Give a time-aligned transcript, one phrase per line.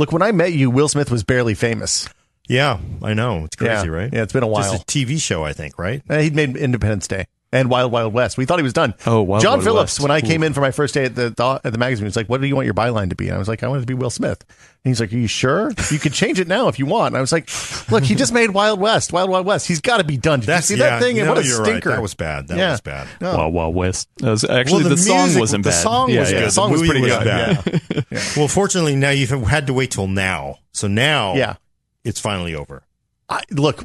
[0.00, 2.08] Look, when I met you, Will Smith was barely famous.
[2.48, 3.44] Yeah, I know.
[3.44, 3.92] It's crazy, Yeah.
[3.92, 4.10] right?
[4.10, 4.62] Yeah, it's been a while.
[4.72, 6.00] Just a TV show, I think, right?
[6.08, 8.38] Uh, he'd made Independence Day and Wild Wild West.
[8.38, 8.94] We thought he was done.
[9.06, 9.98] Oh, Wild John Wild Phillips.
[9.98, 10.00] West.
[10.00, 12.06] When I came in for my first day at the, the at the magazine, he
[12.06, 13.68] was like, "What do you want your byline to be?" And I was like, "I
[13.68, 14.44] want it to be Will Smith."
[14.84, 15.72] And he's like, "Are you sure?
[15.90, 17.48] You can change it now if you want." And I was like,
[17.90, 19.66] "Look, he just made Wild West, Wild Wild West.
[19.66, 20.40] He's got to be done.
[20.40, 21.18] Did That's you see yeah, that thing?
[21.18, 21.66] And no, what a you're right.
[21.66, 21.90] stinker!
[21.90, 22.48] That was bad.
[22.48, 22.70] That Yeah.
[22.72, 23.08] was bad.
[23.20, 23.36] No.
[23.36, 24.08] Wild Wild West.
[24.18, 25.82] That was, actually, Well, the, song music- wasn't the bad.
[25.82, 26.38] song yeah, was yeah.
[26.38, 26.46] good.
[26.46, 27.24] The song The was pretty was good.
[27.24, 27.82] bad.
[28.10, 28.20] Yeah.
[28.36, 30.56] Well, fortunately, now you've had to wait till now.
[30.72, 31.56] So now, yeah.
[32.04, 32.82] it's finally over.
[33.28, 33.84] I, look,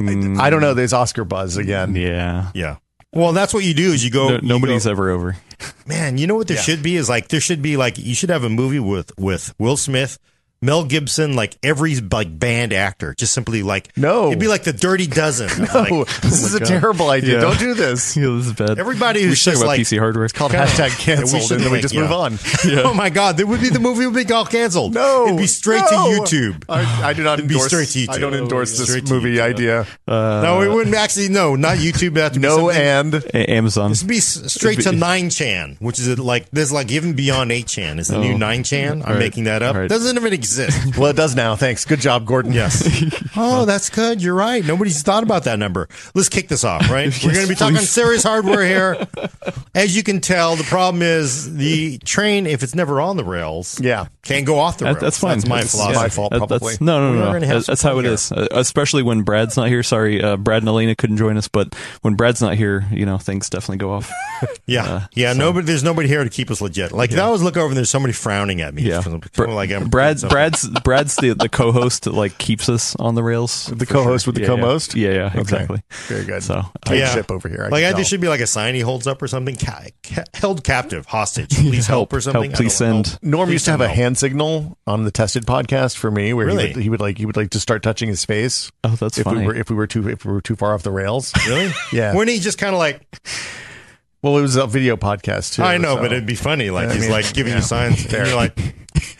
[0.00, 0.74] Mm, I don't know.
[0.74, 1.94] There's Oscar buzz again.
[1.94, 2.50] Yeah.
[2.54, 2.76] Yeah.
[3.12, 4.28] Well, that's what you do is you go.
[4.28, 5.36] No, you nobody's go- ever over.
[5.86, 6.62] Man, you know what there Yeah.
[6.62, 9.54] should be is like there should be like you should have a movie with with
[9.58, 10.18] Will Smith,
[10.62, 14.28] Mel Gibson, like every like band actor, just simply like No.
[14.28, 15.48] it'd be like the Dirty Dozen.
[15.64, 16.68] No, Like, this oh is a God.
[16.68, 17.34] terrible idea.
[17.34, 17.40] Yeah.
[17.40, 18.16] Don't do this.
[18.22, 18.78] Yeah, this is bad.
[18.78, 20.24] everybody who's should talk just about like PC hardware.
[20.24, 20.68] It's called God.
[20.68, 22.02] hashtag Yeah, we canceled, should and then we just yeah.
[22.02, 22.38] move on.
[22.84, 24.94] oh my god, there would be the movie would be all canceled.
[24.94, 25.88] No, it'd be straight no.
[25.90, 26.64] to YouTube.
[26.68, 27.68] I, I do not It'd be endorse.
[27.68, 28.14] straight to YouTube.
[28.14, 29.40] I don't endorse Straight this movie YouTube.
[29.42, 29.86] idea.
[30.06, 31.28] no, it wouldn't actually.
[31.28, 32.14] No, not YouTube.
[32.14, 33.90] That'd have to be No, and A- Amazon.
[33.90, 37.50] This would be s- straight to nine chan, which is like there's like even beyond
[37.50, 38.36] eight chan is the new Oh.
[38.36, 39.02] nine chan.
[39.02, 39.18] I'm Right.
[39.18, 39.74] making that up.
[39.74, 39.88] Right.
[39.88, 40.51] Doesn't even exist.
[40.98, 41.56] well, it does now.
[41.56, 41.84] Thanks.
[41.84, 42.52] Good job, Gordon.
[42.52, 42.82] Yes.
[43.36, 44.22] oh, that's good.
[44.22, 44.64] You're right.
[44.64, 45.88] Nobody's thought about that number.
[46.14, 47.12] Let's kick this off, right?
[47.24, 47.90] We're going to be talking please.
[47.90, 49.06] serious hardware here.
[49.74, 53.80] As you can tell, the problem is the train, if it's never on the rails,
[53.80, 54.06] Yeah.
[54.22, 54.96] can't go off the rails.
[54.96, 55.38] That- that's fine.
[55.38, 55.96] That's my That's- philosophy.
[56.02, 56.72] my fault, That- probably.
[56.72, 57.32] That's, no, no, We no, are no.
[57.40, 58.32] gonna That's, that's how it some is.
[58.32, 59.82] Uh, especially when Brad's not here.
[59.82, 63.18] Sorry, uh, Brad and Alaina couldn't join us, but when Brad's not here, you know,
[63.18, 64.10] things definitely go off.
[64.66, 65.32] Yeah, Uh, yeah.
[65.32, 66.92] Nobody, there's nobody here to keep us legit.
[66.92, 68.82] Like if I always look over and there's somebody frowning at me.
[68.82, 69.02] Yeah,
[69.34, 70.34] Br- like I'm Brad, something.
[70.50, 73.66] Brad's, Brad's the, the co-host that like keeps us on the rails.
[73.66, 74.30] The co-host sure.
[74.32, 74.94] with the Yeah, co-most?
[74.94, 75.40] Yeah, yeah, Okay.
[75.40, 75.82] exactly.
[76.08, 76.42] Very good.
[76.42, 77.14] So, Tight Yeah.
[77.14, 77.64] ship over here.
[77.64, 79.56] I like I there should be like a sign he holds up or something.
[79.56, 81.50] Ca- ca- held captive, hostage.
[81.56, 82.50] Please help, or something.
[82.50, 83.02] help, please I don't know.
[83.04, 83.18] send.
[83.22, 86.46] Norm Please used to have a hand signal on the tested podcast for me, where
[86.46, 86.68] Really?
[86.68, 89.18] he, would, he would like he would like to start touching his face Oh, that's
[89.18, 89.40] if funny.
[89.40, 91.32] we were if we were too if we were too far off the rails.
[91.46, 91.70] Really?
[91.92, 92.14] Yeah.
[92.14, 93.00] When he just kind of like,
[94.22, 95.62] Well, it was a video podcast too.
[95.62, 96.70] I know, so- but it'd be funny.
[96.70, 97.58] Like I he's mean, like giving yeah.
[97.58, 98.20] you signs, Fair.
[98.20, 98.56] and you're like,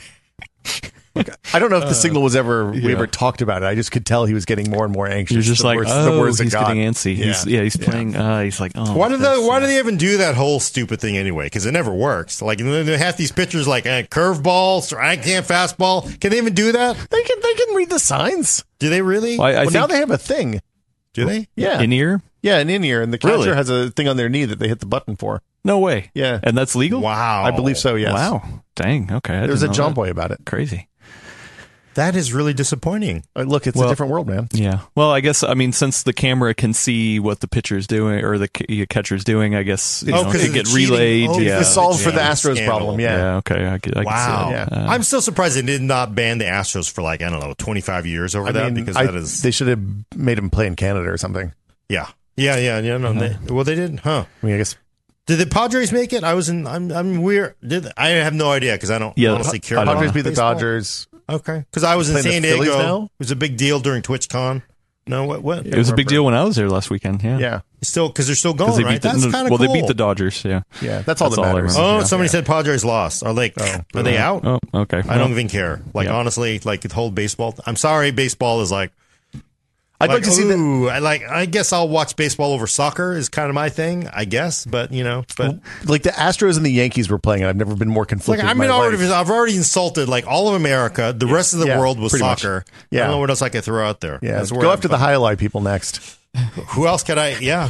[1.15, 3.67] I don't know if the signal was ever we ever talked about it.
[3.67, 5.35] I just could tell he was getting more and more anxious.
[5.35, 7.15] You're just the like, worse, oh, the worse it getting antsy.
[7.15, 8.17] He's, yeah, he's playing.
[8.17, 9.27] Uh, he's like, oh, why do they?
[9.27, 11.47] Why do they even do that whole stupid thing anyway?
[11.47, 12.41] Because it never works.
[12.41, 14.89] Like and they have these pitchers, like uh, curveball,
[15.23, 16.19] can't fastball.
[16.21, 16.97] Can they even do that?
[17.11, 18.65] They can they can read the signs.
[18.79, 19.39] Do they really?
[19.39, 20.61] Well, I, I well, now they have a thing.
[21.13, 21.49] do they?
[21.57, 22.23] Yeah, in ear.
[22.41, 23.55] yeah, an in ear, and the catcher Really?
[23.55, 25.43] has a thing on their knee that they hit the button for.
[25.65, 26.11] No way.
[26.15, 26.41] Yeah.
[26.43, 27.01] and that's legal.
[27.01, 27.95] Wow, I believe so.
[27.95, 28.13] Yes.
[28.13, 28.63] Wow.
[28.75, 29.13] Dang.
[29.13, 29.37] Okay.
[29.37, 29.95] I There's a didn't John that.
[29.95, 30.41] Boy about it.
[30.47, 30.89] Crazy.
[31.95, 33.25] That is really disappointing.
[33.37, 34.49] Uh, Look, it's Well- a different world, man.
[34.53, 34.81] Yeah.
[34.95, 38.39] Well, I guess I mean since the camera can see what the pitcher's doing or
[38.39, 40.91] the ca- catcher's doing, I guess you Oh, know, 'cause it could get cheating.
[40.91, 41.29] relayed.
[41.31, 41.59] Oh, yeah.
[41.59, 42.67] It's the solve for the Astros Scandal.
[42.67, 43.01] problem.
[43.01, 43.17] Yeah.
[43.17, 43.37] Yeah.
[43.37, 43.69] Okay.
[43.69, 44.73] I, could- I Wow, can see that.
[44.73, 47.55] Uh, I'm still surprised they did not ban the Astros for like I don't know
[47.59, 49.81] 25 years over I that mean, because I- that is they should have
[50.17, 51.53] made him play in Canada or something.
[51.89, 53.29] yeah yeah yeah yeah no Uh-huh.
[53.51, 54.77] well they didn't huh I mean, I guess
[55.27, 58.51] did the Padres make it I was in I'm I'm weird did I have no
[58.51, 60.55] idea because I don't Yeah, honestly care I don't about Padres beat the baseball.
[60.55, 61.07] Dodgers.
[61.29, 63.05] Okay because I was in San Diego now?
[63.05, 64.63] it was a big deal during TwitchCon
[65.07, 67.23] no what what it was a big deal when I was there last weekend.
[67.23, 67.39] Yeah.
[67.39, 69.67] Yeah, still because they're still going Because they right the, that's kind of well, cool
[69.67, 70.45] they beat the Dodgers.
[70.45, 70.63] Yeah.
[70.81, 71.03] yeah.
[71.03, 71.75] That's all That's that all matters.
[71.75, 71.95] remember.
[71.95, 72.05] oh Yeah.
[72.05, 73.81] somebody said Padres lost are they oh.
[73.97, 75.03] are they out Oh, okay.
[75.09, 76.15] I don't even care like Yeah.
[76.15, 78.93] honestly like the whole baseball I'm sorry baseball is like
[80.03, 80.89] I'd like, to see that.
[80.93, 81.23] I like.
[81.25, 84.09] I guess I'll watch baseball over soccer is kind of my thing.
[84.13, 87.49] I guess, but you know, but Like the Astros and the Yankees were playing, and
[87.49, 88.47] I've never been more like conflicted.
[88.47, 89.13] I in mean, my already, life.
[89.13, 91.15] I've already insulted like all of America.
[91.17, 92.41] The rest of the Yeah, world was pretty much.
[92.43, 92.65] soccer.
[92.69, 93.01] I Yeah.
[93.03, 94.19] don't know what else I could throw out there.
[94.23, 95.07] Yeah, That's where go I'm after the from.
[95.07, 96.19] jai alai people next.
[96.71, 97.37] Who else could I?
[97.39, 97.69] Yeah.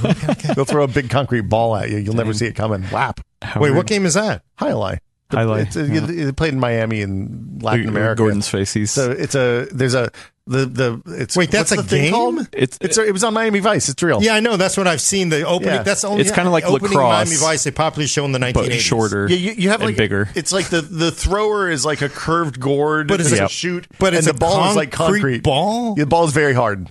[0.55, 1.99] They'll throw a big concrete ball at you.
[1.99, 2.83] You'll never see it coming.
[2.85, 3.21] Whap.
[3.43, 4.43] How Wait, what game is that?
[4.59, 4.99] jai alai.
[5.31, 6.01] The- jai alai, It's a, yeah.
[6.27, 8.19] They played in Miami and Latin America.
[8.19, 8.71] Gordon's face.
[8.91, 10.11] So it's a there's a
[10.47, 12.13] the the it's Wait, that's what's a the thing game?
[12.13, 12.41] called?
[12.53, 13.89] It's- it's it was on Miami Vice.
[13.89, 14.23] It's real.
[14.23, 14.57] Yeah, I know.
[14.57, 15.29] That's what I've seen.
[15.29, 15.75] The opening.
[15.75, 15.83] Yeah.
[15.85, 16.23] That's the only.
[16.23, 17.65] It's kinda like opening lacrosse, Miami Vice.
[17.65, 18.55] They popularly show in the 1980s.
[18.69, 19.27] but shorter.
[19.31, 20.29] Yeah, you, you have and like bigger.
[20.35, 23.49] It's like the the thrower is like a curved gourd, But it's it's a- a
[23.49, 25.95] shoot, but it's and the ball is like concrete concrete ball?
[25.97, 26.89] Yeah, the ball is very hard.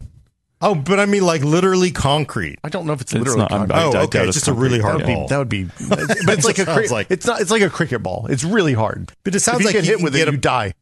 [0.63, 2.59] Oh, but I mean, like literally concrete.
[2.63, 3.75] I don't know if it's, It's literally not- concrete.
[3.75, 4.19] I- Oh, I okay.
[4.19, 5.27] It's it's just a really hard That would be ball.
[5.29, 5.99] that would be, but
[6.37, 6.91] it's like a Sounds cricket.
[6.91, 7.41] like- it's not.
[7.41, 8.27] It's like a cricket ball.
[8.29, 9.11] It's really hard.
[9.23, 10.37] But it sounds if you like get you hit can with get it, a- you
[10.37, 10.73] die.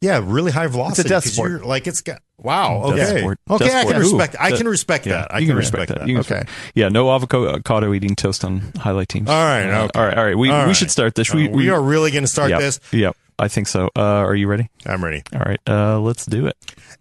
[0.00, 1.08] Yeah, really high velocity.
[1.08, 1.50] death 'cause sport.
[1.50, 2.20] you're- Like it's got.
[2.40, 2.92] Wow.
[2.94, 3.18] Death Okay.
[3.20, 3.38] sport.
[3.50, 3.64] Okay.
[3.64, 4.02] Death I can sport.
[4.02, 4.34] respect.
[4.34, 5.34] Ooh, I can respect Yeah, that.
[5.34, 6.06] I you can respect that.
[6.06, 6.42] Can Okay.
[6.74, 9.28] Yeah, no avocado eating toast on jai alai teams.
[9.28, 9.98] All right, Uh, okay.
[9.98, 10.16] all right.
[10.18, 10.38] All right.
[10.38, 11.32] We All we should start this.
[11.32, 12.78] Uh, We we are really going to start yep, this.
[12.92, 13.16] Yep.
[13.40, 13.90] I think so.
[13.96, 14.68] Uh, are you ready?
[14.86, 15.22] I'm ready.
[15.32, 15.60] All right.
[15.68, 16.56] Uh, let's do it.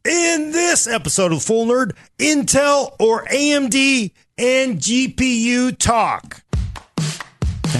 [0.05, 6.41] In this episode of Full Nerd, Intel or AMD and GPU talk.
[6.99, 7.03] All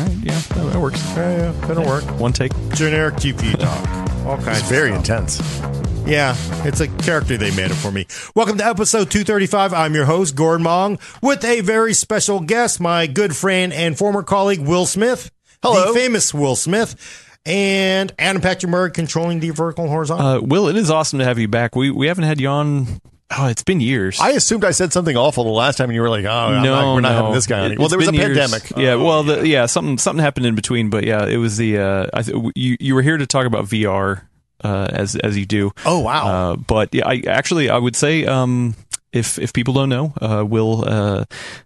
[0.04, 0.12] right.
[0.22, 1.04] Yeah, that, that works.
[1.16, 2.04] Yeah, yeah, that'll work.
[2.20, 2.52] One take.
[2.74, 4.06] Generic GPU talk.
[4.27, 4.59] All kinds.
[4.59, 5.00] It's of very stuff.
[5.00, 6.06] intense.
[6.06, 6.35] Yeah,
[6.65, 8.07] it's a character they made it for me.
[8.35, 9.74] Welcome to episode 235.
[9.74, 14.24] I'm your host, Gordon Ung, with a very special guest, my good friend and former
[14.24, 15.31] colleague, Will Smith.
[15.63, 15.94] Hello.
[15.94, 17.24] The famous Will Smith.
[17.45, 20.27] And Adam Patrick Murray controlling the vertical and horizontal.
[20.27, 21.77] Uh, Will, it is awesome to have you back.
[21.77, 23.00] We we haven't had you on.
[23.38, 24.19] Oh, it's been years.
[24.21, 26.63] I assumed I said something awful the last time, and you were like, "Oh, I'm
[26.63, 27.15] no, not, we're not no.
[27.18, 27.71] having this guy." on.
[27.74, 28.38] It- Well, there was a been years.
[28.38, 28.71] pandemic.
[28.77, 31.77] Yeah, well, the, yeah, something something happened in between, but yeah, it was the.
[31.77, 34.21] Uh, I th- you you were here to talk about VR,
[34.63, 35.74] uh, as as you do.
[35.85, 36.27] Oh, wow.
[36.27, 38.75] Uh, but yeah, I actually I would say um,
[39.18, 41.25] if if people don't know, uh, Will uh,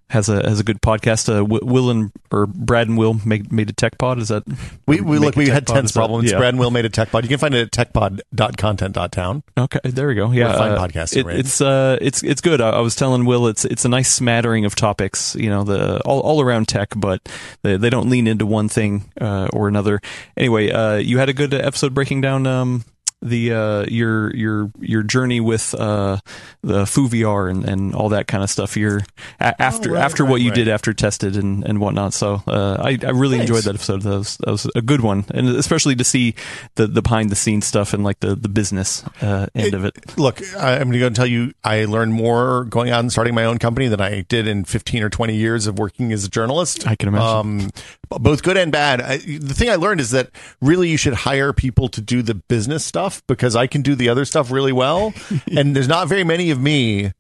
[0.09, 1.29] has a has a good podcast.
[1.33, 4.19] Uh, Will and or Brad and Will made made a tech pod.
[4.19, 4.43] Is that
[4.87, 5.35] we we look.
[5.35, 6.31] We had pod, tense is that- problems.
[6.31, 6.37] yeah.
[6.37, 7.23] Brad and Will made a tech pod.
[7.23, 9.43] You can find it at techpod.content.town.
[9.57, 10.31] Okay, there we go.
[10.31, 12.61] Yeah, fine uh, podcasting, it- It's uh, it's it's good.
[12.61, 15.35] I, I was telling Will, it's it's a nice smattering of topics.
[15.35, 17.27] You know, the all, all around tech, but
[17.61, 20.01] they, they don't lean into one thing uh, or another.
[20.37, 22.83] Anyway, uh, you had a good episode breaking down um
[23.21, 26.17] the uh your your your journey with uh
[26.63, 28.75] the Foo VR and, and all that kind of stuff.
[28.77, 29.01] Your
[29.39, 32.13] a- after Oh, right, after right, what you did after tested and and whatnot.
[32.13, 33.49] So uh, I I really Thanks.
[33.49, 34.01] enjoyed that episode.
[34.03, 36.35] That was that was a good one, and especially to see
[36.75, 40.17] the the behind the scenes stuff and like the the business uh, end of it.
[40.17, 43.33] Look, I'm going to go and tell you, I learned more going out and starting
[43.35, 46.29] my own company than I did in 15 or 20 years of working as a
[46.29, 46.87] journalist.
[46.87, 47.27] I can imagine.
[47.37, 47.69] Um,
[48.19, 49.01] both good and bad.
[49.01, 50.29] I, the thing I learned is that
[50.61, 54.09] really you should hire people to do the business stuff because I can do the
[54.09, 55.13] other stuff really well.
[55.55, 57.13] and there's not very many of me.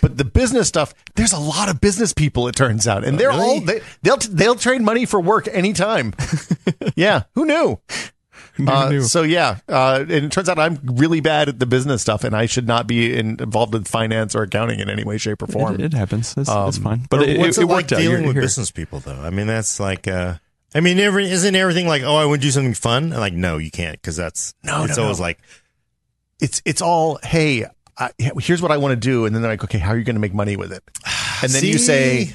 [0.00, 2.46] But the business stuff, there's a lot of business people.
[2.48, 3.42] It turns out, and oh, they're really?
[3.42, 6.14] all they, they'll they'll trade money for work anytime.
[6.96, 7.80] yeah, who knew?
[8.68, 12.24] Uh, so yeah, uh, and it turns out I'm really bad at the business stuff,
[12.24, 15.42] and I should not be in, involved with finance or accounting in any way, shape,
[15.42, 15.74] or form.
[15.74, 16.34] It, it happens.
[16.36, 17.06] It's, Um, it's fine.
[17.10, 17.98] But Or it, what's it, it, it like out.
[17.98, 18.42] dealing You're with here.
[18.42, 19.20] business people, though?
[19.20, 20.34] I mean, that's like, uh,
[20.74, 23.04] I mean, every, isn't everything like, oh, I would do something fun?
[23.12, 25.24] And like, no, you can't because that's, No, it's no, always no.
[25.24, 25.38] like,
[26.38, 27.64] it's it's all hey
[27.96, 30.04] I, here's what i want to do and then they're like okay how are you
[30.04, 30.82] going to make money with it
[31.42, 32.34] and then you say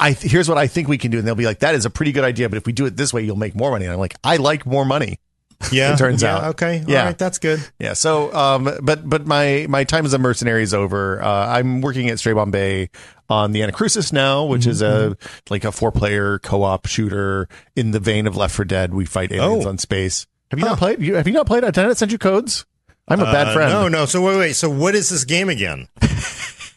[0.00, 1.90] I, here's what i think we can do and they'll be like that is a
[1.90, 3.92] pretty good idea but if we do it this way you'll make more money and
[3.94, 5.20] i'm like i like more money
[5.72, 6.44] yeah, It turns yeah, out.
[6.54, 6.84] Okay.
[6.86, 7.00] Yeah.
[7.00, 7.18] All right.
[7.18, 7.60] That's good.
[7.78, 11.80] yeah so um but but my my time as a mercenary is over uh i'm
[11.80, 12.90] working at stray bombay
[13.28, 15.16] on the anacrusis now which is a
[15.50, 19.32] like a four player co-op shooter in the vein of Left 4 Dead we fight
[19.32, 19.68] aliens Oh.
[19.68, 20.72] on space have you Huh.
[20.72, 22.64] not played you, have you not played I did send you codes
[23.08, 24.06] i'm a bad Uh, friend No, no.
[24.06, 24.52] So wait, wait.
[24.54, 25.88] So what is this game again?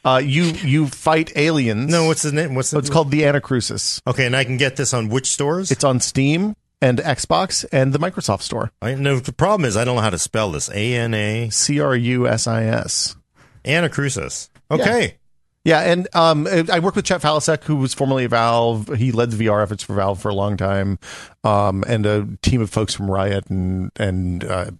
[0.03, 1.91] Uh, you you fight aliens.
[1.91, 2.55] No, what's the name?
[2.55, 4.01] What's the, it's called the Anacrusis.
[4.07, 5.69] Okay, and I can get this on which stores?
[5.69, 8.71] It's on Steam and Xbox and the Microsoft Store.
[8.81, 10.69] I know the problem is I don't know how to spell this.
[10.69, 13.15] A N A C R U S I S.
[13.63, 14.49] Anacrusis.
[14.69, 15.17] Okay.
[15.63, 18.87] Yeah, and um, I work with Chet Faliszek, who was formerly at Valve.
[18.97, 20.97] He led the VR efforts for Valve for a long time,
[21.43, 24.71] um, and a team of folks from Riot and and uh,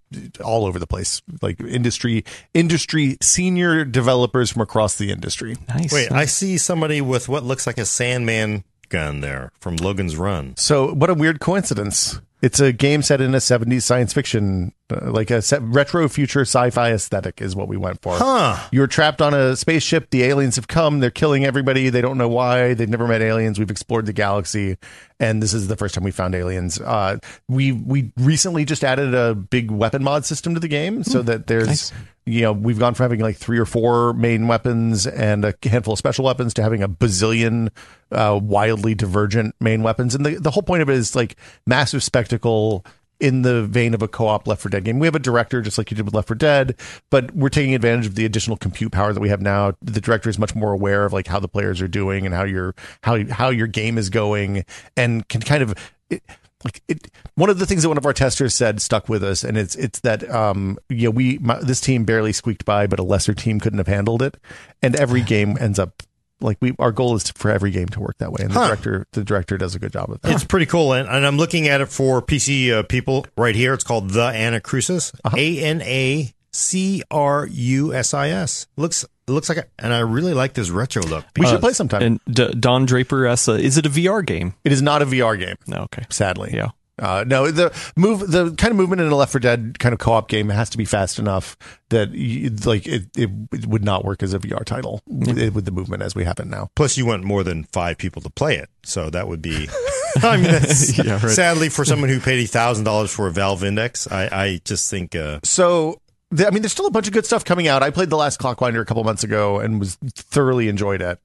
[0.44, 2.25] all over the place, like industry
[2.56, 5.56] industry senior developers from across the industry.
[5.69, 5.94] Nice.
[5.94, 10.55] Wait, I see somebody with what looks like a Sandman gun there from Logan's Run.
[10.57, 12.21] So, what a weird coincidence.
[12.41, 16.71] It's a game set in a 70s science fiction, uh, like a retro future sci
[16.71, 18.15] fi aesthetic, is what we went for.
[18.17, 18.57] Huh.
[18.71, 20.09] You're trapped on a spaceship.
[20.09, 21.01] The aliens have come.
[21.01, 21.89] They're killing everybody.
[21.89, 22.73] They don't know why.
[22.73, 23.59] They've never met aliens.
[23.59, 24.77] We've explored the galaxy,
[25.19, 26.81] and this is the first time we found aliens.
[26.81, 31.21] Uh, we we recently just added a big weapon mod system to the game, so
[31.21, 31.93] that there's Nice.
[32.31, 35.94] You know we've gone from having like three or four main weapons and a handful
[35.94, 37.70] of special weapons to having a bazillion
[38.12, 40.15] uh, wildly divergent main weapons.
[40.15, 42.86] And the the whole point of it is like massive spectacle
[43.22, 44.98] in the vein of a co-op Left 4 Dead game.
[44.98, 46.75] We have a director just like you did with Left 4 Dead,
[47.12, 49.74] but we're taking advantage of the additional compute power that we have now.
[49.82, 52.44] The director is much more aware of like how the players are doing and how
[52.44, 54.65] your how how your game is going
[54.98, 55.75] and can kind of
[56.10, 56.24] it,
[56.63, 59.44] like it one of the things that one of our testers said stuck with us
[59.44, 63.03] and it's it's that um yeah we my, this team barely squeaked by but a
[63.03, 64.38] lesser team couldn't have handled it
[64.82, 66.03] and every game ends up
[66.39, 68.60] like we our goal is to, for every game to work that way and the
[68.60, 68.68] Huh.
[68.68, 71.38] director the director does a good job of that It's pretty cool, and, and I'm
[71.38, 73.74] looking at it for PC uh, people right here.
[73.75, 75.13] It's called the Anacrusis.
[75.24, 75.36] Uh-huh.
[75.38, 78.65] A N A C R U S I S.
[78.75, 81.25] Looks it looks like, a, and I really like this retro look.
[81.39, 84.53] we should play sometime And D- Don Draper asks, uh, is it a VR game?
[84.63, 86.05] it is not a vr game No, okay.
[86.09, 86.69] sadly Yeah.
[87.00, 89.97] Uh, no, the move, the kind of movement in a Left 4 Dead kind of
[89.97, 91.57] co-op game has to be fast enough
[91.89, 95.65] that you, like it, it, it would not work as a VR title with, with
[95.65, 96.69] the movement as we have it now.
[96.75, 99.67] Plus, you want more than five people to play it, so that would be.
[100.21, 101.21] I mean, that's, Yeah, right.
[101.31, 105.15] sadly, for someone who paid thousand dollars for a Valve Index, I, I just think
[105.15, 106.00] uh, So, the,
[106.39, 107.83] I mean, there's still a bunch of good stuff coming out.
[107.83, 111.19] I played the last Clockwinder a couple months ago and was thoroughly enjoyed it.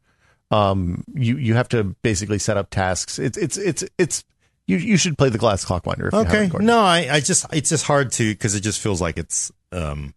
[0.50, 3.18] Um, you you have to basically set up tasks.
[3.18, 4.24] It's it's it's it's
[4.66, 6.08] you you should play the Last Clockwinder.
[6.08, 6.50] If Okay.
[6.60, 10.14] No, I, I just it's just hard to because it just feels like it's um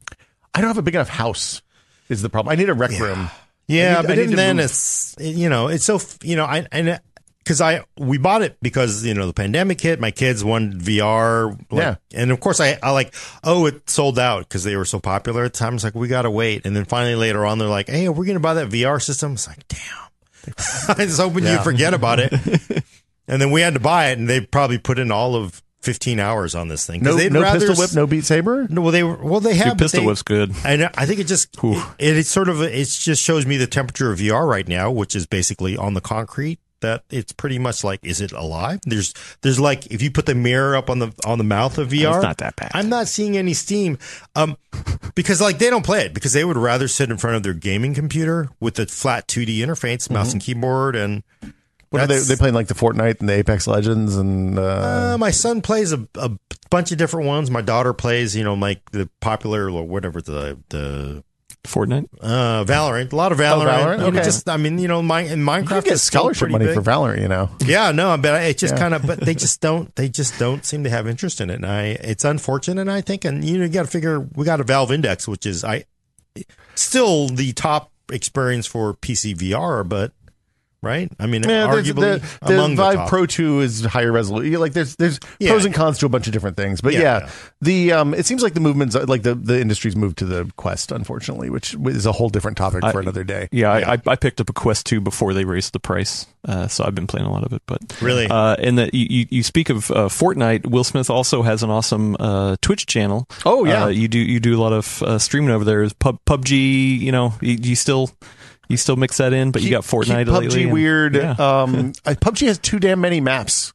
[0.53, 1.61] I don't have a big enough house.
[2.09, 2.51] Is the problem?
[2.51, 3.29] I need a rec room.
[3.67, 4.65] yeah, need- but need then move.
[4.65, 6.99] it's you know it's so you know I and
[7.49, 9.99] because I we bought it because you know the pandemic hit.
[9.99, 11.57] My kids wanted VR.
[11.71, 11.95] like- Yeah.
[12.13, 13.11] and of course I I like
[13.43, 15.73] oh it sold out because they were so popular at the time.
[15.73, 18.27] It's like we gotta wait, and then finally later on they're like, hey, we're we
[18.27, 19.33] gonna buy that VR system?
[19.33, 20.55] It's like damn.
[20.99, 21.53] I was hoping Yeah.
[21.55, 22.31] you'd forget about it.
[23.27, 26.19] and then we had to buy it, and they probably put in all of 15
[26.19, 27.01] hours on this thing.
[27.01, 28.67] No, no pistol whip, no Beat Saber.
[28.69, 29.39] No, well, they were well.
[29.39, 30.53] They have Dude, pistol they- whip's good.
[30.63, 31.87] And I think it just it,
[32.17, 35.25] it's sort of it just shows me the temperature of VR right now, which is
[35.25, 36.59] basically on the concrete.
[36.81, 38.79] That it's pretty much like, is it alive?
[38.85, 41.89] There's there's like if you put the mirror up on the on the mouth of
[41.89, 42.71] VR, It's not that bad.
[42.73, 43.97] I'm not seeing any steam,
[44.35, 44.57] um,
[45.15, 47.53] because like they don't play it because they would rather sit in front of their
[47.53, 51.23] gaming computer with the flat 2D interface, mouse and keyboard, and
[51.89, 52.19] What are they?
[52.19, 55.91] They playing like the Fortnite and the Apex Legends and uh, Uh, my son plays
[55.91, 56.31] a, a
[56.69, 57.49] bunch of different ones.
[57.49, 61.23] My daughter plays, you know, like the popular or whatever the the
[61.65, 62.07] Fortnite.
[62.21, 63.11] uh, Valorant.
[63.11, 63.97] A lot of Valorant.
[63.97, 63.99] Valorant?
[64.09, 64.23] Okay.
[64.23, 66.65] just I mean, you know, my in you Minecraft can get is scholarship pretty money
[66.65, 66.75] big.
[66.75, 67.21] for Valorant.
[67.21, 68.79] You know, Yeah, no, but it just Yeah.
[68.79, 71.55] kind of, but they just don't, they just don't seem to have interest in it.
[71.55, 72.81] And I, it's unfortunate.
[72.81, 75.27] and I think, and you know, you got to figure we got a Valve Index,
[75.27, 75.83] which is I
[76.75, 80.13] still the top experience for PC VR, but
[80.81, 81.11] right.
[81.19, 83.09] I mean, yeah, there's- arguably the, the among Vive the top.
[83.09, 84.59] Pro Two is higher resolution.
[84.59, 85.51] Like there's there's Yeah.
[85.51, 87.29] pros and cons to a bunch of different things, but Yeah, yeah, yeah.
[87.61, 90.91] the um, it seems like the movements like the the industry's moved to the Quest,
[90.91, 93.47] unfortunately, which is a whole different topic for I- another day.
[93.51, 96.67] Yeah, I, I, I picked up a Quest 2 before they raised the price, uh,
[96.67, 97.61] so I've been playing a lot of it.
[97.65, 98.27] But Really?
[98.27, 100.67] uh, and that you, you, you speak of uh, Fortnite.
[100.69, 103.27] Will Smith also has an awesome uh, Twitch channel.
[103.45, 103.85] Oh, yeah.
[103.85, 105.87] uh, you do you do a lot of uh, streaming over there.
[105.99, 108.09] Pub, PUBG, you know, you, you still
[108.69, 110.63] you still mix that in, but you got Fortnite Keep lately.
[110.65, 111.15] PUBG weird.
[111.15, 111.31] Yeah.
[111.31, 113.73] Um, PUBG has too damn many maps.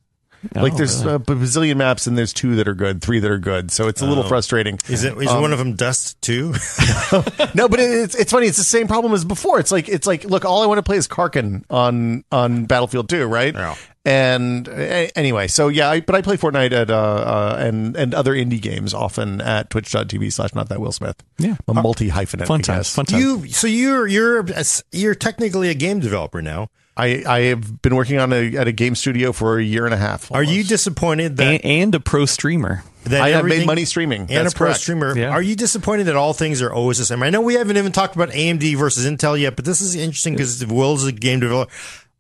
[0.55, 1.17] Like Oh, there's really?
[1.17, 3.71] a bazillion maps and there's two that are good, three that are good.
[3.71, 4.79] So it's a little frustrating.
[4.89, 6.55] Is it is Um, one of them Dust too?
[7.55, 8.47] No, but it, it's it's funny.
[8.47, 9.61] It's the same problem as before.
[9.61, 13.09] It's like it's like look, all I want to play is Karkand on on Battlefield
[13.09, 13.55] 2, right?
[13.55, 13.75] Yeah.
[14.07, 14.73] And uh,
[15.17, 18.61] anyway, so yeah, I, but I play Fortnite at uh, uh and and other indie
[18.61, 21.17] games often at twitch.tv slash not that Will Smith.
[21.39, 21.57] Yeah.
[21.67, 22.47] a multi hyphenate.
[22.47, 23.23] fun times, fun times.
[23.23, 24.45] you so you're you're
[24.93, 26.69] you're technically a game developer now.
[26.97, 29.95] I I have been working on a at a game studio for a year and
[29.95, 30.31] a half.
[30.33, 32.85] Are you disappointed that and, and a pro streamer.
[33.05, 34.23] that I have made money streaming.
[34.23, 34.81] and That's a pro correct.
[34.81, 35.17] streamer.
[35.19, 35.31] Yeah.
[35.31, 37.23] Are you disappointed that all things are always the same?
[37.23, 40.35] I know we haven't even talked about AMD versus Intel yet, but this is interesting
[40.35, 41.71] because Will's a game developer.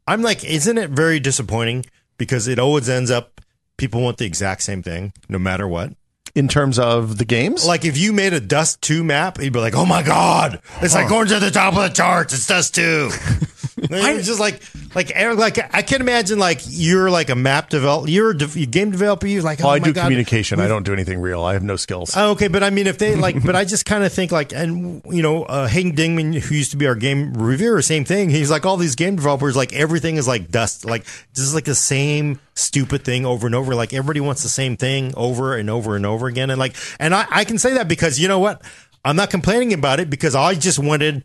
[0.07, 1.87] I'm like, isn't it very disappointing
[2.19, 3.41] because it always ends up
[3.77, 5.93] people want the exact same thing no matter what.
[6.35, 7.65] in terms of the games.
[7.67, 10.95] Like if you made a Dust 2 map, you'd be like, "Oh my god, it's
[10.95, 12.35] like going to the top of the charts.
[12.35, 13.11] It's Dust 2."
[13.93, 14.63] I'm just like,
[14.95, 18.67] like, Eric, like I can imagine, like you're like a map developer, you're a de-
[18.67, 19.27] game developer.
[19.27, 20.03] You're like, oh, oh I do God.
[20.03, 20.61] communication.
[20.61, 21.43] I don't do anything real.
[21.43, 22.13] I have no skills.
[22.17, 24.53] Oh, okay, but I mean, if they like, but I just kind of think like,
[24.53, 28.31] and you know, uh, Hayden Dingman, who used to be our game reviewer, same thing.
[28.31, 31.65] He's like, all these game developers, like everything is like dust, like this is like
[31.65, 33.75] the same stupid thing over and over.
[33.75, 37.15] Like everybody wants the same thing over and over and over again, and like, and
[37.15, 38.63] I, I can say that because you know what,
[39.05, 41.25] I'm not complaining about it because I just wanted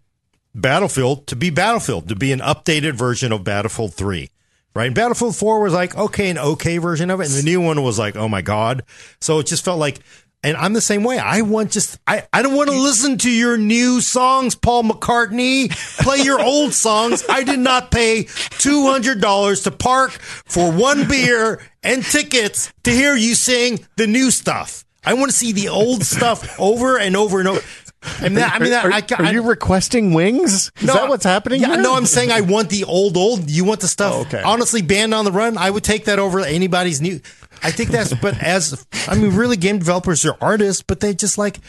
[0.56, 4.30] Battlefield to be Battlefield, to be an updated version of Battlefield 3.
[4.76, 4.86] Right?
[4.86, 7.28] And Battlefield 4 was like, okay, an okay version of it.
[7.28, 8.84] And the new one was like, oh my God.
[9.20, 10.00] So it just felt like,
[10.44, 11.18] and I'm the same way.
[11.18, 15.70] I want just, I, I don't want to listen to your new songs, Paul McCartney.
[16.02, 17.26] Play your old songs.
[17.28, 23.36] I did not pay $200 to park for one beer and tickets to hear you
[23.36, 24.86] sing the new stuff.
[25.04, 27.62] I want to see the old stuff over and over and over.
[28.22, 30.72] And that, I mean, that, are, I, are you requesting wings?
[30.80, 31.62] Is that what's happening?
[31.62, 31.82] Yeah, here?
[31.82, 33.50] no, I'm saying I want the old old.
[33.50, 34.14] You want the stuff.
[34.16, 34.42] Oh, okay.
[34.42, 37.20] Honestly, band on the run, I would take that over anybody's new.
[37.62, 38.14] I think that's.
[38.14, 41.60] But as I mean, really, game developers are artists, but they just like.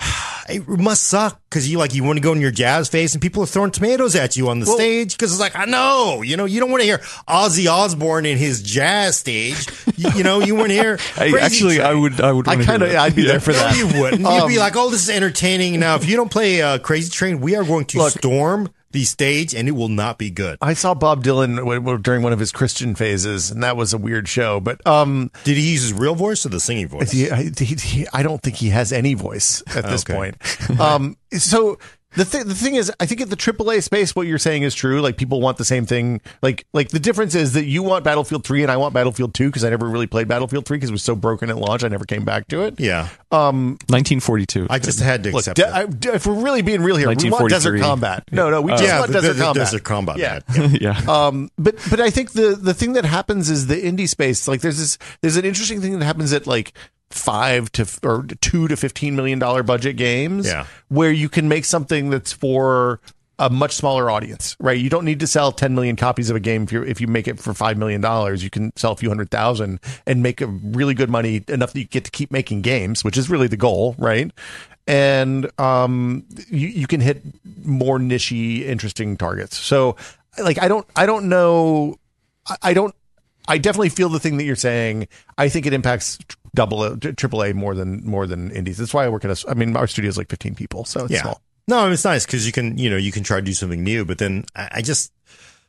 [0.48, 3.20] It must suck because you like you want to go in your jazz face and
[3.20, 6.36] people are throwing tomatoes at you on the stage because it's like I know you
[6.36, 6.98] know you don't want to hear
[7.28, 11.38] Ozzy Osbourne in his jazz stage you, you know you want to hear I, Crazy
[11.38, 11.86] actually, Train.
[11.88, 12.20] I would.
[12.20, 12.46] I would.
[12.46, 12.94] I kind of.
[12.94, 13.76] I'd be there for No, that.
[13.76, 14.20] you wouldn't.
[14.22, 17.10] You'd Um, be like, "Oh, this is entertaining." Now, if you don't play uh, Crazy
[17.10, 20.58] Train, we are going to Look- storm the stage, and it will not be good.
[20.62, 23.92] I saw Bob Dylan w- w- during one of his Christian phases, and that was
[23.92, 24.60] a weird show.
[24.60, 27.10] But um, Did he use his real voice or the singing voice?
[27.10, 30.14] he, I, he, he- I don't think he has any voice at this Okay.
[30.14, 30.36] point.
[30.80, 31.78] Um, so
[32.16, 34.74] the thing the thing is, I think at the AAA space, what you're saying is
[34.74, 35.00] true.
[35.00, 36.20] Like people want the same thing.
[36.42, 39.48] Like like the difference is that you want Battlefield three and I want Battlefield two
[39.48, 41.84] because I never really played Battlefield three because it was so broken at launch.
[41.84, 42.80] I never came back to it.
[42.80, 43.08] Yeah.
[43.30, 44.66] 1942.
[44.70, 45.72] I just had to Look, accept de- it.
[45.72, 48.24] I, de- if we're really being real here, we want desert combat.
[48.32, 49.64] No, no, we just yeah, want the, desert the, combat.
[49.64, 50.16] desert combat.
[50.16, 50.40] Yeah.
[50.56, 50.74] man.
[50.80, 51.00] yeah.
[51.08, 54.48] Um, but but I think the the thing that happens is the indie space.
[54.48, 56.72] Like there's this there's an interesting thing that happens at like
[57.10, 60.46] five to or two to fifteen million dollar budget games.
[60.46, 60.66] Yeah.
[60.88, 63.00] where you can make something that's for
[63.38, 64.78] a much smaller audience, right?
[64.78, 67.06] You don't need to sell 10 million copies of a game if you if you
[67.06, 70.40] make it for 5 million dollars, you can sell a few hundred thousand and make
[70.40, 73.46] a really good money enough that you get to keep making games, which is really
[73.46, 74.30] the goal, right?
[74.86, 77.22] And um you you can hit
[77.64, 79.56] more nichey interesting targets.
[79.58, 79.96] So
[80.42, 81.96] like I don't I don't know
[82.48, 82.94] I- I don't
[83.48, 85.08] I definitely feel the thing that you're saying.
[85.38, 86.18] I think it impacts
[86.56, 88.78] double A, triple A more than more than indies.
[88.78, 91.04] That's why I work at a I mean our studio is like 15 people, so
[91.04, 91.22] it's Yeah.
[91.22, 91.40] small.
[91.68, 93.52] No, I mean, it's nice because you can, you know, you can try to do
[93.52, 95.12] something new, but then I, I just,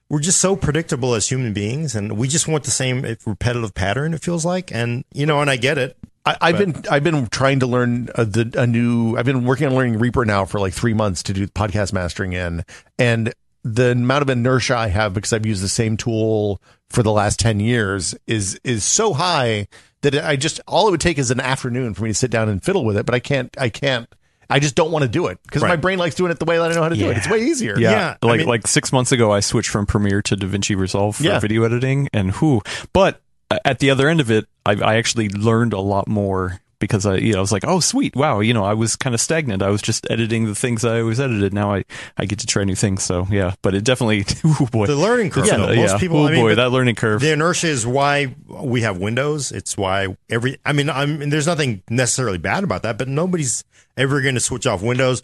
[0.09, 3.73] we're just so predictable as human beings and we just want the same eh, repetitive
[3.73, 4.71] pattern, it feels like.
[4.71, 5.97] And, you know, and I get it.
[6.23, 9.17] I, I've been I've been trying to learn a, the a new.
[9.17, 12.33] I've been working on learning Reaper now for like three months to do podcast mastering
[12.33, 12.63] in,
[12.99, 17.11] and the amount of inertia I have because I've used the same tool for the
[17.13, 19.67] last ten years is is so high
[20.01, 22.49] that I just all it would take is an afternoon for me to sit down
[22.49, 23.05] and fiddle with it.
[23.05, 23.55] But I can't.
[23.59, 24.07] I can't.
[24.49, 26.57] I just don't want to do it because my brain likes doing it the way
[26.57, 27.17] that I know how to do it.
[27.17, 27.77] It's way easier.
[27.77, 30.77] Yeah, Yeah, I like mean- like six months ago, I switched from Premiere to DaVinci
[30.77, 31.39] Resolve for Yeah.
[31.39, 32.61] video editing, and who?
[32.93, 33.19] But
[33.51, 37.05] uh, at the other end of it, I, I actually learned a lot more because
[37.05, 39.21] I, you know, I was like, oh, sweet, wow, you know, I was kind of
[39.21, 39.61] stagnant.
[39.61, 41.53] I was just editing the things I always edited.
[41.53, 41.85] Now I,
[42.17, 43.03] I get to try new things.
[43.03, 45.71] So yeah, but it definitely, oh boy, The learning curve, Yeah, though.
[45.71, 45.81] yeah.
[45.87, 47.21] Most people- oh I mean, boy, that learning curve.
[47.21, 49.51] The inertia is why we have Windows.
[49.51, 53.63] It's why every, I mean, I'm, there's nothing necessarily bad about that, but nobody's
[53.95, 55.23] ever going to switch off Windows.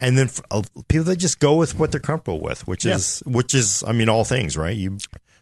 [0.00, 3.22] And then for, uh, people that just go with what they're comfortable with, which is,
[3.24, 4.76] which is, I mean, all things, right?
[4.76, 4.98] You,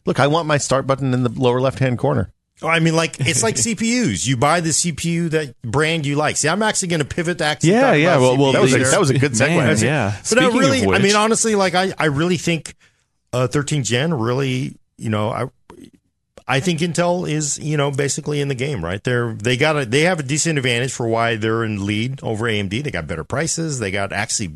[0.06, 2.32] Look, I want my start button in the lower left hand corner.
[2.62, 4.26] Oh, I mean, like it's like CPUs.
[4.26, 6.36] You buy the CPU that brand you like.
[6.36, 7.70] See, I'm actually going to pivot to actually.
[7.70, 9.56] Yeah, yeah, well- well, That was a, that was a good segue.
[9.56, 10.14] Man, yeah.
[10.18, 12.74] But Speaking of really, I which- mean, honestly, like I, I really think
[13.32, 15.46] uh, 13 Gen really, you know, I,
[16.48, 19.02] I think Intel is, you know, basically in the game, right?
[19.04, 22.46] They're they got a they have a decent advantage for why they're in lead over
[22.46, 22.82] AMD.
[22.82, 23.78] They got better prices.
[23.78, 24.54] They got actually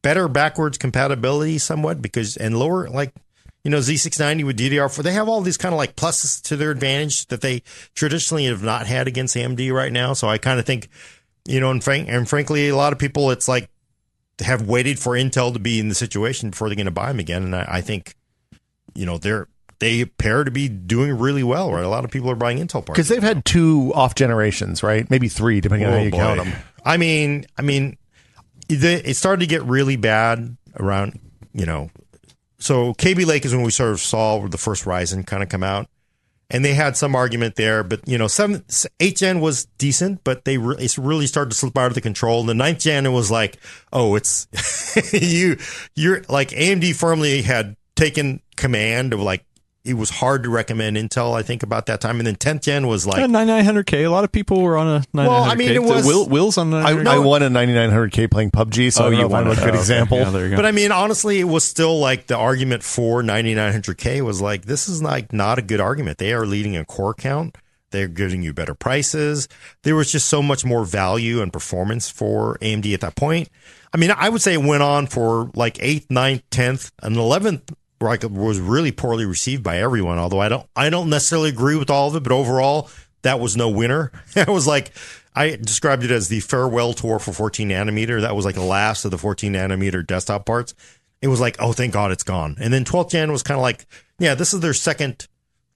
[0.00, 3.12] better backwards compatibility somewhat because and lower like
[3.64, 5.02] you know Z690 with DDR4.
[5.02, 7.62] They have all these kind of like pluses to their advantage that they
[7.94, 10.12] traditionally have not had against AMD right now.
[10.12, 10.88] So I kind of think,
[11.46, 13.68] you know, and frank and frankly, a lot of people it's like
[14.40, 17.18] have waited for Intel to be in the situation before they're going to buy them
[17.20, 17.42] again.
[17.44, 18.14] And I, I think,
[18.94, 19.48] you know, they're
[19.80, 21.72] they appear to be doing really well.
[21.72, 24.82] Right, a lot of people are buying Intel parts Because they've had two off generations,
[24.82, 25.08] right?
[25.10, 26.16] Maybe three, depending on how Oh, you boy.
[26.18, 26.52] count them.
[26.84, 27.96] I mean, I mean,
[28.68, 31.18] it started to get really bad around,
[31.52, 31.90] you know.
[32.58, 35.62] So Kaby Lake is when we sort of saw the first Ryzen kind of come
[35.62, 35.88] out,
[36.50, 37.82] and they had some argument there.
[37.82, 38.64] But you know, seven,
[39.00, 42.00] eight gen was decent, but they re- it's really started to slip out of the
[42.00, 42.40] control.
[42.40, 43.58] And the ninth gen, it was like,
[43.92, 44.46] oh, it's
[45.12, 45.58] you,
[45.94, 49.44] you're like AMD firmly had taken command of like.
[49.84, 52.18] It was hard to recommend Intel, I think, about that time.
[52.18, 54.04] And then 10th gen was like, Yeah, 9900K.
[54.04, 55.28] A lot of people were on a 9900K.
[55.28, 57.06] Well, I mean, it was- Will, Will's on I, 9900K.
[57.06, 59.78] I won a 9900K playing PUBG, so Oh, you know won a good Oh, okay.
[59.78, 60.18] example.
[60.18, 60.56] Yeah, there you go.
[60.56, 64.88] But I mean, honestly, it was still like the argument for 9900K was like, this
[64.88, 66.16] is like not a good argument.
[66.16, 67.58] They are leading a core count.
[67.90, 69.48] They're giving you better prices.
[69.82, 73.50] There was just so much more value and performance for AMD at that point.
[73.92, 77.60] I mean, I would say it went on for like 8th, 9th, 10th, and 11th
[77.70, 80.18] like was really poorly received by everyone.
[80.18, 82.90] Although I don't, I don't necessarily agree with all of it, but overall,
[83.22, 84.12] that was no winner.
[84.36, 84.92] It was like
[85.34, 88.20] I described it as the farewell tour for 14 nanometer.
[88.20, 90.74] That was like the last of the 14 nanometer desktop parts.
[91.20, 92.56] It was like, oh, thank God it's gone.
[92.60, 93.86] And then 12th gen was kind of like,
[94.18, 95.26] yeah, this is their second.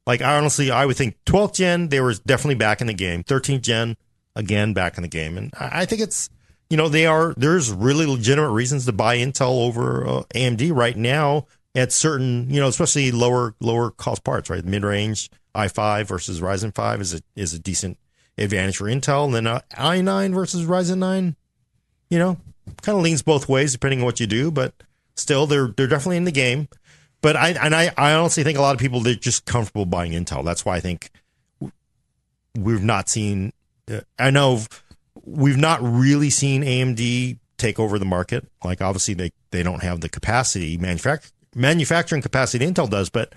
[0.06, 3.24] Like honestly, I would think 12th gen they were definitely back in the game.
[3.24, 3.96] 13th gen
[4.36, 6.30] again back in the game, and I I think it's
[6.70, 7.34] you know they are.
[7.36, 11.46] There's really legitimate reasons to buy Intel over uh, AMD right now
[11.78, 14.50] at certain you know especially lower lower cost parts.
[14.50, 17.98] Right, mid range i5 versus Ryzen 5 is a is a decent
[18.36, 21.36] advantage for Intel, and then uh, i9 versus Ryzen 9.
[22.10, 22.38] You know,
[22.82, 24.74] kind of leans both ways depending on what you do, but
[25.16, 26.68] still they're they're definitely in the game.
[27.20, 30.12] But I and I, I honestly think a lot of people they're just comfortable buying
[30.12, 30.44] Intel.
[30.44, 31.10] That's why I think
[32.56, 33.52] we've not seen.
[33.90, 34.60] Uh, I know
[35.24, 38.46] we've not really seen AMD take over the market.
[38.64, 43.34] Like obviously they they don't have the capacity manufact- manufacturing capacity Intel does, but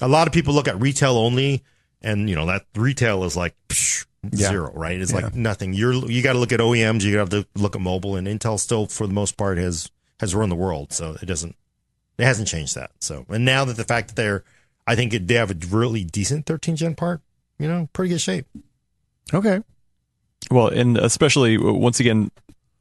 [0.00, 1.62] a lot of people look at retail only,
[2.00, 4.48] and you know that retail is like psh, Yeah.
[4.48, 5.00] zero, right?
[5.00, 5.72] It's like nothing.
[5.72, 7.02] You're you got to look at OEMs.
[7.02, 9.90] You got to look at mobile, and Intel still for the most part has
[10.20, 10.92] has run the world.
[10.92, 11.56] So it doesn't,
[12.18, 12.92] it hasn't changed that.
[13.00, 14.44] So, and now that the fact that they're,
[14.86, 17.20] I think it, they have a really decent 13 gen part,
[17.58, 18.46] you know, pretty good shape.
[19.34, 19.60] Okay.
[20.50, 22.30] Well, and especially once again,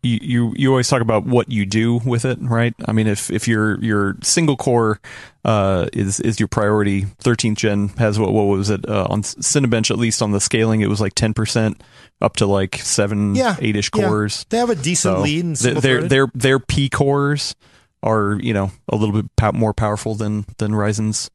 [0.03, 2.73] you, you you always talk about what you do with it, right?
[2.85, 4.99] I mean, if if your your single core
[5.45, 9.91] uh, is is your priority, 13th gen has what what was it uh, on Cinebench
[9.91, 11.83] at least on the scaling, it was like 10 percent
[12.19, 14.07] up to like seven Yeah, eight ish yeah.
[14.07, 14.45] cores.
[14.49, 17.55] They have a decent So lead in their their their P cores
[18.03, 21.29] are you know a little bit more powerful than than Ryzen's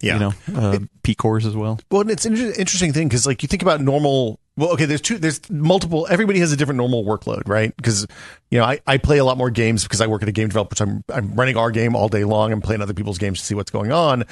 [0.00, 0.14] Yeah.
[0.14, 1.78] you know uh, P cores as well.
[1.90, 4.38] Well, and it's an interesting thing because, like, you think about normal.
[4.56, 5.18] Well, okay, there's two.
[5.18, 6.06] There's multiple.
[6.10, 7.74] Everybody has a different normal workload, right?
[7.76, 8.06] Because
[8.50, 10.48] you know, I, I play a lot more games because I work at a game
[10.48, 10.74] developer.
[10.76, 12.52] So I'm I'm running our game all day long.
[12.52, 14.24] I'm playing other people's games to see what's going on.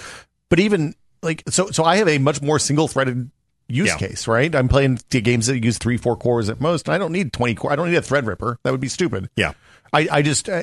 [0.48, 3.30] But even like so, so I have a much more single threaded
[3.68, 3.96] use Yeah.
[3.96, 4.54] case, right?
[4.54, 6.86] I'm playing games that use three, four cores at most.
[6.86, 7.72] And I don't need 20 core.
[7.72, 8.56] I don't need a Threadripper.
[8.62, 9.28] That would be stupid.
[9.34, 9.54] Yeah.
[9.92, 10.62] I, I just, uh,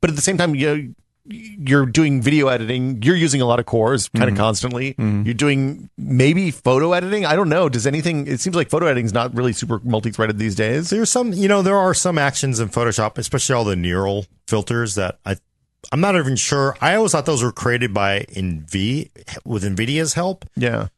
[0.00, 0.94] but at the same time, you know,
[1.28, 3.02] you're doing video editing.
[3.02, 4.94] You're using a lot of cores kind of constantly.
[4.98, 7.26] You're doing maybe photo editing.
[7.26, 7.68] I don't know.
[7.68, 8.26] Does anything?
[8.26, 10.90] It seems like photo editing is not really super multi-threaded these days.
[10.90, 14.94] There's some, you know, there are some actions in Photoshop, especially all the neural filters
[14.94, 15.36] that I,
[15.92, 16.76] I'm not even sure.
[16.80, 19.10] I always thought those were created by NV
[19.44, 20.44] with NVIDIA's help.
[20.56, 20.88] Yeah.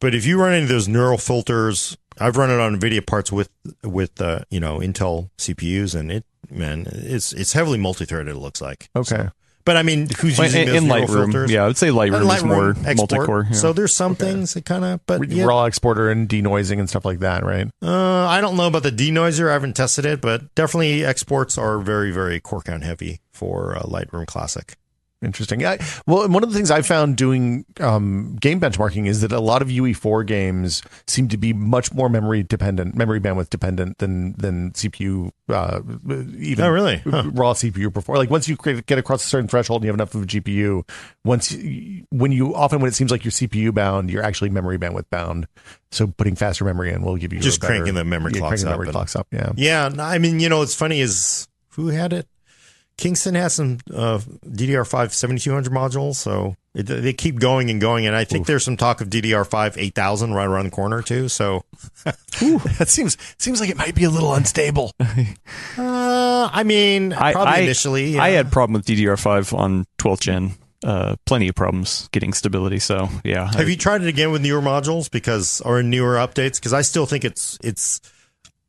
[0.00, 3.50] But if you run into those neural filters, I've run it on NVIDIA parts with
[3.82, 8.28] with uh, you know Intel CPUs, and it man, it's it's heavily multi-threaded.
[8.34, 8.88] It looks like.
[8.94, 9.28] Okay.
[9.66, 11.50] But I mean, who's Well, using in, those in Lightroom, filters?
[11.50, 12.96] yeah, I would say Lightroom, is more export.
[12.96, 13.46] multi-core.
[13.50, 13.56] yeah.
[13.56, 17.04] So there's some things that kind of, but yeah, Raw exporter and denoising and stuff
[17.04, 17.68] like that, right?
[17.82, 19.50] Uh, I don't know about the denoiser.
[19.50, 23.82] I haven't tested it, but definitely exports are very, very core count heavy for uh,
[23.82, 24.76] Lightroom Classic.
[25.26, 25.66] Interesting.
[25.66, 29.40] I, well, one of the things I found doing um, game benchmarking is that a
[29.40, 34.32] lot of UE4 games seem to be much more memory dependent, memory bandwidth dependent than
[34.38, 35.30] than CPU.
[35.48, 35.80] Uh,
[36.38, 36.98] even Oh, really?
[36.98, 37.24] Huh.
[37.34, 38.16] raw CPU before.
[38.16, 40.26] Like once you create, get across a certain threshold and you have enough of a
[40.26, 40.88] GPU,
[41.24, 44.78] once you, when you often when it seems like you're CPU bound, you're actually memory
[44.78, 45.46] bandwidth bound.
[45.90, 48.40] So putting faster memory in will give you Just a better- cranking the memory yeah,
[48.40, 49.26] clocks cranking the up memory clocks up.
[49.32, 49.52] Yeah.
[49.56, 52.26] Yeah, I mean, you know, it's funny is who had it?
[52.98, 58.06] Kingston has some uh, DDR5 7200 modules, so it, they keep going and going.
[58.06, 61.28] And I think there's some talk of DDR5 8000 right around the corner too.
[61.28, 61.64] So,
[62.04, 64.92] that seems seems like it might be a little unstable.
[65.00, 68.36] uh, I mean, I, probably I- initially, I yeah.
[68.36, 70.52] had problem with DDR5 on 12th gen.
[70.84, 72.78] Uh, plenty of problems getting stability.
[72.78, 76.56] So yeah, Have you tried it again with newer modules because or newer updates?
[76.56, 78.00] Because I still think it's it's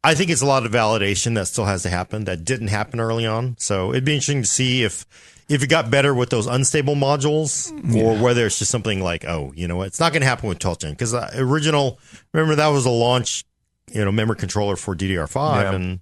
[0.08, 3.00] I think it's a lot of validation that still has to happen that didn't happen
[3.00, 3.56] early on.
[3.60, 5.06] So it'd be interesting to see if
[5.50, 9.52] if it got better with those unstable modules or whether it's just something like oh
[9.56, 12.00] you know what it's not going to happen with 12th gen because uh, original
[12.34, 13.46] remember that was a launch
[13.94, 15.72] you know memory controller for DDR5 Yeah.
[15.74, 16.00] and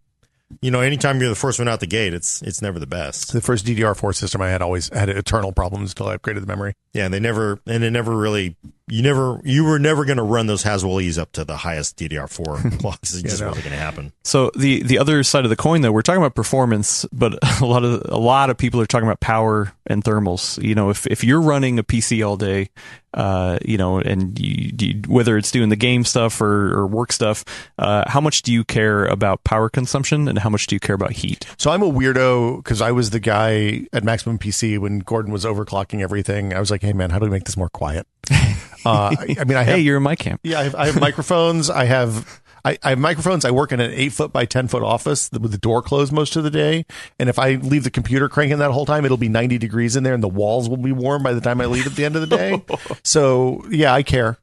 [0.61, 3.33] you know anytime you're the first one out the gate it's it's never the best.
[3.33, 6.73] The first DDR4 system I had always had eternal problems until I upgraded the memory.
[6.93, 8.55] Yeah, and they never and it never really
[8.87, 11.97] you never you were never going to run those Haswell E's up to the highest
[11.97, 13.15] DDR4 clocks.
[13.15, 13.47] It just no.
[13.47, 14.11] wasn't going to happen.
[14.23, 17.65] So the the other side of the coin, though, we're talking about performance, but a
[17.65, 20.61] lot of a lot of people are talking about power and thermals.
[20.61, 22.69] You know, if if you're running a PC all day,
[23.15, 27.11] uh, you know, and you, you, whether it's doing the game stuff or, or work
[27.11, 27.43] stuff,
[27.79, 30.95] uh, how much do you care about power consumption, and how much do you care
[30.95, 31.45] about heat?
[31.57, 35.45] So I'm a weirdo because I was the guy at Maximum PC when Gordon was
[35.45, 36.53] overclocking everything.
[36.53, 38.05] I was like, hey man, how do we make this more quiet?
[38.85, 40.41] Uh, I, I mean, I have Hey, you're in my camp.
[40.43, 41.69] yeah, I have, I have microphones.
[41.69, 42.41] I have.
[42.63, 43.45] I, I have microphones.
[43.45, 46.35] I work in an eight foot by ten foot office with the door closed most
[46.35, 46.85] of the day.
[47.19, 50.01] And if I leave the computer cranking that whole time, it'll be ninety degrees in
[50.03, 52.15] there, and the walls will be warm by the time I leave at the end
[52.15, 52.63] of the day.
[53.03, 54.39] so yeah, I care.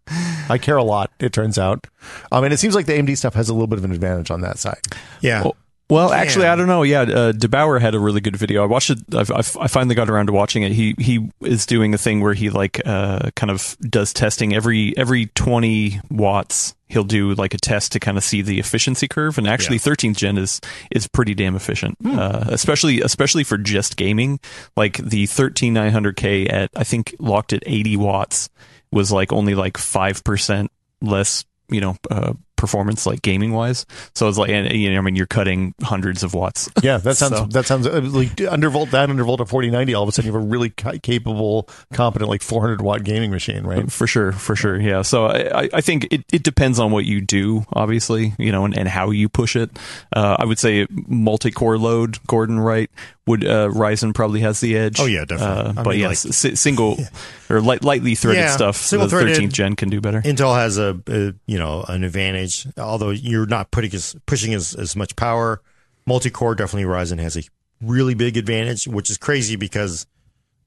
[0.48, 1.10] I care a lot.
[1.18, 1.88] It turns out,
[2.30, 4.30] um, and it seems like the AMD stuff has a little bit of an advantage
[4.30, 4.80] on that side.
[5.20, 5.42] Yeah.
[5.42, 5.56] Well,
[5.90, 6.82] well, actually, I don't know.
[6.82, 8.62] Yeah, uh, der8auer had a really good video.
[8.62, 8.98] I watched it.
[9.14, 10.72] I've, I've, I finally got around to watching it.
[10.72, 14.96] He he is doing a thing where he like uh, kind of does testing every
[14.96, 16.74] every twenty watts.
[16.88, 19.92] He'll do like a test to kind of see the efficiency curve, and actually, Yeah.
[19.94, 24.40] 13th gen is is pretty damn efficient, uh, especially especially for just gaming.
[24.76, 28.50] Like the 13900K at I think locked at 80 watts
[28.90, 33.84] was like only like five percent less, you know, uh, performance like gaming wise.
[34.14, 36.70] So it's like, and, you know, I mean, you're cutting hundreds of watts.
[36.82, 39.94] Yeah, that sounds So- that sounds uh, like undervolt that undervolt at forty ninety.
[39.94, 43.30] All of a sudden, you have a really capable, competent, like four hundred watt gaming
[43.32, 43.90] machine, right?
[43.90, 45.02] For sure, for sure, yeah.
[45.02, 48.76] So I, I- think it, it depends on what you do, obviously, you know, and,
[48.78, 49.70] and how you push it.
[50.14, 52.88] Uh, I would say multi-core load, Gordon, right?
[53.28, 54.98] Would uh, Ryzen probably has the edge?
[54.98, 55.70] Oh, yeah, definitely.
[55.80, 56.96] Uh, but mean, yes, like- si- single
[57.50, 58.78] or light, lightly threaded Yeah, stuff.
[58.78, 60.20] The single-threaded- 13th gen can do better.
[60.22, 64.74] Intel has a, a you know an advantage, although you're not putting as pushing as,
[64.74, 65.62] as much power.
[66.04, 67.42] Multi-core definitely Ryzen has a
[67.80, 70.04] really big advantage, which is crazy because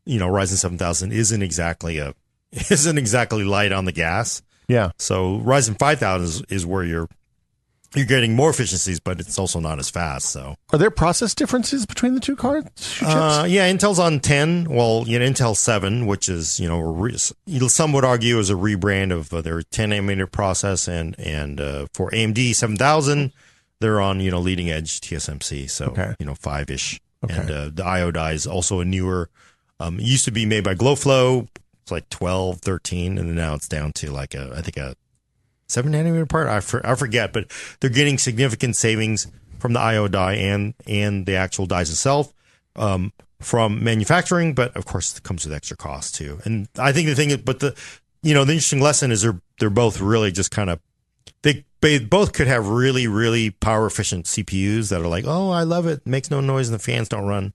[0.06, 2.14] you know Ryzen 7000 isn't exactly a
[2.52, 4.42] isn't exactly light on the gas.
[4.70, 4.92] Yeah.
[4.98, 7.10] So Ryzen 5000 is, is where you're
[7.94, 10.30] you're getting more efficiencies, but it's also not as fast.
[10.30, 13.02] So Are there process differences between the two cards?
[13.02, 14.66] uh, yeah, Intel's on 10.
[14.70, 18.54] Well, you know, Intel 7, which is you know, re- some would argue is a
[18.56, 23.32] rebrand of uh, their 10 nanometer process, and and uh, for AMD 7000,
[23.82, 26.16] they're on you know leading edge TSMC, so Okay.
[26.20, 27.36] you know five ish, Okay.
[27.36, 29.30] and uh, the IO die is also a newer.
[29.80, 31.48] Um, it used to be made by GloFo.
[31.84, 34.96] It's like 12, 13, and now it's down to like a I think a
[35.68, 36.48] seven nanometer part.
[36.48, 39.28] I, for, I forget, but they're getting significant savings
[39.60, 42.34] from the IO die and and the actual dies itself
[42.76, 44.54] um, from manufacturing.
[44.54, 46.40] But of course, it comes with extra costs too.
[46.46, 47.76] And I think the thing, is, but the
[48.22, 50.80] you know the interesting lesson is they're they're both really just kind of
[51.42, 55.64] they they both could have really really power efficient CPUs that are like, oh, I
[55.64, 57.54] love it, makes no noise and the fans don't run.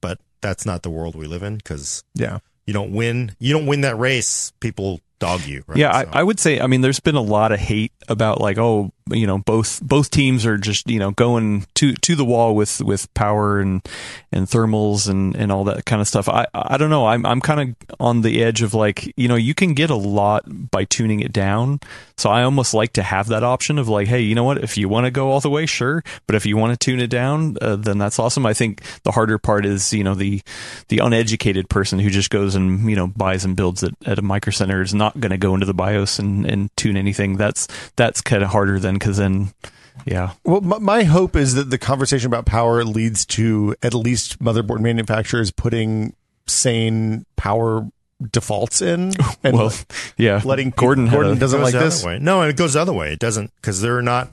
[0.00, 2.38] But that's not the world we live in because yeah.
[2.66, 4.52] you don't win you don't win that race.
[4.60, 5.62] People dog you.
[5.66, 5.78] Right?
[5.78, 6.60] Yeah, So- I, I would say.
[6.60, 10.10] I mean, there's been a lot of hate about like, oh, you know, both both
[10.10, 13.86] teams are just you know going to to the wall with with power and
[14.32, 16.28] and thermals and and all that kind of stuff.
[16.28, 17.06] I I don't know.
[17.06, 19.94] I'm I'm kind of on the edge of like, you know, you can get a
[19.94, 21.80] lot by tuning it down.
[22.16, 24.58] So I almost like to have that option of like, hey, you know what?
[24.58, 26.02] If you want to go all the way, sure.
[26.26, 28.46] But if you want to tune it down, uh, then that's awesome.
[28.46, 30.40] I think the harder part is you know the
[30.88, 34.22] the uneducated person who just goes and you know buys and builds it at a
[34.22, 37.36] micro center is not going to go into the BIOS and, and tune anything.
[37.36, 39.52] That's that's kind of harder then because then
[40.06, 44.38] yeah Well, my, my hope is that the conversation about power leads to at least
[44.42, 46.14] motherboard manufacturers putting
[46.46, 47.88] sane power
[48.30, 49.72] defaults in and well
[50.16, 52.04] yeah letting Gordon had Gordon a- doesn't like this.
[52.04, 52.18] way.
[52.18, 53.12] No, it goes the other way.
[53.12, 54.30] It doesn't because they're not.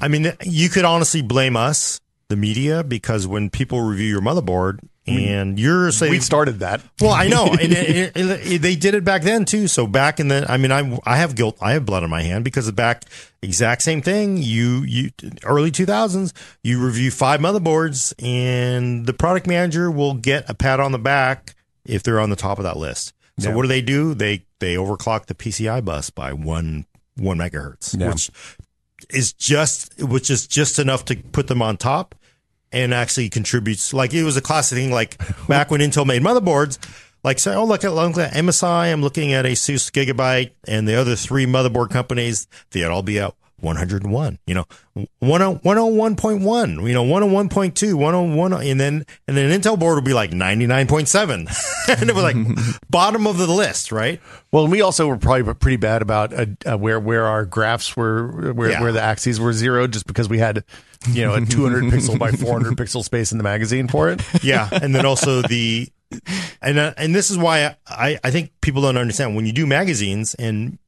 [0.00, 4.80] I mean, you could honestly blame us, the media, because when people review your motherboard
[5.06, 6.80] and you're saying, We started that.
[7.00, 9.68] well, I know, and it, it, it- they did it back then too.
[9.68, 12.22] So back in the, I mean, I I have guilt, I have blood on my
[12.22, 13.04] hand because the back
[13.42, 14.38] exact same thing.
[14.38, 15.10] You you
[15.44, 20.80] early two thousands, you review five motherboards, and the product manager will get a pat
[20.80, 23.12] on the back if they're on the top of that list.
[23.38, 23.54] So Yeah.
[23.56, 24.14] what do they do?
[24.14, 26.86] They they overclock the PCI bus by one
[27.16, 28.08] one megahertz, Yeah.
[28.10, 28.30] which
[29.10, 32.14] is just which is just enough to put them on top
[32.74, 35.16] and actually contributes like it was a classic thing like
[35.48, 36.78] back when Intel made motherboards
[37.22, 40.96] like say oh look at, look at MSI I'm looking at Asus Gigabyte and the
[40.96, 43.32] other three motherboard companies they'd all be at
[43.64, 49.96] 101 you know 10 101.1 you know 101.2 101 and then and then Intel board
[49.96, 52.36] would be like 99.7 and it was like
[52.90, 54.20] bottom of the list right
[54.52, 57.96] Well, and we also were probably pretty bad about uh, uh, where where our graphs
[57.96, 58.80] were, where Yeah.
[58.82, 60.62] where the axes were zero just because we had,
[61.10, 64.22] you know, a 200 pixel by 400 pixel space in the magazine for it.
[64.44, 65.88] yeah and then also the
[66.62, 69.66] and uh, and this is why I, I think people don't understand when you do
[69.66, 70.78] magazines and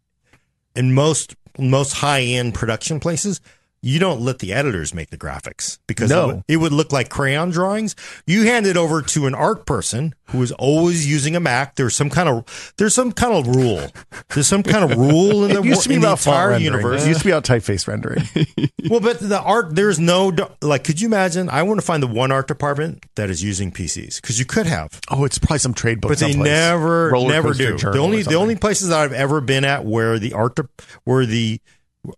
[0.77, 3.41] and most most high end production places
[3.83, 6.23] you don't let the editors make the graphics because No.
[6.23, 7.95] it, would, it would look like crayon drawings.
[8.27, 11.77] You hand it over to an art person who is always using a Mac.
[11.77, 13.87] There's some kind of there's some kind of rule.
[14.35, 17.05] There's some kind of rule in the, It used to be about entire universe.
[17.05, 18.25] It used to be about typeface rendering.
[18.89, 21.51] Well, but the art, there's no, like, could you imagine?
[21.51, 24.67] I want to find the one art department that is using PCs because you could
[24.67, 25.01] have.
[25.11, 26.11] Oh, it's probably some trade book.
[26.13, 27.77] but they never Roller never do.
[27.77, 30.69] The only the only places that I've ever been at where the art de-
[31.03, 31.61] where the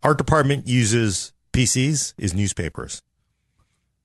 [0.02, 3.02] art department uses PCs is newspapers.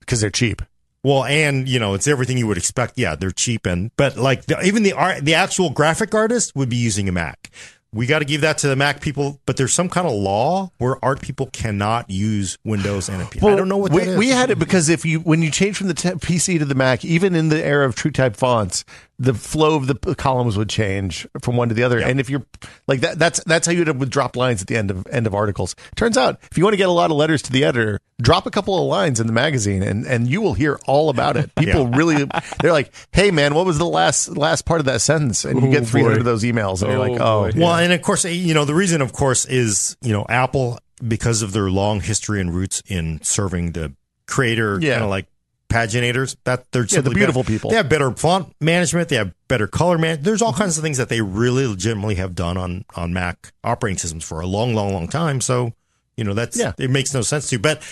[0.00, 0.60] because they're cheap.
[1.04, 2.94] Well, and you know, it's everything you would expect.
[2.96, 6.68] Yeah, they're cheap and but like the, even the art, the actual graphic artist would
[6.68, 7.50] be using a Mac.
[7.92, 10.72] We got to give that to the Mac people, but there's some kind of law
[10.78, 13.42] where art people cannot use Windows and a PC.
[13.42, 14.18] Well, I don't know what we, that is.
[14.18, 17.04] we had it because if you when you change from the PC to the Mac,
[17.04, 18.84] even in the era of TrueType fonts,
[19.18, 22.00] the flow of the columns would change from one to the other.
[22.00, 22.44] And if you're
[22.88, 25.06] like that, that's that's how you end up with drop lines at the end of
[25.06, 25.76] end of articles.
[25.94, 28.44] Turns out, if you want to get a lot of letters to the editor, drop
[28.46, 31.54] a couple of lines in the magazine, and and you will hear all about it.
[31.56, 32.26] People really,
[32.60, 35.70] they're like, "Hey, man, what was the last last part of that sentence?" And you
[35.70, 37.50] get Oh, 300 of those emails, and you're Oh, like, "Oh, boy.
[37.54, 37.60] Oh.
[37.60, 41.42] Well, and of course, you know, the reason, of course, is, you know, Apple, because
[41.42, 43.92] of their long history and roots in serving the
[44.26, 44.94] creator Yeah.
[44.94, 45.26] kind of like
[45.74, 47.70] paginators, that they're the beautiful better- people.
[47.70, 49.08] They have better font management.
[49.08, 50.22] They have better color man.
[50.22, 53.98] There's all kinds of things that they really legitimately have done on, on Mac operating
[53.98, 55.40] systems for a long, long, long time.
[55.40, 55.72] So,
[56.16, 56.72] you know, that's, Yeah.
[56.78, 57.82] it makes no sense to, but,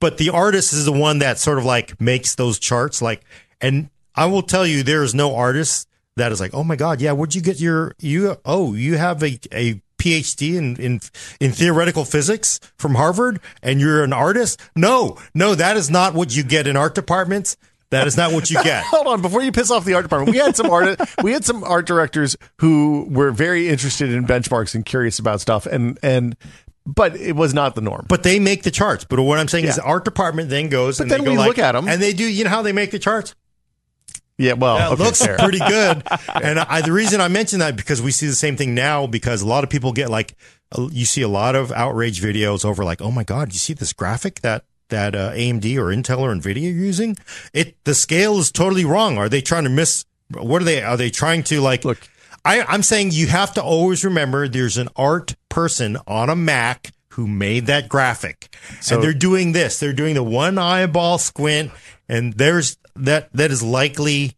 [0.00, 3.00] but the artist is the one that sort of like makes those charts.
[3.02, 3.22] Like,
[3.60, 7.00] and I will tell you, there is no artist that is like, oh my God,
[7.02, 11.00] yeah, where'd you get your, you, oh, you have a, a PhD in, in,
[11.40, 14.60] in theoretical physics from Harvard and you're an artist?
[14.74, 17.56] No, no, that is not what you get in art departments.
[17.90, 18.84] That is not what you get.
[18.86, 21.44] Hold on, before you piss off the art department, we had some art we had
[21.44, 26.36] some art directors who were very interested in benchmarks and curious about stuff and and
[26.84, 28.06] but it was not the norm.
[28.08, 29.04] But they make the charts.
[29.04, 31.38] But what I'm saying is the art department then goes and then they go we
[31.38, 31.88] like, look at 'em.
[31.88, 32.24] and they do.
[32.24, 33.34] You know how they make the charts?
[34.38, 35.36] Yeah, well, That okay, looks fair.
[35.38, 36.02] pretty good.
[36.42, 39.42] And I, the reason I mention that because we see the same thing now because
[39.42, 40.34] a lot of people get like
[40.76, 43.72] uh, you see a lot of outrage videos over like, oh my god, you see
[43.72, 47.16] this graphic that that uh, AMD or Intel or Nvidia are using?
[47.52, 49.16] It the scale is totally wrong.
[49.18, 50.04] Are they trying to miss?
[50.30, 50.82] What are they?
[50.82, 51.84] Are they trying to like?
[51.84, 52.08] Look.
[52.44, 56.92] I, I'm saying you have to always remember there's an art person on a Mac
[57.10, 58.54] who made that graphic.
[58.80, 59.80] So- and they're doing this.
[59.80, 61.72] They're doing the one eyeball squint,
[62.08, 64.34] and there's that that is likely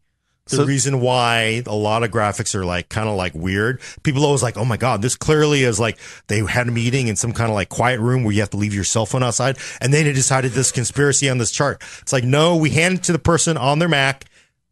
[0.47, 3.81] the So- reason why a lot of graphics are like kind of like weird.
[4.03, 7.17] People always like, oh my God, this clearly is like they had a meeting in
[7.17, 9.59] some kind of like quiet room where you have to leave your cell phone outside.
[9.83, 11.83] And then they decided this conspiracy on this chart.
[12.01, 14.25] It's like, no, we hand it to the person on their Mac.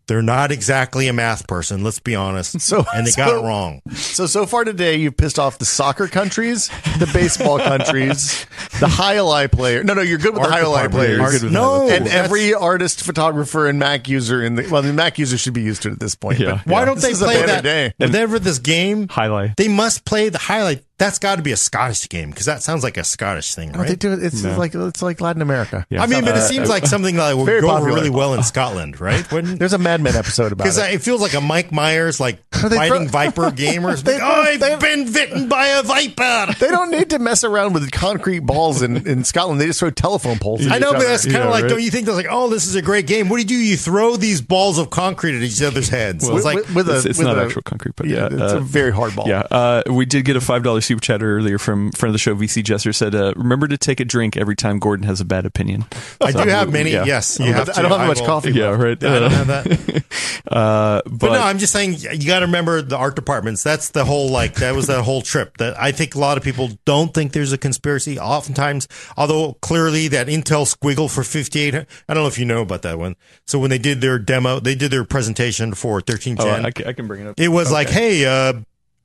[0.09, 1.83] They're not exactly a math person.
[1.83, 2.61] Let's be honest.
[2.67, 3.81] So- and they got it wrong.
[3.93, 8.47] So so far today, you've pissed off the soccer countries, the baseball countries,
[8.81, 9.83] the highlight player.
[9.85, 10.93] No, no, you're good with Art the highlight department.
[11.19, 11.21] players.
[11.21, 14.83] Art- good with no, and that's- every artist, photographer, and Mac user in the well,
[14.83, 16.39] the Mac user should be used to it at this point.
[16.39, 16.61] Yeah.
[16.65, 16.85] but Why Yeah.
[16.87, 17.63] don't This they is a play banner that?
[17.63, 17.95] day.
[17.99, 19.57] Whenever this game, Highlight.
[19.57, 20.83] they must play the highlight.
[20.99, 23.81] That's got to be a Scottish game because that sounds like a Scottish thing, What
[23.81, 23.89] right?
[23.89, 24.23] they do it.
[24.23, 25.87] It's like it's like Latin America.
[25.91, 26.03] Yeah.
[26.03, 27.95] I mean, but it Uh, seems like something that would go over popular.
[27.95, 29.31] really well in Scotland, right?
[29.31, 30.95] Wouldn't There's a Mad Men episode about it Because it.
[30.95, 34.03] it feels like a Mike Myers, like They fighting viper gamers.
[34.05, 36.55] They- Like, oh, I've they- been bitten by a viper.
[36.59, 39.61] They don't need to mess around with concrete balls in, in Scotland.
[39.61, 40.65] They just throw telephone poles.
[40.65, 41.09] at I each know, but other.
[41.09, 41.69] that's kind of Yeah, like, right.
[41.69, 43.29] don't you think that's like, oh, this is a great game?
[43.29, 43.55] What do you do?
[43.55, 46.25] You throw these balls of concrete at each other's heads.
[46.27, 48.29] Well, it's like, with, with a, it's, it's with not a- actual concrete, but yeah,
[48.31, 49.29] yeah, it's uh, a very hard ball.
[49.29, 52.19] Yeah, uh, we did get a five dollar super chat earlier from friend of the
[52.19, 55.25] show, VC Jester said, uh, "Remember to take a drink every time Gordon has a
[55.25, 55.85] bad opinion."
[56.21, 56.93] I do have many.
[56.93, 57.05] yeah.
[57.05, 57.81] Yes, I you don't have have, to.
[57.81, 58.53] I don't have much will- coffee.
[58.53, 58.83] Yeah, left.
[58.83, 59.05] right.
[59.05, 60.05] I don't have that.
[60.51, 63.63] uh, But, but no, I'm just saying you got to remember the art departments.
[63.63, 65.57] That's the whole like that was that whole trip.
[65.59, 68.19] That I think a lot of people don't think there's a conspiracy.
[68.19, 71.75] Oftentimes, although clearly that Intel squiggle for 58.
[71.75, 73.17] I don't know if you know about that one.
[73.47, 76.47] So when they did their demo, they did their presentation for 1310.
[76.47, 77.41] oh, I, I can bring it up.
[77.41, 78.55] it was like, hey, uh,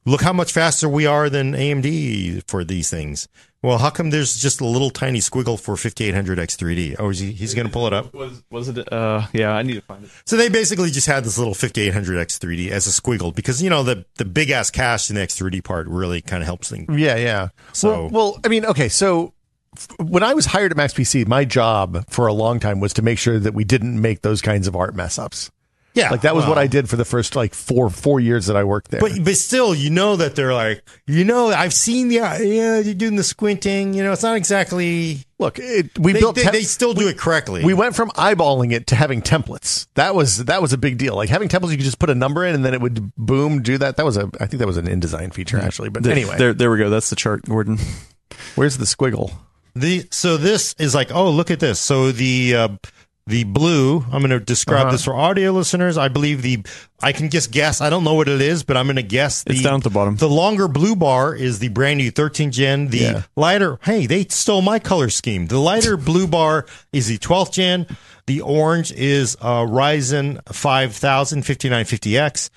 [0.06, 3.28] look how much faster we are than AMD for these things.
[3.64, 6.96] Well, how come there's just a little tiny squiggle for 5800X3D?
[6.98, 8.12] Oh, is he, he's going to pull it up.
[8.14, 8.92] was was it?
[8.92, 10.10] Uh, yeah, I need to find it.
[10.26, 14.04] So they basically just had this little 5800X3D as a squiggle because, you know, the,
[14.16, 16.88] the big ass cache in the X3D part really kind of helps things.
[16.98, 17.50] Yeah, yeah.
[17.74, 19.34] So- well, well, I mean, okay, so
[20.00, 23.20] when I was hired at MaxPC, my job for a long time was to make
[23.20, 25.52] sure that we didn't make those kinds of art mess ups.
[25.94, 26.10] Yeah.
[26.10, 28.64] Like that was what I did for the first like four four years that I
[28.64, 29.02] worked there.
[29.02, 32.38] But, but still, you know that they're like, you know, I've seen the, yeah,
[32.80, 33.94] you're doing the squinting.
[33.94, 36.36] You know, it's not exactly, Look, it, we they, built.
[36.36, 37.66] they, tem- they still do it correctly.
[37.66, 39.88] we went from eyeballing it to having templates.
[39.96, 41.16] That was that was a big deal.
[41.16, 43.62] Like having templates, you could just put a number in and then it would boom
[43.62, 43.98] do that.
[43.98, 45.90] That was a I think that was an InDesign feature actually.
[45.90, 46.90] But There- anyway, there, there we go.
[46.90, 47.80] That's the chart, Gordon.
[48.56, 49.34] where's the squiggle?
[49.76, 51.80] The so this is like oh look at this.
[51.80, 52.68] So the uh,
[53.32, 54.06] the blue.
[54.12, 54.92] I'm going to describe Uh-huh.
[54.92, 55.98] this for audio listeners.
[55.98, 56.64] I believe the
[57.02, 57.82] I can just guess.
[57.82, 59.44] I don't know what it is, but I'm going to guess.
[59.44, 60.16] The, It's down at the bottom.
[60.18, 62.90] The longer blue bar is the brand new 13 gen.
[62.90, 63.22] The Yeah.
[63.36, 63.80] lighter.
[63.82, 65.48] Hey, they stole my color scheme.
[65.48, 67.88] The lighter blue bar is the 12th gen.
[68.28, 72.50] The orange is uh, Ryzen 5000 5950X.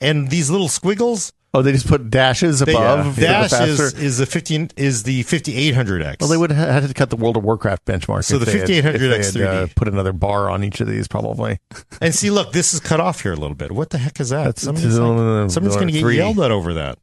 [0.00, 3.14] And these little squiggles, Oh, they just put dashes above.
[3.14, 6.20] for the dash is, is the 15 is the 5800X.
[6.20, 8.24] Well, they would have had to cut the World of Warcraft benchmark.
[8.24, 9.74] So the they 5800 if they had, uh, X3D.
[9.76, 11.60] put another bar on each of these, probably.
[12.00, 13.70] And see, look, this is cut off here a little bit.
[13.70, 14.56] What the heck is that?
[14.56, 16.16] That's- somebody's uh, somebody's going to get three.
[16.16, 16.98] yelled at over that.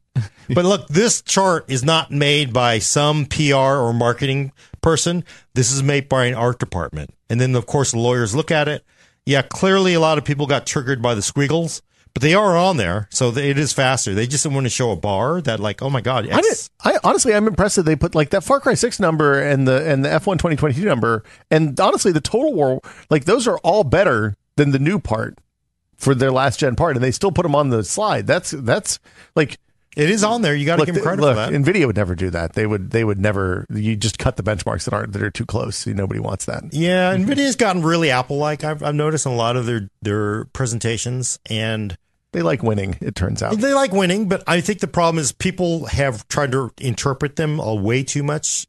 [0.50, 5.24] but look, this chart is not made by some PR or marketing person.
[5.54, 7.14] This is made by an art department.
[7.30, 8.84] And then, of course, lawyers look at it.
[9.24, 11.80] Yeah, clearly a lot of people got triggered by the squiggles,
[12.14, 14.14] but they are on there, so it is faster.
[14.14, 16.98] They just want to show a bar that, like, oh my god, I, X, I
[17.02, 20.04] honestly, I'm impressed that they put like that Far Cry Six number and the and
[20.04, 24.72] the F1 2022 number, and honestly, the Total War, like those are all better than
[24.72, 25.38] the new part
[25.96, 28.26] for their last gen part, and they still put them on the slide.
[28.26, 28.98] That's that's
[29.34, 29.58] like
[29.96, 30.54] it is on there.
[30.54, 31.52] You got to give them credit look, for that.
[31.52, 32.54] Nvidia would never do that.
[32.54, 33.66] They would they would never.
[33.70, 35.86] You just cut the benchmarks that aren't that are too close.
[35.86, 36.64] Nobody wants that.
[36.72, 38.64] Yeah, Nvidia's gotten really Apple-like.
[38.64, 41.96] I've, I've noticed in a lot of their their presentations, and
[42.32, 42.96] They like winning.
[43.00, 43.58] It turns out.
[43.58, 47.60] They like winning, but I think the problem is people have tried to interpret them
[47.60, 48.66] uh, way too much.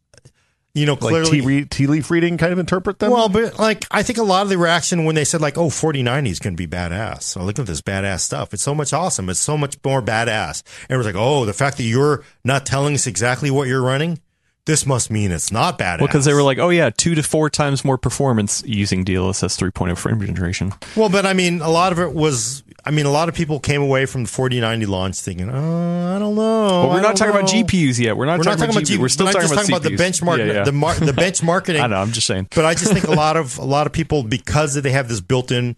[0.75, 1.29] You know, Like clearly.
[1.29, 3.11] tea, re- tea leaf reading, kind of interpret them.
[3.11, 5.69] well, but like I think a lot of the reaction when they said like, "Oh,
[5.69, 8.55] 4090 is going to be badass," so look at this badass stuff.
[8.55, 9.29] It's so much awesome.
[9.29, 10.63] It's so much more badass.
[10.89, 13.83] And it was like, "Oh, the fact that you're not telling us exactly what you're
[13.83, 14.19] running,
[14.65, 15.99] this must mean it's not badass.
[15.99, 19.59] Well, because they were like, oh yeah, two to four times more performance using DLSS
[19.59, 20.71] 3.0 frame generation.
[20.95, 22.63] Well, but I mean, a lot of it was.
[22.85, 26.19] I mean, a lot of people came away from the 4090 launch thinking, "Oh, I
[26.19, 27.49] don't know." But we're I not talking about.
[27.49, 28.17] GPUs yet.
[28.17, 28.97] We're not, We're not talking about GPUs.
[28.97, 30.63] We're still I'm talking, just talking about, the benchmark, Yeah, yeah.
[30.63, 31.79] the mar- the benchmarking.
[31.81, 31.95] I know.
[31.97, 32.49] I'm just saying.
[32.53, 35.21] But I just think a lot of a lot of people because they have this
[35.21, 35.77] built-in.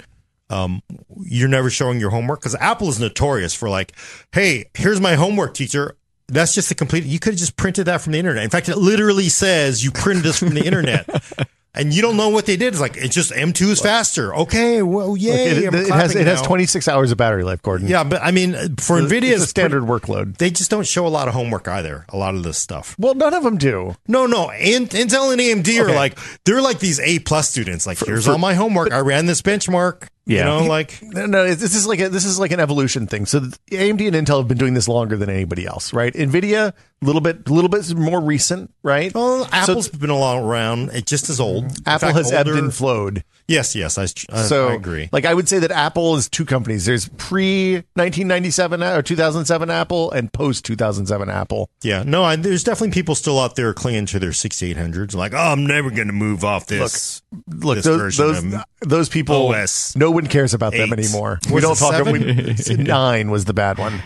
[0.50, 0.84] Um,
[1.24, 3.94] you're never showing your homework because Apple is notorious for like,
[4.32, 5.98] hey, here's my homework, teacher.
[6.28, 7.04] That's just the complete.
[7.04, 8.44] You could have just printed that from the internet.
[8.44, 11.08] In fact, it literally says you printed this from the internet,
[11.76, 12.70] and you don't know what they did.
[12.74, 14.36] It's like it's just M2 is faster.
[14.36, 15.50] Okay, well, yay!
[15.66, 17.88] It, I'm it has it has 26 hours of battery life, Gordon.
[17.88, 20.38] Yeah, but I mean, for It's a- Nvidia, it's a standard workload.
[20.38, 22.06] They just don't show a lot of homework either.
[22.10, 22.96] A lot of this stuff.
[22.98, 23.96] Well, none of them do.
[24.08, 24.52] No, no.
[24.52, 27.86] In, Intel and AMD are like they're like these A plus students.
[27.86, 28.92] Like, here's all my homework.
[28.92, 30.08] I ran this benchmark.
[30.26, 30.46] You Yeah.
[30.46, 33.26] know, like No, no, this is like a, this is like an evolution thing.
[33.26, 36.14] So AMD and Intel have been doing this longer than anybody else, right?
[36.14, 39.14] Nvidia, a little bit, a little bit more recent, right?
[39.14, 40.90] well, Apple's been a long around.
[40.94, 41.66] It just as old.
[41.86, 43.24] Apple fact, has ebbed and flowed.
[43.48, 44.00] Yes, yes.
[44.00, 44.04] I,
[44.34, 45.10] I, So I agree.
[45.12, 46.86] Like I would say that Apple is two companies.
[46.86, 51.70] There's pre 1997 uh, or 2007 Apple and post 2007 Apple.
[51.84, 52.24] Yeah, no.
[52.24, 55.14] I, there's definitely people still out there clinging to their 6800s.
[55.16, 57.22] Like, oh, I'm never going to move off this.
[57.22, 61.40] Look, This those version those, those people, OS no one cares about them anymore.
[61.52, 61.94] We don't talk.
[61.94, 62.14] seven?
[62.14, 64.02] We, nine was the bad one.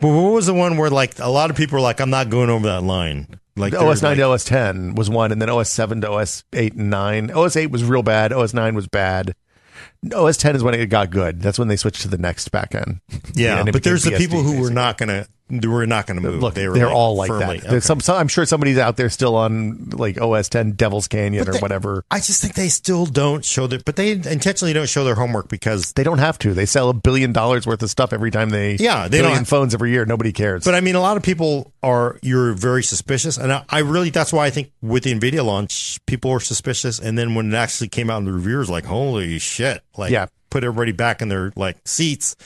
[0.00, 2.28] But what was the one where like a lot of people were like, I'm not
[2.28, 3.38] going over that line.
[3.56, 6.44] Like OS nine like- to OS ten was one, and then OS seven to OS
[6.52, 7.30] eight and nine.
[7.30, 8.32] OS eight was real bad.
[8.32, 9.34] OS nine was bad.
[10.14, 11.40] OS ten is when it got good.
[11.40, 13.00] That's when they switched to the next backend.
[13.34, 16.40] Yeah, it but there's the people who were not gonna, they were not gonna move.
[16.40, 17.68] Look, they were they're like, all like firmly- that.
[17.70, 18.16] There's some, some.
[18.16, 22.04] I'm sure somebody's out there still on like OS 10 Devil's Canyon or they- whatever.
[22.10, 25.48] I just think they still don't show their, but they intentionally don't show their homework
[25.48, 25.92] because.
[25.92, 26.54] They don't have to.
[26.54, 28.76] They sell a billion dollars worth of stuff every time they.
[28.76, 30.06] Yeah, they billion don't- phones every year.
[30.06, 30.64] Nobody cares.
[30.64, 32.18] But I mean, a lot of people are.
[32.22, 34.10] You're very suspicious, and I, I really.
[34.10, 37.56] That's why I think with the Nvidia launch, people were suspicious, and then when it
[37.56, 39.82] actually came out in the reviewers, like, holy shit!
[39.98, 40.26] Like, Yeah.
[40.50, 42.36] put everybody back in their like seats.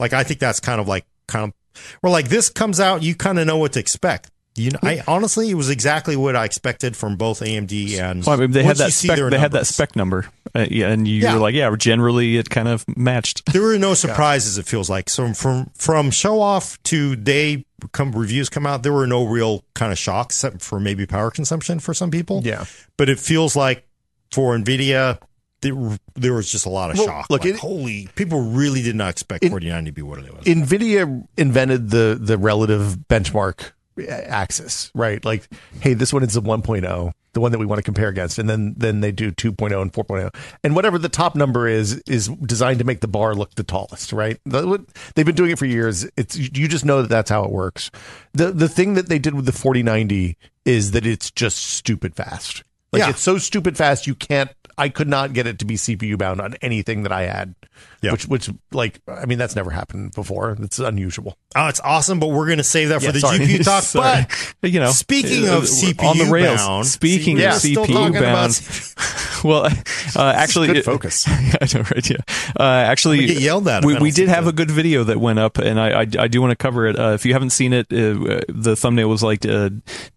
[0.00, 1.54] Like, I think that's kind of like kind of.
[2.02, 4.30] Or like this comes out, you kind of know what to expect.
[4.54, 8.24] You know, I honestly, it was exactly what I expected from both AMD and.
[8.26, 9.16] Well, I mean, they had that spec.
[9.16, 10.26] their They had that spec number.
[10.52, 11.34] Uh, yeah, and you Yeah.
[11.34, 13.52] were like, yeah, generally it kind of matched.
[13.52, 14.58] there were no surprises.
[14.58, 18.82] It feels like so from from show off to day come reviews come out.
[18.82, 22.40] There were no real kind of shocks except for maybe power consumption for some people.
[22.44, 22.64] yeah.
[22.96, 23.86] but it feels like
[24.32, 25.20] for Nvidia.
[25.60, 27.26] There, there was just a lot of Well, shock.
[27.30, 30.32] look, Like, it- holy, people really did not expect It- 49 to be what it
[30.32, 30.44] was.
[30.44, 33.72] Nvidia invented the the relative benchmark
[34.08, 35.24] axis, right?
[35.24, 35.48] Like,
[35.80, 38.48] hey, this one is a 1.0, the one that we want to compare against, and
[38.48, 40.30] then then they do 2.0 and 4.0,
[40.62, 44.12] and whatever the top number is is designed to make the bar look the tallest,
[44.12, 44.38] right?
[44.46, 46.06] They've been doing it for years.
[46.16, 47.90] It's you just know that that's how it works.
[48.32, 52.62] The the thing that they did with the 4090 is that it's just stupid fast.
[52.92, 53.10] Like Yeah.
[53.10, 54.50] it's so stupid fast you can't.
[54.78, 57.54] I could not get it to be CPU bound on anything that I had.
[58.00, 58.12] Yeah.
[58.12, 60.56] Which, which, like, I mean, that's never happened before.
[60.60, 61.36] It's unusual.
[61.56, 63.38] oh, it's awesome, but we're going to save that for Yeah, the sorry.
[63.38, 64.24] GPU talk.
[64.60, 66.56] But you know, speaking uh, of CPU on the rails.
[66.60, 67.52] bound, Speaking see, of
[67.86, 69.66] CPU bound, well,
[70.16, 71.26] uh, actually, good it- focus.
[71.28, 72.08] I know, right?
[72.10, 72.16] Yeah.
[72.58, 74.50] Uh, actually, We get yelled at We, we did have that.
[74.50, 76.98] a good video that went up, and I I, I do want to cover it.
[76.98, 79.70] Uh, if you haven't seen it, uh, the thumbnail was like, uh,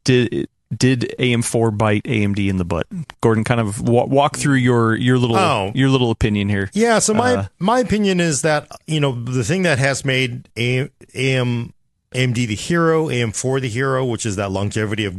[0.04, 2.88] "Did did AM4 bite AMD in the butt?"
[3.22, 5.72] Gordon, kind of wa- walk through your your little Oh.
[5.76, 6.70] your little opinion here.
[6.74, 10.50] Yeah, so my Uh, my opinion is that you know the thing that has made
[10.58, 11.74] AM, AM
[12.14, 15.16] AMD the hero, AM4 the hero, which is that longevity of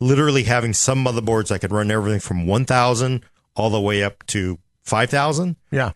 [0.00, 3.22] literally having some motherboards that could run everything from 1000
[3.54, 5.92] all the way up to 5000 Yeah.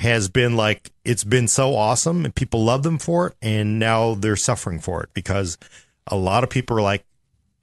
[0.00, 4.14] has been like it's been so awesome and people love them for it and now
[4.14, 5.56] they're suffering for it because
[6.08, 7.05] a lot of people are like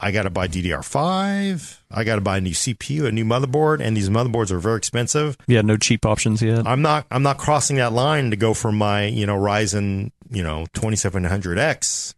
[0.04, 3.80] I got to buy DDR5, I got to buy a new CPU, a new motherboard
[3.80, 5.38] and these motherboards are very expensive.
[5.48, 6.68] Yeah, no cheap options yet.
[6.68, 10.44] I'm not I'm not crossing that line to go from my, you know, Ryzen, you
[10.44, 12.16] know, 2700X.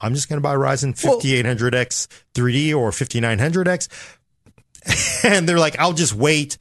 [0.00, 3.88] I'm just going to buy Ryzen 5800X 3D or 5900X.
[5.24, 6.58] and they're like, I'll just wait.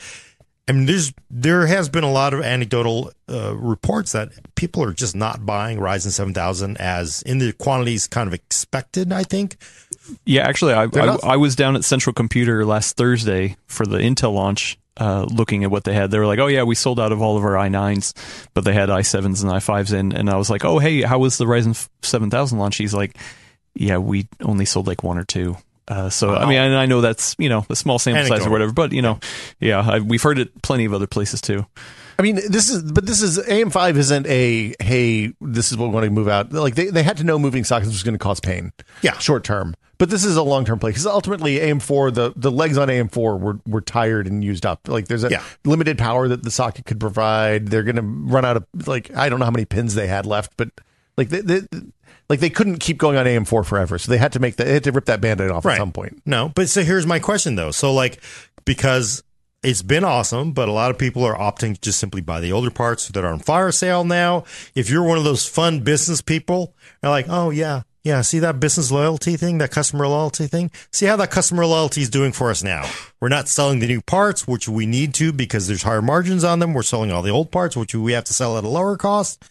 [0.68, 4.93] I mean, there's there has been a lot of anecdotal uh, reports that people are
[4.93, 9.11] just not buying Ryzen 7000 as in the quantities kind of expected.
[9.11, 9.57] I think.
[10.26, 14.34] Yeah, actually, I, I, I was down at Central Computer last Thursday for the Intel
[14.34, 16.12] launch, uh, looking at what they had.
[16.12, 18.14] They were like, "Oh yeah, we sold out of all of our i9s,
[18.54, 21.38] but they had i7s and i5s in." And I was like, "Oh hey, how was
[21.38, 23.18] the Ryzen 7000 launch?" He's like,
[23.76, 25.56] "Yeah, we only sold like one or two.
[25.88, 28.49] Uh, so I mean, and I know that's you know a small sample size or
[28.49, 29.20] whatever, but you know,
[29.60, 31.66] yeah, I, we've heard it plenty of other places too.
[32.18, 35.93] I mean, this is, but this is AM5 isn't a hey, this is what we
[35.95, 36.54] want to move out.
[36.54, 39.18] Like they, they had to know moving sockets was going to cause pain, Yeah.
[39.18, 39.76] short term.
[40.04, 43.39] But this is a long term play because ultimately AM4 the the legs on AM4
[43.39, 44.89] were were tired and used up.
[44.89, 45.41] Like there's a Yeah.
[45.64, 47.70] limited power that the socket could provide.
[47.70, 50.26] They're going to run out of like I don't know how many pins they had
[50.26, 50.72] left, but
[51.16, 51.62] like they, they
[52.28, 54.74] like they couldn't keep going on AM4 forever, so they had to make the, they
[54.74, 56.22] had to rip that band-aid off at some point.
[56.26, 57.72] No, but so here's my question though.
[57.72, 58.22] So like
[58.66, 59.24] because
[59.64, 62.51] it's been awesome, but a lot of people are opting to just simply buy the
[62.51, 64.43] older parts that are on fire sale now.
[64.76, 68.60] If you're one of those fun business people, you're like, oh yeah, yeah, see that
[68.60, 70.72] business loyalty thing, that customer loyalty thing?
[70.91, 72.89] See how that customer loyalty is doing for us now.
[73.22, 76.60] We're not selling the new parts, which we need to because there's higher margins on
[76.60, 76.74] them.
[76.74, 79.45] We're selling all the old parts, which we have to sell at a lower cost.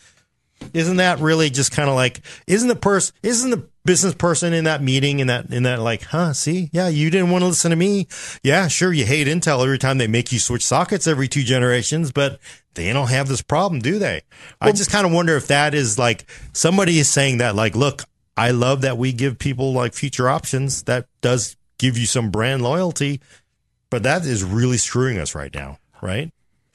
[0.75, 4.65] Isn't that really just kind of like isn't the person isn't the business person in
[4.65, 7.71] that meeting in that in that like huh see yeah you didn't want to listen
[7.71, 8.07] to me
[8.45, 12.13] yeah sure you hate Intel every time they make you switch sockets every two generations
[12.13, 12.39] but
[12.75, 14.23] they don't have this problem do they
[14.61, 18.05] I just kind of wonder if that is like somebody is saying that like look
[18.37, 22.63] I love that we give people like future options that does give you some brand
[22.63, 23.21] loyalty
[23.91, 26.33] but that is really screwing us right now right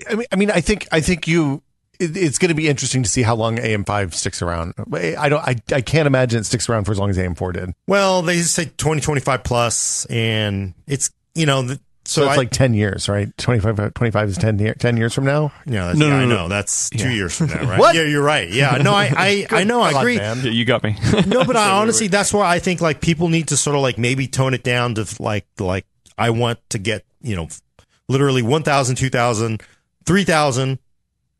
[0.09, 1.63] I mean, I mean, I think, I think you.
[1.99, 4.75] It, it's going to be interesting to see how long AM5 sticks around.
[4.93, 5.41] I don't.
[5.41, 7.73] I, I can't imagine it sticks around for as long as AM4 did.
[7.87, 12.51] Well, they say 2025 plus, and it's, you know, the, So, so, it's I, like
[12.51, 13.35] 10 years, right?
[13.37, 15.51] 25, 25 is 10, year, 10 years from now.
[15.65, 16.47] yeah, that's, No, yeah, no, I no, know.
[16.47, 17.15] That's two Yeah.
[17.15, 17.79] years from now, right?
[17.79, 17.95] What?
[17.95, 18.49] Yeah, you're right.
[18.49, 20.17] Yeah, no, I, I, I know, I God, agree.
[20.17, 20.37] man.
[20.41, 20.95] Yeah, you got me.
[21.27, 23.97] No, but I honestly, that's why I think like people need to sort of like
[23.97, 25.85] maybe tone it down to like, like
[26.17, 27.47] I want to get, you know,
[28.07, 29.61] literally 1,000, 2,000,
[30.05, 30.79] 3,000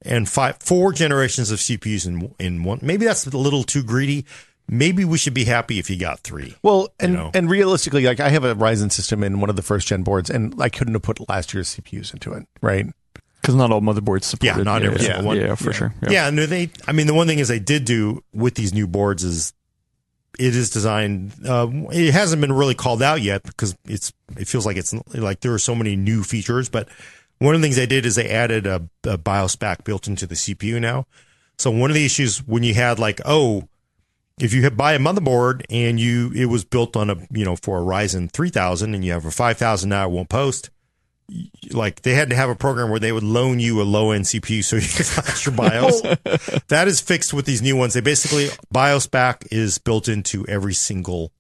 [0.04, 2.80] and five, four generations of CPUs in, in one.
[2.82, 4.26] Maybe that's a little too greedy.
[4.70, 6.56] Maybe we should be happy if you got three.
[6.62, 7.32] Well, and know?
[7.34, 10.30] and realistically, like I have a Ryzen system in one of the first gen boards,
[10.30, 12.86] and I couldn't have put last year's CPUs into it, right?
[13.42, 14.66] Because not all motherboards support Yeah, it.
[14.66, 15.38] not every yeah, single one.
[15.38, 15.94] Yeah, for sure.
[16.10, 16.30] Yeah.
[16.32, 16.70] no, they.
[16.86, 19.54] I mean, the one thing is they did do with these new boards is
[20.38, 21.32] it is designed.
[21.48, 24.12] Uh, it hasn't been really called out yet because it's.
[24.36, 26.68] It feels like it's like there are so many new features.
[26.68, 26.90] But
[27.40, 30.28] one of the things they did is they added a, a BIOS back built into
[30.28, 31.06] the CPU now.
[31.58, 33.70] So one of the issues when you had like oh.
[34.40, 37.80] If you buy a motherboard and you it was built on a you know for
[37.80, 40.70] a Ryzen 3000 and you have a 5000 now it won't post
[41.72, 44.26] like they had to have a program where they would loan you a low end
[44.26, 46.02] CPU so you could flash your BIOS.
[46.68, 47.94] that is fixed with these new ones.
[47.94, 51.32] They basically BIOS back is built into every single.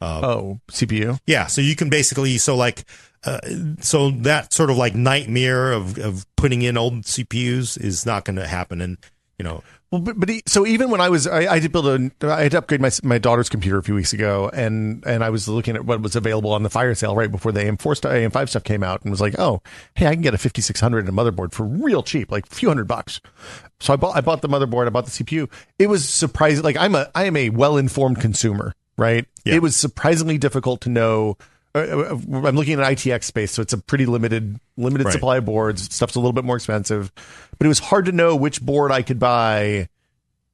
[0.00, 1.18] Oh, CPU.
[1.26, 2.84] Yeah, so you can basically so like
[3.24, 3.40] uh,
[3.80, 8.36] so that sort of like nightmare of of putting in old CPUs is not going
[8.36, 8.98] to happen, and
[9.38, 9.62] you know
[9.94, 12.42] Well, but, but he, so even when I was, I, I did build a, I
[12.42, 15.46] had to upgrade my my daughter's computer a few weeks ago, and and I was
[15.46, 18.48] looking at what was available on the fire sale right before the AM4 stuff, AM5
[18.48, 19.62] stuff came out, and was like, oh,
[19.94, 22.66] hey, I can get a 5600 and a motherboard for real cheap, like a few
[22.66, 23.20] hundred bucks.
[23.78, 25.48] So I bought, I bought the motherboard, I bought the CPU.
[25.78, 26.64] It was surprising.
[26.64, 29.26] Like I'm a, I am a well informed consumer, right?
[29.44, 29.54] Yeah.
[29.54, 31.38] It was surprisingly difficult to know.
[31.74, 32.10] Uh, uh,
[32.46, 35.12] I'm looking at ITX space, so it's a pretty limited limited Right.
[35.12, 35.92] supply of boards.
[35.94, 37.12] Stuff's a little bit more expensive,
[37.58, 39.88] but it was hard to know which board I could buy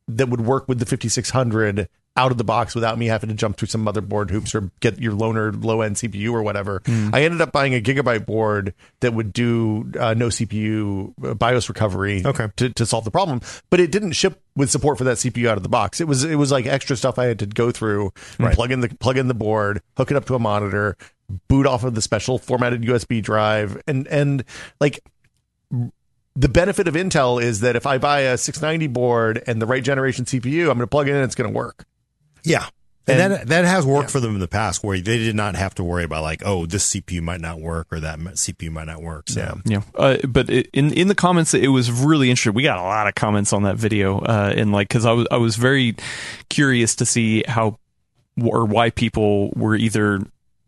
[0.09, 1.89] that would work with the 5600
[2.21, 4.99] out of the box without me having to jump through some motherboard hoops or get
[5.01, 6.83] your loaner low end CPU or whatever.
[6.87, 11.69] I ended up buying a gigabyte board that would do uh, no CPU uh, BIOS
[11.69, 12.49] recovery Okay.
[12.57, 13.41] to, to solve the problem,
[13.71, 16.01] but it didn't ship with support for that CPU out of the box.
[16.01, 18.55] It was it was like extra stuff I had to go through Right.
[18.55, 20.97] plug in the plug in the board, hook it up to a monitor,
[21.49, 24.45] boot off of the special formatted USB drive, and and
[24.81, 25.01] like
[26.37, 29.83] the benefit of Intel is that if I buy a 690 board and the right
[29.83, 31.85] generation CPU, I'm going to plug it in and it's going to work.
[32.43, 32.67] Yeah.
[33.07, 35.57] And, And- that that has worked for them in the past, where they did not
[35.57, 38.87] have to worry about like, oh, this CPU might not work or that CPU might
[38.87, 39.29] not work.
[39.29, 39.41] So.
[39.41, 39.55] Yeah.
[39.65, 42.55] Yeah, uh, but it, in in the comments, it was really interesting.
[42.55, 45.27] We got a lot of comments on that video, uh, and like because I was
[45.31, 45.97] I was very
[46.51, 47.79] curious to see how
[48.41, 50.21] or why people were either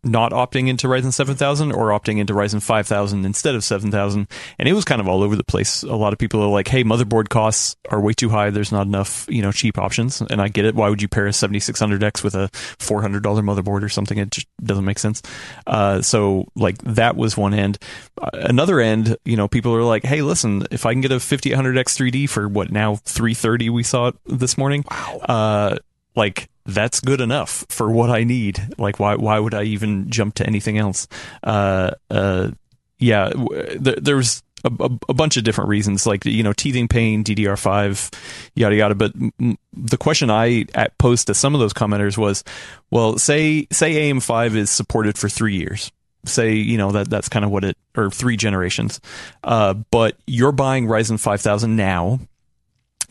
[0.05, 4.29] not opting into Ryzen 7000 or opting into Ryzen 5000 instead of 7000,
[4.59, 5.85] and it was kind of all over the place.
[5.85, 8.51] A lot of people are like, "Hey, motherboard costs are way too high.
[8.51, 10.75] There's not enough, you know, cheap options." And I get it.
[10.75, 14.19] Why would you pair a 7600X with a $400 motherboard or something?
[14.19, 15.23] It just doesn't make sense.
[15.67, 17.79] Uh, so like that was one end.
[18.21, 21.21] Uh, another end, you know, people are like, "Hey, listen, if I can get a
[21.21, 24.85] 5800X 3D for what now 330 we saw it this morning,
[25.29, 25.77] uh,
[26.15, 28.61] like that's good enough for what I need.
[28.79, 31.09] Like why why would I even jump to anything else?
[31.43, 32.51] Uh, uh,
[32.99, 36.53] yeah, w- there, there was a, a, a bunch of different reasons, like you know,
[36.53, 38.15] teething pain, DDR5,
[38.55, 38.95] yada yada.
[38.95, 40.67] But m- the question I
[40.99, 42.45] posed to some of those commenters was,
[42.91, 45.91] well, say say AM5 is supported for three years.
[46.25, 49.01] Say you know that that's kind of what it or three generations,
[49.43, 52.21] uh, but you're buying Ryzen 5000 now,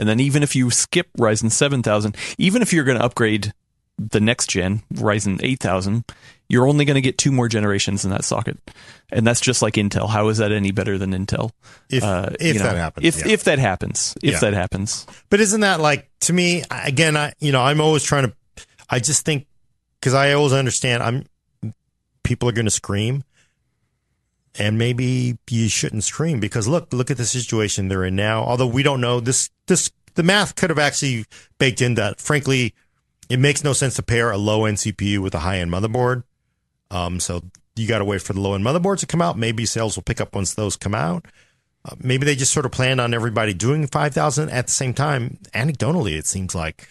[0.02, 3.54] and then even if you skip Ryzen 7000, even if you're going to upgrade
[3.98, 6.04] the next gen Ryzen 8000,
[6.50, 8.58] you're only going to get two more generations in that socket,
[9.12, 10.10] and that's just like Intel.
[10.10, 11.52] How is that any better than Intel?
[11.90, 13.32] If- uh, if that happens, If yeah.
[13.34, 14.40] if that happens, if Yeah.
[14.40, 17.16] that happens, But isn't that like to me again?
[17.16, 18.34] I you know I'm always trying to.
[18.90, 19.46] I just think
[20.00, 21.26] because I always understand I'm
[22.24, 23.24] people are going to scream,
[24.58, 28.44] and maybe you shouldn't scream because look look at the situation they're in now.
[28.44, 31.26] Although we don't know this this the math could have actually
[31.58, 32.20] baked in that.
[32.20, 32.74] Frankly,
[33.30, 36.24] it makes no sense to pair a low end CPU with a high end motherboard.
[36.90, 37.42] Um, so
[37.76, 39.38] you got to wait for the low end motherboards to come out.
[39.38, 41.26] Maybe sales will pick up once those come out.
[41.84, 45.40] Uh, maybe they just sort of planned on everybody doing 5,000 at the same time.
[45.54, 46.90] Anecdotally, it seems like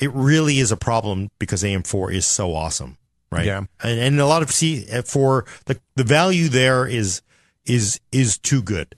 [0.00, 2.96] it really is a problem because AM4 is so awesome,
[3.30, 3.46] right?
[3.46, 3.62] Yeah.
[3.82, 7.22] And, and a lot of see eh, for the the value there is
[7.66, 8.94] is is too good,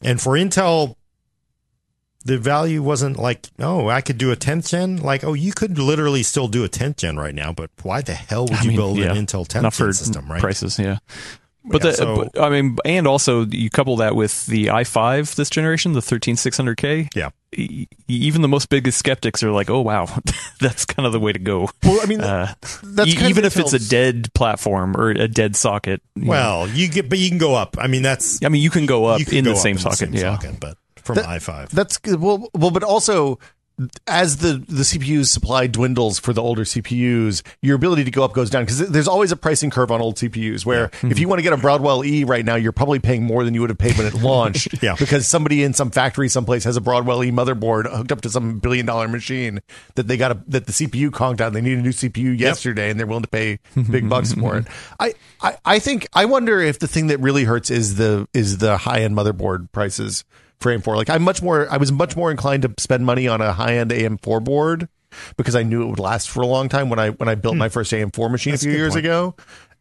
[0.00, 0.96] and for Intel,
[2.24, 5.78] the value wasn't like oh I could do a 10th gen like oh you could
[5.78, 8.68] literally still do a 10th gen right now, but why the hell would I you
[8.68, 10.40] mean, build yeah, an Intel 10th gen system, right?
[10.40, 10.98] prices, yeah.
[11.64, 15.34] But Yeah, the, so- but, I mean, and also you couple that with the i5
[15.34, 17.08] this generation, the 13600K.
[17.14, 17.30] Yeah.
[17.54, 20.06] e- even the most biggest skeptics are like, "Oh wow,
[20.60, 23.30] that's kind of the way to go." Well, I mean, Uh, that's e- kind of
[23.30, 26.00] even if it's a dead platform or a dead socket.
[26.14, 26.30] you know.
[26.30, 27.76] Well, you get, but you can go up.
[27.78, 29.76] I mean, that's I mean, you can go up can in go the up same
[29.76, 29.98] in socket.
[29.98, 31.70] same yeah, socket, but from That- i5.
[31.70, 32.20] That's good.
[32.20, 33.38] Well, well, but also
[34.06, 38.32] as the the CPU's supply dwindles for the older CPUs, your ability to go up
[38.32, 40.66] goes down because there's always a pricing curve on old CPUs.
[40.66, 41.28] Where if you mm-hmm.
[41.28, 43.70] want to get a Broadwell E right now, you're probably paying more than you would
[43.70, 44.68] have paid when it launched.
[44.80, 44.94] Yeah.
[44.96, 48.58] because somebody in some factory someplace has a Broadwell E motherboard hooked up to some
[48.58, 49.60] billion dollar machine
[49.96, 51.52] that they got a, that the CPU conked out.
[51.52, 53.58] They need a new CPU yesterday, and they're willing to pay
[53.90, 54.66] big bucks for it.
[55.00, 58.58] I, I I think I wonder if the thing that really hurts is the is
[58.58, 60.24] the high end motherboard prices
[60.60, 60.96] for AM4.
[60.96, 63.74] Like I'm much more I was much more inclined to spend money on a high
[63.74, 64.88] end AM4 board
[65.36, 67.54] because I knew it would last for a long time when I when I built
[67.54, 67.60] hmm.
[67.60, 69.06] my first AM4 machine That's a a few good years point.
[69.06, 69.34] ago.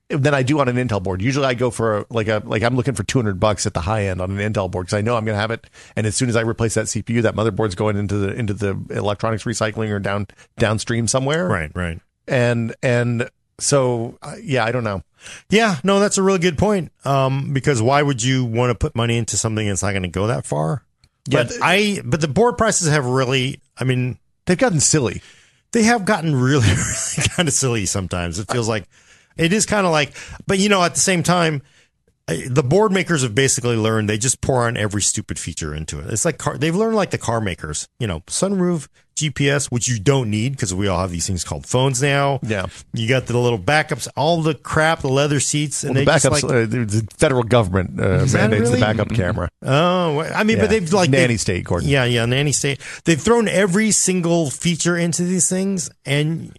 [0.09, 1.21] Than I do on an Intel board.
[1.21, 3.81] Usually, I go for a, like a like I'm looking for 200 bucks at the
[3.81, 5.67] high end on an Intel board because I know I'm going to have it.
[5.97, 8.81] And as soon as I replace that CPU, that motherboard's going into the into the
[8.89, 11.49] electronics recycling or down downstream somewhere.
[11.49, 11.99] Right, right.
[12.25, 15.01] And and so uh, yeah, I don't know.
[15.49, 16.91] Yeah, no, that's a really good point.
[17.03, 20.09] Um, because why would you want to put money into something that's not going to
[20.09, 20.83] go that far?
[21.27, 25.21] Yeah, but I, but the board prices have really, I mean, They've gotten silly.
[25.73, 28.39] they have gotten really, really kind of silly sometimes.
[28.39, 28.85] It feels like
[29.35, 30.13] it is kind of like,
[30.47, 31.61] but you know, at the same time,
[32.27, 36.05] the board makers have basically learned they just pour on every stupid feature into it.
[36.07, 38.87] It's like car, they've learned like the car makers, you know, sunroof,
[39.17, 42.39] GPS, which you don't need because we all have these things called phones now.
[42.43, 42.67] Yeah.
[42.93, 46.13] You got the little backups, all the crap, the leather seats, and Well, the they
[46.19, 48.75] just backups, like, uh, the, federal government uh, mandates really?
[48.75, 49.49] the backup camera.
[49.63, 50.63] oh, I mean, Yeah.
[50.63, 51.89] but they've like nanny they- state, Gordon.
[51.89, 52.79] Yeah, yeah, nanny state.
[53.05, 56.57] They've thrown every single feature into these things, and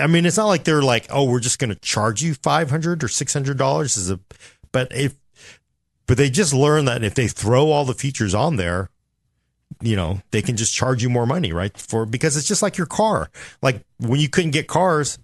[0.00, 2.70] I mean, it's not like they're like, oh, we're just going to charge you five
[2.70, 4.20] hundred or six hundred dollars as a,
[4.70, 5.14] but if,
[6.06, 8.90] but they just learn that if they throw all the features on there,
[9.80, 11.76] you know, they can just charge you more money, right?
[11.76, 13.30] For because it's just like your car.
[13.62, 15.18] Like when you couldn't get cars.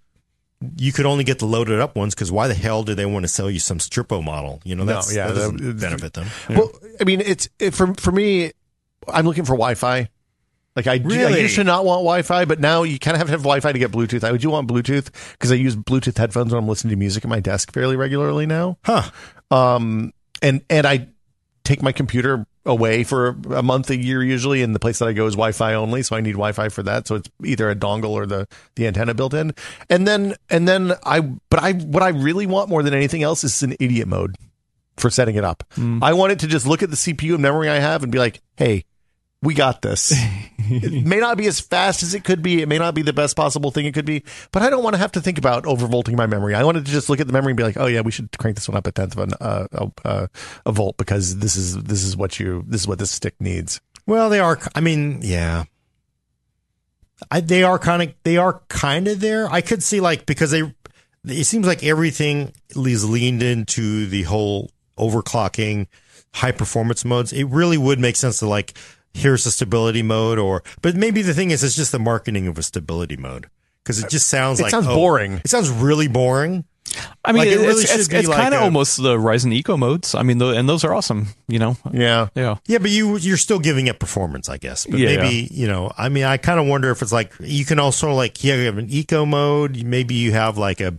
[0.77, 3.23] You could only get the loaded up ones because why the hell do they want
[3.23, 4.61] to sell you some Strippo model?
[4.65, 6.27] You know, No, that's, yeah, that doesn't the- benefit them.
[6.51, 8.51] Well, I mean, it's it, for for me.
[9.07, 10.09] I'm looking for Wi-Fi.
[10.75, 11.43] Like I, I Really?
[11.43, 13.79] used to not want Wi-Fi, but now you kind of have to have Wi-Fi to
[13.79, 14.25] get Bluetooth.
[14.25, 17.25] I would do want Bluetooth because I use Bluetooth headphones when I'm listening to music
[17.25, 18.79] at my desk fairly regularly now.
[18.85, 19.09] Huh.
[19.53, 21.07] Um, and and I
[21.63, 25.13] take my computer away for a month, a year usually, and the place that I
[25.13, 27.09] go is Wi-Fi only, so I need Wi-Fi for that.
[27.09, 28.47] So it's either a dongle or the
[28.77, 29.55] the antenna built in.
[29.91, 33.43] And then and then I, but I what I really want more than anything else
[33.43, 34.37] is an idiot mode
[34.97, 35.65] for setting it up.
[35.73, 36.03] Hmm.
[36.03, 38.19] I want it to just look at the CPU and memory I have and be
[38.19, 38.85] like, hey.
[39.41, 40.13] We got this.
[40.71, 42.63] it may not be as fast as it could be.
[42.63, 44.95] It may not be the best possible thing it could be, but I don't want
[44.95, 46.55] to have to think about overvolting my memory.
[46.55, 48.37] I wanted to just look at the memory and be like, "Oh yeah, we should
[48.39, 50.29] crank this one up a tenth of an, uh, a, a,
[50.67, 53.81] a volt because this is this is what you this is what this stick needs."
[54.07, 54.59] Well, they are.
[54.75, 55.65] I mean, yeah,
[57.31, 59.51] I, they are kind of they are kind of there.
[59.51, 60.63] I could see like because they
[61.27, 65.87] it seems like everything is leaned into the whole overclocking,
[66.35, 67.33] high performance modes.
[67.33, 68.77] It really would make sense to like
[69.19, 72.59] here's a stability mode or but maybe the thing is it's just the marketing of
[72.59, 73.49] a stability mode
[73.83, 75.41] because it just sounds It like sounds oh, boring.
[75.45, 76.65] It sounds really boring.
[77.25, 79.53] I mean, Like, it it's, really it's, should it's, like kind of almost the Ryzen
[79.53, 80.15] Eco modes.
[80.15, 81.29] I mean, tho- and those are awesome.
[81.47, 82.57] You know, Yeah, yeah.
[82.67, 84.87] Yeah, but you you're still giving it performance, I guess.
[84.87, 85.17] But Yeah.
[85.17, 88.13] maybe you know, I mean, I kind of wonder if it's like you can also
[88.15, 89.83] like yeah, you have an eco mode.
[89.85, 90.99] Maybe you have like a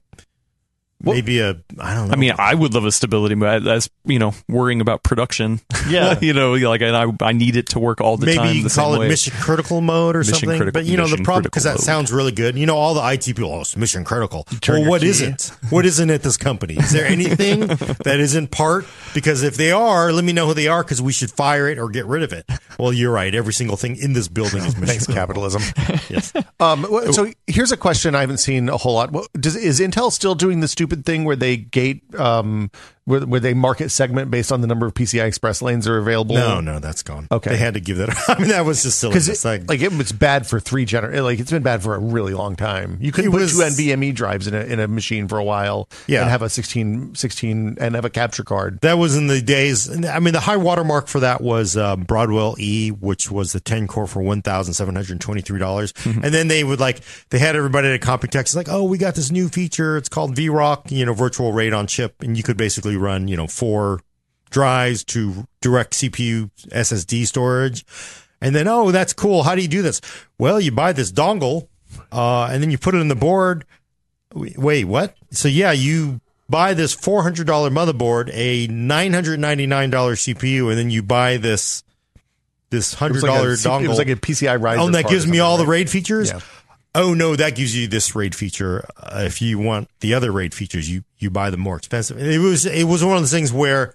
[1.02, 2.14] maybe a I don't know.
[2.14, 3.64] I mean, I would love a stability mode.
[3.64, 5.60] That's you know worrying about production.
[5.90, 6.18] Yeah.
[6.22, 8.56] you know, like and I I need it to work all the maybe time.
[8.56, 9.08] you the can call it way.
[9.08, 10.50] mission critical mode or Mission something.
[10.58, 12.58] critical- but you know the problem because that critical sounds really good.
[12.58, 14.46] You know all the IT people, oh, it's mission critical.
[14.68, 15.08] Well, your what key.
[15.10, 15.52] isn't?
[15.70, 16.76] What isn't at this company?
[16.76, 18.86] Is there anything that isn't part?
[19.14, 21.78] Because if they are, let me know who they are because we should fire it
[21.80, 22.46] or get rid of it.
[22.78, 23.34] Well, you're right.
[23.34, 25.62] Every single thing in this building is mission Thanks, capitalism.
[26.10, 26.34] Yes.
[26.60, 29.12] Um, so here's a question I haven't seen a whole lot.
[29.12, 32.72] What- Does is Intel still doing the stupid thing where they gate, um,
[33.10, 35.98] where, where they market segment based on the number of PCI Express lanes that are
[35.98, 36.36] available?
[36.36, 37.28] No, no, that's gone.
[37.32, 37.50] Okay.
[37.52, 38.10] They had to give that.
[38.30, 39.16] I mean, that was just silly.
[39.16, 41.24] It's like, like it was bad for three gener.
[41.24, 42.98] Like it's been bad for a really long time.
[43.02, 45.44] You couldn't It put was- two NVMe drives in a in a machine for a
[45.44, 45.90] while.
[46.08, 46.22] Yeah.
[46.22, 48.80] and have a 16, 16 and have a capture card.
[48.82, 49.90] That was in the days.
[50.06, 53.88] I mean, the high watermark for that was um, Broadwell E, which was the 10
[53.88, 55.94] core for one thousand seven hundred twenty-three dollars.
[55.94, 56.24] Mm-hmm.
[56.26, 59.32] And then they would like they had everybody at Computex like, oh, we got this
[59.32, 59.98] new feature.
[59.98, 63.38] It's called VROC, you know, virtual RAID on chip, and you could basically run you
[63.38, 64.02] know four
[64.50, 67.86] drives to direct CPU SSD storage.
[68.42, 69.44] And then, oh, that's cool.
[69.44, 70.02] How do you do this?
[70.38, 71.68] Well, you buy this dongle,
[72.12, 73.66] uh, and then you put it in the board.
[74.34, 75.16] Wait, what?
[75.32, 80.16] So yeah, you buy this four hundred dollar motherboard, a nine hundred ninety nine dollar
[80.16, 81.84] CPU, and then you buy this
[82.70, 83.36] this $100 like a,
[83.68, 83.84] dongle.
[83.84, 84.80] it was like a PCI Riser.
[84.80, 85.66] oh, and that gives me all the?
[85.66, 86.30] RAID features.
[86.30, 86.40] Yeah.
[87.00, 88.86] Oh no, that gives you this RAID feature.
[88.98, 92.20] Uh, if you want the other RAID features, you you buy them more expensive.
[92.20, 93.94] It was it was one of those things where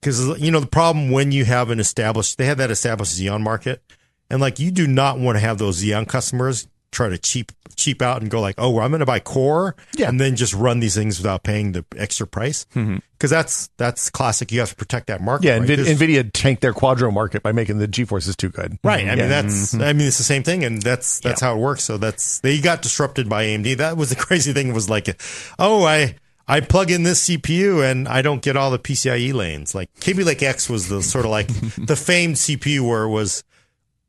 [0.00, 3.42] because you know the problem when you have an established they had that established Xeon
[3.42, 3.80] market,
[4.28, 8.00] and like you do not want to have those Xeon customers try to cheap cheap
[8.00, 10.08] out and go like, oh, well, I'm going to buy Core, Yeah.
[10.08, 12.96] and then just run these things without paying the extra price mm-hmm.
[13.12, 14.50] because that's that's classic.
[14.50, 15.46] You have to protect that market.
[15.46, 15.68] Yeah, right?
[15.68, 18.78] Nvidia, Nvidia tanked their Quadro market by making the GeForces too good.
[18.82, 19.00] Right.
[19.00, 19.08] I mm-hmm.
[19.10, 19.28] mean, Yeah.
[19.28, 19.82] that's, mm-hmm.
[19.82, 21.84] I mean, it's the same thing and that's, that's how it works.
[21.84, 23.76] So that's, they got disrupted by AMD.
[23.76, 25.20] That was the crazy thing was like,
[25.58, 26.16] oh, I,
[26.48, 29.74] I plug in this CPU and I don't get all the PCIe lanes.
[29.74, 33.44] Like Kaby Lake X was the sort of like the famed CPU where it was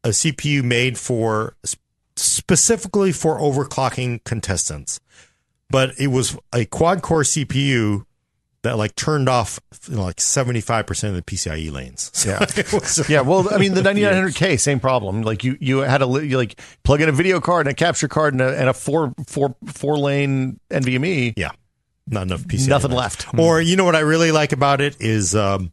[0.04, 1.56] a CPU made for
[2.20, 5.00] specifically for overclocking contestants,
[5.70, 8.04] but it was a quad core CPU
[8.64, 12.12] that like turned off you know, like 75% of the PCIe lanes.
[12.18, 12.40] So Yeah.
[12.74, 15.22] was- Yeah, well, I mean, the 9900K, same problem.
[15.22, 18.08] Like you, you had a you like plug in a video card and a capture
[18.08, 21.34] card and a, and a four four four lane NVMe.
[21.38, 21.52] Yeah.
[22.08, 22.68] Not enough PCI.
[22.70, 23.26] Nothing left.
[23.28, 23.40] left.
[23.40, 25.72] Or you know what I really like about it is um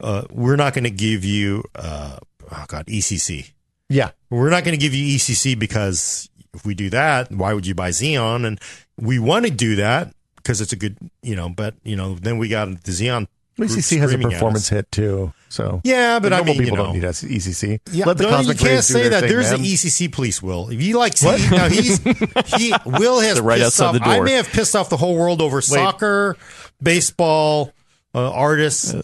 [0.00, 2.18] uh we're not going to give you uh
[2.52, 3.52] oh god ECC.
[3.88, 7.66] Yeah, We're not going to give you ECC because if we do that, why would
[7.66, 8.46] you buy Xeon?
[8.46, 8.60] And
[8.98, 12.38] we want to do that because it's a good, you know, but you know, then
[12.38, 13.26] we got the Xeon.
[13.58, 15.32] ECC has a performance hit too.
[15.48, 17.80] So Yeah, but I normal mean, you people know, don't need us ECC.
[17.90, 19.20] Yeah, Let the no, you cosmic can't say that.
[19.20, 19.62] thing, There's man.
[19.62, 20.68] the ECC police, Will.
[20.68, 21.98] If you like, see, now he's
[22.56, 24.04] he Will has right pissed outside off.
[24.04, 26.36] the I may have pissed off the whole world over soccer,
[26.82, 27.72] baseball,
[28.14, 28.94] uh, artists.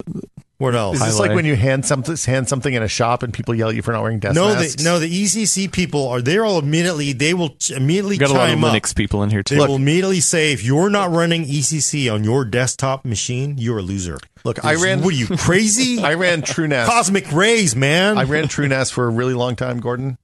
[0.62, 0.96] What else?
[0.96, 1.28] Is this highlight.
[1.30, 3.82] like when you hand something hand something in a shop and people yell at you
[3.82, 4.76] for not wearing desk no, masks?
[4.76, 6.22] the, no, the ECC people are.
[6.22, 7.12] They're all immediately.
[7.12, 8.72] They will immediately We got a lot of up.
[8.72, 9.56] Linux people in here too.
[9.56, 9.68] They too.
[9.68, 14.18] will immediately say, if you're not running ECC on your desktop machine, you're a loser.
[14.44, 15.98] Look, I ran- What are you crazy?
[16.02, 16.86] I ran TrueNAS.
[16.86, 18.16] Cosmic rays, man.
[18.16, 20.16] I ran TrueNAS for a really long time, Gordon.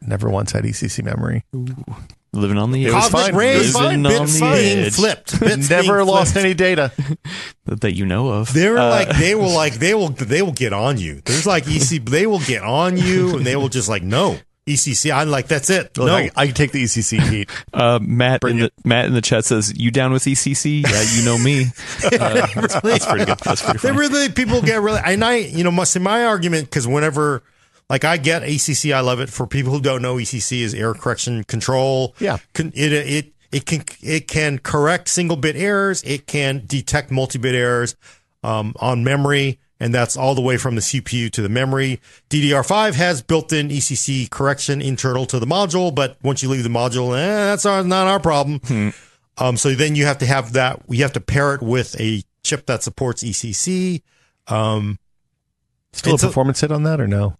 [0.00, 1.44] Never once had ECC memory.
[2.32, 2.94] Living on the It edge.
[2.94, 3.34] was Cosmic fine.
[3.36, 4.02] rays, It was fine.
[4.02, 5.40] bits being flipped.
[5.40, 6.44] Bits Never being lost flipped.
[6.44, 6.92] any data.
[7.66, 8.52] that you know of.
[8.52, 11.22] They're like they will like they will they will get on you.
[11.24, 15.14] There's like EC they will get on you and they will just like no ECC.
[15.14, 15.96] I'm like that's it.
[15.96, 17.50] Look, no, I, I can take the ECC heat.
[17.72, 20.82] Uh, Matt in Bring the Matt in the chat says, "You down with ECC?
[20.82, 21.66] Yeah, you know me."
[22.04, 23.38] Uh, that's, that's pretty good.
[23.38, 26.64] That's pretty they really people get really and I you know must say my argument
[26.68, 27.42] because whenever
[27.88, 29.28] like I get ECC, I love it.
[29.28, 32.14] For people who don't know, ECC is error correction control.
[32.18, 32.38] Yeah.
[32.58, 36.02] It it it can it can correct single bit errors.
[36.02, 37.96] It can detect multi bit errors
[38.42, 39.58] um, on memory.
[39.78, 42.00] And that's all the way from the CPU to the memory.
[42.30, 47.14] DDR5 has built-in ECC correction internal to the module, but once you leave the module,
[47.14, 48.94] eh, that's our, not our problem.
[49.36, 50.80] Um, so then you have to have that.
[50.88, 54.00] You have to pair it with a chip that supports ECC.
[54.46, 54.98] Um,
[55.92, 57.36] Still a- performance hit on that or no?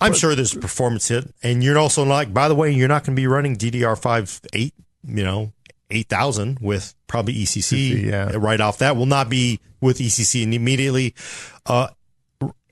[0.00, 3.04] I'm sure there's a performance hit, and you're also like, by the way, you're not
[3.04, 4.74] going to be running DDR5 eight,
[5.04, 5.52] you know,
[5.90, 8.04] eight thousand with probably ECC.
[8.04, 8.32] yeah.
[8.36, 11.14] right off that will not be with ECC and immediately.
[11.66, 11.88] Uh,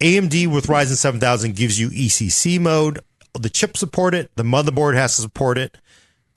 [0.00, 3.00] AMD with Ryzen 7000 gives you ECC mode.
[3.38, 4.30] The chip support it.
[4.36, 5.76] The motherboard has to support it.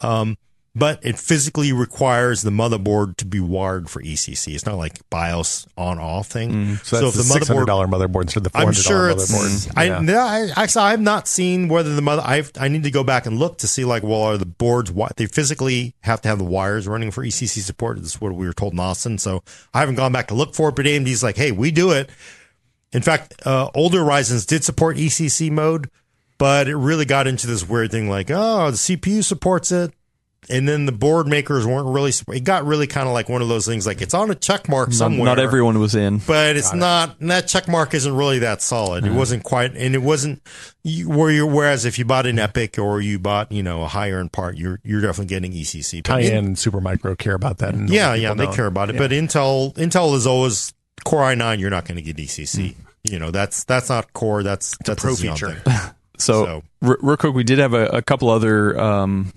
[0.02, 0.38] Um,
[0.74, 4.56] but it physically requires the motherboard to be wired for ECC.
[4.56, 6.52] It's not like BIOS on off thing.
[6.52, 6.86] Mm.
[6.86, 9.32] So that's the, six hundred dollar motherboard instead of the four I'm sure it's.
[9.32, 9.74] motherboard.
[9.76, 10.00] I, Yeah.
[10.00, 12.22] no, I actually I have not seen whether the mother.
[12.22, 14.94] I I need to go back and look to see like well are the boards
[15.18, 17.98] they physically have to have the wires running for ECC support.
[17.98, 19.18] This is what we were told in Austin.
[19.18, 19.44] So
[19.74, 20.76] I haven't gone back to look for it.
[20.76, 22.10] But AMD's like, hey, we do it.
[22.94, 25.90] In fact, uh, older Ryzen's did support ECC mode,
[26.38, 29.94] but it really got into this weird thing like, oh, the CPU supports it.
[30.50, 32.12] And then the board makers weren't really.
[32.36, 33.86] It got really kind of like one of those things.
[33.86, 36.18] Like it's on a check mark somewhere not everyone was in.
[36.18, 39.06] but it's not and that check mark isn't really that solid.
[39.06, 40.42] It wasn't quite, and it wasn't
[40.84, 41.46] you, where you.
[41.46, 44.58] Whereas if you bought an Epyc or you bought you know a higher end part,
[44.58, 46.02] you're you're definitely getting ECC.
[46.04, 47.76] But High in- end and Supermicro care about that.
[47.76, 48.56] and yeah, yeah, they don't.
[48.56, 48.98] care about it.
[48.98, 50.74] But Intel, Intel is always
[51.06, 51.60] Core i9.
[51.60, 52.76] You're not going to get ECC.
[53.04, 54.42] You know that's that's not Core.
[54.42, 55.54] That's that's pro a feature.
[55.54, 55.76] thing.
[56.18, 59.34] So, So- r- real quick, we did have a, a couple other um,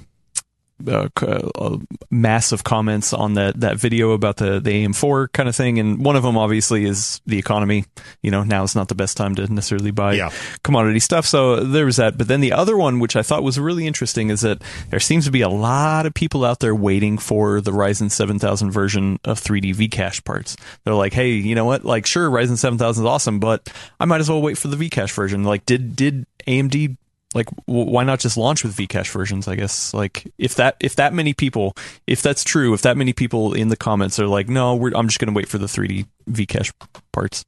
[0.87, 1.79] uh, uh,
[2.11, 6.17] massive comments on that that video about the the AM4 kind of thing, and one
[6.17, 7.85] of them obviously is the economy.
[8.23, 10.31] You know, now is not the best time to necessarily buy Yeah.
[10.63, 11.27] commodity stuff.
[11.27, 12.19] So there was that.
[12.19, 15.25] But then the other one, which I thought was really interesting, is that there seems
[15.27, 19.41] to be a lot of people out there waiting for the Ryzen 7000 version of
[19.41, 20.57] 3D Vcache parts.
[20.85, 21.85] They're like, hey, you know what?
[21.85, 25.13] Like, sure, Ryzen 7000 is awesome, but I might as well wait for the Vcache
[25.15, 25.45] version.
[25.45, 26.97] Like, did did AMD
[27.35, 29.49] like w- why not just launch with Vcache versions?
[29.49, 31.75] I guess like if that if that many people,
[32.07, 35.09] if that's true, if that many people in the comments are like, no, we're, I'm
[35.09, 36.73] just going to wait for the 3D Vcache
[37.13, 37.45] parts.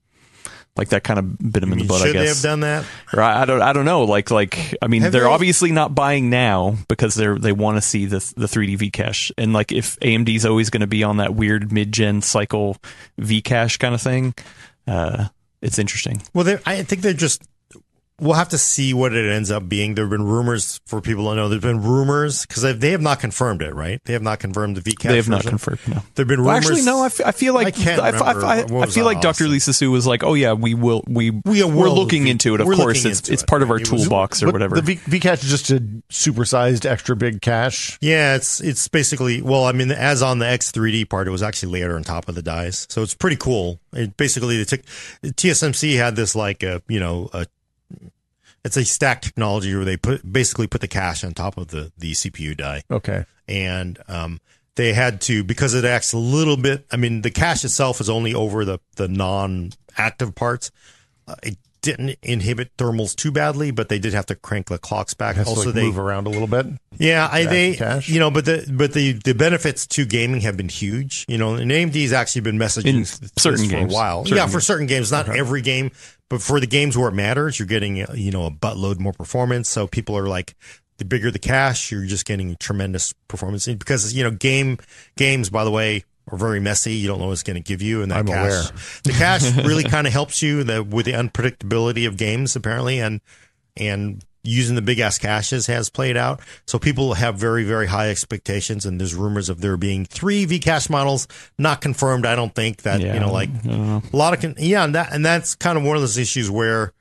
[0.76, 2.02] Like that kind of bit them in the butt.
[2.02, 2.84] I Should they have done that?
[3.14, 3.62] Or I, I don't.
[3.62, 4.04] I don't know.
[4.04, 4.76] Like, like.
[4.82, 8.04] I mean, Have they're they- obviously not buying now because they're they want to see
[8.04, 9.32] the the 3D V cache.
[9.38, 12.76] And like, if AMD's always going to be on that weird mid gen cycle
[13.16, 14.34] V cache kind of thing,
[14.86, 15.28] uh,
[15.62, 16.20] it's interesting.
[16.34, 17.42] Well, I think they're just.
[18.18, 19.94] We'll have to see what it ends up being.
[19.94, 21.50] There have been rumors for people to know.
[21.50, 24.00] There's been rumors because they have not confirmed it, right?
[24.04, 25.08] They have not confirmed the Vcache.
[25.08, 25.80] they have not confirmed.
[25.86, 25.94] No.
[26.14, 26.70] There have been Well, rumors.
[26.70, 27.02] actually, no.
[27.02, 28.94] I, f- I feel like I can't I, f- I f- I- what I was
[28.94, 29.44] feel on like Dr.
[29.44, 29.50] Austin.
[29.50, 31.04] Lisa Su was like, "Oh yeah, we will.
[31.06, 32.60] We We we're looking be- into it.
[32.62, 33.86] Of course, looking it's into it's it, part of our right?
[33.86, 37.98] It was- toolbox or whatever." The v- Vcache is just a supersized extra big cache.
[38.00, 41.72] Yeah, it's it's basically well, I mean, as on the X3D part, it was actually
[41.72, 43.78] layered on top of the dies, so it's pretty cool.
[43.92, 44.80] It basically they took
[45.22, 47.46] TSMC had this like a you know a
[48.66, 51.90] it's a stack technology where they put basically put the cache on top of the
[51.96, 53.24] the CPU die, Okay.
[53.48, 54.40] and um,
[54.74, 56.84] they had to because it acts a little bit.
[56.92, 60.70] I mean, the cache itself is only over the the non-active parts.
[61.26, 65.14] Uh, it didn't inhibit thermals too badly, but they did have to crank the clocks
[65.14, 65.36] back.
[65.36, 66.66] Has to also, like they move around a little bit.
[66.98, 68.08] yeah, I, Back they cache.
[68.08, 71.24] you know, but the but the the benefits to gaming have been huge.
[71.28, 74.24] You know, and AMD's actually been messaging In this certain for a while.
[74.24, 75.92] Certain yeah, for certain games, not every game,
[76.28, 79.68] but for the games where it matters, you're getting you know a buttload more performance.
[79.68, 80.54] So people are like,
[80.98, 84.78] the bigger the cache, you're just getting tremendous performance And because you know game
[85.16, 85.50] games.
[85.50, 86.04] By the way.
[86.28, 86.94] Are very messy.
[86.94, 88.62] You don't know what it's going to give you, and that I'm cache, aware.
[89.04, 93.20] the cache really kind of helps you the, with the unpredictability of games, apparently, and
[93.76, 96.40] and using the big ass caches has played out.
[96.66, 100.88] So people have very, very high expectations, and there's rumors of there being three Vcache
[100.88, 101.26] models,
[101.58, 102.24] not confirmed.
[102.24, 104.02] I don't think that Yeah, you know, like know.
[104.12, 106.50] a lot of con- yeah, and that and that's kind of one of those issues
[106.50, 106.92] where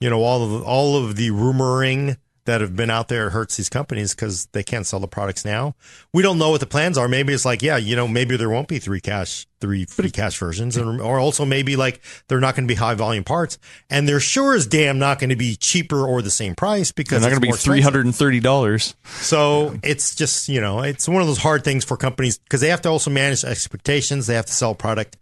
[0.00, 3.68] you know all of all of the rumoring that have been out there hurts these
[3.68, 5.74] companies because they can't sell the products now.
[6.12, 7.06] We don't know what the plans are.
[7.06, 10.36] Maybe it's like, yeah, you know, maybe there won't be three cash, three free cash
[10.38, 14.08] versions, and, or also maybe like they're not going to be high volume parts, and
[14.08, 17.30] they're sure as damn not going to be cheaper or the same price because They're
[17.30, 18.94] not going to be three hundred and thirty dollars.
[19.04, 22.68] So it's just, you know, it's one of those hard things for companies because they
[22.68, 24.26] have to also manage expectations.
[24.26, 25.16] They have to sell product.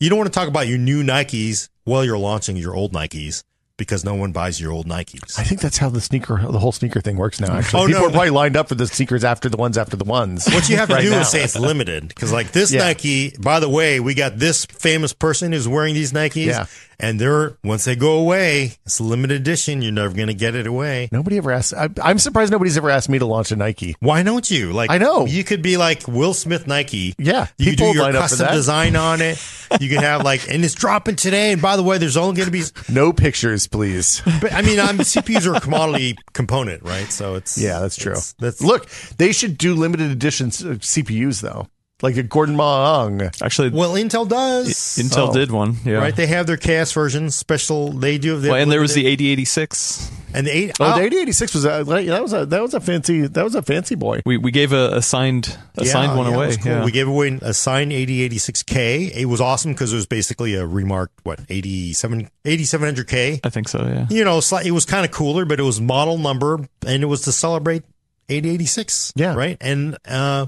[0.00, 3.44] You don't want to talk about your new Nikes while you're launching your old Nikes
[3.78, 5.38] because no one buys your old Nikes.
[5.38, 7.52] I think that's how the sneaker, the whole sneaker thing works now.
[7.56, 8.06] Actually, Oh, people no.
[8.08, 10.46] are probably lined up for the sneakers after the ones after the ones.
[10.46, 11.20] What you have to Right do now.
[11.20, 12.80] is say it's limited because, like this Yeah.
[12.84, 16.66] Nike, by the way, we got this famous person who's wearing these Nikes, Yeah.
[16.98, 19.82] And they're once they go away, it's a limited edition.
[19.82, 21.08] You're never going to get it away.
[21.12, 21.74] Nobody ever asked.
[21.74, 23.96] I, I'm surprised nobody's ever asked me to launch a Nike.
[24.00, 24.72] Why don't you?
[24.72, 25.26] Like I know.
[25.26, 27.14] you could be like Will Smith Nike.
[27.18, 29.42] Yeah, you could do your line custom design on it.
[29.80, 31.50] You can have like, and it's dropping today.
[31.50, 34.22] And by the way, there's only going to be No pictures, please.
[34.40, 37.10] But I mean, I'm, CPUs are a commodity component, right?
[37.10, 38.12] So it's Yeah, that's true.
[38.12, 38.88] it's- That's Look,
[39.18, 41.66] they should do limited editions of CPUs though,
[42.02, 43.22] like a Gordon Mah Ung.
[43.42, 44.68] Actually, well, Intel does.
[44.68, 45.32] Intel Oh.
[45.32, 45.76] did one.
[45.84, 45.94] Yeah.
[45.98, 47.92] Right, they have their KS version special.
[47.92, 48.38] They do.
[48.38, 50.10] They Well, and there was the 8086.
[50.34, 50.72] and the eight.
[50.78, 53.54] Oh, oh, the 8086 was a, that was a that was a fancy that was
[53.54, 54.20] a fancy boy.
[54.26, 56.46] We we gave a, a signed a yeah, signed one yeah, away.
[56.48, 56.72] was cool.
[56.72, 56.84] Yeah.
[56.84, 59.16] We gave away a signed 8086K.
[59.16, 63.40] It was awesome because it was basically a remarked what 87 8700K.
[63.44, 63.78] I think so.
[63.86, 64.06] Yeah.
[64.10, 67.22] You know, it was kind of cooler, but it was model number, and it was
[67.22, 67.84] to celebrate
[68.28, 69.12] eighty eighty six.
[69.16, 69.34] Yeah.
[69.34, 69.56] Right.
[69.60, 70.46] And, uh,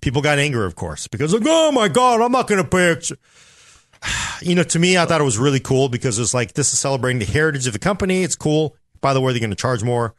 [0.00, 2.92] people got angry, of course, because like, oh my God, I'm not going to pay.
[2.92, 3.16] Extra.
[4.40, 6.78] You know, to me, I thought it was really cool because it's like, this is
[6.78, 8.22] celebrating the heritage of the company.
[8.22, 8.76] It's cool.
[9.00, 10.14] By the way, they're going to charge more.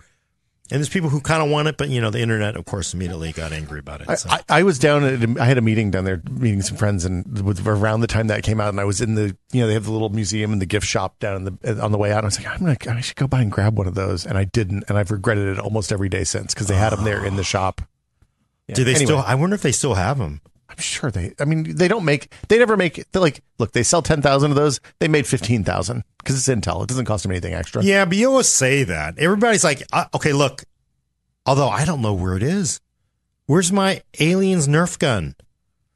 [0.71, 2.93] And there's people who kind of want it, but you know, the internet, of course,
[2.93, 4.19] immediately got angry about it.
[4.19, 4.29] So.
[4.29, 7.05] I, I was down at a, I had a meeting down there, meeting some friends,
[7.05, 9.67] and with, around the time that came out, and I was in the you know
[9.67, 12.11] they have the little museum and the gift shop down in the on the way
[12.11, 12.19] out.
[12.19, 14.27] And I was like, I'm gonna I should go by and grab one of those,
[14.27, 17.03] and I didn't, and I've regretted it almost every day since because they had them
[17.03, 17.81] there in the shop.
[18.69, 18.75] Yeah.
[18.75, 19.19] Do they Anyway, still?
[19.19, 20.41] I wonder if they still have them.
[20.69, 21.33] I'm sure they.
[21.39, 22.31] I mean, they don't make.
[22.47, 23.03] They never make.
[23.11, 24.79] They're like, look, they sell ten thousand of those.
[24.99, 26.83] They made fifteen thousand because it's Intel.
[26.83, 27.83] It doesn't cost them anything extra.
[27.83, 29.17] Yeah, but you always say that.
[29.17, 30.63] Everybody's like, uh, okay, look.
[31.45, 32.79] Although I don't know where it is.
[33.47, 35.35] Where's my aliens Nerf gun?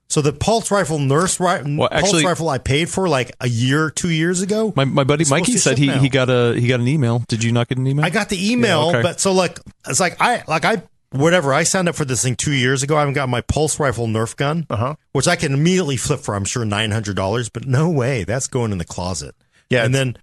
[0.09, 3.89] So the pulse rifle Nerf ri- Well, pulse rifle I paid for like a year,
[3.91, 4.74] two years ago.
[4.76, 5.99] My my buddy It's supposed Mikey said he, now.
[5.99, 7.24] he got a he got an email.
[7.28, 8.03] Did you not get an email?
[8.05, 9.01] I got the email, Yeah, okay.
[9.03, 10.82] but so like it's like I like I
[11.14, 12.95] whatever I signed up for this thing two years ago.
[12.97, 14.95] I haven't got my pulse rifle Nerf gun, Uh-huh.
[15.14, 17.49] which I can immediately flip for I'm sure nine hundred dollars.
[17.49, 19.36] But no way, that's going in the closet.
[19.70, 20.18] Yeah, and then,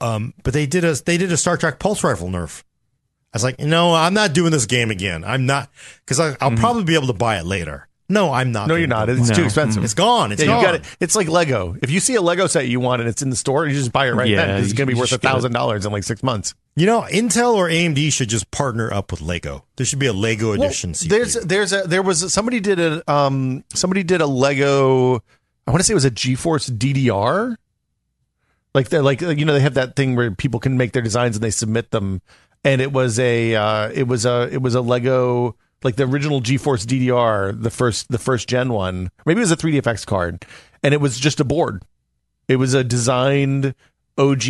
[0.00, 2.62] um, but they did a they did a Star Trek pulse rifle Nerf.
[3.32, 5.24] I was like, no, I'm not doing this game again.
[5.24, 5.68] I'm not
[6.04, 7.88] because I'll probably be able to buy it later.
[8.08, 8.62] No, I'm not.
[8.62, 8.68] Mm-hmm.
[8.68, 9.08] No, you're not.
[9.08, 9.44] It's too No.
[9.46, 9.82] expensive.
[9.82, 10.30] It's gone.
[10.30, 10.60] It's yeah, gone.
[10.60, 10.84] you got it.
[11.00, 11.74] It's like Lego.
[11.82, 13.92] If you see a Lego set you want and it's in the store, you just
[13.92, 14.62] buy it right Yeah, then.
[14.62, 15.32] It's going to be worth a should get it.
[15.32, 16.54] thousand dollars in like six months.
[16.76, 19.64] You know, Intel or AMD should just partner up with Lego.
[19.76, 20.92] There should be a Lego edition.
[20.92, 21.08] CPU.
[21.08, 25.22] There's there's a there was somebody did a um somebody did a Lego.
[25.66, 27.56] I want to say it was a GeForce DDR.
[28.74, 31.36] Like they're like you know they have that thing where people can make their designs
[31.36, 32.20] and they submit them,
[32.64, 35.54] and it was a uh, it was a it was a Lego
[35.84, 39.56] like the original GeForce DDR the first the first gen one maybe it was a
[39.56, 40.44] 3DFX card
[40.82, 41.84] and it was just a board.
[42.48, 43.74] It was a designed
[44.18, 44.42] OG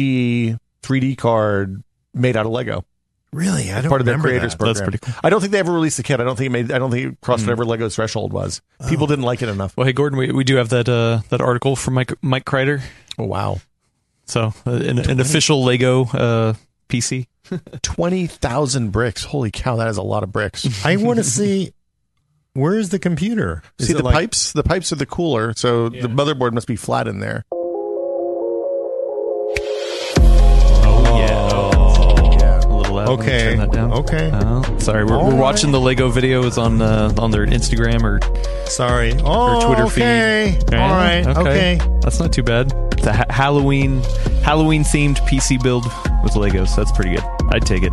[0.82, 1.83] 3D card
[2.14, 2.84] made out of Lego
[3.32, 4.58] really I don't part of their remember creators that.
[4.58, 4.74] program.
[4.74, 5.14] That's pretty cool.
[5.24, 6.20] I don't think they ever released the kit.
[6.20, 6.70] I don't think it made.
[6.70, 8.62] I don't think it crossed whatever Lego's threshold was.
[8.88, 9.76] People didn't like it enough.
[9.76, 12.80] well, hey Gordon, we, we do have that uh, that article from Mike Mike Crider.
[13.18, 13.60] Oh wow,
[14.26, 16.54] So uh, an, an official Lego uh,
[16.88, 17.26] PC.
[17.82, 19.24] twenty thousand bricks.
[19.24, 20.66] Holy cow, that is a lot of bricks.
[20.86, 21.72] I want to see
[22.52, 23.62] where's the computer.
[23.80, 24.52] Is See it the like- pipes.
[24.52, 27.44] The pipes are the cooler, so the motherboard must be flat in there.
[33.04, 33.12] Yeah.
[33.12, 33.18] A little loud.
[33.18, 33.44] Let me Okay.
[33.44, 33.92] Turn that down.
[33.92, 34.30] Okay.
[34.32, 35.38] Oh, sorry, we're, we're right.
[35.38, 38.20] watching the Lego videos on uh, on their Instagram or
[38.70, 39.14] Sorry.
[39.24, 40.58] Oh, Twitter okay.
[40.60, 40.74] feed.
[40.74, 41.26] All right.
[41.26, 41.78] Okay.
[42.00, 42.70] That's not too bad.
[43.02, 44.02] The ha- Halloween
[44.42, 45.84] Halloween themed PC build
[46.22, 46.74] with Legos.
[46.76, 47.24] That's pretty good.
[47.50, 47.92] I'd take it.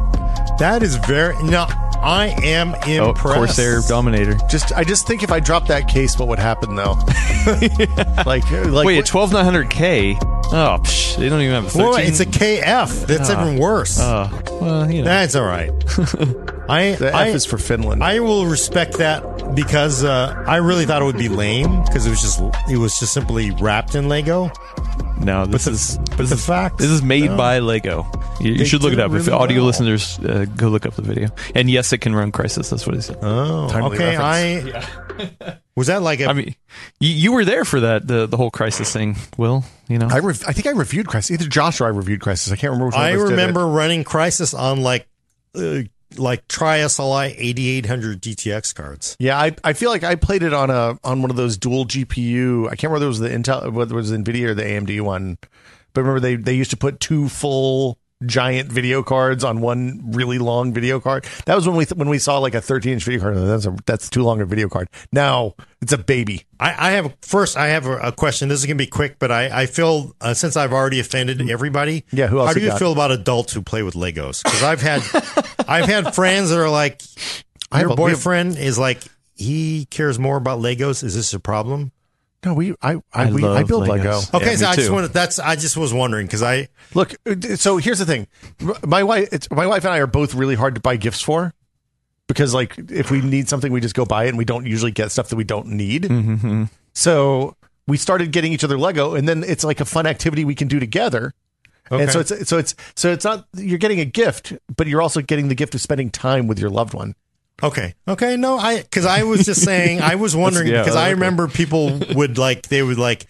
[0.59, 1.35] That is very.
[1.43, 1.65] No,
[2.03, 3.35] I am Oh, impressed.
[3.35, 4.37] Corsair Dominator.
[4.49, 6.93] Just, I just think if I dropped that case, what would happen though?
[8.25, 10.15] like, like Wait, a twelve nine hundred K.
[10.53, 11.89] Oh, psh, they don't even have a thirteen.
[11.89, 13.05] Well, it's a KF.
[13.07, 13.41] That's Ah.
[13.47, 13.99] even worse.
[13.99, 14.29] Uh,
[14.59, 15.05] well, you know.
[15.05, 15.69] That's all right.
[16.71, 18.03] I the I, F is for Finland.
[18.03, 22.09] I will respect that because uh, I really thought it would be lame because it
[22.09, 24.51] was just it was just simply wrapped in Lego.
[25.19, 27.37] no, this the- is but this the fact- this is made no.
[27.37, 28.05] by Lego.
[28.39, 29.11] You, you should look it up.
[29.11, 29.65] if audio well.
[29.67, 31.29] listeners, uh, go look up the video.
[31.53, 32.69] And yes, it can run Crysis.
[32.71, 33.17] That's what he said.
[33.21, 34.17] Oh, Timely okay.
[34.17, 34.85] reference.
[35.43, 36.55] I was that like a I mean,
[36.99, 39.15] you, you were there for that the the whole Crysis thing.
[39.37, 40.07] Will you know?
[40.09, 41.31] I, rev- I think I reviewed Crysis.
[41.31, 42.51] Either Josh or I reviewed Crysis.
[42.51, 42.87] I can't remember.
[42.87, 43.29] Which one I of did it.
[43.31, 45.07] remember running Crysis on like
[45.55, 45.81] uh,
[46.17, 49.15] like TriSLI 8800 GTX cards.
[49.19, 51.85] Yeah, I, I feel like I played it on a on one of those dual
[51.85, 52.67] GPU.
[52.67, 55.01] I can't remember whether it was the Intel, whether it was Nvidia or the AMD
[55.01, 55.37] one,
[55.93, 60.37] but remember they they used to put two full giant video cards on one really
[60.37, 61.25] long video card.
[61.45, 63.35] That was when we when we saw like a 13 inch video card.
[63.37, 64.89] That's a, that's too long a video card.
[65.11, 66.43] Now it's a baby.
[66.59, 67.57] I, I have first.
[67.57, 68.49] I have a, a question.
[68.49, 72.05] This is gonna be quick, but I, I feel uh, since I've already offended everybody.
[72.11, 72.79] Yeah, who else How do you got?
[72.79, 74.43] feel about adults who play with Legos?
[74.43, 75.01] Because I've had
[75.67, 77.01] I've had friends that are like,
[77.73, 79.01] your a- we have- boyfriend is like
[79.35, 81.03] he cares more about Legos.
[81.03, 81.91] Is this a problem?
[82.43, 83.89] No, we I I, I we, I build Legos.
[83.89, 84.21] Lego.
[84.33, 87.15] Okay, Yeah, so me I just wanted that's I just was wondering because I Look,
[87.55, 88.27] so here's the thing.
[88.85, 91.53] My wife, it's, my wife and I are both really hard to buy gifts for
[92.27, 94.91] because, like, if we need something, we just go buy it, and we don't usually
[94.91, 96.03] get stuff that we don't need.
[96.03, 96.65] Mm-hmm.
[96.93, 97.55] So
[97.87, 100.67] we started getting each other Lego, and then it's like a fun activity we can
[100.67, 101.33] do together.
[101.91, 102.03] okay.
[102.03, 105.21] And so it's so it's so it's not you're getting a gift, but you're also
[105.21, 107.15] getting the gift of spending time with your loved one.
[107.63, 107.93] Okay.
[108.07, 108.37] Okay.
[108.37, 111.13] No, I because I was just saying I was wondering yeah, because I okay.
[111.13, 113.27] remember people would like they would like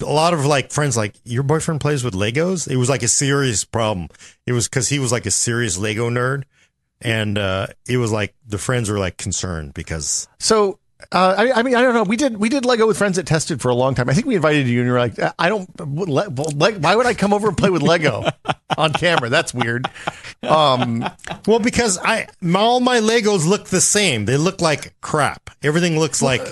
[0.00, 2.68] a lot of like friends like your boyfriend plays with Legos.
[2.68, 4.08] It was like a serious problem.
[4.46, 6.44] It was because he was like a serious Lego nerd,
[7.00, 10.78] and uh it was like the friends were like concerned because So
[11.12, 12.02] Uh, I, I mean, I don't know.
[12.02, 14.08] We did we did Lego with friends that tested for a long time.
[14.08, 15.68] I think we invited you, and you're like, I don't.
[15.80, 18.24] Le- le- why would I come over and play with Lego
[18.76, 19.28] on camera?
[19.28, 19.86] That's weird.
[20.42, 21.04] Um,
[21.46, 24.24] Well, because I my, all my Legos look the same.
[24.24, 25.50] They look like crap.
[25.62, 26.42] Everything looks like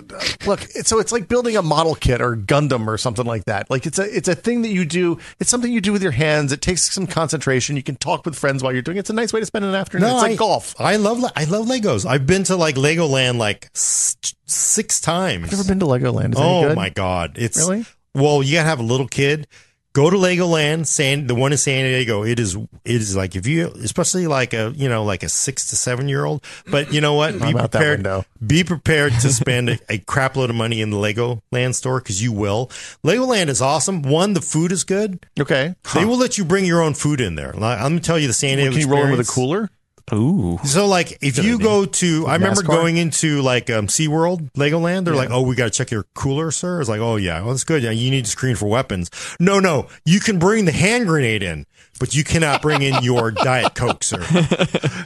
[0.46, 3.70] look, so it's like building a model kit or Gundam or something like that.
[3.70, 5.18] Like it's a it's a thing that you do.
[5.40, 6.52] It's something you do with your hands.
[6.52, 7.76] It takes some concentration.
[7.76, 9.00] You can talk with friends while you're doing it.
[9.00, 10.08] It's a nice way to spend an afternoon.
[10.08, 10.74] No, it's like I, golf.
[10.78, 12.06] I love I love Legos.
[12.06, 14.16] I've been to like Legoland like s-
[14.52, 15.50] six times.
[15.50, 16.32] Never been to Legoland.
[16.34, 16.76] Is oh good?
[16.76, 17.36] my god!
[17.36, 17.84] It's Really?
[18.14, 18.42] well.
[18.42, 19.46] You gotta have a little kid.
[19.94, 22.24] Go to Legoland, San the one in San Diego.
[22.24, 25.66] It is it is like if you, especially like a you know like a six
[25.68, 26.42] to seven year old.
[26.70, 27.34] But you know what?
[27.38, 28.24] Be I'm out that prepared.
[28.46, 32.22] Be prepared to spend a, a crap load of money in the Legoland store because
[32.22, 32.68] you will.
[33.04, 34.00] Legoland is awesome.
[34.00, 35.26] One, the food is good.
[35.38, 35.74] Okay.
[35.92, 37.52] They will let you bring your own food in there.
[37.52, 38.72] Like, I'm gonna tell you the San Diego.
[38.72, 39.68] Can you roll in with a cooler?
[40.12, 40.58] Ooh.
[40.64, 42.66] So like if you go to I remember NASCAR?
[42.66, 46.80] going into like um SeaWorld, Legoland, they're like, Oh, we gotta check your cooler, sir.
[46.80, 47.82] It's like, Oh yeah, well that's good.
[47.82, 49.10] Yeah, you need to screen for weapons.
[49.38, 51.66] No, no, you can bring the hand grenade in,
[52.00, 54.22] but you cannot bring in your Diet Coke, sir.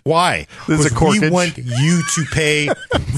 [0.05, 0.47] Why?
[0.69, 2.69] This is a Because we want you to pay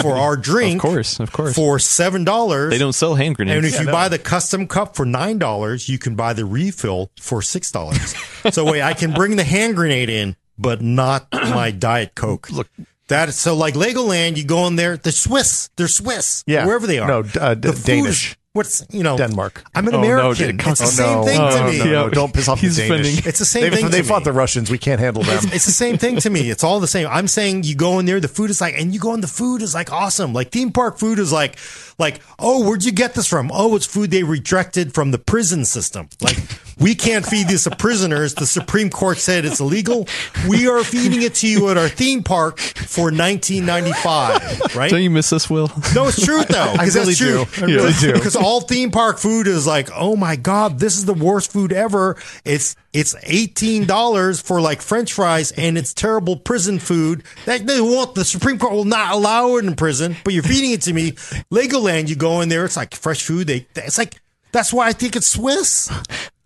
[0.02, 1.54] for our drink Of course, of course.
[1.54, 2.70] for seven dollars.
[2.70, 3.56] They don't sell hand grenades.
[3.56, 7.10] and if you buy the custom cup for nine dollars, you can buy the refill
[7.20, 8.14] for six dollars.
[8.50, 12.50] so wait, I can bring the hand grenade in, but not my diet coke.
[12.50, 12.68] Look.
[13.08, 14.96] that so like Legoland, you go in there.
[14.96, 15.70] They're Swiss.
[15.76, 16.44] They're Swiss.
[16.46, 16.66] Yeah.
[16.66, 17.08] wherever they are.
[17.08, 18.30] No, uh, d- The Danish.
[18.32, 19.62] is- what's you know Denmark.
[19.74, 20.56] I'm an Oh, no, American.
[20.56, 21.24] dude, it's the oh, same no.
[21.24, 21.78] thing Oh, to no, me.
[21.78, 22.90] no, no, don't piss off the He's Danish.
[23.06, 23.28] offending.
[23.28, 23.90] It's the same They, thing.
[23.90, 24.24] they to fought me.
[24.24, 24.68] the Russians.
[24.70, 25.38] We can't handle them.
[25.52, 26.50] It's the same thing to me.
[26.50, 27.06] It's all the same.
[27.08, 29.28] I'm saying you go in there, the food is like, and you go in, the
[29.28, 30.32] food is like awesome.
[30.32, 31.56] Like theme park food is like,
[31.98, 33.50] like, oh, where'd you get this from?
[33.54, 36.08] Oh, it's food they rejected from the prison system.
[36.20, 36.36] Like,
[36.80, 38.34] we can't feed this to prisoners.
[38.34, 40.06] The Supreme Court said it's illegal.
[40.48, 44.90] We are feeding it to you at our theme park for 1995, right?
[44.90, 45.70] Don't you miss this, Will?
[45.94, 46.62] No, it's true though.
[46.72, 47.44] I Because really true.
[47.44, 47.62] do.
[47.62, 48.12] I really do.
[48.12, 51.72] Because all theme park food is like, oh my god, this is the worst food
[51.72, 52.16] ever.
[52.44, 57.22] It's it's eighteen dollars for like French fries, and it's terrible prison food.
[57.46, 58.14] That they won't.
[58.14, 60.16] The Supreme Court will not allow it in prison.
[60.24, 61.12] But you're feeding it to me.
[61.52, 63.46] Legoland, you go in there, it's like fresh food.
[63.46, 64.20] They, it's like.
[64.50, 65.92] That's why I think it's Swiss.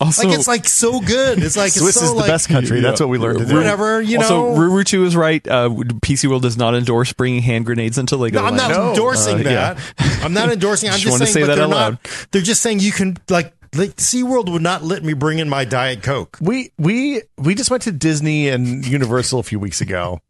[0.03, 1.43] Also, Like it's like so good.
[1.43, 2.81] It's like Swiss it's so is the like, best country.
[2.81, 3.55] That's what we learned to do.
[3.55, 4.59] Whatever you also, know.
[4.59, 5.47] Ruruchu is right.
[5.47, 8.33] Uh, PC World does not endorse bringing hand grenades into Legoland.
[8.33, 8.91] No, I'm not No.
[8.91, 9.75] endorsing Uh, yeah.
[9.75, 10.21] that.
[10.25, 10.89] I'm not endorsing.
[10.89, 12.27] I'm Just just saying, to say but that they're out not.
[12.33, 13.53] They're just saying you can like.
[13.75, 16.37] Like SeaWorld would not let me bring in my Diet Coke.
[16.43, 20.21] We we we just went to Disney and Universal a few weeks ago,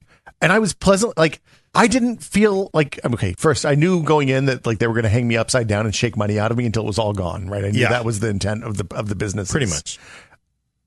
[0.41, 1.19] and I was pleasant.
[1.19, 1.41] Like
[1.75, 3.35] I didn't feel like I'm okay.
[3.39, 5.87] First, I knew going in that like they were going to hang me upside down
[5.87, 7.49] and shake money out of me until it was all gone.
[7.49, 7.65] Right?
[7.65, 7.89] I knew Yeah.
[7.89, 9.51] that was the intent of the of the business.
[9.51, 9.99] Pretty much.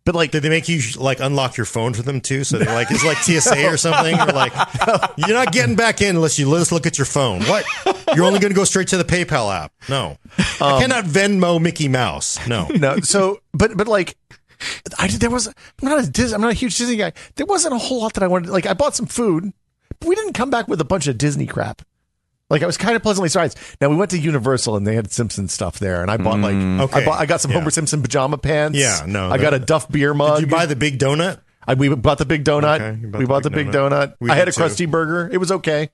[0.06, 2.44] But like Did they make you like unlock your phone for them too?
[2.44, 4.14] So they're like it's like TSA or something.
[4.20, 4.54] Or like
[5.18, 7.42] you're not getting back in unless you let us look at your phone.
[7.46, 7.66] What?
[8.16, 9.72] You're only going to go straight to the PayPal app?
[9.90, 10.18] No,
[10.62, 12.46] I um, cannot Venmo Mickey Mouse.
[12.48, 12.68] No.
[12.68, 13.00] no.
[13.00, 14.16] So, but but like,
[15.00, 15.20] I did.
[15.22, 15.48] There was.
[15.48, 16.36] I'm not a Disney.
[16.36, 17.12] I'm not a huge Disney guy.
[17.36, 18.52] There wasn't a whole lot that I wanted.
[18.52, 19.52] Like, I bought some food,
[20.06, 21.82] we didn't come back with a bunch of Disney crap.
[22.50, 23.58] Like, I was kind of pleasantly surprised.
[23.82, 26.54] Now we went to Universal and they had Simpson stuff there, and I bought like,
[26.56, 26.80] mm.
[26.82, 27.02] Okay.
[27.02, 27.20] I bought.
[27.20, 27.58] I got some Yeah.
[27.60, 28.78] Homer Simpson pajama pants.
[28.78, 30.40] Yeah, no, I got a that- Duff beer mug.
[30.42, 31.40] Did you buy the big donut?
[31.68, 32.76] I, we bought the big donut.
[32.82, 34.10] Okay, you bought we the bought the big big donut.
[34.10, 34.16] donut.
[34.20, 34.62] We I had a did too.
[34.64, 35.28] Krusty Burger.
[35.34, 35.90] It was okay.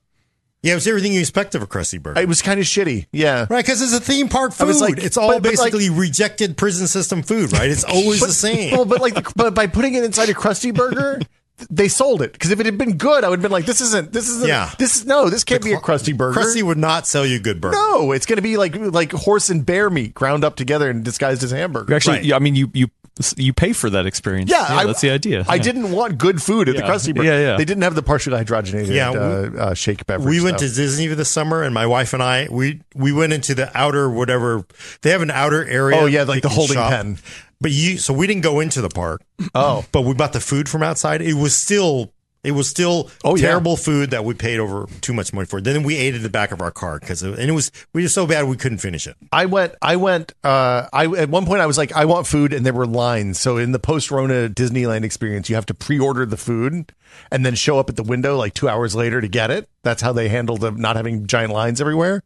[0.63, 2.19] Yeah, it was everything you expect of a Krusty Burger.
[2.19, 3.07] It was kind of shitty.
[3.13, 3.47] Yeah.
[3.49, 4.67] Right, because it's a theme park food.
[4.67, 7.69] Was like- it's all but- but like- basically rejected prison system food, right?
[7.71, 8.71] It's always the same.
[8.73, 11.21] Well, but like, but by putting it inside a Krusty Burger,
[11.69, 12.33] they sold it.
[12.33, 14.11] Because if it had been good, I would have been like, this isn't.
[14.13, 14.47] This isn't.
[14.47, 14.71] Yeah.
[14.79, 15.29] This is no.
[15.29, 16.39] This can't be a Krusty Burger.
[16.39, 17.75] Krusty would not sell you good burger.
[17.75, 21.03] no, it's going to be like like horse and bear meat ground up together and
[21.03, 21.93] disguised as hamburger.
[21.93, 22.25] Actually, Right.
[22.25, 22.87] yeah, I mean, you you
[23.35, 24.49] you pay for that experience.
[24.49, 25.45] Yeah, I- that's the idea.
[25.47, 25.61] I Yeah.
[25.63, 27.27] didn't want good food at the Krusty Burger.
[27.27, 27.57] Yeah, yeah.
[27.57, 30.27] They didn't have the partially hydrogenated Yeah, uh, we- uh, shake beverage.
[30.29, 30.77] We went to stuff.
[30.77, 34.63] Disney this summer, and my wife and I we we went into the outer whatever
[35.01, 35.97] they have an outer area.
[35.99, 36.89] Oh, yeah, like the holding shop.
[36.89, 37.17] pen.
[37.61, 39.21] But you so we didn't go into the park.
[39.55, 39.85] Oh.
[39.93, 41.21] but we bought the food from outside.
[41.21, 42.11] It was still.
[42.43, 43.49] It was still Oh, yeah.
[43.49, 45.61] terrible food that we paid over too much money for.
[45.61, 48.01] Then we ate it in the back of our car because and it was we
[48.01, 49.15] were so bad we couldn't finish it.
[49.31, 49.75] I went.
[49.79, 50.33] I went.
[50.43, 53.39] Uh, I at one point I was like, I want food, and there were lines.
[53.39, 56.91] So in the post Rona Disneyland experience, you have to pre-order the food
[57.31, 59.69] and then show up at the window like two hours later to get it.
[59.83, 62.23] That's how they handle the not having giant lines everywhere.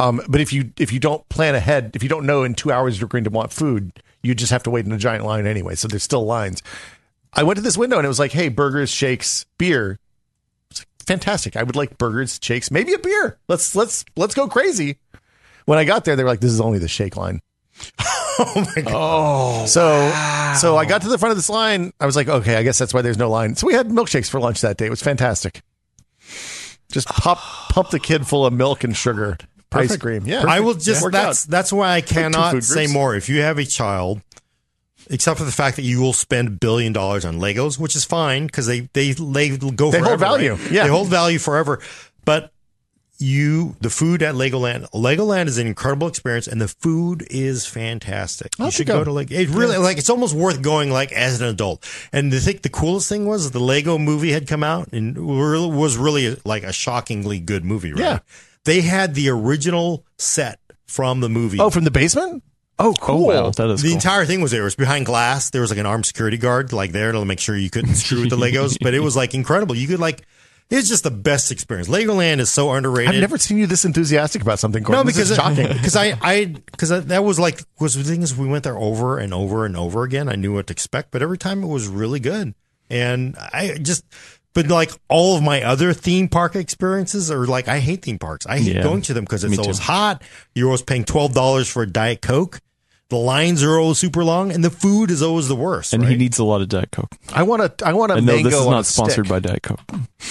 [0.00, 2.72] Um, but if you if you don't plan ahead, if you don't know in two
[2.72, 3.92] hours you're going to want food,
[4.24, 5.74] you just have to wait in a giant line anyway.
[5.74, 6.62] So there's still lines.
[7.32, 9.98] I went to this window and it was like, hey, burgers, shakes, beer.
[10.70, 11.56] It's like, fantastic.
[11.56, 13.38] I would like burgers, shakes, maybe a beer.
[13.48, 14.98] Let's let's let's go crazy.
[15.66, 17.40] When I got there, they were like, "This is only the shake line."
[18.36, 18.92] Oh my god!
[18.92, 20.10] Oh, so
[20.58, 21.92] so I got to the front of this line.
[22.00, 24.28] I was like, "Okay, I guess that's why there's no line." So we had milkshakes
[24.28, 24.86] for lunch that day.
[24.86, 25.62] It was fantastic.
[26.90, 29.38] Just pop pump the kid full of milk and sugar.
[29.74, 30.02] Ice Perfect.
[30.02, 30.22] cream.
[30.26, 33.14] Yeah, I will just Worked that's that's why I cannot say more.
[33.14, 34.20] If you have a child,
[35.10, 38.04] except for the fact that you will spend a billion dollars on Legos, which is
[38.04, 39.90] fine because they they they go forever.
[39.90, 40.52] They forever, hold value.
[40.54, 40.70] right?
[40.70, 40.82] Yeah.
[40.84, 41.80] they hold value forever.
[42.24, 42.52] But
[43.18, 48.52] you, the food at Legoland, Legoland is an incredible experience, and the food is fantastic.
[48.58, 48.98] I'll you should go.
[48.98, 51.88] go to like it really like it's almost worth going like as an adult.
[52.12, 55.96] And the thing, the coolest thing was the Lego movie had come out and was
[55.96, 57.92] really like a shockingly good movie.
[57.92, 58.00] Right?
[58.00, 58.18] Yeah.
[58.64, 61.58] They had the original set from the movie.
[61.60, 62.42] Oh, from the basement.
[62.78, 63.26] Oh, Oh cool.
[63.28, 63.94] wow, that is the cool.
[63.94, 64.62] entire thing was there.
[64.62, 65.50] It was behind glass.
[65.50, 68.22] There was like an armed security guard like there to make sure you couldn't screw
[68.22, 68.76] with the Legos.
[68.80, 69.76] But it was like incredible.
[69.76, 70.22] You could like,
[70.70, 71.88] it's just the best experience.
[71.88, 73.14] Legoland is so underrated.
[73.14, 74.82] I've never seen you this enthusiastic about something.
[74.82, 75.06] Gordon.
[75.06, 75.68] no, This is because shocking.
[75.76, 79.18] Because I, I, because that was like was the thing is we went there over
[79.18, 80.28] and over and over again.
[80.28, 82.54] I knew what to expect, but every time it was really good.
[82.90, 84.04] And I just,
[84.54, 88.46] but like all of my other theme park experiences are like I hate theme parks.
[88.46, 88.82] I hate Yeah.
[88.82, 89.62] going to them because it's Me too.
[89.62, 90.22] always hot.
[90.54, 92.60] You're always paying twelve dollars for a diet coke.
[93.14, 95.92] The lines are always super long, and the food is always the worst.
[95.92, 96.10] and right?
[96.10, 97.14] he needs a lot of Diet Coke.
[97.32, 97.86] I want to.
[97.86, 99.28] I want a And no, mango this is not sponsored stick.
[99.28, 99.80] by Diet Coke.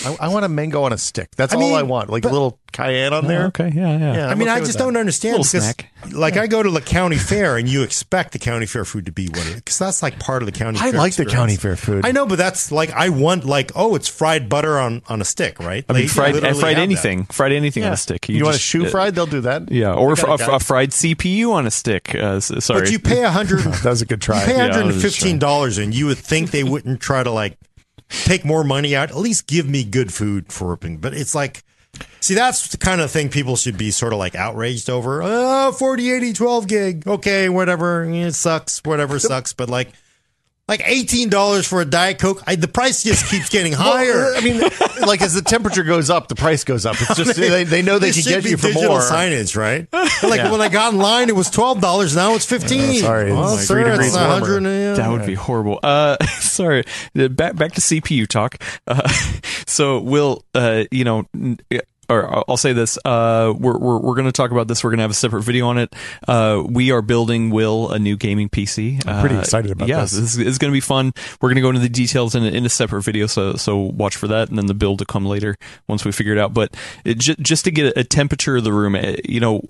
[0.05, 1.29] I, I want a mango on a stick.
[1.37, 2.09] That's I all mean, I want.
[2.09, 3.43] Like a little cayenne on there.
[3.43, 4.15] Oh, okay, yeah, yeah.
[4.15, 4.27] Yeah.
[4.27, 5.91] I mean, okay I just don't understand Little snack.
[6.11, 9.11] like, I go to the county fair and you expect the county fair food to
[9.11, 10.79] be what it because that's like part of the county.
[10.79, 12.05] I fair like the county fair food.
[12.05, 15.25] I know, but that's like I want like oh, it's fried butter on on a
[15.25, 15.85] stick, right?
[15.87, 16.77] I mean, They fried, fried have that.
[16.77, 18.27] anything, fried anything on a stick.
[18.27, 19.15] You, want a shoe uh, fried?
[19.15, 19.71] They'll do that.
[19.71, 22.15] Yeah, or a a, fried CPU on a stick.
[22.15, 23.59] Uh, s- sorry, But you pay a hundred.
[23.83, 24.39] That was a good try.
[24.41, 27.31] You pay Yeah, hundred and fifteen dollars, and you would think they wouldn't try to
[27.31, 27.57] like
[28.09, 29.09] take more money out.
[29.09, 30.97] At least give me good food for ripping.
[30.97, 31.63] But it's like,
[32.19, 35.21] see, that's the kind of thing people should be sort of like outraged over.
[35.23, 37.07] Oh, 40, 80, 12 gig.
[37.07, 38.03] Okay, whatever.
[38.03, 38.81] It sucks.
[38.83, 39.53] Whatever sucks.
[39.53, 39.91] But like,
[40.67, 42.41] like eighteen dollars for a diet coke.
[42.47, 44.13] I, the price just keeps getting higher.
[44.13, 44.61] Well, I mean,
[45.07, 46.95] like as the temperature goes up, the price goes up.
[47.01, 48.73] It's just they, they know they can get be you for more.
[48.73, 49.01] digital more.
[49.01, 49.87] signage, right?
[50.23, 50.51] But like Yeah.
[50.51, 52.15] when I got in line, it was twelve dollars.
[52.15, 53.01] Now it's fifteen.
[53.01, 54.29] sorry, it's well, like sir, three it's degrees warmer.
[54.29, 55.79] hundred and- That would be horrible.
[55.83, 56.85] Uh, sorry.
[57.17, 58.55] Uh, Back back to CPU talk.
[58.87, 59.07] Uh,
[59.67, 61.57] so Will, uh, you know, n-
[62.09, 62.97] or I'll say this.
[63.05, 64.83] Uh, we're we're, we're going to talk about this.
[64.83, 65.95] We're going to have a separate video on it.
[66.27, 69.05] Uh, we are building Will a new gaming PC.
[69.07, 70.11] I'm pretty Uh, excited about yeah, this.
[70.11, 71.13] this is going to be fun.
[71.41, 73.27] We're going to go into the details in a, in a separate video.
[73.27, 75.57] So so watch for that, and then the build to come later
[75.87, 76.53] once we figure it out.
[76.53, 76.75] But
[77.05, 79.61] it, j- just to get a temperature of the room, eh, you know,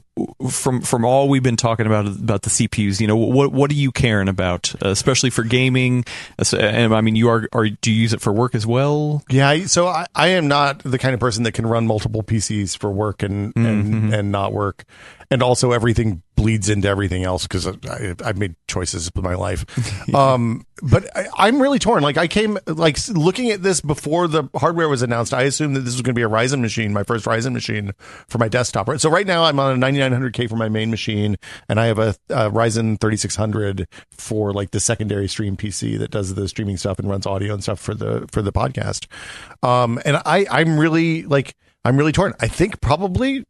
[0.50, 3.76] from from all we've been talking about about the CPUs, you know, what what are
[3.76, 6.06] you caring about, uh, especially for gaming?
[6.40, 9.24] Uh, And I mean, you are are do you use it for work as well?
[9.30, 12.78] Yeah, so I, I am not the kind of person that can run multiple PCs
[12.78, 14.86] for work and and, and not work,
[15.30, 17.68] and also everything bleeds into everything else because
[18.22, 19.66] I've made choices with my life.
[20.16, 22.04] um, but I, I'm really torn.
[22.04, 25.34] Like I came like looking at this before the hardware was announced.
[25.34, 27.92] I assumed that this was going to be a Ryzen machine, my first Ryzen machine
[28.28, 28.88] for my desktop.
[28.88, 29.00] Right.
[29.00, 31.38] So right now I'm on a 9900K for my main machine,
[31.70, 36.36] and I have a, a Ryzen 3600 for like the secondary stream PC that does
[36.36, 39.08] the streaming stuff and runs audio and stuff for the for the podcast.
[39.64, 41.56] Um, and I I'm really like
[41.86, 42.34] I'm really torn.
[42.40, 43.46] I think probably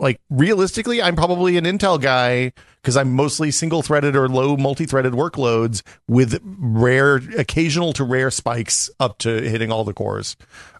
[0.00, 4.86] like realistically, I'm probably an Intel guy because I'm mostly single threaded or low multi
[4.86, 10.36] threaded workloads with rare, occasional to rare spikes up to hitting all the cores.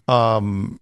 [0.06, 0.80] Um,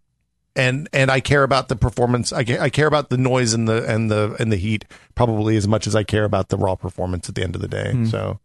[0.56, 2.32] and and I care about the performance.
[2.32, 4.84] I care, I care about the noise and the and the and the heat
[5.14, 7.68] probably as much as I care about the raw performance at the end of the
[7.68, 8.04] day.
[8.10, 8.38] So,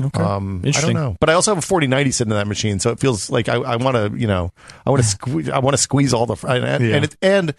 [0.00, 0.20] Okay.
[0.22, 2.90] um, I don't know, but I also have a 4090 sitting in that machine, so
[2.90, 4.52] it feels like I, I want to, you know,
[4.86, 6.96] I want to squeeze, I want to squeeze all the, and, and, Yeah.
[6.96, 7.54] it, and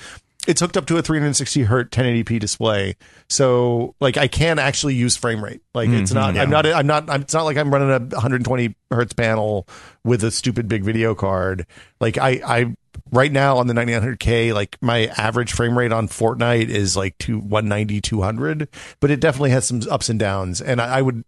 [0.47, 2.95] it's hooked up to a 360 hertz 1080p display,
[3.29, 5.61] so like I can actually use frame rate.
[5.73, 8.75] Like it's not, I'm not, I'm not, I'm, it's not like I'm running a 120
[8.91, 9.67] hertz panel
[10.03, 11.65] with a stupid big video card.
[12.01, 12.75] Like I, I.
[13.11, 17.39] Right now on the 9900K, like my average frame rate on Fortnite is like two,
[17.39, 18.67] 190, 200,
[18.99, 20.61] but it definitely has some ups and downs.
[20.61, 21.23] And I, I would,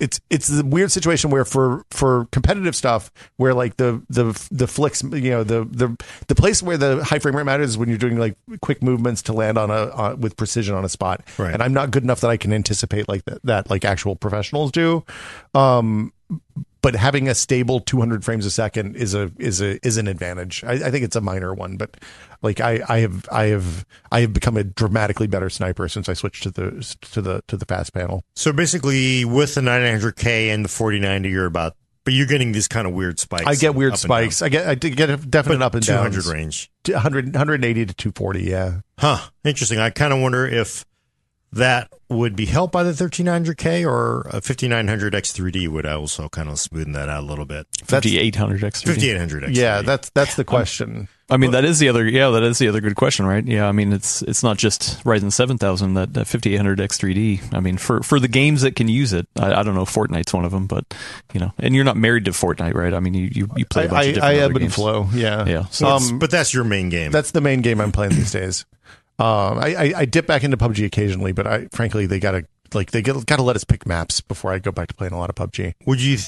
[0.00, 4.66] it's it's the weird situation where for for competitive stuff where like the the the
[4.66, 5.96] flicks you know the the
[6.28, 9.20] the place where the high frame rate matters is when you're doing like quick movements
[9.22, 11.52] to land on a on, with precision on a spot Right.
[11.52, 14.72] and I'm not good enough that I can anticipate like that, that like actual professionals
[14.72, 15.04] do
[15.54, 16.12] um
[16.82, 20.62] but having a stable 200 frames a second is a is a is an advantage.
[20.64, 21.96] I, I think it's a minor one, but
[22.42, 26.14] like I, I have I have I have become a dramatically better sniper since I
[26.14, 28.24] switched to the to the to the fast panel.
[28.34, 32.86] So basically, with the 900K and the 4090, you're about, but you're getting these kind
[32.86, 33.46] of weird spikes.
[33.46, 33.98] I get weird down.
[33.98, 34.42] spikes.
[34.42, 36.28] I get I get a definite But up and 200 downs.
[36.32, 36.70] range.
[36.88, 38.42] 100, 180 to 240.
[38.42, 38.80] Yeah.
[38.98, 39.18] Huh.
[39.44, 39.78] Interesting.
[39.78, 40.84] I kind of wonder if
[41.52, 46.56] that would be helped by the 1300K or a 5900 X3D would also kind of
[46.56, 47.66] smoothen that out a little bit.
[47.84, 48.84] 5800 X3D.
[48.86, 49.56] 5800 X3D.
[49.56, 51.08] Yeah, that's that's the question.
[51.30, 52.06] I mean, that is the other.
[52.06, 53.46] Yeah, that is the other good question, right?
[53.46, 57.54] Yeah, I mean, it's it's not just Ryzen 7000 that, that 5800 X3D.
[57.54, 59.84] I mean, for for the games that can use it, I, I don't know.
[59.84, 60.84] Fortnite's one of them, but
[61.32, 62.92] you know, and you're not married to Fortnite, right?
[62.92, 64.74] I mean, you you, you play a bunch I, of different I other ebb and
[64.74, 65.08] flow.
[65.14, 65.64] Yeah, Yeah.
[65.66, 67.12] So Um, but that's your main game.
[67.12, 68.66] That's the main game I'm playing these days.
[69.22, 72.44] Um, I, I, I dip back into PUBG occasionally, but I frankly they gotta
[72.74, 75.18] like they got to let us pick maps before I go back to playing a
[75.18, 75.74] lot of PUBG.
[75.86, 76.18] Would you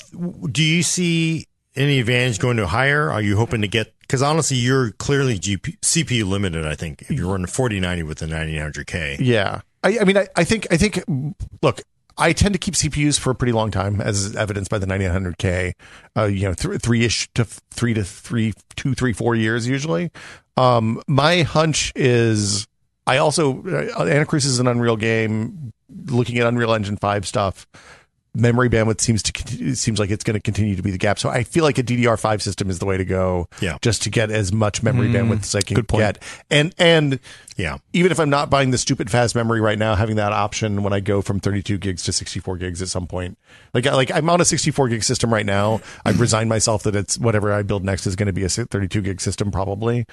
[0.49, 3.11] do you see any advantage going to higher?
[3.11, 6.67] Are you hoping to get because honestly, you're clearly GP, CPU limited.
[6.67, 9.17] I think if you're running 4090 with the 9900K.
[9.19, 11.03] Yeah, I, I mean, I, I think I think
[11.63, 11.83] look.
[12.17, 15.73] I tend to keep CPUs for a pretty long time, as evidenced by the 9900K.
[16.17, 20.13] Uh, you know, th- three ish to three to three, two, three, four years usually.
[20.57, 22.69] Um, my hunch is
[23.07, 25.73] I also uh, is an Unreal game.
[26.07, 27.67] Looking at Unreal Engine five stuff,
[28.35, 31.19] memory bandwidth seems to seems like it's going to continue to be the gap.
[31.19, 33.49] So I feel like a DDR5 system is the way to go.
[33.61, 33.79] Yeah.
[33.83, 36.21] just to get as much memory bandwidth as I can get,
[36.51, 37.21] and and
[37.57, 37.79] Yeah.
[37.93, 40.93] even if I'm not buying the stupid fast memory right now, having that option when
[40.93, 43.39] I go from 32 gigs to 64 gigs at some point,
[43.73, 45.81] like like I'm on a 64 gig system right now.
[46.05, 49.01] I've resigned myself that it's whatever I build next is going to be a 32
[49.03, 50.07] gig system probably.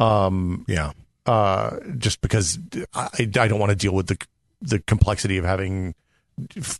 [0.00, 0.92] Um, Yeah.
[1.28, 2.58] Uh, just because
[2.94, 4.16] I, I don't want to deal with the
[4.62, 5.94] the complexity of having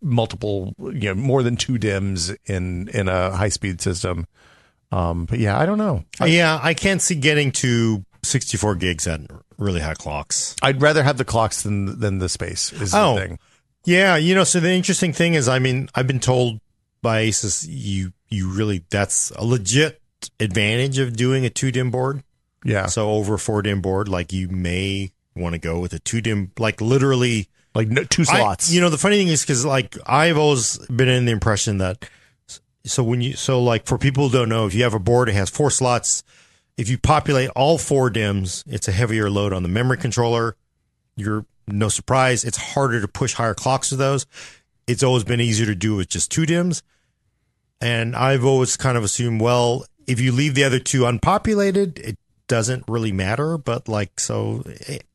[0.02, 4.26] multiple, you know, more than two DIMMs in in a high speed system.
[4.90, 6.04] Um, but yeah, I don't know.
[6.24, 9.20] yeah, I can't see getting to 64 gigs at
[9.58, 10.56] really high clocks.
[10.62, 12.72] I'd rather have the clocks than than the space.
[12.72, 13.14] Is Oh.
[13.14, 13.38] the thing.
[13.84, 16.60] Yeah, you know, so the interesting thing is, I mean, I've been told
[17.02, 20.00] by Asus, you you really that's a legit
[20.40, 22.22] advantage of doing a two DIMM board.
[22.64, 26.20] Yeah, So over four DIMM board, like you may want to go with a two
[26.20, 28.72] DIMM, like literally like no, two I- slots.
[28.72, 32.08] you know, the funny thing is because like I've always been in the impression that
[32.84, 35.28] so when you so like for people who don't know, if you have a board,
[35.28, 36.22] it has four slots.
[36.76, 40.56] If you populate all four DIMMs, it's a heavier load on the memory controller.
[41.16, 44.26] You're no surprise, it's harder to push higher clocks with those.
[44.86, 46.82] It's always been easier to do with just two DIMMs.
[47.80, 52.18] And I've always kind of assumed, well, if you leave the other two unpopulated, it
[52.48, 53.58] doesn't really matter.
[53.58, 54.62] But like, so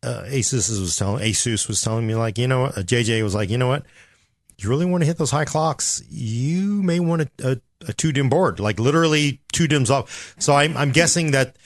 [0.03, 3.35] uh, Asus was telling Asus was telling me like, you know, what, uh, JJ was
[3.35, 3.83] like, you know what,
[4.57, 7.57] you really want to hit those high clocks, you may want a, a,
[7.89, 10.35] a two DIMM board, like literally two DIMMs off.
[10.39, 11.57] So I'm I'm guessing that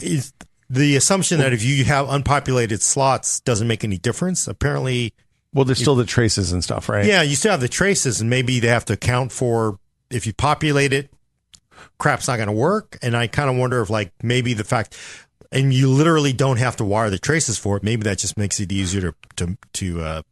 [0.00, 0.32] is
[0.68, 4.48] the assumption that if you have unpopulated slots doesn't make any difference.
[4.48, 5.12] Apparently,
[5.52, 7.04] well, there's still the traces and stuff, right?
[7.04, 9.78] yeah, you still have the traces, and maybe they have to account for
[10.10, 11.10] if you populate it,
[11.98, 12.98] crap's not going to work.
[13.02, 14.96] And I kind of wonder if, like, maybe the fact,
[15.52, 17.82] and you literally don't have to wire the traces for it.
[17.82, 20.22] Maybe that just makes it easier to to to uh,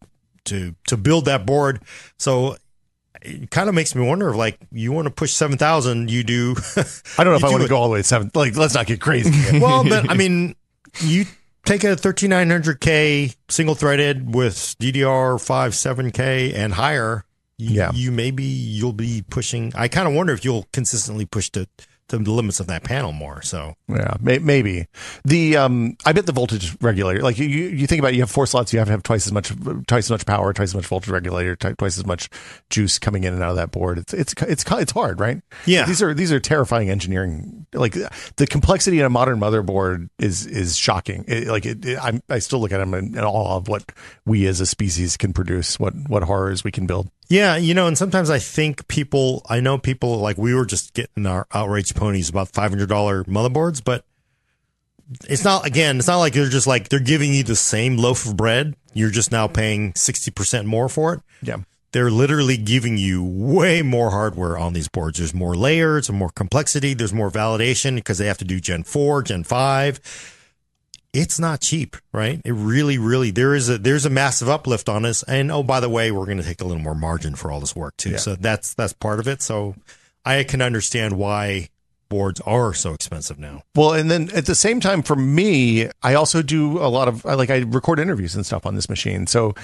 [0.45, 1.83] to to build that board.
[2.19, 2.57] So
[3.23, 6.25] it kind of makes me wonder if, like, you want to push seven thousand, you
[6.25, 6.57] do.
[7.19, 8.31] I don't know if I want to go all the way to seven.
[8.35, 9.59] Like, let's not get crazy.
[9.59, 10.57] well, but I mean,
[11.01, 11.25] you
[11.65, 17.25] take a 13900K single threaded with DDR5 7K and higher.
[17.59, 17.91] You, Yeah.
[17.95, 19.73] you maybe you'll be pushing.
[19.77, 21.69] I kind of wonder if you'll consistently push to,
[22.09, 23.41] to the limits of that panel more.
[23.43, 24.89] So yeah, may, maybe
[25.25, 25.97] the um.
[26.05, 27.23] I bet the voltage regulator.
[27.23, 28.73] Like you, you think about, it, you have four slots.
[28.73, 29.53] You have to have twice as much,
[29.87, 32.29] twice as much power, twice as much voltage regulator, t- twice as much
[32.69, 33.97] juice coming in and out of that board.
[33.99, 35.41] It's it's it's it's hard, right?
[35.65, 35.87] Yeah.
[35.87, 37.67] These are these are terrifying engineering.
[37.73, 37.95] Like
[38.37, 41.25] the complexity in a modern motherboard is is shocking.
[41.27, 43.93] It, like it, it, I'm, I still look at them in, in awe of what
[44.27, 45.81] we as a species can produce.
[45.81, 47.09] What what horrors we can build.
[47.29, 49.43] Yeah, you know, and sometimes I think people.
[49.49, 53.25] I know people like we were just getting our outrage ponies about five hundred dollar
[53.25, 54.05] motherboards, but
[55.29, 55.67] it's not.
[55.67, 58.75] Again, it's not like they're just like they're giving you the same loaf of bread.
[58.93, 61.21] You're just now paying sixty percent more for it.
[61.43, 61.59] Yeah.
[61.93, 65.19] they're literally giving you way more hardware on these boards.
[65.19, 66.93] There's more layers and more complexity.
[66.95, 70.34] There's more validation because they have to do Gen 4, Gen 5.
[71.15, 72.41] It's not cheap, right?
[72.45, 75.23] It really, really there is a there's a massive uplift on this.
[75.23, 77.61] And oh, by the way, we're going to take a little more margin for all
[77.61, 78.11] this work too.
[78.11, 78.17] Yeah.
[78.19, 79.41] So that's that's part of it.
[79.41, 79.77] So
[80.25, 81.69] I can understand why
[82.09, 83.63] boards are so expensive now.
[83.75, 87.25] Well, and then at the same time, for me, I also do a lot of
[87.25, 89.27] like I record interviews and stuff on this machine.
[89.27, 89.55] So,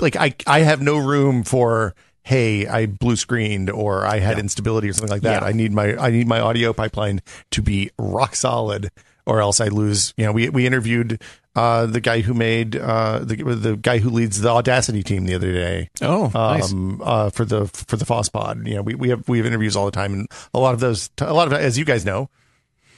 [0.00, 4.88] like I I have no room for hey I blue screened or I had instability
[4.88, 5.42] or something like that.
[5.42, 5.48] Yeah.
[5.48, 7.22] I need my I need my audio pipeline
[7.52, 8.90] to be rock solid,
[9.26, 10.14] or else I lose.
[10.16, 11.20] You know, we we interviewed.
[11.54, 15.34] Uh, the guy who made uh, the the guy who leads the Audacity team the
[15.34, 16.70] other day, Oh, nice.
[16.70, 18.66] um, uh, for the for the Foss Pod.
[18.66, 20.80] You know, we, we have we have interviews all the time, and a lot of
[20.80, 22.28] those, a lot of as you guys know,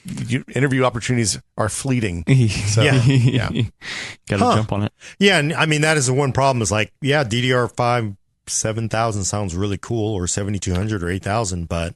[0.05, 2.24] you, interview opportunities are fleeting.
[2.48, 3.00] So, Yeah.
[3.05, 3.48] yeah.
[4.28, 4.55] Got to Huh.
[4.56, 4.92] jump on it.
[5.20, 6.60] Yeah, and I mean that is the one problem.
[6.60, 8.16] Is like, yeah, DDR5
[8.48, 11.94] seven thousand sounds really cool, or seventy two hundred or eight thousand, but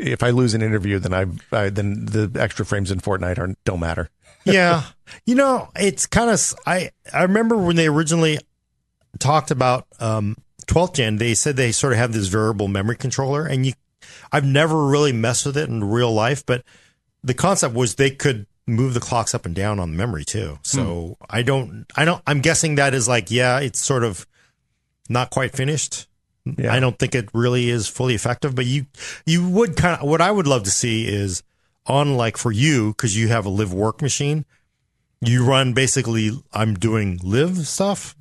[0.00, 3.54] If I lose an interview, then I, I then the extra frames in Fortnite are
[3.64, 4.10] don't matter.
[4.44, 4.84] yeah,
[5.26, 6.54] you know, it's kind of.
[6.66, 8.38] I I remember when they originally
[9.18, 10.36] talked about um
[10.66, 13.72] 12th gen, they said they sort of have this variable memory controller, and you,
[14.32, 16.64] I've never really messed with it in real life, but
[17.22, 20.58] the concept was they could move the clocks up and down on the memory too.
[20.62, 24.26] So I don't, I don't, I'm guessing that is like, yeah, it's sort of
[25.08, 26.06] not quite finished.
[26.44, 26.72] Yeah.
[26.72, 28.86] I don't think it really is fully effective, but you,
[29.26, 31.42] you would kind of, what I would love to see is
[31.86, 34.44] on like for you, cause you have a live work machine,
[35.20, 38.16] you run basically, I'm doing live stuff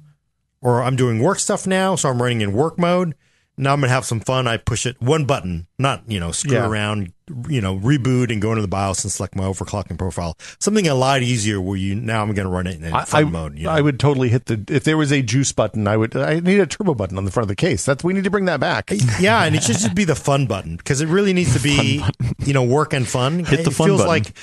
[0.61, 1.95] or I'm doing work stuff now.
[1.95, 3.15] So I'm running in work mode.
[3.57, 4.47] Now I'm going to have some fun.
[4.47, 6.67] I push it one button, not, you know, screw Yeah.
[6.67, 7.13] around,
[7.47, 10.37] you know, reboot and go into the BIOS and select my overclocking profile.
[10.59, 13.25] Something a lot easier where you, now I'm going to run it in I, fun
[13.25, 13.57] I- mode.
[13.57, 13.71] You know?
[13.71, 16.15] I would totally hit the if there was a juice button, I would.
[16.15, 17.85] I need a turbo button on the front of the case.
[17.85, 18.91] That's we need to bring that back.
[19.19, 22.03] yeah, and it should just be the fun button because it really needs to be,
[22.39, 23.39] you know, work and fun.
[23.45, 24.07] Hit the it fun feels button.
[24.07, 24.33] like,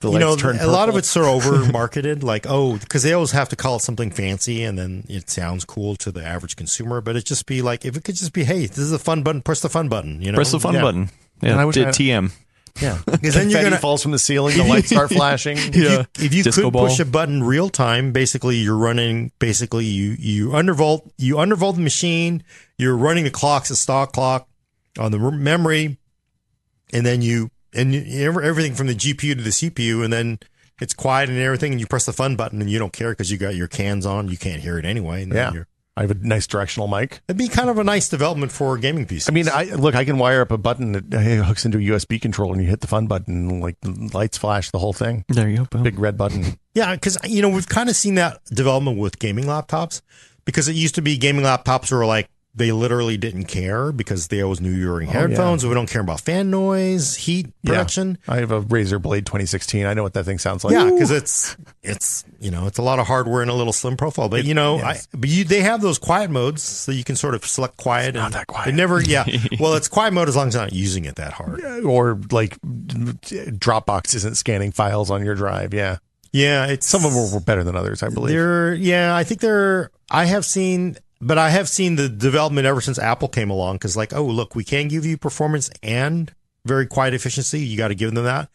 [0.00, 2.22] The you know, lights turn a lot of it's sort of over marketed.
[2.22, 5.64] Like, oh, because they always have to call it something fancy, and then it sounds
[5.64, 7.00] cool to the average consumer.
[7.00, 9.22] But it just be like, if it could just be, hey, this is a fun
[9.22, 9.42] button.
[9.42, 10.20] Press the fun button.
[10.20, 10.82] You know, Press the fun Yeah.
[10.82, 11.10] button.
[11.42, 12.32] And I Yeah, wish did I- TM.
[12.82, 14.56] Yeah, Because then you're gonna falls from the ceiling.
[14.56, 15.56] The lights start flashing.
[15.58, 16.88] if you, if you could ball.
[16.88, 21.82] push a button real time, basically you're running basically you you undervolt you undervolt the
[21.82, 22.42] machine,
[22.76, 24.48] you're running the clocks, a stock clock
[24.98, 25.98] on the memory,
[26.92, 30.40] and then you and you, everything from the GPU to the CPU, and then
[30.80, 33.30] it's quiet and everything, and you press the fun button and you don't care because
[33.30, 35.22] you got your cans on, you can't hear it anyway.
[35.22, 35.66] And then Yeah, you're,
[35.96, 37.20] I have a nice directional mic.
[37.28, 39.30] it'd be kind of a nice development for gaming PCs.
[39.30, 39.94] I mean, I look.
[39.94, 42.68] I can wire up a button that uh, hooks into a USB controller, and you
[42.68, 45.24] hit the fun button, and like the lights flash, the whole thing.
[45.28, 45.64] There you go.
[45.66, 45.82] Boom.
[45.84, 46.58] Big red button.
[46.74, 50.02] Yeah, because you know we've kind of seen that development with gaming laptops
[50.44, 54.40] because it used to be gaming laptops were like they literally didn't care because they
[54.40, 55.66] always knew you were in oh, headphones.
[55.66, 58.18] We don't care about fan noise, heat production.
[58.28, 59.84] I have a Razer Blade 2016.
[59.86, 60.72] I know what that thing sounds like.
[60.72, 63.96] Yeah, because it's it's you know it's a lot of hardware in a little slim
[63.96, 64.28] profile.
[64.28, 67.34] But you know, I, but you they have those quiet modes so you can sort
[67.34, 68.14] of select quiet.
[68.14, 68.68] not and that quiet.
[68.68, 69.24] It never, yeah.
[69.60, 71.64] well, it's quiet mode as long as you're not using it that hard.
[71.84, 75.74] or like Dropbox isn't scanning files on your drive.
[75.74, 75.98] Yeah,
[76.34, 78.34] Yeah, it's some of them were better than others, I believe.
[78.34, 79.90] They're yeah, I think they're.
[80.10, 83.76] I have seen, but I have seen the development ever since Apple came along.
[83.76, 86.32] Because like, oh look, we can give you performance and
[86.66, 87.60] very quiet efficiency.
[87.60, 88.50] You got to give them that.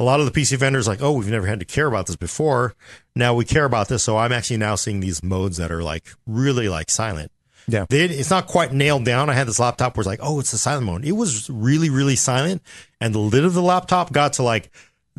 [0.00, 2.16] A lot of the PC vendors like, oh, we've never had to care about this
[2.16, 2.74] before.
[3.14, 4.02] Now we care about this.
[4.02, 7.30] So I'm actually now seeing these modes that are like really like silent.
[7.68, 7.84] Yeah.
[7.88, 9.28] They, it's not quite nailed down.
[9.28, 11.04] I had this laptop where it's like, oh, it's the silent mode.
[11.04, 12.62] It was really, really silent.
[13.00, 14.70] And the lid of the laptop got to like,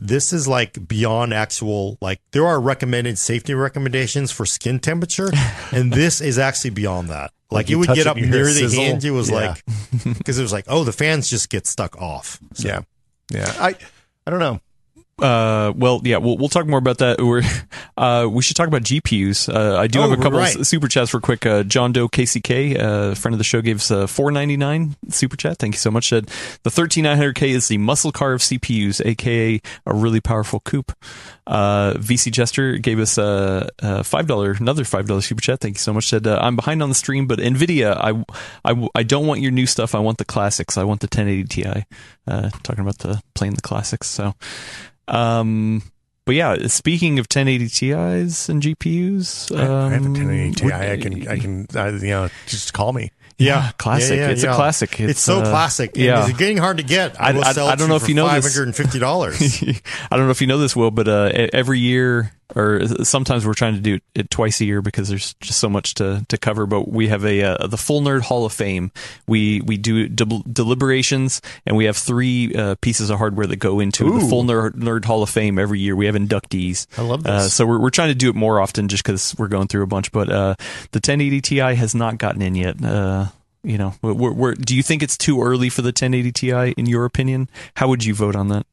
[0.02, 5.30] this is like beyond actual, like, there are recommended safety recommendations for skin temperature.
[5.72, 7.32] and this is actually beyond that.
[7.52, 8.82] Like, you it would get up near the sizzle.
[8.84, 9.04] hinge.
[9.06, 9.36] It was Yeah.
[9.36, 9.64] like,
[10.18, 12.40] because it was like, oh, the fans just get stuck off.
[12.54, 12.82] So- yeah,
[13.32, 13.54] yeah.
[13.60, 13.76] I
[14.26, 14.62] I don't know.
[15.22, 17.22] Uh, well, yeah, we'll we'll talk more about that.
[17.22, 17.42] We're,
[17.98, 19.54] uh, we should talk about GPUs.
[19.54, 20.56] Uh, I do Oh, have a couple right.
[20.56, 21.46] of super chats for quick.
[21.46, 24.96] Uh, John Doe KCK, uh, friend of the show, gave us a four ninety nine
[25.10, 25.58] super chat.
[25.58, 26.10] Thank you so much.
[26.10, 26.30] Said
[26.64, 30.60] the thirteen nine hundred K is the muscle car of CPUs, aka a really powerful
[30.62, 30.92] coupe.
[31.46, 35.60] Uh, VC Jester gave us a, a five dollar, another five dollar super chat.
[35.60, 36.08] Thank you so much.
[36.08, 38.24] Said uh, I'm behind on the stream, but Nvidia, I,
[38.72, 39.96] I, I don't want your new stuff.
[39.96, 40.78] I want the classics.
[40.78, 41.84] I want the 1080 Ti.
[42.28, 44.08] Uh, talking about the playing the classics.
[44.08, 44.36] So.
[45.10, 45.84] Um,
[46.26, 50.74] but yeah, speaking of 1080 Ti's and GPUs, um, I have a 1080 Ti.
[50.74, 53.12] I can I can uh, you know just call me.
[53.40, 54.20] Yeah, classic.
[54.20, 55.00] It's a classic.
[55.00, 55.96] It's, It's, so uh, classic.
[55.96, 56.28] And yeah.
[56.28, 57.20] It's getting hard to get.
[57.20, 58.46] I- will I- sell I don't know if you know this.
[58.58, 59.82] $550.
[60.12, 63.54] I don't know if you know this, Will, but uh, every year, or sometimes we're
[63.54, 66.66] trying to do it twice a year because there's just so much to, to cover.
[66.66, 68.92] But we have a uh, the Full Nerd Hall of Fame.
[69.28, 73.80] We we do del- deliberations, and we have three uh, pieces of hardware that go
[73.80, 75.96] into the Full Nerd, Nerd Hall of Fame every year.
[75.96, 76.88] We have inductees.
[76.98, 77.54] I love Uh, this.
[77.54, 79.88] so we're we're trying to do it more often, just because we're going through a
[79.88, 80.12] bunch.
[80.12, 80.56] But uh,
[80.92, 82.84] the 1080 Ti has not gotten in yet.
[82.84, 83.28] Uh,
[83.62, 86.52] you know, we're, we're, do you think it's too early for the 1080 Ti?
[86.78, 88.66] In your opinion, how would you vote on that?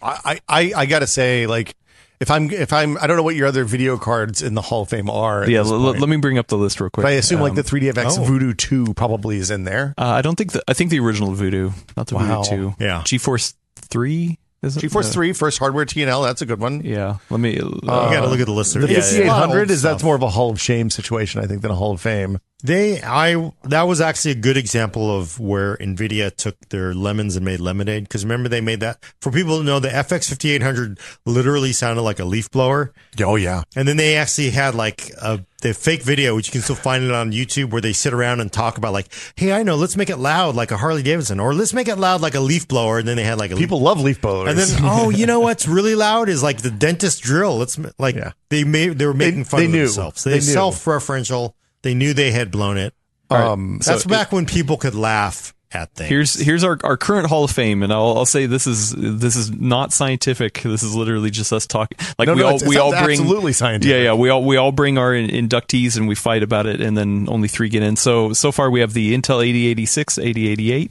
[0.00, 1.76] I, I, I gotta say, like,
[2.22, 4.82] if I'm if I'm I don't know what your other video cards in the Hall
[4.82, 5.48] of Fame are.
[5.48, 7.02] Yeah, l- let me bring up the list real quick.
[7.02, 8.22] But I assume like Um, the 3DFX oh.
[8.24, 9.92] Voodoo 2 probably is in there.
[9.98, 12.42] Uh, I don't think the, I think the original Voodoo, not the Wow.
[12.44, 12.74] Voodoo two.
[12.78, 13.02] Yeah.
[13.04, 14.84] GeForce three is it?
[14.84, 16.24] GeForce Uh, 3 first hardware TNL.
[16.24, 16.82] That's a good one.
[16.84, 17.16] Yeah.
[17.30, 17.58] Let me.
[17.58, 18.74] Uh, you got to look at the list.
[18.74, 21.42] The There's a lot of 5800 is that's more of a Hall of Shame situation,
[21.42, 22.38] I think, than a Hall of Fame.
[22.62, 27.44] They, I, that was actually a good example of where Nvidia took their lemons and
[27.44, 28.04] made lemonade.
[28.04, 32.20] Because remember, they made that for people to know the FX 5800 literally sounded like
[32.20, 32.92] a leaf blower.
[33.20, 33.62] Oh yeah.
[33.74, 37.04] And then they actually had like a the fake video, which you can still find
[37.04, 39.06] it on YouTube, where they sit around and talk about like,
[39.36, 41.96] "Hey, I know, let's make it loud like a Harley Davidson, or let's make it
[41.98, 44.50] loud like a leaf blower." And then they had like a People love leaf blowers.
[44.50, 47.58] and then, oh, you know what's really loud is like the dentist drill.
[47.58, 48.32] Let's like Yeah.
[48.50, 49.84] they made they were making fun they of knew.
[49.84, 50.24] themselves.
[50.24, 51.54] They, They self-referential.
[51.82, 52.94] They knew they had blown it.
[53.30, 56.10] um, That's back when people could laugh at things.
[56.10, 59.36] Here's here's our, our current Hall of Fame, and I'll, I'll say this is this
[59.36, 60.60] is not scientific.
[60.62, 61.96] This is literally just us talking.
[62.18, 63.90] Like No, we no, all it we all bring absolutely scientific.
[63.96, 64.14] Yeah, yeah.
[64.14, 67.26] We all we all bring our in- inductees and we fight about it, and then
[67.28, 67.96] only three get in.
[67.96, 70.90] So so far we have the Intel 8086, 8088,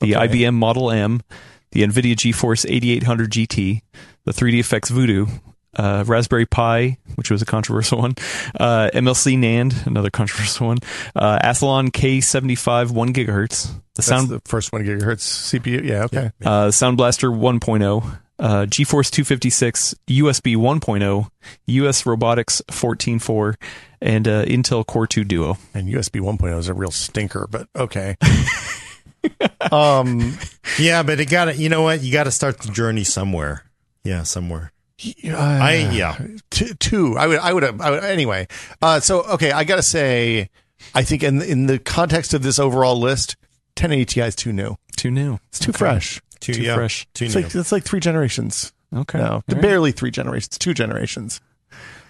[0.00, 1.22] the IBM Model M,
[1.72, 3.80] the NVIDIA GeForce 8800 GT,
[4.24, 5.26] the 3dfx Voodoo.
[5.76, 8.14] Uh, Raspberry Pi, which was a controversial one,
[8.58, 10.78] uh, MLC NAND, another controversial one,
[11.14, 15.84] uh, Athlon K75 1 gigahertz, the that's sound the first one gigahertz CPU.
[15.84, 16.04] Yeah.
[16.04, 16.30] Okay.
[16.44, 21.28] uh, Sound Blaster 1.0, uh, GeForce 256, USB 1.0,
[21.66, 23.54] US Robotics 14.4,
[24.00, 25.58] and uh, Intel Core 2 Duo.
[25.74, 28.16] And USB 1.0 is a real stinker, but okay.
[29.72, 30.38] um,
[30.78, 32.00] yeah, but it got to You know what?
[32.00, 33.64] You got to start the journey somewhere.
[34.04, 34.72] Yeah, somewhere.
[35.26, 36.18] Uh, I yeah.
[36.50, 37.16] two, two.
[37.16, 38.48] I would, I would, I would anyway.
[38.82, 40.50] Uh, so okay, I gotta say,
[40.94, 43.36] I think in in the context of this overall list,
[43.76, 44.76] 1080 Ti is too new.
[44.96, 45.38] Too new.
[45.48, 46.20] It's too fresh.
[46.40, 47.06] Too, Too yeah, fresh.
[47.14, 47.42] Too It's new.
[47.42, 48.72] like it's like three generations.
[48.94, 49.18] Okay.
[49.18, 49.60] No, right.
[49.60, 50.56] barely three generations.
[50.58, 51.40] Two generations.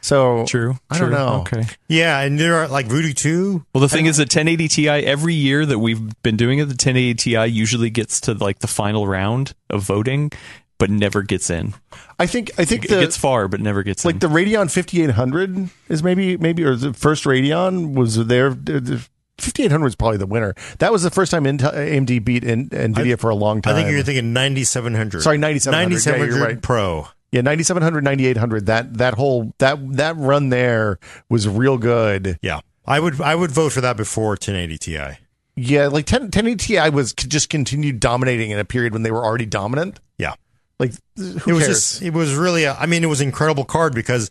[0.01, 0.79] So True.
[0.91, 1.41] I don't know.
[1.41, 1.65] Okay.
[1.89, 3.67] yeah, and there are like Voodoo 2.
[3.75, 6.71] Well, the thing is that 1080 Ti every year that we've been doing it, the
[6.71, 10.31] 1080 Ti usually gets to like the final round of voting,
[10.79, 11.75] but never gets in.
[12.19, 14.19] I think I think It the gets far, but never gets like in.
[14.19, 18.51] the Radeon 5800 is maybe maybe or the first Radeon was there.
[18.51, 19.07] The
[19.39, 20.55] 5800 is probably the winner.
[20.79, 23.77] That was the first time Intel, AMD beat in, Nvidia for a long time.
[23.77, 25.23] I think you're thinking 9700.
[25.23, 25.81] Sorry, 9700.
[25.81, 26.63] Yeah, 9700 you're right.
[26.63, 27.07] Pro.
[27.31, 28.67] Yeah, 9700, 9800.
[28.67, 32.39] That that whole that that run there was real good.
[32.43, 32.61] Yeah.
[32.85, 35.19] I would I would vote for that before 1080 Ti.
[35.55, 39.25] Yeah, like 10 1080 Ti was just continued dominating in a period when they were
[39.25, 40.01] already dominant.
[40.17, 40.35] Yeah.
[40.79, 43.65] Like who it was just it was really a, I mean it was an incredible
[43.65, 44.31] card because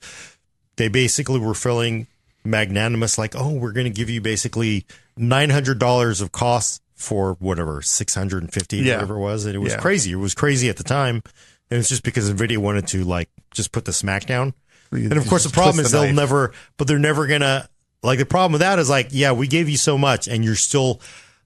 [0.78, 2.08] they basically were feeling
[2.46, 4.86] magnanimous like oh we're going to give you basically
[5.20, 8.96] $900 of costs for whatever 650 Yeah.
[8.96, 9.80] whatever it was and it was Yeah.
[9.80, 11.22] crazy it was crazy at the time
[11.70, 14.54] and it's just because Nvidia wanted to like just put the smack down
[14.92, 16.16] and of course the problem is the they'll knife.
[16.16, 17.68] never but they're never going to
[18.04, 20.56] like the problem with that is like yeah we gave you so much and you're
[20.56, 21.02] still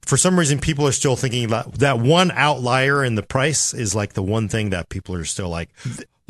[0.05, 3.95] for some reason people are still thinking that that one outlier in the price is
[3.95, 5.69] like the one thing that people are still like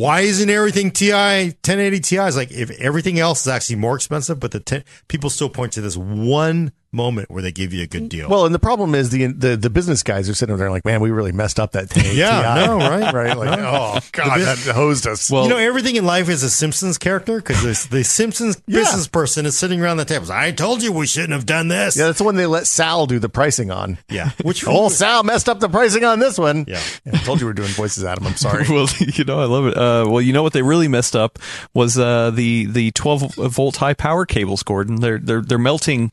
[0.01, 2.35] why isn't everything TI 1080 Ti is?
[2.35, 5.81] Like if everything else is actually more expensive but the 10, people still point to
[5.81, 9.09] this one moment where they give you a good deal Well, and the problem is
[9.11, 11.83] the the the business guys are sitting there like, man, we really messed up that
[11.83, 13.13] 1080 Yeah, no, right?
[13.13, 13.37] right?
[13.37, 15.31] Like, oh god, bus- that hosed us.
[15.31, 19.45] Well- you know everything in life is a Simpsons character because the Simpsons business person
[19.45, 20.31] is sitting around the table.
[20.31, 21.95] I told you we shouldn't have done this.
[21.97, 23.97] yeah, that's the one they let Sal do the pricing on.
[24.09, 24.31] Yeah.
[24.43, 26.65] Which Oh, Sal messed up the pricing on this one.
[26.67, 26.81] Yeah.
[27.13, 28.27] I told you we are doing voices, Adam.
[28.27, 28.65] I'm sorry.
[28.69, 29.77] well, you know, I love it.
[29.77, 31.39] Uh, well, you know what they really messed up
[31.73, 34.97] was uh, the the 12 volt high power cables, Gordon.
[34.97, 36.11] They're they're they're melting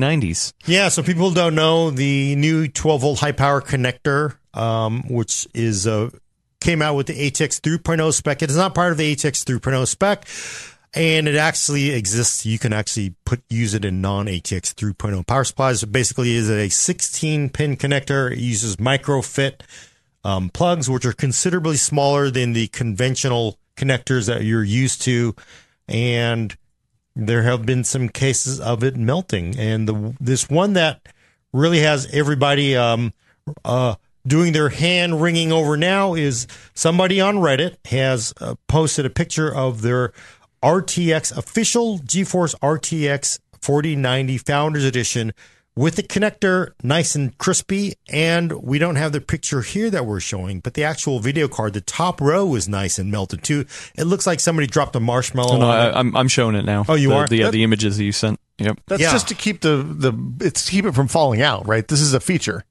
[0.00, 0.52] 4090s.
[0.66, 5.86] Yeah, so people don't know the new 12 volt high power connector, um, which is
[5.86, 6.10] uh,
[6.60, 8.42] came out with the ATX 3.0 spec.
[8.42, 10.26] It is not part of the ATX 3.0 spec,
[10.94, 12.46] and it actually exists.
[12.46, 15.80] You can actually put use it in non ATX 3.0 power supplies.
[15.80, 18.32] So basically, it is a 16 pin connector.
[18.32, 19.62] It uses micro fit
[20.24, 25.36] um, plugs, which are considerably smaller than the conventional connectors that you're used to,
[25.86, 26.56] and
[27.16, 29.58] there have been some cases of it melting.
[29.58, 31.08] And the this one that
[31.52, 33.14] really has everybody um,
[33.64, 39.10] uh, doing their hand wringing over now is somebody on Reddit has uh, posted a
[39.10, 40.12] picture of their
[40.62, 45.32] RTX official GeForce RTX 4090 Founders Edition
[45.76, 47.94] with the connector nice and crispy.
[48.08, 51.74] And we don't have the picture here that we're showing, but the actual video card,
[51.74, 53.66] the top row is nice and melted too.
[53.96, 55.54] It looks like somebody dropped a marshmallow.
[55.56, 55.94] Oh, no, on it.
[55.94, 56.84] I, I'm I'm showing it now.
[56.88, 57.26] Oh, you the, are?
[57.28, 58.40] The, That- the images that you sent.
[58.58, 58.80] Yep.
[58.86, 59.12] That's Yeah.
[59.12, 61.86] just to keep the the it's to keep it from falling out, right?
[61.86, 62.64] This is a feature.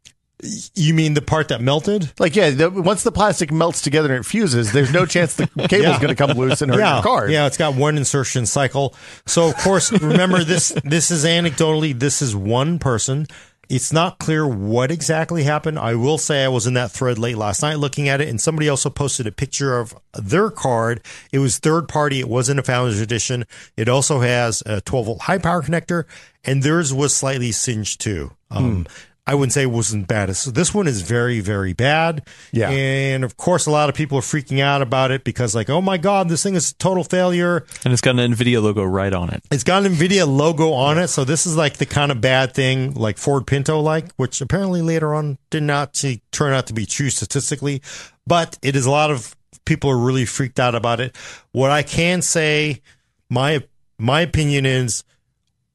[0.74, 2.12] You mean the part that melted?
[2.20, 5.48] Like, yeah, the, once the plastic melts together and it fuses, there's no chance the
[5.70, 5.96] cable's Yeah.
[6.02, 7.30] going to come loose and hurt yeah, your car.
[7.30, 8.94] Yeah, it's got one insertion cycle.
[9.26, 10.72] So of course, remember this.
[10.84, 11.98] This is anecdotally.
[11.98, 13.28] This is one person,
[13.70, 15.80] It's not clear what exactly happened.
[15.80, 18.40] I will say I was in that thread late last night looking at it, and
[18.40, 21.02] somebody also posted a picture of their card.
[21.32, 22.20] It was third party.
[22.20, 23.46] It wasn't a Founders Edition.
[23.78, 26.04] It also has a 12 volt high power connector,
[26.44, 28.32] and theirs was slightly singed too.
[28.52, 28.86] Um,
[29.28, 30.36] I wouldn't say it wasn't bad.
[30.36, 32.28] So this one is very, very bad.
[32.52, 32.70] Yeah.
[32.70, 35.82] And of course, a lot of people are freaking out about it because, like, oh
[35.82, 37.66] my God, this thing is a total failure.
[37.84, 39.44] And it's got an NVIDIA logo right on it.
[39.52, 41.08] It's got an NVIDIA logo on it.
[41.08, 44.84] So this is like the kind of bad thing like Ford Pinto like, which apparently
[44.84, 47.82] later on did not see, turn out to be true statistically.
[48.28, 49.36] But it is a lot of
[49.66, 51.16] people are really freaked out about it.
[51.52, 52.82] What I can say,
[53.30, 53.64] my
[53.98, 55.04] my opinion is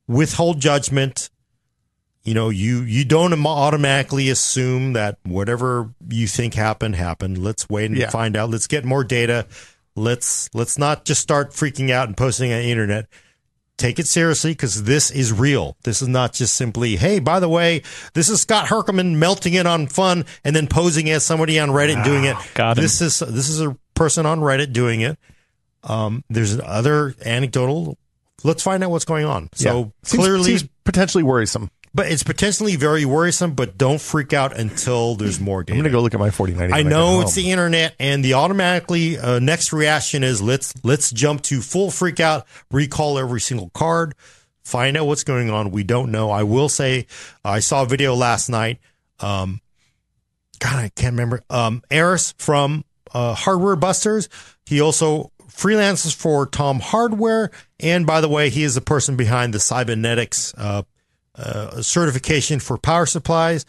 [0.06, 1.29] withhold judgment.
[2.22, 7.38] You know, you you don't automatically assume that whatever you think happened happened.
[7.38, 8.10] Let's wait and Yeah.
[8.10, 8.50] find out.
[8.50, 9.46] Let's get more data.
[9.96, 13.06] Let's let's not just start freaking out and posting on the internet.
[13.78, 15.78] Take it seriously because this is real.
[15.84, 17.80] This is not just simply, hey, by the way,
[18.12, 22.04] this is Scott Herkelman melting it on fun and then posing as somebody on Reddit
[22.04, 22.36] doing it.
[22.52, 22.82] got him.
[22.82, 25.18] This is this is a person on Reddit doing it.
[25.82, 27.96] Um, there's other anecdotal.
[28.44, 29.48] Let's find out what's going on.
[29.54, 29.84] So Yeah.
[30.02, 31.70] Seems- clearly, seems potentially worrisome.
[31.92, 33.54] But it's potentially very worrisome.
[33.54, 35.76] But don't freak out until there's more data.
[35.76, 36.72] I'm gonna go look at my 4090.
[36.72, 41.42] I know it's the internet, and the automatically uh, next reaction is let's let's jump
[41.44, 44.14] to full freak out, recall every single card,
[44.62, 45.72] find out what's going on.
[45.72, 46.30] We don't know.
[46.30, 47.06] I will say,
[47.44, 48.78] I saw a video last night.
[49.18, 49.60] Um,
[50.60, 51.42] God, I can't remember.
[51.50, 54.28] Um, Aris from uh, Hardware Busters.
[54.64, 57.50] He also freelances for Tom Hardware,
[57.80, 60.82] and by the way, he is the person behind the Cybenetics uh,
[61.40, 63.64] uh, certification for power supplies.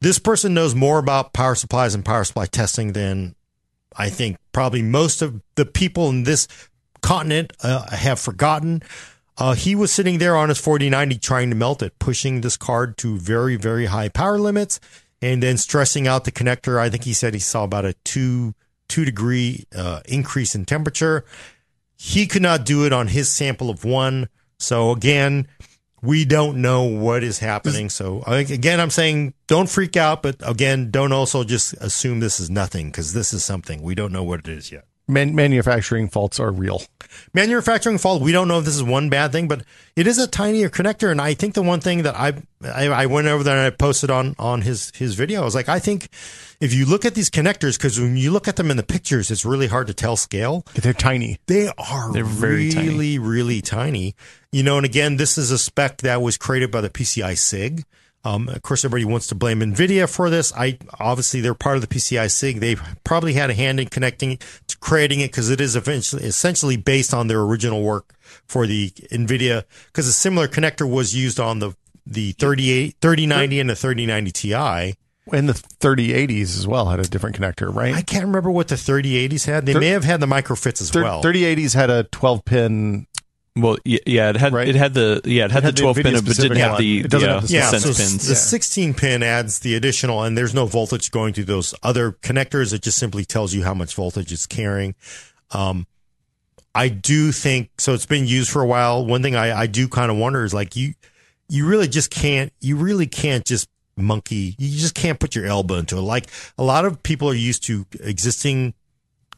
[0.00, 3.34] This person knows more about power supplies and power supply testing than
[3.96, 6.46] I think probably most of the people in this
[7.02, 8.82] continent uh, have forgotten.
[9.38, 12.96] Uh, he was sitting there on his 4090 trying to melt it, pushing this card
[12.98, 14.80] to very, very high power limits
[15.20, 16.78] and then stressing out the connector.
[16.78, 18.54] I think he said he saw about a two,
[18.88, 21.24] two degree uh, increase in temperature.
[21.96, 24.28] He could not do it on his sample of one.
[24.58, 25.48] So again,
[26.02, 27.88] we don't know what is happening.
[27.90, 32.38] So I- again, I'm saying don't freak out, but again, don't also just assume this
[32.40, 34.84] is nothing because this is something we don't know what it is yet.
[35.08, 36.82] Man- manufacturing faults are real.
[37.32, 38.22] Manufacturing fault.
[38.22, 39.62] We don't know if this is one bad thing, but
[39.94, 41.10] it is a tinier connector.
[41.10, 43.70] And I think the one thing that I I, I went over there and I
[43.70, 45.42] posted on on his his video.
[45.42, 46.08] I was like, I think
[46.60, 49.30] if you look at these connectors, because when you look at them in the pictures,
[49.30, 50.64] it's really hard to tell scale.
[50.74, 51.38] They're tiny.
[51.46, 52.88] They are They're very tiny.
[52.88, 54.16] really, really tiny.
[54.56, 57.84] You know, and again, this is a spec that was created by the PCI SIG.
[58.24, 60.50] Um, of course, everybody wants to blame NVIDIA for this.
[60.54, 62.60] I obviously they're part of the PCI SIG.
[62.60, 64.38] They probably had a hand in connecting
[64.68, 68.14] to creating it because it is eventually essentially based on their original work
[68.46, 69.64] for the NVIDIA.
[69.88, 71.76] Because a similar connector was used on the
[72.06, 74.96] the 38, 3090 and the 3090 Ti.
[75.32, 77.94] And the 3080s as well had a different connector, right?
[77.94, 79.66] I can't remember what the 3080s had.
[79.66, 81.22] They may have had the microfits as Thir- well.
[81.22, 83.06] 3080s had a 12 pin.
[83.56, 84.68] Well, yeah, it had Right.
[84.68, 86.78] it had the yeah it had, had the the 12 pin, NVIDIA but didn't have
[86.78, 88.28] the It doesn't the, have the yeah, sense so pins.
[88.28, 92.72] the 16 pin adds the additional, and there's no voltage going through those other connectors.
[92.74, 94.94] It just simply tells you how much voltage it's carrying.
[95.52, 95.86] Um,
[96.74, 97.94] I do think so.
[97.94, 99.04] It's been used for a while.
[99.06, 100.92] One thing I, I do kind of wonder is like you,
[101.48, 104.54] you really just can't, you really can't just monkey.
[104.58, 106.02] You just can't put your elbow into it.
[106.02, 106.26] Like
[106.58, 108.74] a lot of people are used to existing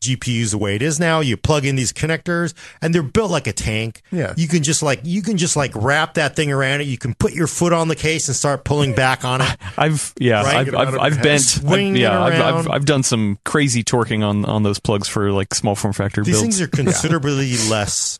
[0.00, 1.20] GPUs the way it is now.
[1.20, 4.02] You plug in these connectors and they're built like a tank.
[4.10, 4.34] Yeah.
[4.36, 6.86] You can just like, you can just like wrap that thing around it.
[6.86, 9.56] You can put your foot on the case and start pulling back on it.
[9.76, 11.60] I've yeah, Right, I've get it out I've, I've bent.
[11.66, 12.68] I've, yeah, I've, I've.
[12.68, 16.34] I've done some crazy torquing on on those plugs for like small form factor These
[16.34, 16.42] builds.
[16.42, 18.18] things are considerably less,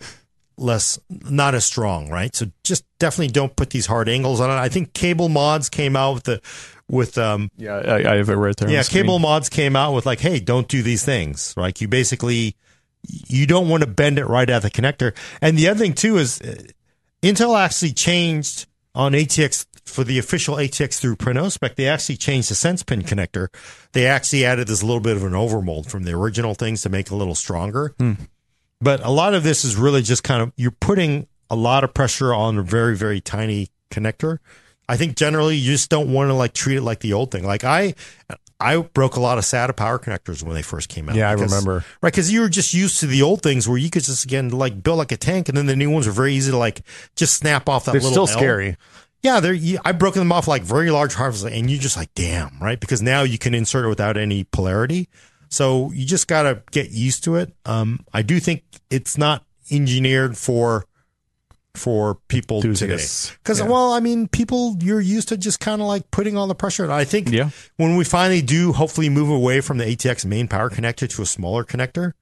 [0.56, 2.34] less, not as strong, right?
[2.34, 4.54] So just definitely don't put these hard angles on it.
[4.54, 6.40] I think Cable Mods came out with the,
[6.88, 8.70] with, um, yeah, I, I have it right there.
[8.70, 8.88] yeah, the.
[8.88, 11.54] Cable Mods came out with like, hey, don't do these things.
[11.56, 12.56] Like you basically,
[13.06, 15.14] you don't want to bend it right at the connector.
[15.40, 16.62] And the other thing too is uh,
[17.22, 21.76] Intel actually changed on ATX for the official ATX through Prenospec.
[21.76, 23.48] They actually changed the sense pin connector.
[23.92, 27.06] They actually added this little bit of an overmold from the original things to make
[27.06, 27.94] it a little stronger.
[28.80, 31.94] But a lot of this is really just kind of you're putting a lot of
[31.94, 34.38] pressure on a very very tiny connector.
[34.88, 37.44] I think generally you just don't want to like treat it like the old thing.
[37.44, 37.94] Like I,
[38.58, 41.14] I broke a lot of SATA power connectors when they first came out.
[41.14, 41.84] Yeah, I remember.
[42.02, 44.48] Right, because you were just used to the old things where you could just again
[44.48, 46.82] like build like a tank, and then the new ones were very easy to like
[47.14, 47.92] just snap off that.
[47.92, 48.40] They're little still L.
[48.40, 48.76] scary.
[49.22, 49.52] Yeah, they're.
[49.52, 52.80] You, I broken them off like very large harvests, and you're just like damn right
[52.80, 55.08] because now you can insert it without any polarity.
[55.50, 57.52] So you just gotta get used to it.
[57.64, 60.86] Um, I do think it's not engineered for
[61.74, 62.70] for people today.
[62.70, 63.32] Enthusiasts.
[63.42, 63.66] Because, Yeah.
[63.66, 66.84] well, I mean, people, you're used to just kind of like putting all the pressure.
[66.84, 66.90] on.
[66.90, 67.50] I think Yeah.
[67.76, 71.26] when we finally do hopefully move away from the ATX main power connector to a
[71.26, 72.12] smaller connector,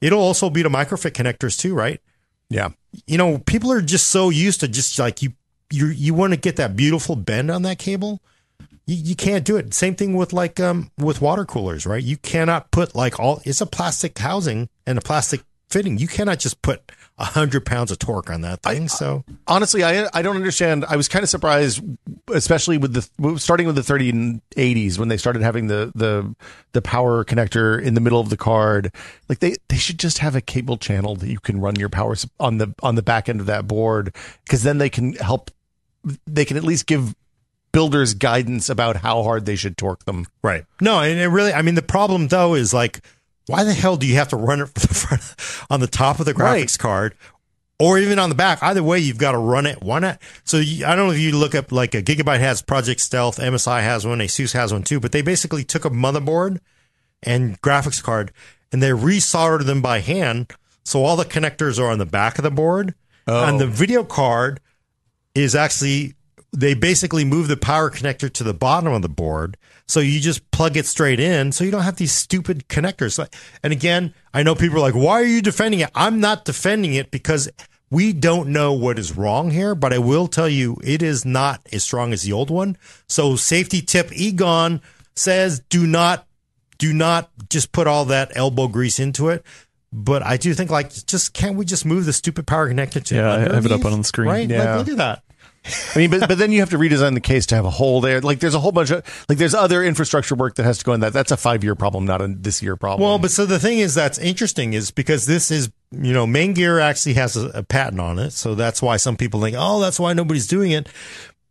[0.00, 2.00] it'll also be the microfit connectors too, right?
[2.48, 2.70] Yeah.
[3.06, 5.32] You know, people are just so used to just like you,
[5.70, 8.20] you, you want to get that beautiful bend on that cable.
[8.86, 9.72] You, you can't do it.
[9.74, 12.02] Same thing with like um with water coolers, right?
[12.02, 15.98] You cannot put like all it's a plastic housing and a plastic fitting.
[15.98, 16.82] You cannot just put
[17.18, 18.88] a hundred pounds of torque on that thing.
[18.88, 20.84] so honestly, I I don't understand.
[20.86, 21.82] I was kind of surprised,
[22.32, 26.34] especially with the starting with the 3080s when they started having the the
[26.72, 28.92] the power connector in the middle of the card.
[29.28, 32.16] Like they they should just have a cable channel that you can run your power
[32.40, 34.14] on the on the back end of that board
[34.44, 35.50] because then they can help.
[36.26, 37.14] They can at least give
[37.72, 40.26] builders guidance about how hard they should torque them.
[40.42, 40.64] Right.
[40.80, 43.00] No, and it really, I mean, the problem though is like,
[43.46, 46.20] why the hell do you have to run it from the front on the top
[46.20, 46.78] of the graphics Right.
[46.78, 47.14] card
[47.78, 48.62] or even on the back?
[48.62, 49.82] Either way, you've got to run it.
[49.82, 50.20] Why not?
[50.44, 53.38] So you, I don't know if you look up like a Gigabyte has Project Stealth,
[53.38, 56.60] MSI has one, Asus has one too, but they basically took a motherboard
[57.22, 58.32] and graphics card
[58.72, 60.52] and they resoldered them by hand.
[60.84, 62.94] So all the connectors are on the back of the board
[63.26, 63.70] and the oh.
[63.70, 64.60] video card
[65.34, 66.14] is actually
[66.52, 69.56] they basically move the power connector to the bottom of the board
[69.86, 73.24] so you just plug it straight in so you don't have these stupid connectors
[73.62, 76.94] and again i know people are like why are you defending it i'm not defending
[76.94, 77.48] it because
[77.90, 81.66] we don't know what is wrong here but i will tell you it is not
[81.72, 82.76] as strong as the old one
[83.08, 84.80] so safety tip egon
[85.16, 86.26] says do not
[86.78, 89.44] do not just put all that elbow grease into it
[89.92, 93.14] but I do think like just can't we just move the stupid power connector to
[93.14, 94.28] Yeah, I have it up on the screen.
[94.28, 94.48] Right?
[94.48, 94.76] Yeah.
[94.76, 95.22] Like, look at that.
[95.64, 98.00] I mean, but but then you have to redesign the case to have a hole
[98.00, 98.20] there.
[98.20, 100.92] Like there's a whole bunch of like there's other infrastructure work that has to go
[100.92, 101.12] in that.
[101.12, 103.08] That's a five year problem, not a this year problem.
[103.08, 106.82] Well, but so the thing is that's interesting is because this is, you know, Maingear
[106.82, 108.32] actually has a, a patent on it.
[108.32, 110.88] So that's why some people think, oh, that's why nobody's doing it.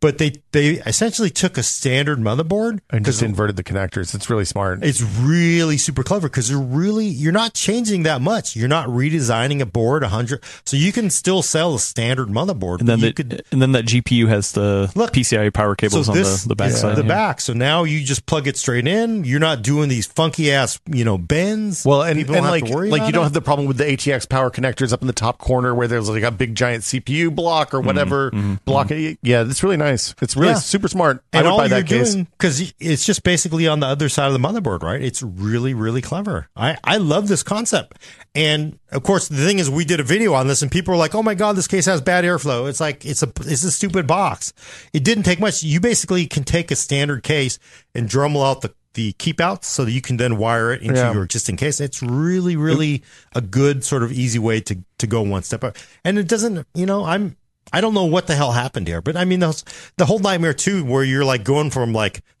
[0.02, 4.14] But they, they essentially took a standard motherboard and just inverted the connectors.
[4.14, 4.82] It's really smart.
[4.82, 8.56] it's really super clever because you're really, you're not changing that much.
[8.56, 10.42] You're not redesigning a board a hundred.
[10.64, 12.80] So you can still sell a standard motherboard.
[12.80, 16.08] And then you the, could, and then that GPU has the Look, PCIe power cables
[16.08, 16.96] on the, the back side.
[16.96, 17.08] the yeah.
[17.08, 17.40] back.
[17.40, 19.24] So now you just plug it straight in.
[19.24, 21.84] You're not doing these funky ass, you know, bends.
[21.84, 23.24] Well, and, People and like like you don't it.
[23.24, 26.08] have the problem with the ATX power connectors up in the top corner where there's
[26.08, 27.86] like a big giant CPU block or mm-hmm.
[27.86, 28.54] whatever mm-hmm.
[28.64, 28.88] block.
[28.88, 29.14] Mm-hmm.
[29.22, 29.91] Yeah, that's really nice.
[30.20, 30.58] It's really Yeah.
[30.58, 31.22] super smart.
[31.32, 32.14] I and would all buy you're that case.
[32.14, 35.00] because it's just basically on the other side of the motherboard, right?
[35.02, 36.48] It's really, really clever.
[36.56, 37.98] I I love this concept,
[38.34, 40.98] and of course the thing is, we did a video on this, and people were
[40.98, 43.70] like, "Oh my god, this case has bad airflow." It's like it's a it's a
[43.70, 44.52] stupid box.
[44.92, 45.62] It didn't take much.
[45.62, 47.58] You basically can take a standard case
[47.94, 51.00] and Dremel out the the keep outs so that you can then wire it into
[51.00, 51.14] Yeah.
[51.14, 51.80] your existing case.
[51.80, 53.02] It's really, really
[53.34, 55.78] a good sort of easy way to to go one step up.
[56.04, 57.36] And it doesn't, you know, I'm
[57.72, 59.64] I don't know what the hell happened here, but I mean, those,
[59.96, 62.22] the whole nightmare too, where you're like going from like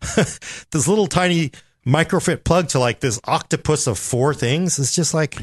[0.70, 1.52] this little tiny
[1.86, 4.78] microfit plug to like this octopus of four things.
[4.78, 5.38] It's just like,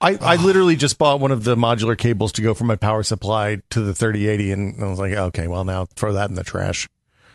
[0.00, 3.02] I, I literally just bought one of the modular cables to go from my power
[3.02, 6.44] supply to the 3080, and I was like, okay, well now throw that in the
[6.44, 6.86] trash.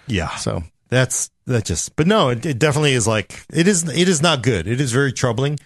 [0.07, 4.07] yeah, So that's that just, but no, it, it definitely is like, it is, it
[4.07, 4.67] is not good.
[4.67, 5.59] It is very troubling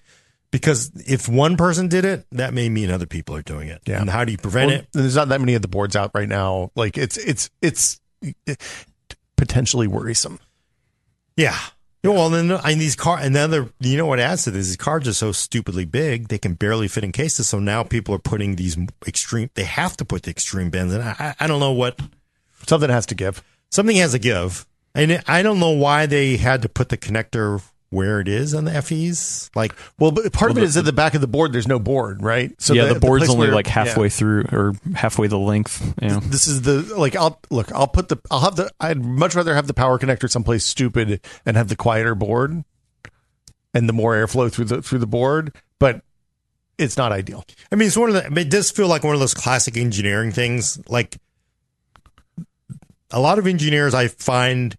[0.52, 3.82] because if one person did it, that may mean other people are doing it.
[3.86, 4.00] Yeah.
[4.02, 4.88] And how do you prevent Well, it?
[4.94, 6.72] there's not that many of the boards out right now.
[6.76, 8.00] Like it's it's it's
[9.36, 10.40] potentially worrisome.
[11.36, 11.58] Yeah.
[12.04, 14.68] Well, then and these car and then the you know what adds to this?
[14.68, 17.50] These cars are so stupidly big they can barely fit in cases.
[17.50, 19.50] So now people are putting these extreme.
[19.56, 22.00] They have to put the extreme bends, and I, I don't know what
[22.66, 23.44] Something has to give.
[23.72, 24.66] something has to give,
[24.96, 28.66] and I don't know why they had to put the connector where it is on
[28.66, 29.50] the FEs.
[29.56, 31.54] Like, Well, but part of it is at the back of the board.
[31.54, 32.52] There's no board, right?
[32.62, 34.10] So yeah, the, board's place only where- like halfway yeah.
[34.10, 35.94] through or halfway the length.
[36.02, 36.20] You know.
[36.20, 37.72] This is the like I'll look.
[37.72, 38.18] I'll put the.
[38.30, 38.70] I'll have the.
[38.80, 42.64] I'd much rather have the power connector someplace stupid and have the quieter board,
[43.74, 45.56] and the more airflow through the through the board.
[45.80, 46.02] But
[46.78, 47.46] it's not ideal.
[47.72, 48.26] I mean, it's one of the.
[48.26, 50.80] I mean, It does feel like one of those classic engineering things.
[50.90, 51.18] Like
[53.12, 54.76] a lot of engineers, I find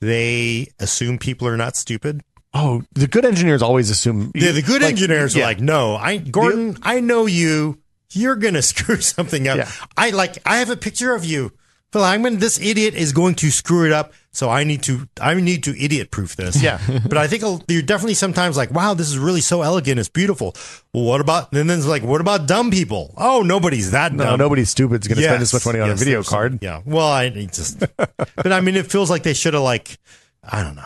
[0.00, 2.22] they assume people are not stupid.
[2.54, 4.30] Oh, the good engineers always assume.
[4.34, 7.78] Yeah, the good like, engineers are like, no, I Gordon, I know you.
[8.10, 9.56] You're gonna screw something up.
[9.56, 9.70] Yeah.
[9.96, 10.36] I like.
[10.44, 11.52] I have a picture of you,
[11.92, 12.40] Phil Langman.
[12.40, 14.12] This idiot is going to screw it up.
[14.34, 15.08] So I need to.
[15.18, 16.62] I need to idiot proof this.
[16.62, 16.78] Yeah.
[17.08, 19.98] but I think you're definitely sometimes like, wow, this is really so elegant.
[19.98, 20.54] It's beautiful.
[20.92, 21.52] Well, what about?
[21.54, 23.14] And then it's like, what about dumb people?
[23.16, 24.38] Oh, nobody's that No, dumb.
[24.38, 26.58] nobody stupid's going to spend this much money on Yes, a video there's some- card.
[26.62, 26.82] yeah.
[26.84, 29.98] Well, I just, but I mean, it feels like they should have like,
[30.44, 30.84] I don't know.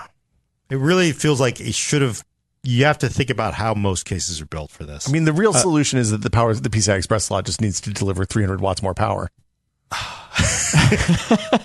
[0.71, 2.25] It really feels like it should have.
[2.63, 5.09] You have to think about how most cases are built for this.
[5.09, 7.61] I mean, the real uh, solution is that the power the PCI Express slot just
[7.61, 9.31] needs to deliver 300 watts more power.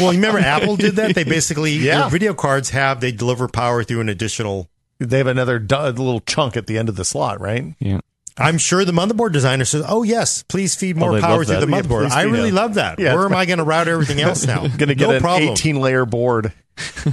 [0.00, 1.14] Well, you remember Apple did that?
[1.14, 2.02] They basically Yeah.
[2.02, 4.68] their video cards have they deliver power through an additional.
[4.98, 7.74] They have another du- little chunk at the end of the slot, right?
[7.78, 8.00] Yeah.
[8.36, 11.60] I'm sure the motherboard designer says, "Oh yes, please feed more oh, they'd power through
[11.60, 11.60] that.
[11.60, 12.54] the motherboard." please I really it.
[12.54, 12.98] love that.
[12.98, 14.62] Yeah, Where am I going to route everything else now?
[14.66, 15.50] Going to get no an problem.
[15.50, 16.52] 18 layer board.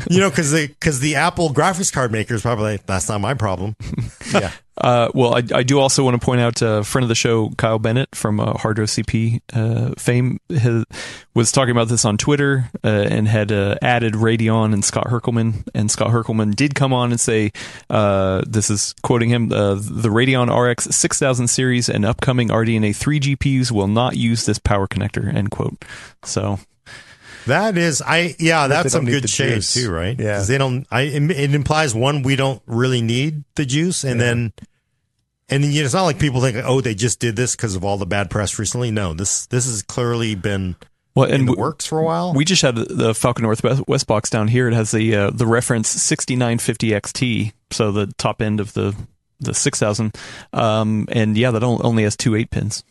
[0.10, 3.22] You know, because the because the Apple graphics card maker is probably like, that's not
[3.22, 3.76] my problem.
[4.34, 4.52] Yeah.
[4.78, 7.50] Uh, well, I, I do also want to point out a friend of the show,
[7.58, 10.86] Kyle Bennett from uh, HardOCP uh, fame, has,
[11.34, 15.68] was talking about this on Twitter uh, and had uh, added Radeon and Scott Herkelman.
[15.76, 17.52] And Scott Herkelman did come on and say,
[17.90, 23.20] uh, this is quoting him, uh, the Radeon RX 6000 series and upcoming RDNA 3
[23.20, 25.84] GPUs will not use this power connector, end quote.
[26.24, 26.60] So,
[27.48, 29.74] That is, I yeah, that's some good the shade juice.
[29.74, 30.18] too, right?
[30.20, 30.38] Yeah.
[30.38, 30.86] 'Cause they don't.
[30.92, 34.54] I it implies one we don't really need the juice, and then
[35.50, 37.76] and then, you know, it's not like people think, oh, they just did this because
[37.76, 38.92] of all the bad press recently.
[38.92, 40.76] No, this this has clearly been
[41.16, 42.34] well, in and the w- works for a while.
[42.34, 44.68] We just had the Falcon Northwest West- West box down here.
[44.70, 48.96] It has the uh, the reference 6950 XT, so the top end of the
[49.40, 50.16] the 6000.
[50.54, 52.84] Um, and yeah, that only has two eight pins,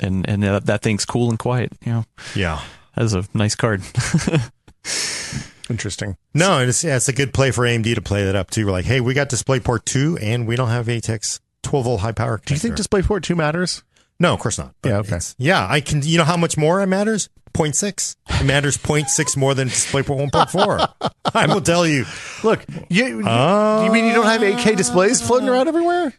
[0.00, 1.72] and and uh, that thing's cool and quiet.
[1.84, 2.04] You know,
[2.34, 2.60] yeah.
[2.96, 3.82] That is a nice card.
[5.70, 6.16] Interesting.
[6.34, 8.66] No, it's yeah, it's a good play for AMD to play that up too.
[8.66, 12.12] We're like, hey, we got DisplayPort two, and we don't have ATX 12 volt high
[12.12, 12.40] power.
[12.44, 13.02] Do you think connector.
[13.02, 13.82] DisplayPort 2 matters?
[14.20, 14.74] No, of course not.
[14.84, 15.18] Yeah, okay.
[15.38, 16.02] Yeah, I can.
[16.02, 17.28] You know how much more it matters?
[17.54, 18.16] 0.6.
[18.40, 21.10] It matters 0.6 more than DisplayPort 1.4.
[21.34, 22.04] I will tell you,
[22.42, 26.12] Look, you, you Uh, mean you don't have 8K displays floating around everywhere?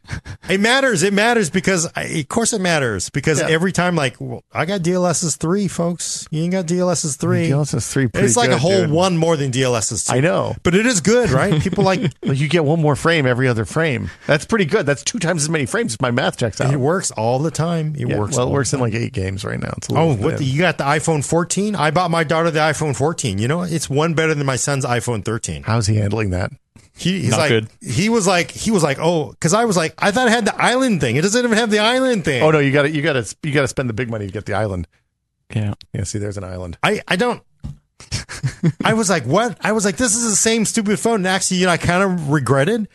[0.49, 1.03] it matters.
[1.03, 3.49] It matters because, I, of course, it matters because Yeah.
[3.49, 6.27] every time, like, well, I got DLSS three, folks.
[6.31, 7.49] You ain't got DLSS three.
[7.49, 8.89] DLSS 3 pretty it's like a whole dude.
[8.91, 10.13] one more than DLSS two.
[10.15, 10.55] I know.
[10.63, 11.61] but it is good, right?
[11.61, 14.09] People like Like you get one more frame every other frame.
[14.25, 14.85] That's pretty good.
[14.85, 16.73] That's two times as many frames if my math checks out.
[16.73, 17.95] it works all the time.
[17.97, 18.37] It Yeah, works.
[18.37, 19.73] well, it works in like eight games right now.
[19.77, 21.75] It's a Oh, what the, you got the iPhone 14?
[21.75, 23.37] I bought my daughter the iPhone 14.
[23.37, 25.63] You know, it's one better than my son's iPhone 13.
[25.63, 26.51] How's he handling that?
[26.97, 27.67] He, he's Not like, good.
[27.81, 30.45] he was like, he was like, oh, because I was like, I thought it had
[30.45, 31.17] the island thing.
[31.17, 32.41] It doesn't even have the island thing.
[32.41, 34.27] Oh no, you got to you got to you got to spend the big money
[34.27, 34.87] to get the island.
[35.53, 36.77] yeah, Yeah, see, there's an island.
[36.81, 37.43] I, I don't.
[38.83, 39.57] I was like, what?
[39.61, 41.15] I was like, this is the same stupid phone.
[41.17, 42.87] And actually, you know, I kind of regretted.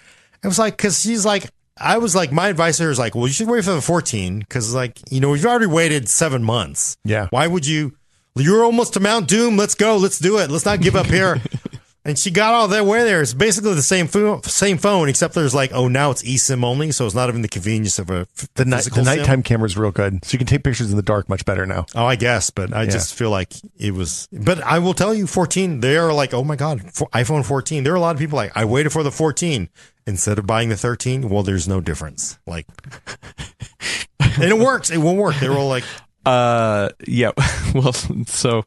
[0.43, 1.47] I was like, because she's like,
[1.79, 4.39] I was like, my advice to is like, well, you should wait for the 14
[4.41, 6.97] because, like, you know, we've already waited seven months.
[7.05, 7.29] Yeah.
[7.31, 7.97] Why would you?
[8.41, 9.57] You're almost to Mount Doom.
[9.57, 9.97] Let's go.
[9.97, 10.51] Let's do it.
[10.51, 11.41] Let's not give up here.
[12.05, 13.21] and she got all that way there.
[13.21, 16.93] It's basically the same phone, same phone, except there's like, oh, now it's eSIM only,
[16.93, 19.91] so it's not even the convenience of a f- The night the nighttime camera's real
[19.91, 21.87] good, so you can take pictures in the dark much better now.
[21.95, 24.29] Oh, I guess, but I just feel like it was.
[24.33, 27.85] But I will tell you, 14, they are like, oh my God, for iPhone 14.
[27.85, 29.69] There are a lot of people like, I waited for the 14
[30.07, 31.29] instead of buying the 13.
[31.29, 32.39] Well, there's no difference.
[32.47, 32.67] Like,
[34.21, 34.91] and it works.
[34.91, 35.37] It won't work.
[35.37, 35.85] They were all like,
[36.27, 37.33] uh, yeah.
[37.75, 38.65] Well, so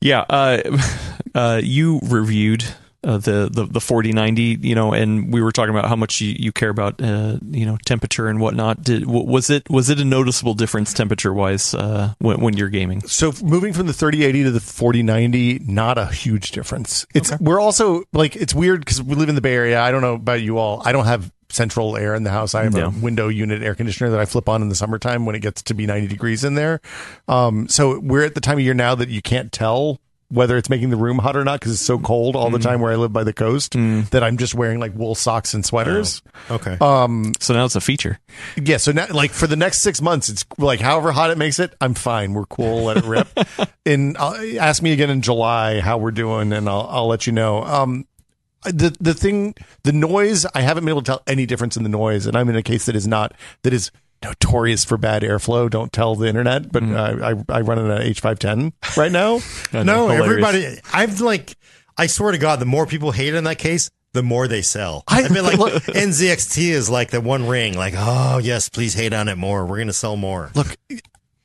[0.00, 0.78] yeah, uh,
[1.34, 2.64] uh, you reviewed.
[3.04, 6.20] Uh, the, the the forty ninety, you know, and we were talking about how much
[6.20, 8.80] you, you care about, uh, you know, temperature and whatnot.
[8.80, 12.68] Did w- was it was it a noticeable difference temperature wise uh, when when you're
[12.68, 13.00] gaming?
[13.08, 17.04] So moving from the 3080 to the 4090, not a huge difference.
[17.12, 19.80] It's we're also like it's weird because we live in the Bay Area.
[19.80, 20.80] I don't know about you all.
[20.84, 22.54] I don't have central air in the house.
[22.54, 22.86] I have No.
[22.86, 25.62] a window unit air conditioner that I flip on in the summertime when it gets
[25.64, 26.80] to be 90 degrees in there.
[27.28, 30.70] Um, so we're at the time of year now that you can't tell whether it's
[30.70, 32.96] making the room hot or not because it's so cold all the time where I
[32.96, 36.22] live by the coast that I'm just wearing like wool socks and sweaters.
[36.50, 36.78] okay.
[36.80, 38.18] So now it's a feature.
[38.56, 41.58] Yeah, so now, like for the next six months, it's like however hot it makes
[41.58, 42.32] it, I'm fine.
[42.32, 42.84] We're cool.
[42.84, 43.28] Let it rip.
[43.86, 47.34] and uh, ask me again in July how we're doing, and I'll I'll let you
[47.34, 47.62] know.
[47.62, 48.06] Um,
[48.64, 51.88] the the thing, the noise, I haven't been able to tell any difference in the
[51.88, 53.90] noise, and I'm in a case that is not that is
[54.22, 55.68] notorious for bad airflow.
[55.68, 57.16] Don't tell the internet, but uh,
[57.48, 59.40] I I run it at H510 right now.
[59.72, 60.26] No, hilarious.
[60.26, 61.56] everybody, I've like,
[61.96, 64.62] I swear to God, the more people hate it in that case, the more they
[64.62, 65.02] sell.
[65.08, 69.12] I- I, mean, like NZXT is like the one ring, like, oh yes, please hate
[69.12, 69.64] on it more.
[69.66, 70.50] We're gonna sell more.
[70.54, 70.76] Look,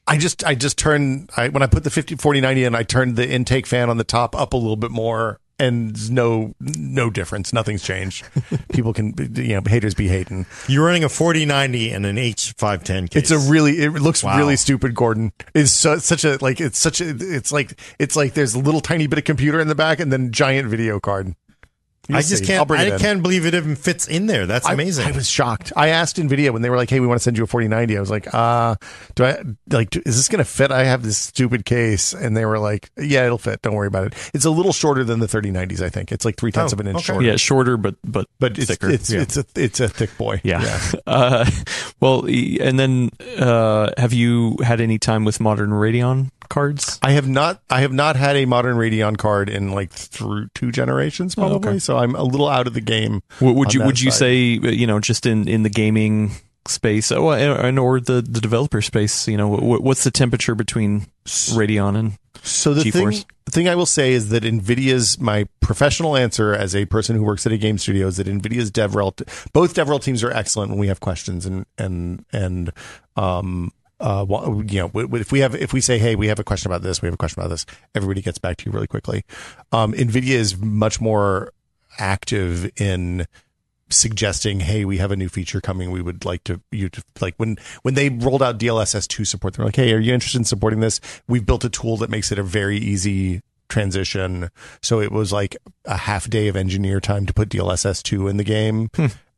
[0.05, 2.83] I just I just turned I, when I put the 50 40 90 in, I
[2.83, 7.09] turned the intake fan on the top up a little bit more and no no
[7.09, 7.53] difference.
[7.53, 8.27] Nothing's changed.
[8.73, 10.45] People can you know, haters be hating.
[10.67, 13.23] You're running a 4090 and an H510 case.
[13.23, 14.37] It's a really it looks Wow.
[14.37, 15.31] really stupid, Gordon.
[15.53, 18.81] It's so, such a like it's such a it's like it's like there's a little
[18.81, 21.35] tiny bit of computer in the back and then giant video card.
[22.07, 22.45] You'll I just see.
[22.45, 22.69] Can't.
[22.71, 22.99] I in.
[22.99, 24.45] can't believe it even fits in there.
[24.45, 25.07] That's I- amazing.
[25.07, 25.73] I, was shocked.
[25.75, 27.97] I asked Nvidia when they were like, "Hey, we want to send you a 4090."
[27.97, 28.75] I was like, "Uh,
[29.15, 29.89] do I like?
[29.89, 30.71] do- Is this going to fit?
[30.71, 33.61] I have this stupid case." And they were like, "Yeah, it'll fit.
[33.61, 34.31] Don't worry about it.
[34.33, 35.81] It's a little shorter than the 3090s.
[35.81, 37.03] I think it's like three tenths Oh, of an inch okay.
[37.05, 37.25] shorter.
[37.25, 38.89] Yeah, shorter but but but it's thicker.
[38.89, 39.21] it's yeah.
[39.21, 40.39] it's a it's a thick boy.
[40.43, 40.79] Yeah.
[41.07, 41.49] Uh,
[42.01, 43.09] well, e- and then
[43.39, 46.99] uh, have you had any time with modern Radeon cards?
[47.01, 47.61] I have not.
[47.69, 51.69] I have not had a modern Radeon card in like through two generations, probably.
[51.69, 51.79] okay.
[51.79, 53.21] So I'm a little out of the game.
[53.39, 54.17] W- Would you would you side.
[54.19, 56.31] say uh, you know just in in the gaming
[56.67, 61.07] space oh, and or the the developer space you know wh- what's the temperature between
[61.25, 63.11] Radeon and So the thing,
[63.45, 67.23] the thing I will say is that Nvidia's my professional answer as a person who
[67.23, 69.13] works at a game studio is that Nvidia's DevRel,
[69.53, 72.71] both DevRel teams are excellent when we have questions and and and
[73.15, 74.25] um uh
[74.67, 77.01] you know if we have if we say hey we have a question about this
[77.01, 77.65] we have a question about this
[77.95, 79.23] everybody gets back to you really quickly.
[79.71, 81.51] Um, Nvidia is much more
[81.99, 83.25] active in
[83.89, 85.91] suggesting, "Hey, we have a new feature coming.
[85.91, 89.53] We would like to you to like when when they rolled out DLSS two support.
[89.53, 90.99] They're like, "Hey, are you interested in supporting this?
[91.27, 94.49] We've built a tool that makes it a very easy transition."
[94.81, 98.37] So it was like a half day of engineer time to put DLSS two in
[98.37, 98.89] the game.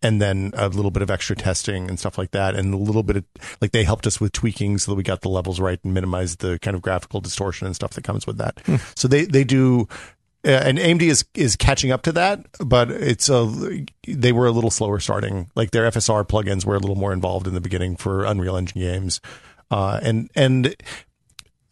[0.01, 3.03] And then a little bit of extra testing and stuff like that, and a little
[3.03, 3.25] bit of
[3.59, 6.39] like they helped us with tweaking so that we got the levels right and minimized
[6.39, 8.61] the kind of graphical distortion and stuff that comes with that.
[8.95, 9.89] So they they do
[10.45, 14.51] uh, and AMD is is catching up to that, but it's a they were a
[14.51, 15.51] little slower starting.
[15.53, 18.79] Like their FSR plugins were a little more involved in the beginning for Unreal Engine
[18.79, 19.19] games,
[19.69, 20.75] uh, and and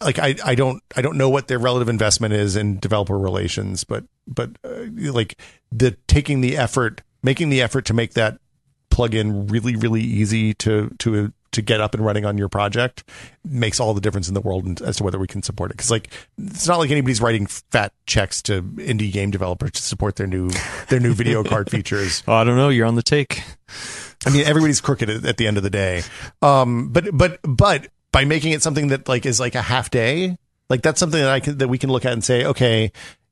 [0.01, 3.85] like I, I don't I don't know what their relative investment is in developer relations,
[3.85, 4.83] but but uh,
[5.13, 5.39] like
[5.71, 8.39] the taking the effort, making the effort to make that
[8.89, 13.03] plugin really really easy to to to get up and running on your project
[13.43, 15.75] makes all the difference in the world as to whether we can support it.
[15.75, 20.15] Because like it's not like anybody's writing fat checks to indie game developers to support
[20.15, 20.49] their new
[20.89, 22.23] their new video card features.
[22.27, 23.43] oh, I don't know you're on the take
[24.25, 26.03] I mean, everybody's crooked at, at the end of the day.
[26.41, 30.37] Um, but but but by making it something that like is like a half day,
[30.69, 32.91] like that's something that I can that we can look at and say, okay,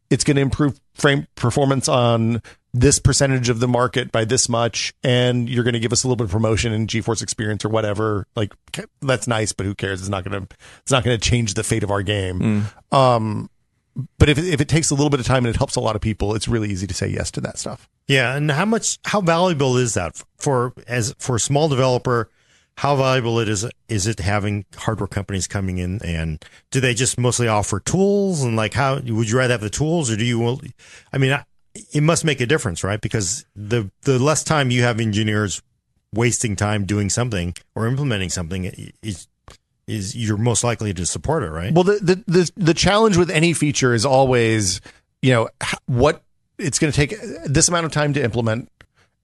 [0.10, 2.42] it's going to improve frame performance on
[2.74, 6.08] this percentage of the market by this much, and you're going to give us a
[6.08, 8.28] little bit of promotion in GeForce Experience or whatever.
[8.36, 8.54] Like
[9.02, 10.02] that's nice, but who cares?
[10.02, 12.66] It's not going to it's not going to change the fate of our game.
[12.92, 13.50] Um,
[14.18, 15.80] but if it, if it takes a little bit of time and it helps a
[15.80, 17.90] lot of people, it's really easy to say yes to that stuff.
[18.08, 22.30] Yeah, and how much how valuable is that for as for a small developer?
[22.78, 27.18] How valuable it is is it having hardware companies coming in and do they just
[27.18, 30.60] mostly offer tools and like how would you rather have the tools or do you?
[31.14, 31.40] I mean,
[31.94, 33.00] it must make a difference, right?
[33.00, 35.62] Because the the less time you have engineers
[36.14, 38.66] wasting time doing something or implementing something
[39.02, 39.28] is
[39.88, 41.74] is you're most likely to support it, right?
[41.74, 44.82] Well, the, the the the challenge with any feature is always,
[45.22, 45.50] you know,
[45.86, 46.24] what
[46.58, 47.16] it's going to take
[47.46, 48.70] this amount of time to implement,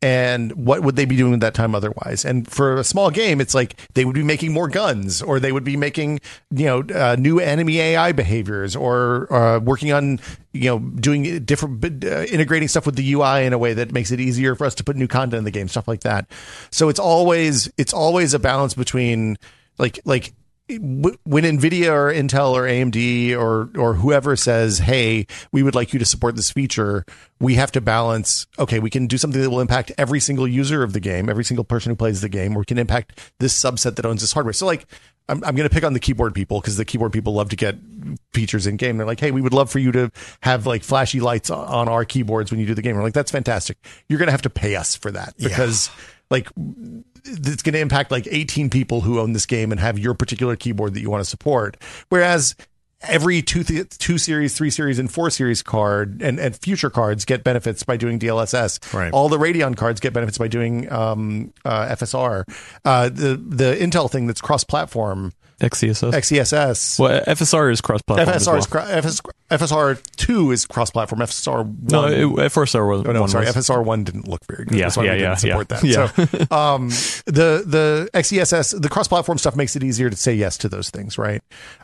[0.01, 2.25] and what would they be doing with that time otherwise?
[2.25, 5.51] And for a small game, it's like they would be making more guns, or they
[5.51, 10.19] would be making, you know, uh, new enemy AI behaviors, or uh, working on,
[10.53, 14.09] you know, doing different, uh, integrating stuff with the UI in a way that makes
[14.11, 16.25] it easier for us to put new content in the game, stuff like that.
[16.71, 19.37] So it's always it's always a balance between
[19.77, 20.33] like like
[20.77, 25.99] when Nvidia or Intel or AMD or or whoever says, "Hey, we would like you
[25.99, 27.05] to support this feature,"
[27.39, 28.47] we have to balance.
[28.59, 31.43] Okay, we can do something that will impact every single user of the game, every
[31.43, 34.33] single person who plays the game, or we can impact this subset that owns this
[34.33, 34.53] hardware.
[34.53, 34.85] So, like,
[35.29, 37.55] I'm I'm going to pick on the keyboard people because the keyboard people love to
[37.55, 37.75] get
[38.33, 38.97] features in game.
[38.97, 40.11] They're like, "Hey, we would love for you to
[40.41, 43.31] have like flashy lights on- our keyboards when you do the game." We're like, "That's
[43.31, 43.77] fantastic.
[44.07, 45.89] You're going to have to pay us for that because."
[46.29, 46.47] Like
[47.23, 50.55] it's going to impact like 18 people who own this game and have your particular
[50.55, 51.77] keyboard that you want to support.
[52.09, 52.55] Whereas
[53.03, 57.25] every two, th- two series, three series, and four series card and, and future cards
[57.25, 58.93] get benefits by doing DLSS.
[58.93, 59.11] Right.
[59.11, 62.43] All the Radeon cards get benefits by doing um, uh, FSR.
[62.85, 66.99] Uh, the the Intel thing that's cross platform, XCSS XESS.
[66.99, 71.21] well FSR is cross platform FSR is cro- FS, FSR two is cross platform.
[71.21, 71.77] FSR one.
[71.83, 73.45] no it, FSR was Oh, no, sorry.
[73.45, 73.55] was.
[73.55, 74.77] FSR one didn't look very good.
[74.77, 76.07] Yeah, That's why yeah, we didn't yeah, support yeah.
[76.07, 76.47] that.
[76.49, 76.87] So, um,
[77.25, 80.89] the the XESS, the cross platform stuff makes it easier to say yes to those
[80.89, 81.41] things, right?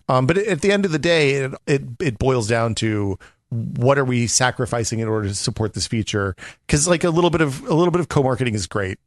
[0.10, 3.18] Um, but at the end of the day, it, it it boils down to
[3.50, 6.36] what are we sacrificing in order to support this feature?
[6.66, 9.00] Because like a little bit of a little bit of co marketing is great.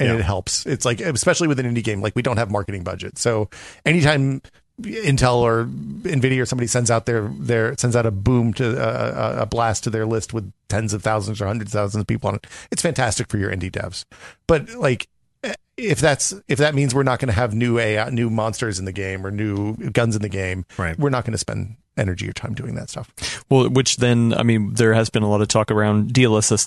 [0.00, 0.16] And Yeah.
[0.16, 0.64] it helps.
[0.66, 3.18] It's like, especially with an indie game, like we don't have marketing budget.
[3.18, 3.48] So
[3.84, 4.42] anytime
[4.82, 9.38] Intel or Nvidia or somebody sends out their their sends out a boom to uh,
[9.40, 12.28] a blast to their list with tens of thousands or hundreds of thousands of people
[12.28, 12.46] on it.
[12.70, 14.04] It's fantastic for your indie devs.
[14.46, 15.08] But like
[15.76, 18.84] if that's if that means we're not going to have new AI, new monsters in
[18.84, 20.96] the game or new guns in the game, Right.
[20.98, 23.44] we're not going to spend energy or time doing that stuff.
[23.50, 26.66] Well, which then, I mean, there has been a lot of talk around DLSS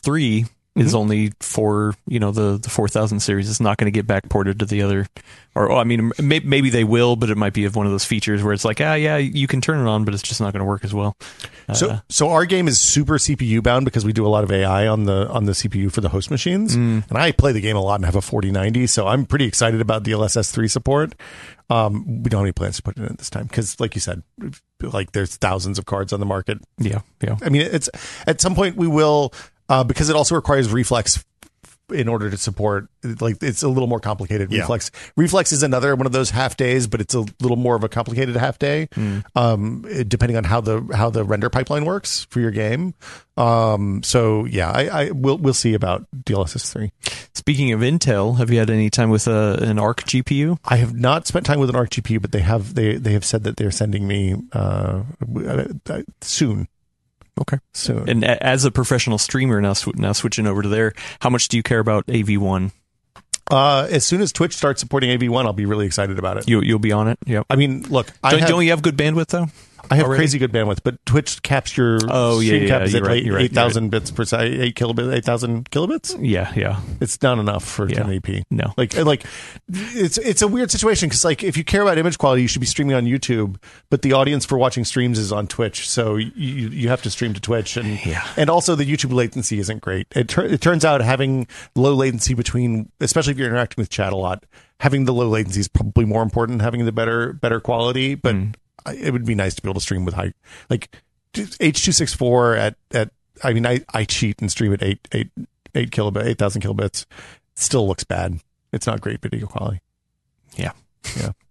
[0.76, 3.50] 3 is only for, you know, the, the 4000 series.
[3.50, 5.06] It's not going to get backported to the other,
[5.54, 7.92] or, oh, I mean, may, maybe they will, but it might be of one of
[7.92, 10.40] those features where it's like, ah, yeah, you can turn it on, but it's just
[10.40, 11.18] not going to work as well.
[11.68, 14.52] Uh, So so our game is super CPU bound because we do a lot of
[14.52, 17.76] AI on the on the CPU for the host machines, and I play the game
[17.76, 21.16] a lot and have a 4090, so I'm pretty excited about the DLSS three support.
[21.70, 23.96] Um, we don't have any plans to put it in at this time because, like
[23.96, 24.24] you said,
[24.82, 26.60] like there's thousands of cards on the market.
[26.78, 27.38] Yeah, yeah.
[27.42, 27.90] I mean, it's
[28.28, 29.34] at some point we will
[29.72, 31.24] uh, because it also requires reflex
[31.94, 32.88] in order to support
[33.20, 34.50] like it's a little more complicated.
[34.50, 34.62] Yeah.
[34.62, 37.84] reflex reflex is another one of those half days but it's a little more of
[37.84, 38.88] a complicated half day
[39.36, 42.94] um depending on how the how the render pipeline works for your game.
[43.36, 46.92] Um so yeah i i we'll we'll see about dlss 3
[47.34, 50.60] Speaking of Intel, have you had any time with uh, an Arc GPU?
[50.64, 53.26] i have not spent time with an arc gpu but they have they they have
[53.26, 55.04] said that they're sending me uh
[55.46, 56.70] uh, soon
[57.40, 57.58] Okay.
[57.74, 61.48] So, And as a professional streamer now, sw- now switching over to there, how much
[61.48, 62.72] do you care about AV1?
[63.50, 66.62] uh as soon as twitch starts supporting av1 i'll be really excited about it You
[66.62, 67.18] you'll be on it.
[67.26, 67.48] Yep.
[67.50, 69.48] i mean look Don't, have, don't you have good bandwidth though?
[69.92, 70.20] I have already?
[70.22, 73.08] crazy good bandwidth, but Twitch caps your Oh, yeah, stream yeah, cap is you're at
[73.08, 76.18] right, eight you're right, eight thousand bits per second, eight kilobits, eight thousand kilobits.
[76.22, 76.80] Yeah, yeah.
[77.00, 78.04] It's not enough for Yeah.
[78.04, 78.44] 1080p.
[78.50, 78.74] No.
[78.78, 79.24] like like
[79.70, 82.62] it's it's a weird situation because like if you care about image quality, you should
[82.62, 83.58] be streaming on YouTube,
[83.90, 87.34] but the audience for watching streams is on Twitch, so you you have to stream
[87.34, 88.26] to Twitch, and Yeah.
[88.38, 90.08] and also the YouTube latency isn't great.
[90.16, 94.14] It tur- it turns out having low latency between, especially if you're interacting with chat
[94.14, 94.46] a lot,
[94.80, 98.36] having the low latency is probably more important having the better better quality, but.
[98.36, 98.54] Mm.
[98.88, 100.34] It would be nice to be able to stream with high
[100.70, 100.96] like
[101.60, 103.12] H two six four at at
[103.44, 105.30] I mean I, I cheat and stream at eight eight
[105.76, 107.06] eight kilobit eight thousand kilobits.
[107.56, 108.40] Still looks bad.
[108.72, 109.82] It's not great video quality.
[110.56, 110.72] Yeah.
[111.16, 111.32] Yeah.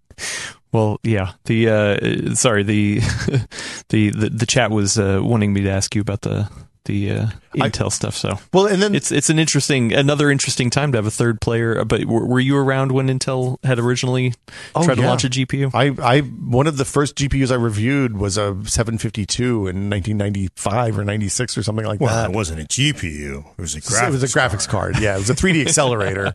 [0.73, 1.33] Well, yeah.
[1.47, 3.01] The uh, sorry, the,
[3.89, 6.49] the the the chat was uh, wanting me to ask you about the
[6.85, 8.15] the uh, I- Intel stuff.
[8.17, 11.41] So Well, and then it's it's an interesting, another interesting time to have a third
[11.41, 11.85] player.
[11.85, 14.35] But were, were you around when Intel had originally
[14.75, 15.71] Oh, tried to launch a GPU?
[15.75, 21.05] I I one of the first GPUs I reviewed was a 752 in 1995 or
[21.05, 22.31] 96 or something like Well, that.
[22.31, 23.45] it wasn't a GPU.
[23.59, 24.09] It was a graphics.
[24.09, 24.99] it was a graphics card.
[24.99, 26.35] Yeah, it was a 3D accelerator.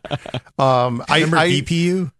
[0.58, 2.10] Um, I, Remember I VPU?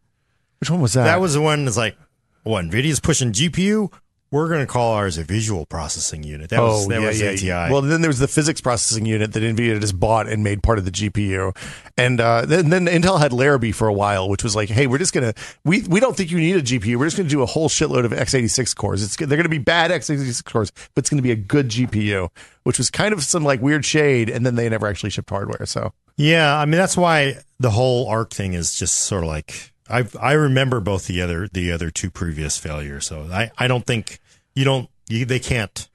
[0.60, 1.04] which one was that?
[1.04, 1.96] That was the one that's like,
[2.42, 3.92] what, NVIDIA's pushing GPU?
[4.36, 6.50] We're going to call ours a visual processing unit.
[6.50, 7.72] That was, that was ATI.
[7.72, 10.76] Well, then there was the physics processing unit that NVIDIA just bought and made part
[10.78, 11.56] of the GPU.
[11.96, 14.98] And uh, then, then Intel had Larrabee for a while, which was like, hey, we're
[14.98, 16.96] just going to, we, we don't think you need a GPU.
[16.98, 19.02] We're just going to do a whole shitload of x86 cores.
[19.02, 21.70] It's, they're going to be bad x86 cores, but it's going to be a good
[21.70, 22.28] GPU,
[22.64, 24.28] which was kind of some like weird shade.
[24.28, 25.64] And then they never actually shipped hardware.
[25.64, 29.72] So yeah, I mean, that's why the whole ARC thing is just sort of like,
[29.88, 33.06] I I remember both the other the other two previous failures.
[33.06, 34.18] So I, I don't think
[34.56, 35.88] you don't you, they can't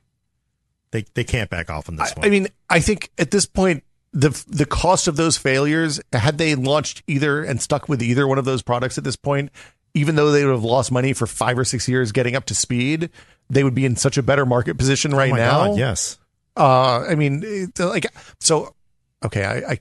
[0.91, 2.25] they they can't back off on this I, one.
[2.25, 3.83] I mean, I think at this point,
[4.13, 8.37] the the cost of those failures, had they launched either and stuck with either one
[8.37, 9.51] of those products at this point,
[9.93, 12.55] even though they would have lost money for five or six years getting up to
[12.55, 13.09] speed,
[13.49, 15.67] they would be in such a better market position right oh now.
[15.67, 16.17] God, yes.
[16.55, 18.05] Uh, I mean, like,
[18.41, 18.75] so,
[19.23, 19.79] okay, I, I,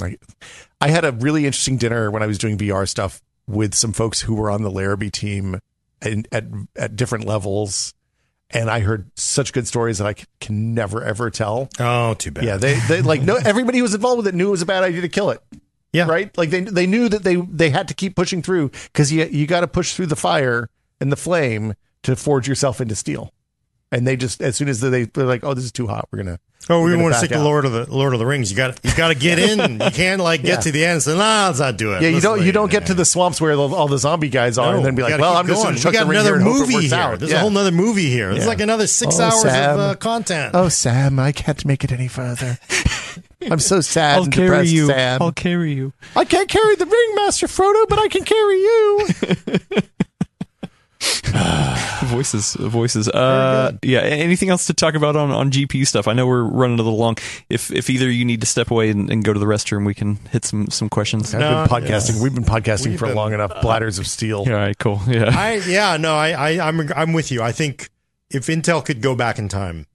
[0.00, 0.18] I,
[0.80, 4.20] I had a really interesting dinner when I was doing VR stuff with some folks
[4.20, 5.58] who were on the Larrabee team
[6.00, 6.44] and at
[6.76, 7.94] at different levels,
[8.52, 11.68] and I heard such good stories that I can never ever tell.
[11.78, 12.44] Oh, too bad.
[12.44, 14.66] Yeah, they, they like no everybody who was involved with it knew it was a
[14.66, 15.40] bad idea to kill it.
[15.92, 16.06] Yeah.
[16.08, 16.36] right.
[16.38, 19.46] Like they they knew that they they had to keep pushing through because you you
[19.46, 20.70] got to push through the fire
[21.00, 23.32] and the flame to forge yourself into steel.
[23.90, 26.22] And they just as soon as they they're like, oh, this is too hot, we're
[26.22, 26.38] gonna.
[26.70, 27.42] Oh, we're we gonna want to back stick to.
[27.44, 28.50] Lord of the Lord of the Rings.
[28.50, 29.80] You got you got to get in.
[29.80, 30.56] You can't like get Yeah.
[30.60, 30.92] to the end.
[30.94, 32.02] and say, nah, let's not do it.
[32.02, 34.28] Yeah, you Let's don't you don't get to the swamps where the, all the zombie
[34.28, 35.74] guys are, No, and then be like, well, I'm just going.
[35.74, 36.94] gonna we chuck got the ring another here and hope it movie works here.
[36.98, 37.18] out.
[37.18, 37.38] There's Yeah.
[37.38, 38.30] a whole nother movie here.
[38.32, 38.48] There's Yeah.
[38.48, 39.74] like another six Oh, hours Sam.
[39.74, 40.54] of uh, content.
[40.54, 42.58] Oh, Sam, I can't make it any further.
[43.50, 44.86] I'm so sad I'll and carry you.
[44.86, 45.20] Sam.
[45.20, 45.92] I'll carry you.
[46.14, 49.08] I can't carry the ring, Master Frodo, but I can carry you.
[52.04, 53.08] Voices, voices.
[53.08, 54.00] Uh, yeah.
[54.00, 56.08] Anything else to talk about on, on GPU stuff?
[56.08, 57.16] I know we're running a little long.
[57.48, 59.94] If if either you need to step away and, and go to the restroom, we
[59.94, 61.32] can hit some some questions.
[61.34, 62.16] I've No, been podcasting.
[62.16, 62.22] yeah.
[62.22, 63.60] We've been podcasting We've for been- long enough.
[63.62, 64.44] Bladders of steel.
[64.46, 65.00] Yeah, all right, cool.
[65.08, 65.30] Yeah.
[65.32, 67.42] I yeah no I, I I'm I'm with you.
[67.42, 67.88] I think
[68.30, 69.86] if Intel could go back in time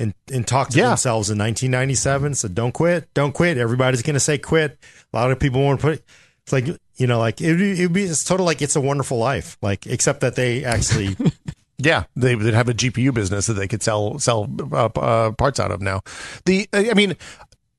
[0.00, 0.88] and and talk to Yeah.
[0.88, 3.58] themselves in 1997, said don't quit, don't quit.
[3.58, 4.78] Everybody's gonna say quit.
[5.12, 6.04] A lot of people want to put.
[6.44, 6.66] It's like
[6.98, 10.20] you know like it would be it's total like it's a wonderful life like except
[10.20, 11.16] that they actually
[11.80, 15.60] Yeah, they would have a GPU business that they could sell sell uh, uh, parts
[15.60, 16.02] out of now.
[16.44, 17.14] The I mean,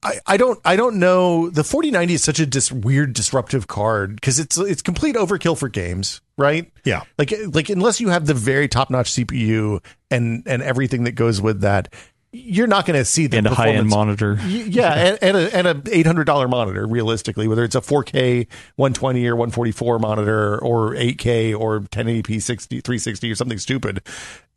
[0.01, 1.49] I, I don't I don't know.
[1.49, 5.67] The 4090 is such a dis- weird disruptive card because it's it's complete overkill for
[5.67, 6.71] games, right?
[6.85, 11.13] yeah Like like unless you have the very top notch CPU and and everything that
[11.13, 11.93] goes with that,
[12.31, 14.47] you're not going to see the and a high end performance- monitor.
[14.47, 16.85] Yeah, and, and a and a eight hundred dollar monitor.
[16.85, 21.18] Realistically, whether it's a four K one twenty or one forty four monitor or eight
[21.18, 24.01] K or ten eighty p 60, 360 or something stupid,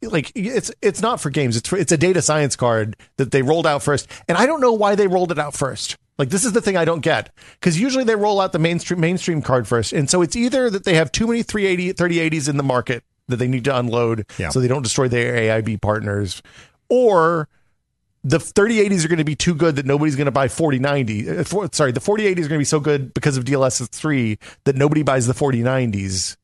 [0.02, 1.56] like it's it's not for games.
[1.56, 4.60] It's for, it's a data science card that they rolled out first, and I don't
[4.60, 5.96] know why they rolled it out first.
[6.18, 9.00] Like this is the thing I don't get because usually they roll out the mainstream
[9.00, 12.58] mainstream card first, and so it's either that they have too many 380 3080s in
[12.58, 14.50] the market that they need to unload Yeah.
[14.50, 16.42] so they don't destroy their AIB partners,
[16.90, 17.48] or
[18.24, 21.28] the 3080s are going to be too good that nobody's going to buy 4090.
[21.28, 24.38] Uh, for, sorry, the 4080s are going to be so good because of DLSS 3
[24.64, 26.36] that nobody buys the 4090s.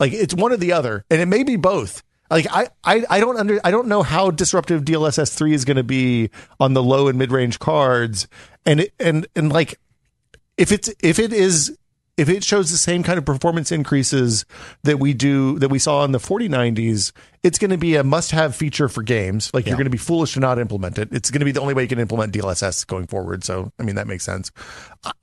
[0.00, 2.02] Like it's one or the other, and it may be both.
[2.28, 5.76] Like I, I, I don't under, I don't know how disruptive DLSS three is going
[5.76, 8.26] to be on the low and mid range cards,
[8.64, 9.78] and it, and and like
[10.56, 11.76] if it's if it is
[12.16, 14.44] if it shows the same kind of performance increases
[14.82, 17.12] that we do that we saw in the 4090s,
[17.42, 19.50] it's going to be a must have feature for games.
[19.54, 21.08] Like you're going to be foolish to not implement it.
[21.10, 23.44] It's going to be the only way you can implement DLSS going forward.
[23.44, 24.50] So I mean that makes sense.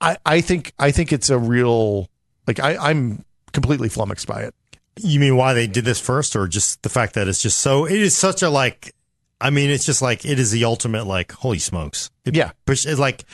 [0.00, 2.08] I, I think I think it's a real
[2.46, 4.54] like I, I'm completely flummoxed by it.
[4.98, 7.84] You mean why they did this first, or just the fact that it's just so?
[7.86, 8.94] It is such a like.
[9.40, 11.32] I mean, it's just like it is the ultimate like.
[11.32, 12.10] Holy smokes!
[12.24, 12.50] It, Yeah.
[12.66, 13.24] it's like.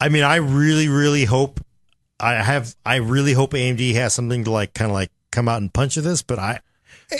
[0.00, 1.64] I mean, I really, really hope.
[2.18, 2.74] I have.
[2.84, 5.96] I really hope AMD has something to like, kind of like come out and punch
[5.98, 6.22] at this.
[6.22, 6.60] But I,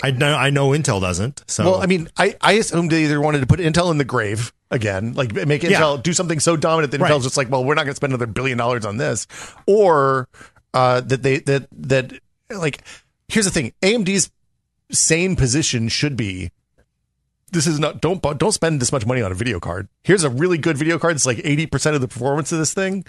[0.03, 1.43] I know, I know Intel doesn't.
[1.47, 4.05] So Well, I mean, I, I assumed they either wanted to put Intel in the
[4.05, 6.01] grave again, like make Intel Yeah.
[6.01, 7.11] do something so dominant that Right.
[7.11, 9.27] Intel's just like, well, we're not going to spend another billion dollars on this,
[9.65, 10.27] or
[10.73, 12.13] uh, that they that that
[12.49, 12.81] like
[13.27, 14.31] here's the thing, AMD's
[14.91, 16.51] sane position should be.
[17.51, 19.87] This is not don't don't spend this much money on a video card.
[20.03, 21.15] Here's a really good video card.
[21.15, 23.05] It's like eighty percent of the performance of this thing.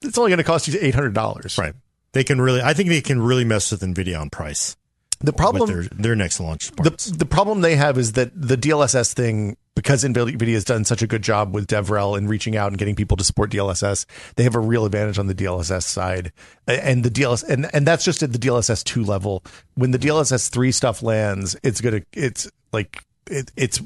[0.00, 1.58] It's only going to cost you eight hundred dollars.
[1.58, 1.74] right.
[2.12, 2.62] They can really.
[2.62, 4.76] I think they can really mess with Nvidia on price.
[5.20, 6.70] The problem with their their next launch.
[6.70, 7.06] the Parts.
[7.06, 11.06] the problem they have is that the DLSS thing, because NVIDIA has done such a
[11.06, 14.04] good job with DevRel and reaching out and getting people to support DLSS,
[14.34, 16.32] they have a real advantage on the DLSS side.
[16.66, 19.44] And the DLS and and that's just at the DLSS two level.
[19.74, 23.80] When the DLSS three stuff lands, it's gonna it's like it, it's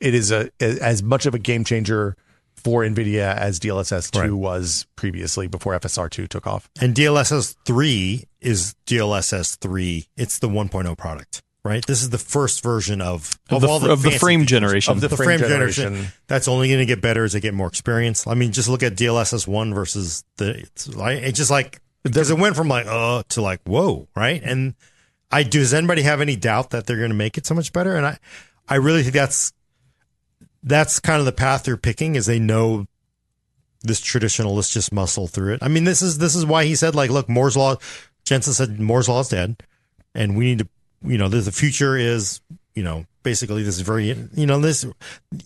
[0.00, 2.16] it is a as much of a game changer
[2.54, 4.32] for NVIDIA as DLSS two Right.
[4.32, 6.68] was previously before FSR two took off.
[6.80, 10.06] And DLSS 3 is DLSS 3.
[10.16, 11.84] It's the 1.0 product, right?
[11.86, 14.50] This is the first version of, Of of the, all the, of the frame features.
[14.50, 14.92] generation.
[14.94, 15.84] Of the The frame frame, generation.
[15.92, 16.12] generation.
[16.26, 18.26] That's only going to get better as they get more experience.
[18.26, 22.30] I mean, just look at DLSS 1 versus the, it's, like, it's just like, because
[22.30, 24.42] it went from like, oh, to like, whoa, right?
[24.42, 24.74] And
[25.30, 27.96] I, does anybody have any doubt that they're going to make it so much better?
[27.96, 28.18] And I,
[28.68, 29.52] I really think that's,
[30.62, 32.86] that's kind of the path they're picking is they know
[33.82, 35.62] this traditional let's just muscle through it.
[35.62, 37.76] I mean, this is this is why he said like, look, Moore's law.
[38.24, 39.62] Jensen said Moore's law is dead,
[40.14, 40.68] and we need to,
[41.04, 42.40] you know, the, the future is,
[42.74, 44.84] you know, basically this is very, you know, this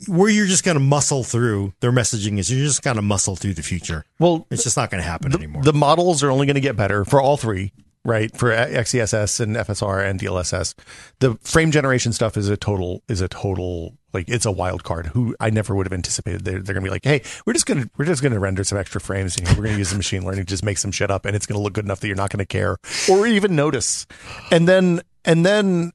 [0.09, 1.75] where you're just going to muscle through.
[1.81, 4.07] Their messaging is you're just going to muscle through the future.
[4.19, 5.63] Well, It's just not going to happen anymore.
[5.63, 7.73] The models are only going to get better for all three,
[8.05, 8.35] right?
[8.37, 10.75] For XESS and FSR and DLSS.
[11.19, 15.07] The frame generation stuff is a total is a total like it's a wild card.
[15.07, 16.45] Who I never would have anticipated.
[16.45, 18.41] They're, they're going to be like, hey, we're just going to we're just going to
[18.41, 19.41] render some extra frames.
[19.41, 21.37] Know, we're going to use the machine learning to just make some shit up, and
[21.37, 22.79] it's going to look good enough that you're not going to care
[23.09, 24.07] or even notice.
[24.51, 25.93] And then and then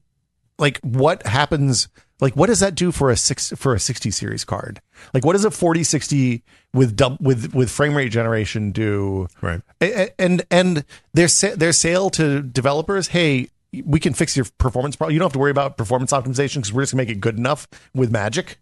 [0.58, 1.88] like what happens
[2.20, 4.80] like what does that do for a six for a 60 series card
[5.12, 9.60] like what does a 4060 with dub with with frame rate generation do Right.
[10.18, 10.84] And and
[11.14, 13.48] their sa- their sale to developers hey
[13.84, 16.72] we can fix your performance problem you don't have to worry about performance optimization because
[16.72, 18.58] we're just gonna make it good enough with magic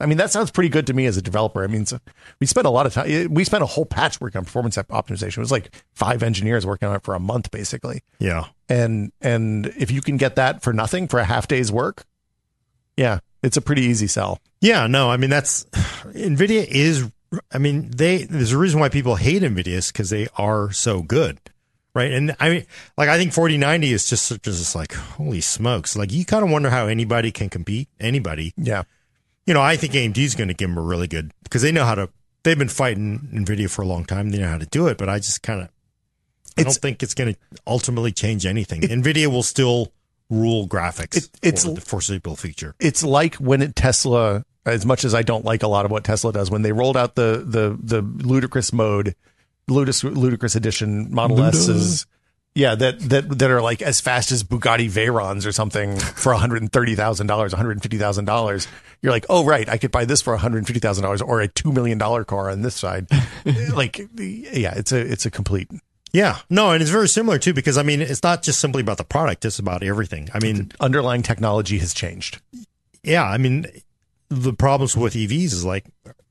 [0.00, 1.64] I mean, that sounds pretty good to me as a developer.
[1.64, 1.84] I mean,
[2.40, 3.34] we spent a lot of time.
[3.34, 5.38] We spent a whole patch working on performance optimization.
[5.38, 8.44] It was like five engineers working on it for a month, basically yeah.
[8.68, 12.04] and and if you can get that for nothing for a half day's work
[12.98, 15.64] yeah it's a pretty easy sell Yeah, no, I mean that's
[16.12, 17.10] Nvidia is.
[17.52, 21.02] I mean, they there's a reason why people hate Nvidia is because they are so
[21.02, 21.38] good,
[21.94, 22.10] right?
[22.10, 22.66] And I mean,
[22.96, 26.70] like I think 4090 is just just like holy smokes, like you kind of wonder
[26.70, 27.88] how anybody can compete.
[28.00, 28.82] Anybody, yeah
[29.48, 31.72] you know, I think AMD is going to give them a really good because they
[31.72, 32.10] know how to.
[32.42, 34.28] They've been fighting Nvidia for a long time.
[34.28, 35.70] They know how to do it, but I just kind of.
[36.58, 38.82] I don't think it's going to ultimately change anything.
[38.82, 39.90] Nvidia will still
[40.30, 41.16] rule graphics.
[41.16, 42.74] It- it's- for the foreseeable future.
[42.80, 46.04] it's like when it tesla as much as i don't like a lot of what
[46.04, 49.14] tesla does when they rolled out the the the ludicrous mode
[49.68, 52.06] ludicrous ludicrous edition model s's
[52.54, 56.68] yeah that that that are like as fast as bugatti veyrons or something for $130000
[57.50, 58.66] $150000
[59.02, 62.50] you're like oh right i could buy this for $150000 or a $2 million car
[62.50, 63.06] on this side
[63.74, 65.70] like yeah it's a it's a complete
[66.12, 68.98] Yeah, no, and it's very similar too because I mean it's not just simply about
[68.98, 70.28] the product; it's about everything.
[70.32, 72.40] I mean, underlying technology has changed.
[73.02, 73.66] yeah, I mean
[74.30, 75.84] the problems with EVs is like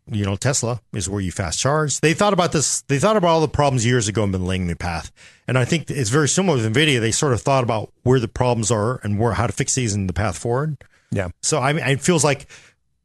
[0.10, 2.00] you know Tesla is where you fast charge.
[2.00, 2.82] They thought about this.
[2.84, 5.12] They thought about all the problems years ago and been laying the path.
[5.48, 7.00] And I think it's very similar with Nvidia.
[7.00, 9.94] They sort of thought about where the problems are and where how to fix these
[9.94, 10.78] and the path forward.
[11.12, 11.30] Yeah.
[11.42, 12.48] So I mean, it feels like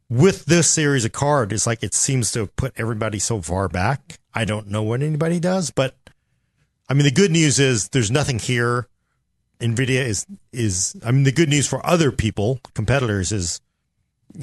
[0.08, 3.68] with this series of card, it's like it seems to have put everybody so far
[3.68, 4.18] back.
[4.34, 5.94] I don't know what anybody does, but
[6.92, 8.86] I mean, the good news is there's nothing here.
[9.60, 13.62] Nvidia is is I mean, the good news for other people, competitors, is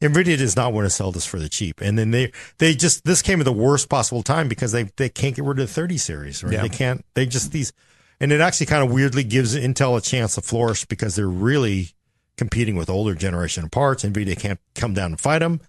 [0.00, 3.04] Nvidia does not want to sell this for the cheap, and then they they just
[3.04, 5.72] this came at the worst possible time because they they can't get rid of the
[5.72, 6.54] 30 series, right?
[6.54, 6.62] Yeah.
[6.62, 7.04] They can't.
[7.14, 7.72] They just these,
[8.18, 11.90] and it actually kind of weirdly gives Intel a chance to flourish because they're really
[12.36, 14.02] competing with older generation of parts.
[14.02, 15.60] Nvidia can't come down and fight them.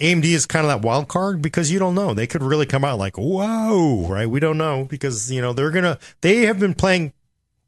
[0.00, 2.14] AMD is kind of that wild card because you don't know.
[2.14, 4.28] They could really come out like, whoa, right?
[4.28, 7.12] We don't know because, you know, they're going to, they have been playing,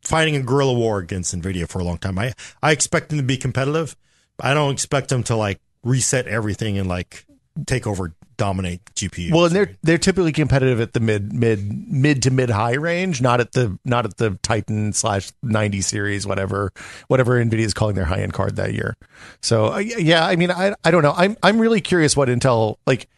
[0.03, 2.19] fighting a guerrilla war against NVIDIA for a long time.
[2.19, 2.33] I,
[2.63, 3.97] I expect them to be competitive.
[4.41, 7.25] I don't expect them to like reset everything and like
[7.65, 9.33] take over, dominate GPU.
[9.33, 13.21] Well, and they're they're typically competitive at the mid mid mid to mid high range,
[13.21, 16.73] not at the not at the Titan slash ninety series, whatever
[17.09, 18.97] whatever Nvidia is calling their high end card that year.
[19.41, 21.15] So uh, yeah, I mean, I I don't know.
[21.17, 23.09] I'm I'm really curious what Intel like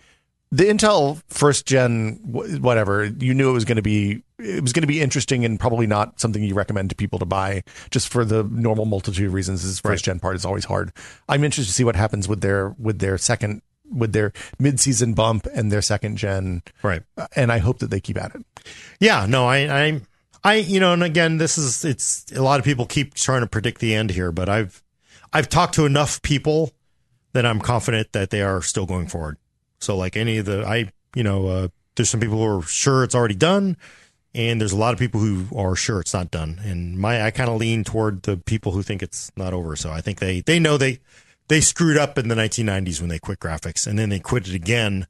[0.50, 4.82] the Intel first gen whatever you knew it was going to be it was going
[4.82, 8.24] to be interesting and probably not something you recommend to people to buy just for
[8.24, 9.62] the normal multitude of reasons.
[9.62, 10.92] This first gen part is always hard.
[11.28, 15.14] I'm interested to see what happens with their with their second with their mid season
[15.14, 17.02] bump and their second gen, right.
[17.34, 18.44] and I hope that they keep at it.
[19.00, 19.56] Yeah, no, I,
[19.86, 20.00] I,
[20.44, 23.46] I, you know, and again, this is it's a lot of people keep trying to
[23.46, 24.82] predict the end here, but I've,
[25.32, 26.72] I've talked to enough people
[27.32, 29.36] that I'm confident that they are still going forward.
[29.80, 33.04] So, like any of the, I, you know, uh, there's some people who are sure
[33.04, 33.76] it's already done,
[34.34, 36.60] and there's a lot of people who are sure it's not done.
[36.64, 39.76] And my, I kind of lean toward the people who think it's not over.
[39.76, 41.00] So I think they, they know they,
[41.48, 44.54] they screwed up in the 1990s when they quit graphics, and then they quit it
[44.54, 45.06] again.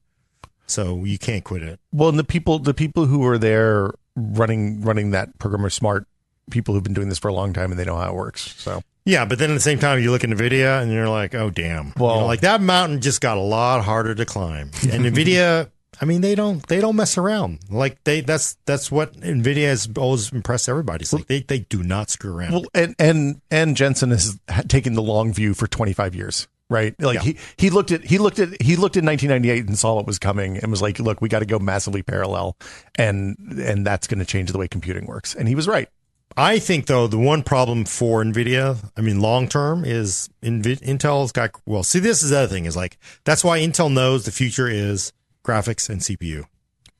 [0.66, 1.80] So you can't quit it.
[1.92, 6.06] Well, and the people the people who were there running running that program are smart
[6.50, 8.54] people who've been doing this for a long time and they know how it works.
[8.60, 11.34] So Yeah, but then at the same time, you look at Nvidia and you're like,
[11.34, 11.92] oh damn.
[11.96, 14.70] Well- You know, like that mountain just got a lot harder to climb.
[14.90, 15.70] And Nvidia,
[16.00, 17.60] I mean, they don't they don't mess around.
[17.70, 21.02] Like they that's that's what Nvidia has always impressed everybody.
[21.02, 22.52] It's like they they do not screw around.
[22.52, 24.38] well, and and and Jensen has
[24.68, 26.46] taken the long view for 25 years.
[26.70, 27.22] Right, like Yeah.
[27.22, 30.18] he he looked at he looked at he looked at 1998 and saw what was
[30.18, 32.58] coming and was like, "Look, we got to go massively parallel,
[32.96, 35.88] and and that's going to change the way computing works." And he was right.
[36.36, 41.52] I think though the one problem for Nvidia, I mean, long term is Intel's got
[41.64, 41.82] well.
[41.82, 45.10] See, this is the other thing is like that's why Intel knows the future is
[45.48, 46.44] graphics and CPU.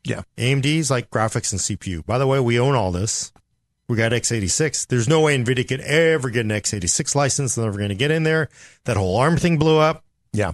[0.05, 2.05] Yeah, AMD's like graphics and CPU.
[2.07, 3.33] By the way, we own all this.
[3.89, 4.87] We got x86.
[4.87, 7.55] There's no way NVIDIA could ever get an x86 license.
[7.55, 8.49] They're never going to get in there.
[8.85, 10.05] That whole ARM thing blew up.
[10.33, 10.53] yeah.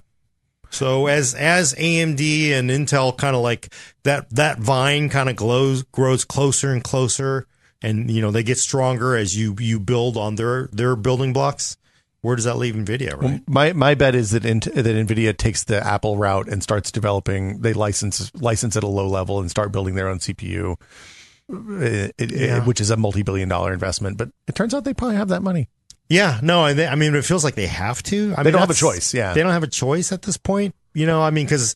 [0.71, 3.73] So as as AMD and Intel kind of like
[4.03, 7.47] that that vine kind of glows grows closer and closer,
[7.81, 11.77] and you know they get stronger as you you build on their their building blocks.
[12.25, 13.21] Where does that leave Nvidia?
[13.21, 13.41] Right?
[13.47, 17.61] My my bet is that that Nvidia takes the Apple route and starts developing.
[17.61, 20.71] They license license at a low level and start building their own CPU,
[21.53, 22.65] uh, it, it- Yeah.
[22.65, 24.17] which is a multi billion dollar investment.
[24.17, 25.69] But it turns out they probably have that money.
[26.09, 28.33] Yeah, no, I, I mean, it feels like they have to.
[28.37, 29.33] I They mean, don't have a choice, yeah.
[29.33, 30.75] they don't have a choice at this point.
[30.93, 31.75] You know, I mean, because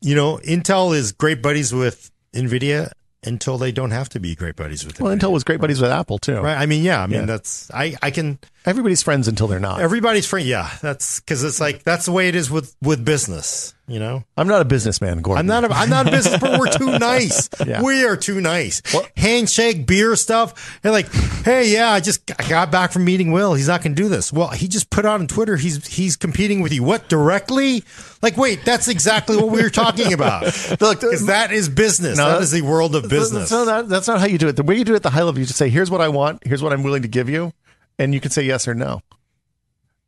[0.00, 2.90] you know, Intel is great buddies with Nvidia
[3.26, 5.00] until they don't have to be great buddies with.
[5.00, 5.14] Well.
[5.16, 6.40] Intel was great buddies with Apple too.
[6.40, 6.56] right?
[6.56, 7.26] I mean, yeah, I mean, Yeah.
[7.26, 9.80] that's I I can Everybody's friends until they're not.
[9.80, 10.46] everybody's friend.
[10.46, 13.74] Yeah, that's because it's like that's the way it is with with business.
[13.86, 15.40] You know, I'm not a businessman, Gordon.
[15.40, 16.58] I'm not a, I'm not a business person.
[16.58, 17.50] We're too nice.
[17.66, 17.82] Yeah.
[17.82, 18.82] We are too nice.
[19.16, 20.78] Handshake, beer stuff.
[20.84, 21.10] And like,
[21.44, 23.54] hey, yeah, I just I got back from meeting Will.
[23.54, 24.32] He's not going to do this.
[24.32, 25.56] Well, he just put out on Twitter.
[25.56, 26.82] He's he's competing with you.
[26.82, 27.84] What directly?
[28.22, 30.44] Like, wait, that's exactly what we were talking about.
[30.80, 32.16] Look, Because that is business.
[32.18, 33.48] No, that is the world of business.
[33.50, 34.56] So that, that's not how you do it.
[34.56, 36.08] The way you do it at the high level, you just say, "Here's what I
[36.08, 36.42] want.
[36.46, 37.52] Here's what I'm willing to give you,"
[37.98, 39.00] and you can say yes or no.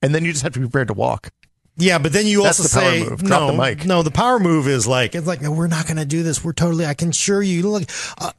[0.02, 1.30] And then you just have to be prepared to walk.
[1.78, 3.22] Yeah, but then you That's also the power say move.
[3.22, 3.52] No.
[3.52, 3.84] the.
[3.84, 6.42] No, the power move is like it's like no, we're not going to do this.
[6.42, 6.86] We're totally.
[6.86, 7.68] I can assure you.
[7.68, 7.84] Look,
[8.18, 8.32] uh,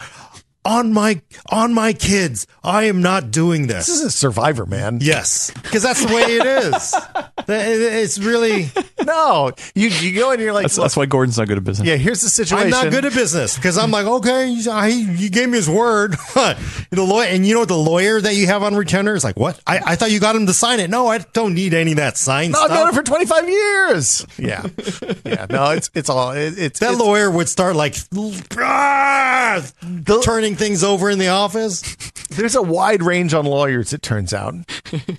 [0.68, 3.88] on my on my kids, I am not doing this.
[3.88, 4.99] This is a survivor, man.
[5.02, 6.94] Yes, because that's the way it is.
[7.49, 8.69] It's really.
[9.07, 11.88] No, you you go and you're like, That's, that's why Gordon's not good at business.
[11.88, 12.73] yeah, here's the situation.
[12.73, 15.69] I'm not good at business because I'm like, okay, you- I, you gave me his
[15.69, 16.11] word.
[16.34, 16.57] the
[16.91, 19.61] lawyer, and you know what the lawyer that you have on retainer is like, what?
[19.65, 20.89] I, I thought you got him to sign it.
[20.89, 22.80] No, I don't need any of that signed No, I've stuff.
[22.80, 24.26] known it for 25 years.
[24.38, 24.65] Yeah,
[25.23, 25.45] yeah.
[25.49, 27.95] No, it's it's all it, it's that it's, lawyer would start like
[28.60, 29.65] ah,
[30.22, 31.81] turning things over in the office.
[32.29, 33.93] there's a wide range on lawyers.
[33.93, 34.65] It turns out, and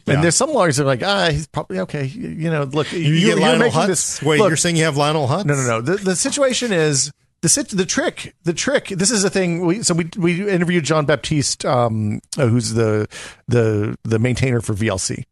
[0.05, 2.05] there's some lawyers that are like, ah, he's probably okay.
[2.05, 3.87] You, you know, look, You, you, Lionel making Hutz.
[3.87, 4.23] this.
[4.23, 5.45] Wait, look, you're saying you have Lionel Hutz?
[5.47, 5.81] No, no, no.
[5.81, 7.11] The the situation is
[7.41, 8.35] the sit, the trick.
[8.45, 8.89] The trick.
[8.89, 9.65] This is a thing.
[9.65, 13.09] We so we we interviewed John Baptiste, um, who's the
[13.47, 15.25] the the maintainer for VLC,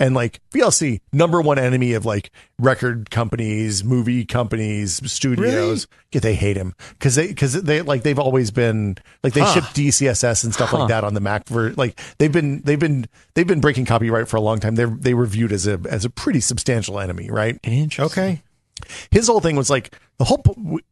[0.00, 5.86] And like VLC, number one enemy of like record companies, movie companies, studios.
[6.10, 9.54] Yeah, they hate him because they because they like they've always been like they Huh.
[9.54, 13.06] ship DCSS and stuff like that on the Mac for like they've been they've been
[13.34, 14.74] they've been breaking copyright for a long time.
[14.74, 17.58] They they were viewed as a as a pretty substantial enemy, right?
[17.64, 18.42] Okay.
[19.12, 20.42] His whole thing was like the whole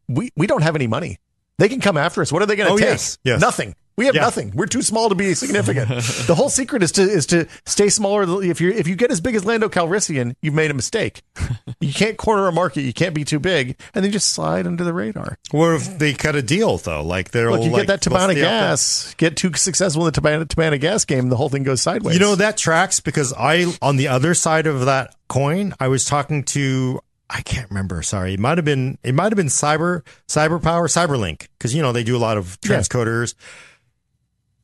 [0.07, 1.19] we, we don't have any money.
[1.59, 2.31] They can come after us.
[2.31, 2.87] What are they going to Oh, take?
[2.87, 3.41] yes, yes.
[3.41, 3.75] Nothing.
[3.95, 4.21] We have Yeah.
[4.21, 4.51] nothing.
[4.55, 5.89] We're too small to be significant.
[6.27, 8.43] the whole secret is to is to stay smaller.
[8.43, 11.21] If you if you get as big as Lando Calrissian, you've made a mistake.
[11.79, 12.81] you can't corner a market.
[12.81, 15.37] You can't be too big, and then just slide under the radar.
[15.51, 17.03] What if they cut a deal though?
[17.03, 20.45] Like they're Look, you like, get that Tibanna gas, get too successful in the Tibanna,
[20.45, 22.15] Tibanna gas game, the whole thing goes sideways.
[22.15, 26.05] You know that tracks because I on the other side of that coin, I was
[26.05, 26.99] talking to
[27.29, 28.01] I can't remember.
[28.01, 31.81] Sorry, it might have been it might have been Cyber Cyber Power Cyberlink because you
[31.81, 32.77] know they do a lot of Yeah.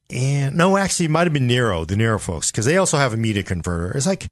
[0.09, 3.13] And no, actually, it might have been Nero, the Nero folks, because they also have
[3.13, 3.95] a media converter.
[3.95, 4.27] It's like,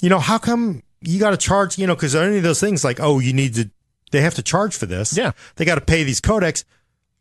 [0.00, 1.76] you know, how come you got to charge?
[1.78, 3.70] You know, because any of those things like, oh, you need to,
[4.12, 5.16] they have to charge for this.
[5.16, 5.32] Yeah.
[5.56, 6.64] they got to pay these codecs.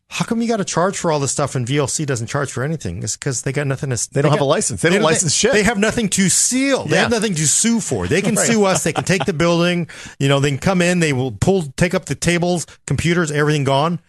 [0.09, 2.63] How come you got to charge for all this stuff and VLC doesn't charge for
[2.63, 3.01] anything?
[3.01, 4.09] It's because they got nothing to.
[4.11, 4.81] They don't have got- a license.
[4.81, 5.53] They don't license shit.
[5.53, 6.83] They have nothing to seal.
[6.83, 7.03] They Yeah.
[7.03, 8.07] have nothing to sue for.
[8.07, 8.45] They can Right.
[8.45, 8.83] sue us.
[8.83, 9.87] They can take the building.
[10.19, 10.99] You know, they can come in.
[10.99, 13.99] They will pull, take up the tables, computers, everything gone.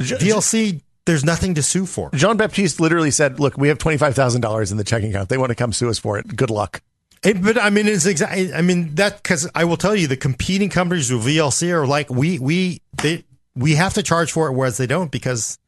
[0.00, 2.10] VLC, there's nothing to sue for.
[2.14, 5.28] Jean Baptiste literally said, "Look, we have twenty five thousand dollars in the checking account.
[5.28, 6.36] They want to come sue us for it.
[6.36, 6.80] Good luck."
[7.24, 8.52] It- but I mean, it's exactly.
[8.52, 12.10] I mean that because I will tell you, the competing companies with VLC are like
[12.10, 13.24] we we they
[13.54, 15.58] we have to charge for it, whereas they don't because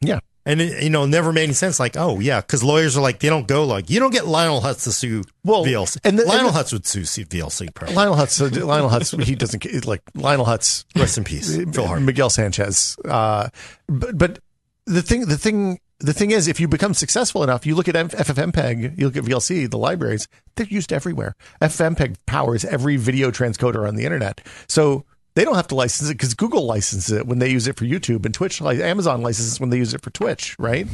[0.00, 0.18] Yeah.
[0.46, 1.78] and it, you know never made any sense.
[1.78, 4.60] Like oh yeah, because lawyers are like they don't go like you don't get Lionel
[4.60, 5.98] Hutz to sue Well, VLC.
[6.04, 7.72] and the- Lionel and Hutz would sue VLC.
[7.74, 7.94] Probably.
[7.94, 8.40] Lionel Hutz.
[8.40, 9.22] uh, Lionel Hutz.
[9.22, 10.84] He doesn't like Lionel Hutz.
[10.96, 12.06] Rest in peace, Phil Hartman.
[12.06, 12.96] Miguel Sanchez.
[13.04, 13.50] Uh,
[13.88, 14.38] but but
[14.86, 17.94] the thing the thing the thing is, if you become successful enough, you look at
[17.94, 21.34] FFmpeg, you look at VLC, the libraries, they're used everywhere.
[21.62, 25.04] FFmpeg powers every video transcoder on the internet, so
[25.34, 27.84] they don't have to license it because Google licenses it when they use it for
[27.84, 30.86] YouTube, and Twitch, like Amazon licenses when they use it for Twitch, right?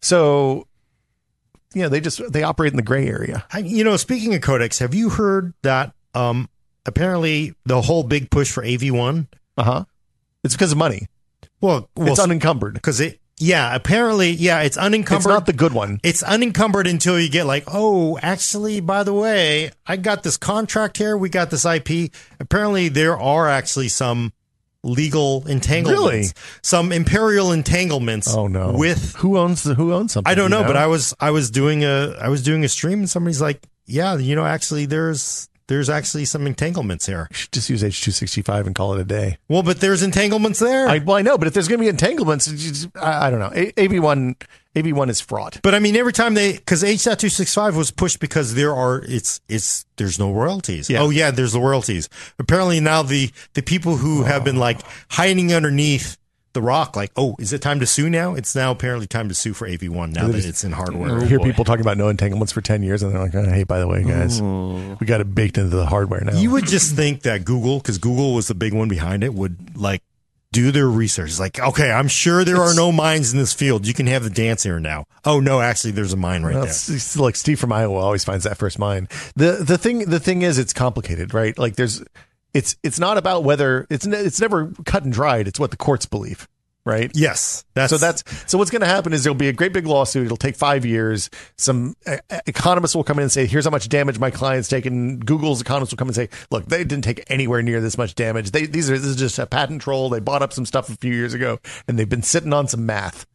[0.00, 0.66] So.
[1.76, 3.44] You know, they just they operate in the gray area.
[3.52, 6.48] I, you know, speaking of codecs, have you heard that um
[6.86, 9.26] apparently the whole big push for AV1?
[9.58, 9.84] Uh huh.
[10.44, 11.08] It's because of money.
[11.60, 12.74] Well, well it's unencumbered.
[12.74, 15.20] because it yeah, apparently yeah, it's unencumbered.
[15.20, 16.00] It's not the good one.
[16.02, 20.96] it's unencumbered until you get like, oh, actually, by the way, I got this contract
[20.96, 21.16] here.
[21.16, 22.10] We got this IP.
[22.40, 24.32] Apparently, there are actually some
[24.82, 26.24] legal entanglements, Really?
[26.62, 28.28] some imperial entanglements.
[28.34, 28.72] Oh no!
[28.76, 30.30] with who owns the who owns something?
[30.30, 32.64] I don't Do know, you but I was I was doing a I was doing
[32.64, 37.28] a stream and somebody's like, yeah, you know, actually, there's there's actually some entanglements here.
[37.52, 39.38] just use H two sixty five and call it a day.
[39.48, 40.88] Well, but there's entanglements there.
[40.88, 43.40] I, well, I know, but if there's going to be entanglements, just- I, I don't
[43.40, 43.72] know.
[43.78, 44.36] AV one,
[44.76, 45.60] AV one is fraught.
[45.62, 49.86] But I mean, every time they because H.265 was pushed because there are it's it's
[49.96, 50.90] there's no royalties.
[50.90, 51.00] Yeah.
[51.02, 52.08] Oh yeah, there's the royalties.
[52.38, 54.80] Apparently now the the people who have been like
[55.10, 56.16] hiding underneath
[56.54, 58.34] the rock, like oh, is it time to sue now?
[58.34, 61.20] It's now apparently time to sue for AV1 now that it's in hardware.
[61.20, 63.64] I hear people talking about no entanglements for ten years, and they're like, oh, "Hey,
[63.64, 64.96] by the way, guys, oh.
[64.98, 67.98] we got it baked into the hardware now." You would just think that Google, because
[67.98, 70.02] Google was the big one behind it, would like
[70.52, 71.30] do their research.
[71.30, 73.86] It's like, okay, I'm sure there are no mines in this field.
[73.88, 75.04] You can have the dance here now.
[75.24, 76.70] Oh no, actually, there's a mine right Well, there.
[76.70, 79.08] it's- it's like Steve from Iowa always finds that first mine.
[79.34, 81.58] The the thing the thing is, it's complicated, right?
[81.58, 82.04] Like there's,
[82.54, 85.48] it's it's not about whether it's it's never cut and dried.
[85.48, 86.48] It's what the courts believe,
[86.86, 87.10] right?
[87.14, 89.86] Yes, that's so that's so what's going to happen is there'll be a great big
[89.86, 90.24] lawsuit.
[90.26, 91.28] It'll take five years.
[91.58, 95.18] Some uh, economists will come in and say, "Here's how much damage my client's taken."
[95.18, 98.52] Google's economists will come and say, "Look, they didn't take anywhere near this much damage.
[98.52, 100.08] They these are this is just a patent troll.
[100.08, 101.58] They bought up some stuff a few years ago,
[101.88, 103.26] and they've been sitting on some math."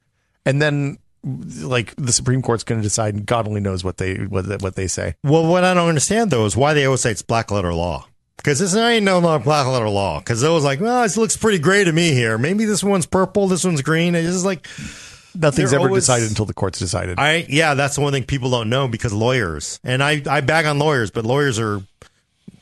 [0.46, 4.16] And then, like the Supreme Court's going to decide, and God only knows what they
[4.16, 5.16] what they- what they say.
[5.26, 8.08] Well, what I don't understand though is why they always say it's black letter law.
[8.40, 10.20] Because this ain't no black letter law.
[10.20, 12.38] Because it was like, well, this looks pretty gray to me here.
[12.38, 14.16] Maybe this one's purple, this one's green.
[14.16, 14.66] It's just like,
[15.36, 17.20] Nothing's ever always- decided until the court's decided.
[17.20, 20.66] I yeah, that's the one thing people don't know because lawyers and I I bag
[20.66, 21.82] on lawyers, but lawyers are,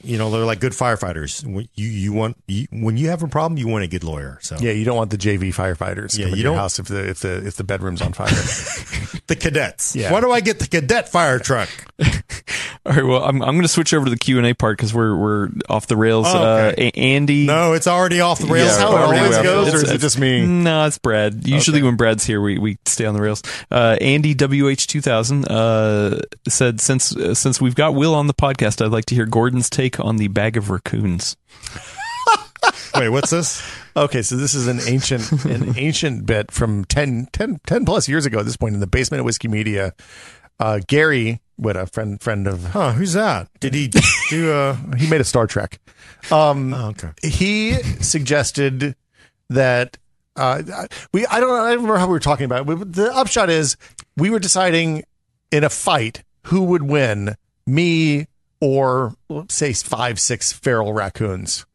[0.07, 1.43] you know, they're like good firefighters.
[1.45, 4.39] When You you want you, when you have a problem, you want a good lawyer.
[4.41, 6.79] So yeah, you don't want the JV firefighters Yeah, coming to you your don't- house
[6.79, 8.27] if the if the if the bedroom's on fire.
[9.27, 9.95] the cadets.
[9.95, 10.11] Yeah.
[10.11, 11.69] Why do I get the cadet fire truck?
[12.85, 13.03] All right.
[13.03, 15.13] Well, I'm, I'm going to switch over to the Q and A part because we're
[15.15, 16.25] we're off the rails.
[16.29, 16.87] Oh, okay.
[16.87, 17.45] uh, A- Andy.
[17.45, 18.71] No, it's already off the rails.
[18.71, 20.45] Is how it already always off- goes, or it's- is it just me?
[20.45, 21.45] No, it's Brad.
[21.45, 23.43] Usually when Brad's here, we, we stay on the rails.
[23.69, 28.91] Uh, Andy WH2000 uh, said, since uh, since we've got Will on the podcast, I'd
[28.91, 31.35] like to hear Gordon's take on the bag of raccoons.
[32.95, 33.61] Wait, what's this?
[33.95, 38.25] Okay, so this is an ancient an ancient bit from 10, 10, 10 plus years
[38.25, 39.93] ago at this point in the basement of Whiskey Media.
[40.59, 42.63] Uh, Gary a friend friend of.
[42.65, 42.93] Huh?
[42.93, 43.49] Who's that?
[43.59, 43.89] Did he
[44.29, 44.51] do?
[44.51, 45.79] Uh, He made a Star Trek.
[46.31, 47.09] Um, oh, okay.
[47.23, 48.95] he suggested
[49.49, 49.97] that
[50.35, 50.61] uh,
[51.13, 52.65] we I don't know I don't remember how we were talking about it.
[52.79, 53.77] but The upshot is
[54.15, 55.03] we were deciding
[55.51, 58.27] in a fight who would win, me
[58.59, 59.15] or
[59.49, 61.65] say five six feral raccoons.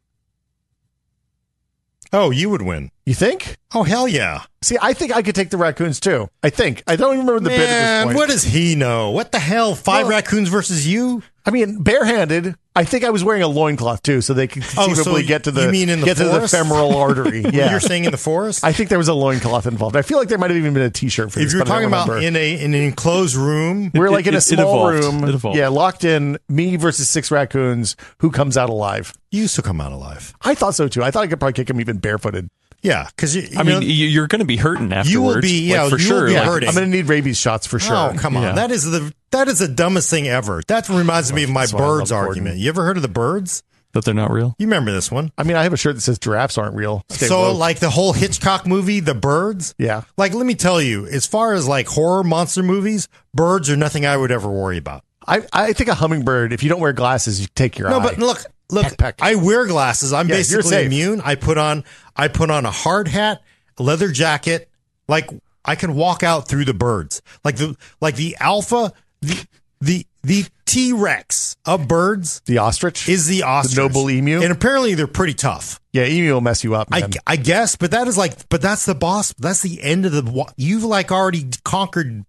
[2.15, 2.91] Oh, you would win.
[3.05, 3.57] You think?
[3.73, 4.43] Oh hell yeah!
[4.61, 6.29] See, I think I could take the raccoons too.
[6.43, 8.17] I think I don't even remember the bit at this point.
[8.17, 9.09] what does he know?
[9.11, 9.73] What the hell?
[9.75, 11.23] Five Well- raccoons versus you?
[11.45, 12.55] I mean, barehanded.
[12.75, 15.43] I think I was wearing a loincloth too, so they could Oh, so conceivably get
[15.43, 16.51] to the you mean in the get forest?
[16.53, 17.41] to the femoral artery.
[17.51, 18.63] Yeah, You're saying in the forest?
[18.63, 19.95] I think there was a loincloth involved.
[19.97, 21.53] I feel like there might have even been a T-shirt for if this.
[21.53, 24.39] you're talking about in a in an enclosed room, We're It- like in a it-
[24.39, 25.23] it small evolved.
[25.43, 25.53] room.
[25.53, 25.55] It.
[25.57, 26.37] Yeah, locked in.
[26.49, 27.95] Me versus six raccoons.
[28.19, 29.13] Who comes out alive?
[29.31, 30.33] you used to come out alive.
[30.43, 31.03] I thought so too.
[31.03, 32.47] I thought I could probably kick him even barefooted.
[32.83, 35.11] Yeah, because I mean, you you're going to be hurting afterwards.
[35.11, 36.27] You will be- yeah, like, for you will sure.
[36.27, 36.69] be like, hurting.
[36.69, 37.95] I'm going to need rabies shots for oh, sure.
[37.95, 38.43] Oh come on!
[38.43, 38.51] Yeah.
[38.53, 40.61] That is the that is the dumbest thing ever.
[40.67, 42.27] That reminds me of my That's why I love birds Gordon.
[42.29, 42.57] argument.
[42.57, 43.61] You ever heard of the birds?
[43.91, 44.55] that they're not real.
[44.57, 45.31] You remember this one?
[45.37, 47.03] I mean, I have a shirt that says giraffes aren't real.
[47.09, 47.59] Stay so woke.
[47.59, 49.75] like the whole Hitchcock movie, The Birds.
[49.77, 53.75] yeah, Like, let me tell you, as far as like horror monster movies, birds are
[53.77, 55.03] nothing I would ever worry about.
[55.27, 56.53] I I think a hummingbird.
[56.53, 58.03] If you don't wear glasses, you take your No, eye.
[58.03, 59.15] but look, look, Peck, peck.
[59.21, 60.11] I wear glasses.
[60.11, 60.85] I'm Yeah, you're basically safe.
[60.87, 61.21] immune.
[61.23, 61.83] I put on,
[62.15, 63.43] I put on a hard hat,
[63.77, 64.69] a leather jacket.
[65.07, 65.29] Like
[65.63, 67.21] I can walk out through the birds.
[67.43, 68.91] Like the, like the alpha,
[69.23, 69.47] the,
[69.81, 73.77] the, the T Rex of birds the ostrich is the ostrich.
[73.77, 74.41] noble emu?
[74.41, 75.79] And apparently they're pretty tough.
[75.91, 76.87] Yeah, emu will mess you up.
[76.91, 77.07] I.
[77.27, 79.33] I guess, but that is like, but that's the boss.
[79.33, 80.53] That's the end of the.
[80.57, 82.25] You've like already conquered,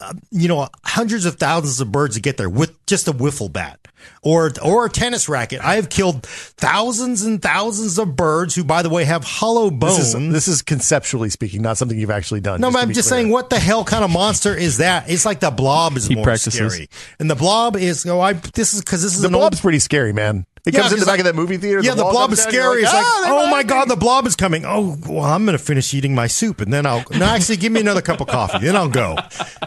[0.00, 3.50] uh, you know, hundreds of thousands of birds to get there with just a wiffle
[3.52, 3.80] bat
[4.22, 5.60] or or a tennis racket.
[5.64, 9.96] I have killed thousands and thousands of birds who, by the way, have hollow bones.
[9.96, 12.60] this is this is conceptually speaking, not something you've actually done.
[12.60, 13.20] no, just but I'm just clear.
[13.22, 15.08] saying, what the hell kind of monster is that?
[15.10, 16.54] It's like the blob is He more practices.
[16.74, 18.04] scary, and the blob is.
[18.06, 20.44] Oh, I this is because this is The an old blob's pretty scary, man.
[20.66, 21.80] It Yeah, comes in the back like- of that movie theater.
[21.80, 22.82] Yeah, the, blob is scary.
[22.82, 24.64] it's like, "Ah, oh my be." god, the blob is coming.
[24.66, 27.04] Oh, well, I'm going to finish eating my soup, and then I'll.
[27.12, 28.58] No, actually, give me another cup of coffee.
[28.58, 29.16] Then I'll go.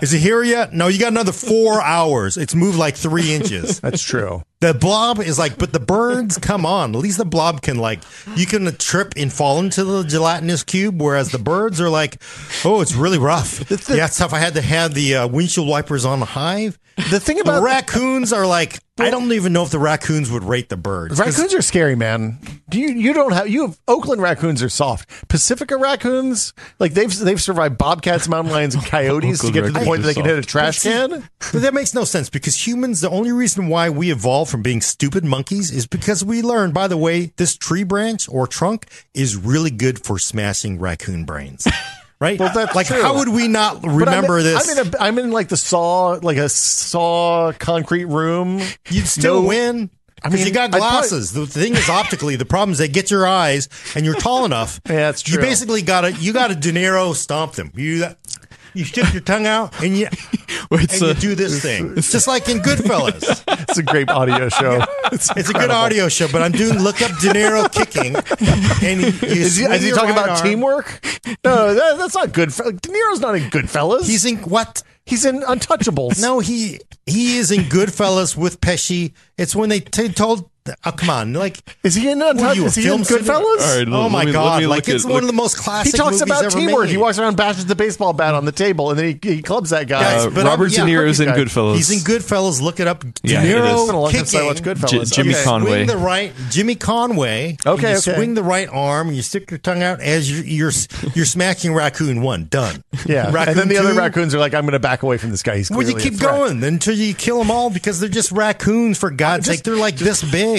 [0.02, 0.74] Is it here yet?
[0.74, 2.36] No, you got another four hours.
[2.36, 3.80] It's moved like three inches.
[3.80, 4.44] That's true.
[4.62, 6.94] The blob is like, but the birds, come on.
[6.94, 8.02] At least the blob can like,
[8.36, 12.22] you can trip and fall into the gelatinous cube, whereas the birds are like,
[12.66, 13.60] oh, it's really rough.
[13.90, 14.34] yeah, it's tough.
[14.34, 16.78] I had to have the uh, windshield wipers on the hive.
[17.10, 20.68] The thing about raccoons are like, I don't even know if the raccoons would rate
[20.68, 21.18] the birds.
[21.18, 22.38] 'Cause- Raccoons are scary, man.
[22.70, 25.10] Do you you don't have you have Oakland raccoons are soft.
[25.30, 29.68] Pacifica raccoons, like they've they've survived bobcats, mountain lions, and coyotes to Oakland get to
[29.68, 31.30] the raccoons point that they are can hit a trash can.
[31.54, 34.82] But that makes no sense because humans, the only reason why we evolved from being
[34.82, 39.38] stupid monkeys is because we learned, by the way, this tree branch or trunk is
[39.38, 41.66] really good for smashing raccoon brains.
[42.22, 42.38] Right?
[42.38, 43.02] Well, that's like, true.
[43.02, 44.70] how would we not remember I'm in, this?
[44.78, 48.60] I'm in, a, I'm in like the saw, like a saw concrete room.
[48.90, 49.90] You'd still No- win.
[50.22, 51.32] I Because mean, you got I'd probably- glasses.
[51.32, 54.82] the thing is, optically, the problem is they get your eyes, and you're tall enough.
[54.90, 55.36] Yeah, that's true.
[55.36, 57.72] You basically got to you got to De Niro stomp them.
[57.74, 58.06] You
[58.74, 60.08] you stick your tongue out, and you
[60.72, 61.94] It's and you do this thing.
[61.98, 63.44] It's just like in Goodfellas.
[63.64, 64.84] It's a great audio show.
[65.12, 68.16] It's a good audio show, but I'm doing look up De Niro kicking,
[68.88, 70.44] and you, you Is he, is he talking right about arm.
[70.46, 71.02] teamwork?
[71.44, 72.50] No, that, that's not good.
[72.50, 74.06] De Niro's not in Goodfellas.
[74.06, 74.84] He's in what?
[75.10, 76.22] he's in Untouchables.
[76.22, 79.14] No, he he is in Goodfellas with Pesci.
[79.38, 80.50] It's when they t- told.
[80.86, 81.34] Oh come on!
[81.34, 83.00] Like, is he in what are you, Is he in?
[83.02, 83.44] Goodfellas?
[83.44, 84.64] All right, oh my me- god!
[84.64, 85.92] Like look it's at- one of the most classic.
[85.94, 86.84] He talks movies about ever teamwork.
[86.86, 86.92] made.
[86.92, 89.70] He walks around, bashes the baseball bat on the table, and then he, he clubs
[89.72, 90.02] that guy.
[90.02, 91.38] Guys, Uh, but Robert I'm- De yeah, Niro's in guy.
[91.38, 91.76] Goodfellas.
[91.76, 92.62] He's in Goodfellas.
[92.62, 93.02] Look it up.
[93.04, 93.56] De Yeah, it is.
[93.56, 94.64] Niro It's been a long time since I kicking.
[94.64, 94.90] Goodfellas.
[95.14, 95.44] J- Jimmy Okay.
[95.44, 95.70] Conway.
[95.70, 97.58] Swing the right, Jimmy Conway.
[97.66, 98.16] Okay, you okay.
[98.16, 99.08] Swing the right arm.
[99.08, 100.72] and You stick your tongue out as you're you're,
[101.16, 102.46] you're smacking raccoon one.
[102.50, 102.84] Done.
[103.06, 105.32] Yeah, Raccoon and then the other raccoons are like, "I'm going to back away from
[105.32, 108.32] this guy." He's Well, you keep going until you kill them all because they're just
[108.32, 108.98] raccoons.
[109.00, 110.59] For God's sake, they're like this big.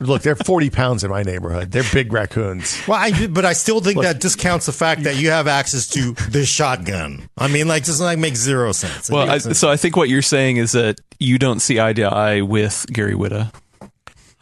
[0.00, 1.72] Look, they're 40 pounds in my neighborhood.
[1.72, 2.80] They're big raccoons.
[2.86, 6.12] Well, I, but I still think that discounts the fact that you have access to
[6.30, 7.28] this shotgun.
[7.36, 9.10] I mean, like, doesn't like make zero sense.
[9.10, 12.02] Well, I, so I think what you're saying is that you don't see eye to
[12.02, 13.52] eye with Gary Whitta.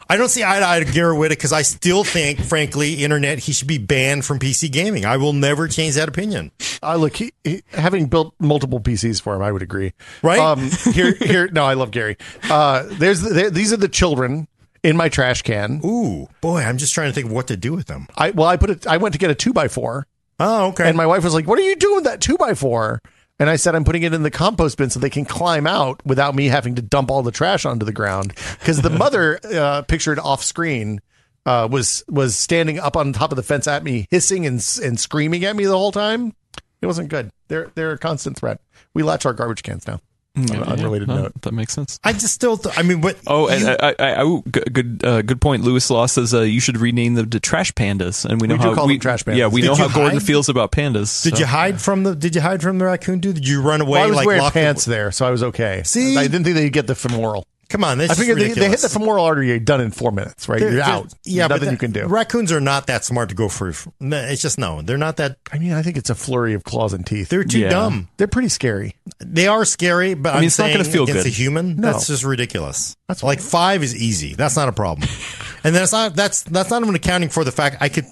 [0.09, 3.39] I don't see eye to eye to Gary Whitta because I still think, frankly, internet
[3.39, 5.05] he should be banned from PC gaming.
[5.05, 6.51] I will never change that opinion.
[6.81, 9.93] Uh, look, he, he, having built multiple PCs for him, I would agree.
[10.21, 10.39] Right?
[10.39, 11.47] Um, here, here.
[11.49, 12.15] No, I love Gary.
[12.49, 14.47] Uh, there's there, these are the children
[14.83, 15.81] in my trash can.
[15.85, 18.07] Ooh, boy, I'm just trying to think of what to do with them.
[18.15, 18.87] I well, I put it.
[18.87, 20.05] I went to get a two by four,
[20.39, 20.87] Oh, okay.
[20.87, 23.01] and my wife was like, "What are you doing with that two by four?
[23.39, 26.01] And I said, "I'm putting it in the compost bin so they can climb out
[26.05, 29.83] without me having to dump all the trash onto the ground." Because the mother, uh,
[29.83, 31.01] pictured off screen,
[31.45, 34.99] uh, was was standing up on top of the fence at me, hissing and and
[34.99, 36.33] screaming at me the whole time.
[36.81, 37.29] It wasn't good.
[37.47, 38.59] They're they're a constant threat.
[38.93, 39.99] We latch our garbage cans now.
[40.37, 41.41] On an unrelated no, note.
[41.41, 41.99] that makes sense.
[42.03, 42.57] I just still.
[42.57, 43.17] Th- I mean, what?
[43.25, 45.63] Oh, and you- I, I, I, good, good, uh, good point.
[45.63, 48.59] Lewis Law says uh, you should rename them to trash pandas, and we know We
[48.59, 49.37] do how call we them trash pandas.
[49.37, 51.23] Yeah, we Did know you how Gordon feels about pandas.
[51.23, 52.15] did so- you hide from the?
[52.15, 53.35] Did you hide from the raccoon dude?
[53.35, 53.91] Did you run away?
[53.99, 55.81] Well, I was like wearing lock the- pants there, so I was okay.
[55.85, 56.17] See?
[56.17, 57.45] I didn't think they'd get the femoral.
[57.69, 59.91] Come on, that's I figured just they, they hit the femoral artery, you're done in
[59.91, 60.59] four minutes, right?
[60.59, 61.13] They're- you're they're- out.
[61.25, 62.05] Yeah, but nothing that- you can do.
[62.07, 63.73] Raccoons are not that smart to go for.
[63.99, 65.37] It's just no, they're not that.
[65.51, 67.27] I mean, I think it's a flurry of claws and teeth.
[67.29, 67.69] They're too Yeah.
[67.69, 68.07] dumb.
[68.17, 68.95] They're pretty scary.
[69.19, 71.27] They are scary, but I mean, am it's not saying gonna feel against good.
[71.27, 71.75] a human.
[71.75, 71.91] No.
[71.91, 72.95] That's just ridiculous.
[73.09, 74.33] That's like five is easy.
[74.35, 75.07] That's not a problem.
[75.63, 78.05] and that's not that's that's not even accounting for the fact I could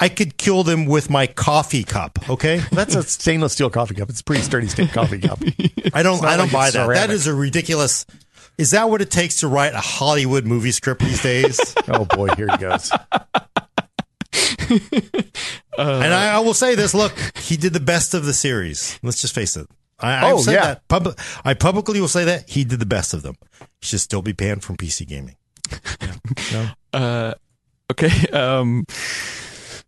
[0.00, 2.18] I could kill them with my coffee cup.
[2.30, 4.08] Okay, That's a stainless steel coffee cup.
[4.08, 5.38] It's a pretty sturdy steel coffee cup.
[5.94, 6.86] I don't I don't like buy that.
[6.86, 7.10] That ceramic.
[7.10, 8.06] is a ridiculous.
[8.58, 11.58] Is that what it takes to write a Hollywood movie script these days?
[11.88, 12.90] oh boy, here he goes.
[15.78, 18.98] and I, I will say this: Look, he did the best of the series.
[19.02, 19.66] Let's just face it.
[20.00, 20.64] I, Oh, said yeah.
[20.64, 20.88] that.
[20.88, 23.36] Pub- I publicly will say that he did the best of them.
[23.80, 25.36] He should still be banned from PC gaming.
[26.92, 27.32] Uh,
[27.90, 28.10] okay.
[28.32, 28.84] Um,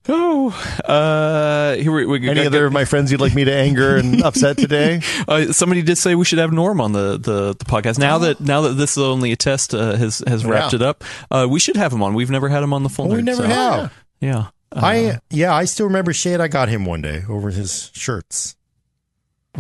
[0.09, 0.51] oh,
[0.85, 3.97] uh, here we, we Any got- other of my friends you'd like me to anger
[3.97, 5.01] and upset today?
[5.27, 7.99] Uh, somebody did say we should have Norm on the, the, the podcast.
[7.99, 10.77] Now that now that this is only a test uh, has has wrapped Yeah.
[10.79, 12.15] it up, uh, we should have him on.
[12.15, 13.09] We've never had him on the phone.
[13.09, 13.93] we never have.
[14.21, 14.47] Yeah.
[14.73, 18.57] Uh, I yeah, I still remember shade I got him one day over his shirts.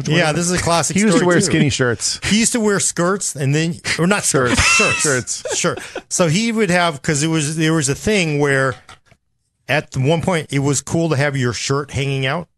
[0.06, 0.96] yeah, this is a classic.
[0.96, 1.42] He used to wear too.
[1.42, 2.18] skinny shirts.
[2.28, 5.56] He used to wear skirts and then or not skirts, shirts, Shirts.
[5.56, 5.76] Sure.
[6.08, 8.74] So he would have because it was there was a thing where
[9.68, 12.48] at one point it was cool to have your shirt hanging out.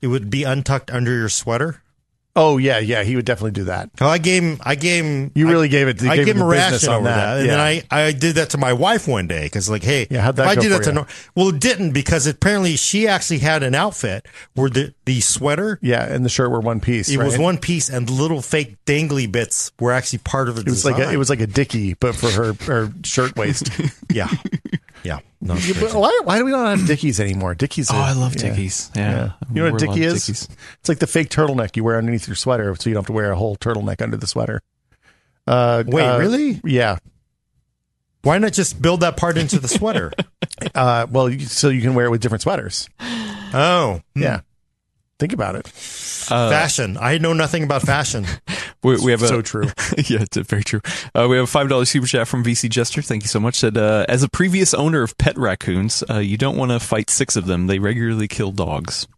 [0.00, 1.82] It would be untucked under your sweater.
[2.38, 3.02] Oh yeah, yeah.
[3.02, 3.88] He would definitely do that.
[3.98, 4.58] I gave him.
[4.62, 5.32] I gave him.
[5.34, 6.02] You I- really gave it.
[6.02, 7.52] I gave gave him a ration on over that, and Yeah.
[7.56, 7.60] then
[7.90, 10.42] I, I did that to my wife one day because like, hey, Yeah, how'd that
[10.52, 10.92] if I did that to?
[10.92, 15.78] Nor- well, it didn't because apparently she actually had an outfit where the the sweater
[15.80, 17.08] yeah, and the shirt were one piece.
[17.08, 20.68] it was one piece and little fake dangly bits were actually part of the It
[20.68, 23.70] was like a, it was like a dicky, but for her her shirt waist.
[24.12, 24.28] yeah,
[25.02, 25.18] yeah.
[25.40, 25.92] No, it's Yeah, crazy.
[25.92, 27.54] but why, why do we not have Dickies anymore?
[27.54, 27.90] Dickies.
[27.90, 28.34] Oh, are- I love.
[28.36, 28.90] Dickies.
[28.96, 29.10] Yeah.
[29.10, 29.32] Yeah.
[29.52, 30.26] You know what Wear a Dickie is?
[30.26, 30.48] Dickies.
[30.80, 33.12] It's like the fake turtleneck you wear underneath your sweater, so you don't have to
[33.12, 34.62] wear a whole turtleneck under the sweater.
[35.46, 36.60] Uh, Wait, uh, really?
[36.64, 36.98] Yeah.
[38.22, 40.12] Why not just build that part into the sweater?
[40.74, 42.88] Uh, well, you- so you can wear it with different sweaters.
[43.00, 44.40] oh, Yeah.
[45.18, 45.66] Think about it.
[46.30, 46.98] Uh, fashion.
[47.00, 48.26] I know nothing about fashion.
[48.82, 49.64] We, we have a so true.
[49.96, 50.80] yeah, it's very true.
[51.12, 53.02] Uh, we have a five dollars super chat from VC Jester.
[53.02, 53.56] Thank you so much.
[53.56, 57.10] Said uh, as a previous owner of pet raccoons, uh, you don't want to fight
[57.10, 57.66] six of them.
[57.66, 59.08] They regularly kill dogs.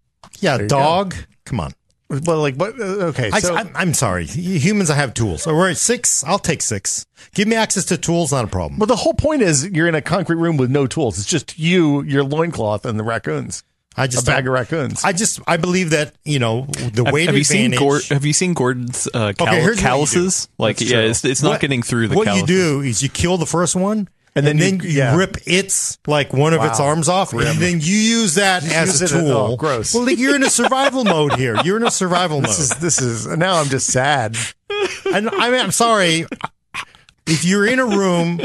[0.40, 1.14] Yeah, you dog.
[1.44, 1.72] Come on.
[2.08, 2.80] Well, like what?
[2.80, 4.24] Uh, okay, I, so I'm, I'm sorry.
[4.24, 5.46] Humans, I have tools.
[5.46, 6.24] All right, six.
[6.24, 7.04] I'll take six.
[7.34, 8.78] Give me access to tools, not a problem.
[8.78, 11.18] well, the whole point is you're in a concrete room with no tools.
[11.18, 13.62] It's just you, your loincloth, and the raccoons.
[13.98, 15.04] I A just a bag of raccoons.
[15.04, 17.78] I just I believe that you know the Have, weight have you seen advantage.
[17.78, 20.48] Gord, Have you seen Gordon's uh, cal- Okay, here's what you calluses?
[20.58, 22.16] Like, That's yeah, it's, it's not What- getting through the.
[22.16, 22.48] What calluses.
[22.50, 24.08] you do is you kill the first one.
[24.36, 25.16] And And then then, you- you, yeah.
[25.16, 27.48] rip its like one of its arms off, Grim.
[27.48, 29.32] and then you use that Just as use a it- tool.
[29.36, 29.94] oh, gross.
[29.94, 31.56] Well, you're in a survival mode here.
[31.64, 32.80] You're in a survival this is mode.
[32.80, 34.36] this is now I'm just sad.
[35.12, 36.26] And I mean, I'm sorry.
[37.28, 38.40] If you're in a room,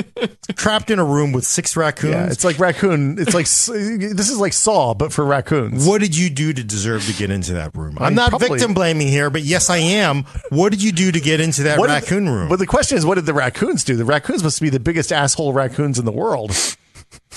[0.55, 3.17] trapped in a room with six raccoons, Yeah, it's like raccoon.
[3.17, 5.87] It's like this is like Saw, but for raccoons.
[5.87, 7.97] What did you do to deserve to get into that room?
[7.99, 10.25] I I'm not probably- victim blaming here, but yes, I am.
[10.49, 12.49] What did you do to get into that raccoon room?
[12.49, 13.95] But the question is, what did the raccoons do?
[13.95, 16.51] The raccoons must be the biggest asshole raccoons in the world.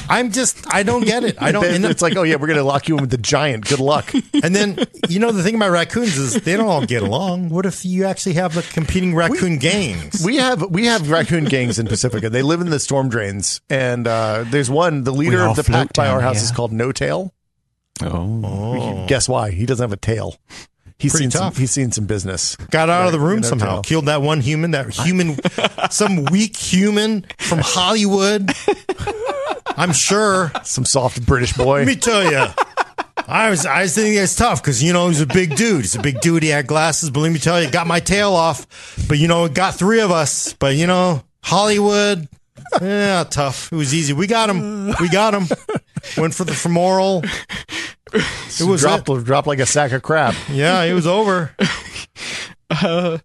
[0.09, 1.37] I'm just, I don't get it.
[1.41, 1.65] I don't.
[1.77, 3.69] And, it's like, oh yeah, we're gonna lock you in with the giant.
[3.69, 4.13] Good luck.
[4.15, 4.79] and then,
[5.09, 7.49] you know, the thing about raccoons is they don't all get along.
[7.51, 10.25] What if you actually have the competing raccoon gangs?
[10.25, 12.31] We have we have raccoon gangs in Pacifica.
[12.31, 15.05] They live in the storm drains, and uh, there's one.
[15.05, 17.35] The leader of the float pack by our down, house is called No Tail.
[18.03, 19.51] Oh, Guess why?
[19.51, 20.37] He doesn't have a tail.
[20.99, 21.55] He's Pretty seen tough.
[21.55, 21.61] some.
[21.61, 22.57] He's seen some business.
[22.71, 23.75] Got out of the room somehow.
[23.75, 23.83] tail.
[23.83, 24.71] Killed that one human.
[24.71, 25.37] That human,
[25.91, 28.51] some weak human from Hollywood.
[29.77, 30.51] I'm sure.
[30.65, 31.79] Some soft British boy.
[31.81, 32.47] Let me tell you.
[33.29, 35.83] I was I was thinking it's tough because you know he's a big dude.
[35.83, 36.43] He's a big dude.
[36.43, 38.67] He had glasses, but let me tell you, got my tail off.
[39.09, 40.53] But you know, it got three of us.
[40.55, 42.29] But you know, Hollywood,
[42.81, 43.73] yeah, tough.
[43.73, 44.13] It was easy.
[44.13, 44.95] We got him.
[45.01, 45.47] We got him.
[46.17, 47.23] Went for the femoral.
[48.61, 49.25] It was dropped, it.
[49.25, 50.35] dropped like a sack of crap.
[50.51, 51.55] Yeah, it was over.
[52.83, 53.19] Uh,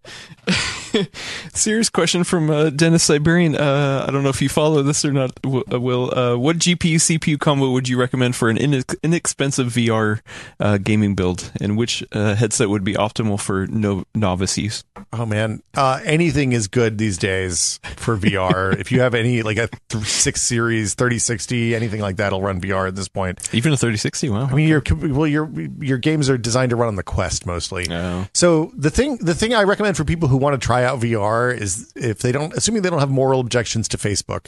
[1.53, 3.55] Serious question from uh, Dennis Siberian.
[3.55, 5.31] Uh, I don't know if you follow this or not.
[5.45, 10.21] Uh, Will, uh, what GPU CPU combo would you recommend for an inex- inexpensive VR
[10.59, 14.83] uh, gaming build, and which uh, headset would be optimal for no- novice use?
[15.13, 18.75] Oh man, uh, anything is good these days for VR.
[18.79, 22.61] if you have any like a th- six series, thirty sixty, anything like that'll run
[22.61, 23.49] VR at this point.
[23.53, 24.29] Even a 3060?
[24.29, 24.47] Wow.
[24.49, 27.87] I mean, your well, your your games are designed to run on the Quest mostly.
[27.89, 28.27] Oh.
[28.33, 31.55] So the thing the thing I recommend for people who want to try out VR
[31.57, 34.47] is if they don't, assuming they don't have moral objections to Facebook.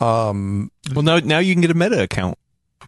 [0.00, 2.38] Um, Well, now now you can get a Meta account.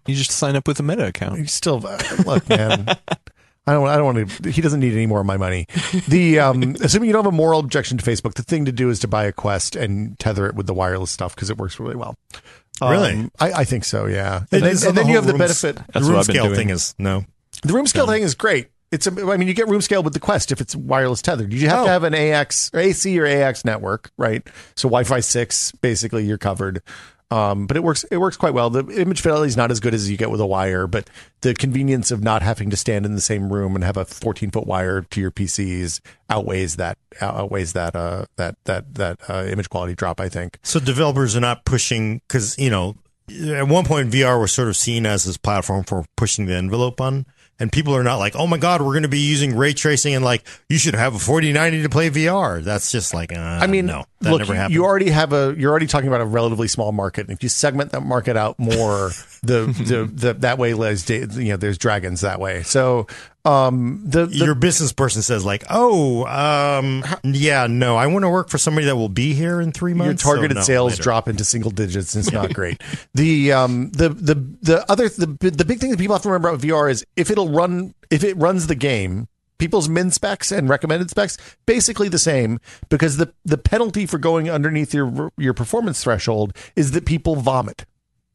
[0.07, 1.39] You just sign up with a Meta account.
[1.39, 2.87] you still uh, look, man.
[3.67, 3.87] I don't.
[3.89, 4.51] I don't want to.
[4.51, 5.67] He doesn't need any more of my money.
[6.09, 8.89] The um, assuming you don't have a moral objection to Facebook, the thing to do
[8.89, 11.79] is to buy a Quest and tether it with the wireless stuff because it works
[11.79, 12.17] really well.
[12.83, 13.13] Really?
[13.13, 14.07] Um, I, I think so.
[14.07, 14.45] Yeah.
[14.51, 15.77] It And then, and on then you have the benefit.
[15.77, 16.57] That's the room what I've been scale doing.
[16.57, 17.27] thing is no.
[17.63, 18.69] The room scale thing is great.
[18.93, 21.53] It's a, I mean, you get room scale with the Quest if it's wireless tethered.
[21.53, 21.85] You have Oh.
[21.85, 24.43] to have an AX or AC or AX network, right?
[24.75, 26.83] So Wi-Fi six, basically, you're covered.
[27.33, 28.03] Um, but it works.
[28.11, 28.71] It works quite well.
[28.71, 31.09] The image fidelity is not as good as you get with a wire, but
[31.43, 34.51] the convenience of not having to stand in the same room and have a 14
[34.51, 39.71] foot wire to your PCs outweighs that outweighs that uh, that that that uh, image
[39.71, 40.21] quality drop.
[40.21, 40.59] I think.
[40.65, 42.97] So developers are not pushing because you know
[43.47, 47.01] at one point VR was sort of seen as this platform for pushing the envelope
[47.01, 47.27] on,
[47.61, 50.15] and people are not like, oh my god, we're going to be using ray tracing
[50.15, 52.65] and like you should have a 4090 to play VR.
[52.65, 54.75] That's just like, uh, I mean, no, that look, never happened.
[54.75, 55.55] you already have a.
[55.57, 57.29] You're already talking about a relatively small market.
[57.29, 59.11] And if you segment that market out more,
[59.43, 62.63] the the, the that way, there's you know, there's dragons that way.
[62.63, 63.07] So,
[63.45, 68.29] um, the, the your business person says like, oh, um, yeah, no, I want to
[68.29, 70.93] work for somebody that will be here in three months your targeted so no, sales
[70.93, 71.03] later.
[71.03, 72.83] drop into single digits and it's not great.
[73.15, 76.49] the um the the the other the the big thing that people have to remember
[76.49, 79.29] about VR is if it'll run if it runs the game
[79.59, 81.37] people's min specs and recommended specs
[81.67, 86.93] basically the same because the the penalty for going underneath your your performance threshold is
[86.93, 87.85] that people vomit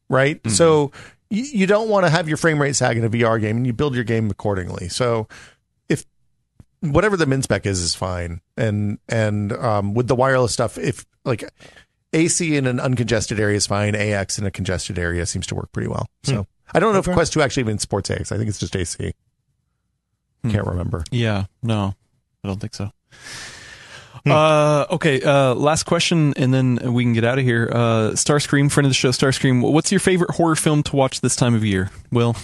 [0.08, 0.92] right so
[1.30, 3.68] you, you don't want to have your frame rate sag in a VR game and
[3.68, 5.28] you build your game accordingly so
[5.90, 6.06] if
[6.82, 11.06] whatever the min spec is is fine and and um with the wireless stuff if
[11.24, 11.44] like
[12.16, 13.94] AC in an uncongested area is fine.
[13.94, 16.08] AX in a congested area seems to work pretty well.
[16.24, 18.32] So I don't know if Quest 2 actually even supports AX.
[18.32, 19.14] I think it's just AC.
[20.50, 21.04] Can't remember.
[21.12, 21.94] Yeah, no,
[22.44, 22.92] I don't think so.
[24.26, 25.22] Uh, okay.
[25.22, 27.70] Uh, last question, and then we can get out of here.
[27.72, 29.62] Uh, Starscream, friend of the show, Starscream.
[29.72, 31.92] What's your favorite horror film to watch this time of year?
[32.12, 32.36] Will?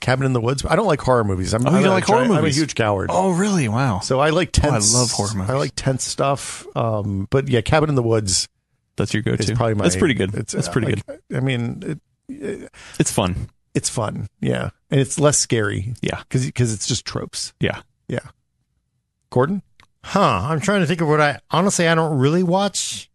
[0.00, 0.64] Cabin in the Woods.
[0.68, 1.54] I don't like horror movies.
[1.54, 2.36] I'm, Oh, you don't like horror movies?
[2.38, 3.10] I'm a huge coward.
[3.12, 3.68] Oh, really?
[3.68, 4.00] Wow.
[4.00, 5.50] So I like Oh, I love horror movies.
[5.50, 6.66] I like tense stuff.
[6.76, 8.48] Um, but yeah, Cabin in the Woods
[8.96, 9.54] That's your go-to.
[9.56, 9.84] probably my.
[9.84, 10.34] That's pretty good.
[10.34, 11.20] It's, That's uh, pretty like, good.
[11.36, 13.48] I mean, it, It's fun.
[13.74, 14.28] it's fun.
[14.40, 16.18] Yeah, and it's less scary Yeah.
[16.20, 17.52] because because it's just tropes.
[17.60, 17.80] Yeah.
[18.08, 18.20] Yeah.
[19.30, 19.62] Gordon.
[20.04, 20.40] Huh.
[20.44, 23.10] I'm trying to think of what I honestly I don't really watch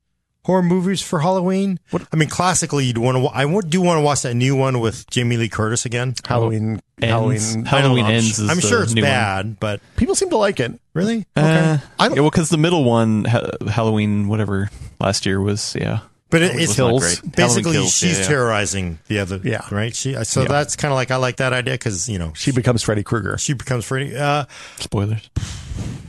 [0.46, 1.80] horror movies for Halloween.
[1.92, 3.26] What- I mean, classically, you'd want to.
[3.28, 6.16] I would- do want to watch that new one with Jamie Lee Curtis again.
[6.28, 6.82] Halloween.
[7.02, 7.54] Ends.
[7.54, 7.66] Halloween.
[7.66, 8.40] I Halloween know, I'm ends.
[8.40, 9.10] is I'm the sure it's new one.
[9.12, 10.78] bad, but People seem to like it.
[10.94, 15.42] really, Uh, I don't- yeah, well, because the middle one, ha- Halloween, whatever, last year
[15.42, 16.00] was, yeah.
[16.34, 17.22] But it, Halloween it's was not Kills.
[17.36, 18.28] basically Kills, she's yeah, yeah.
[18.28, 19.40] terrorizing the other.
[19.44, 19.62] Yeah.
[19.72, 19.96] right.
[19.96, 20.22] She.
[20.26, 20.48] So Yeah.
[20.50, 23.38] that's kind of like I like that idea because you know She becomes Freddy Krueger.
[23.38, 24.16] she becomes Freddy.
[24.16, 24.46] Uh,
[24.80, 25.30] Spoilers.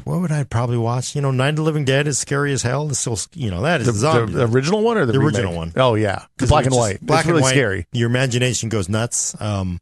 [0.05, 1.15] what would I probably watch?
[1.15, 2.89] You know, Night of the Living Dead is scary as hell.
[2.89, 4.33] It's still, you know, that is The, zombie.
[4.33, 5.73] the original one or the, The original one.
[5.77, 7.01] Oh yeah, the black and white.
[7.01, 7.51] Black it's really and white.
[7.51, 7.87] scary.
[7.93, 9.41] Your imagination goes nuts.
[9.41, 9.81] Um,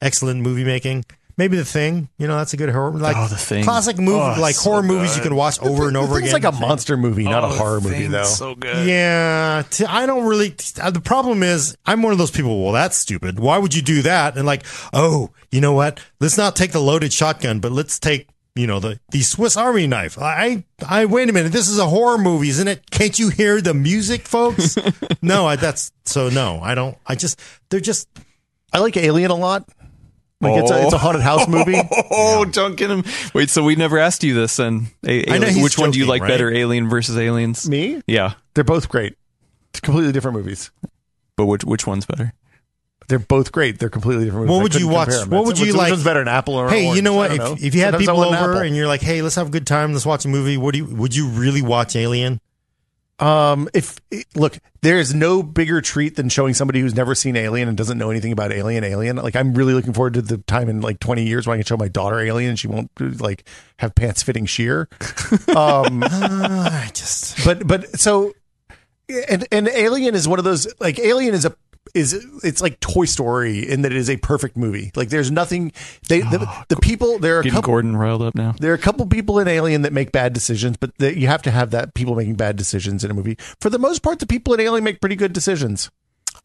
[0.00, 1.04] excellent movie making.
[1.40, 2.10] Maybe the thing.
[2.18, 2.90] You know, that's a good horror.
[2.90, 3.64] Like Oh, The Thing.
[3.64, 6.24] Classic movie, Oh, like so horror movies you can watch over and over again.
[6.24, 8.24] It's like a monster movie, not a Oh, horror the movie thing's though.
[8.24, 8.86] So good.
[8.86, 10.54] Yeah, t- I don't really.
[10.78, 12.62] Uh, the problem is, I'm one of those people.
[12.62, 13.38] Well, that's stupid.
[13.38, 14.36] Why would you do that?
[14.36, 16.04] And like, oh, you know what?
[16.20, 19.86] Let's not take the loaded shotgun, but let's take, you know, the the Swiss Army
[19.86, 20.18] knife.
[20.18, 21.52] I, I wait a minute.
[21.52, 22.90] This is a horror movie, isn't it?
[22.90, 24.76] Can't you hear the music, folks?
[25.22, 26.60] no, I, that's so no.
[26.62, 26.98] I don't.
[27.06, 28.08] I just they're just.
[28.74, 29.66] I like Alien a lot.
[30.42, 30.98] Like it's a it's a oh.
[30.98, 31.76] haunted house movie.
[32.12, 33.04] Oh, don't get him.
[33.34, 35.90] Wait, so we never asked you this, and a- I know Alien- he's which one
[35.90, 36.52] do you joking, like better.
[36.52, 37.68] Alien versus Aliens?
[37.68, 38.02] Me?
[38.06, 39.16] Yeah, They're both great.
[39.70, 40.70] It's completely different movies.
[41.36, 42.32] but which which one's better?
[43.08, 43.78] They're both great.
[43.78, 44.56] They're completely different movies.
[44.56, 45.30] What I would you watch- compare 'em.
[45.30, 47.32] what would you which like- one's better, an apple or an Hey, you know what?
[47.32, 47.56] If, know.
[47.60, 49.50] if you had Sometimes people want an over and you're like, "Hey, let's have a
[49.50, 49.92] good time.
[49.92, 50.84] Let's watch a movie." What do you?
[50.86, 52.40] Would you really watch Alien?
[53.20, 53.98] Um, if
[54.34, 57.98] look, there is no bigger treat than showing somebody who's never seen Alien and doesn't
[57.98, 58.82] know anything about Alien.
[58.82, 61.58] Alien, like I'm really looking forward to the time in like 20 years when I
[61.58, 62.90] can show my daughter Alien and she won't
[63.20, 63.46] like
[63.78, 64.88] have pants fitting sheer.
[65.54, 68.32] Um, Uh, I just but but so
[69.28, 71.54] and and Alien is one of those like Alien is a
[71.94, 74.90] is it's like Toy Story in that it is a perfect movie.
[74.94, 75.72] Like there's nothing
[76.08, 78.54] they the, oh, the people there are a Getting couple Gordon riled up now.
[78.58, 81.42] there are a couple people in Alien that make bad decisions, but the, you have
[81.42, 83.36] to have that people making bad decisions in a movie.
[83.60, 85.90] For the most part, the people in Alien make pretty good decisions.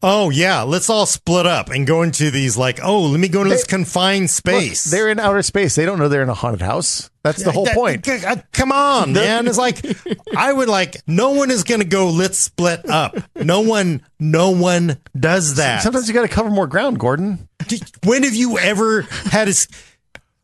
[0.02, 3.40] Oh yeah, let's all split up and go into these like, oh, let me go
[3.40, 4.86] into this confined space.
[4.86, 5.74] Look, they're in outer space.
[5.74, 7.10] They don't know they're in a haunted house.
[7.24, 8.06] That's the whole That- point.
[8.06, 9.48] c- uh, Come on, man.
[9.48, 9.84] It's like
[10.36, 13.16] I would like no one is going to go let's split up.
[13.34, 15.82] No one no one does that.
[15.82, 17.48] Sometimes you got to cover more ground, Gordon.
[18.04, 19.66] when have you ever had a s-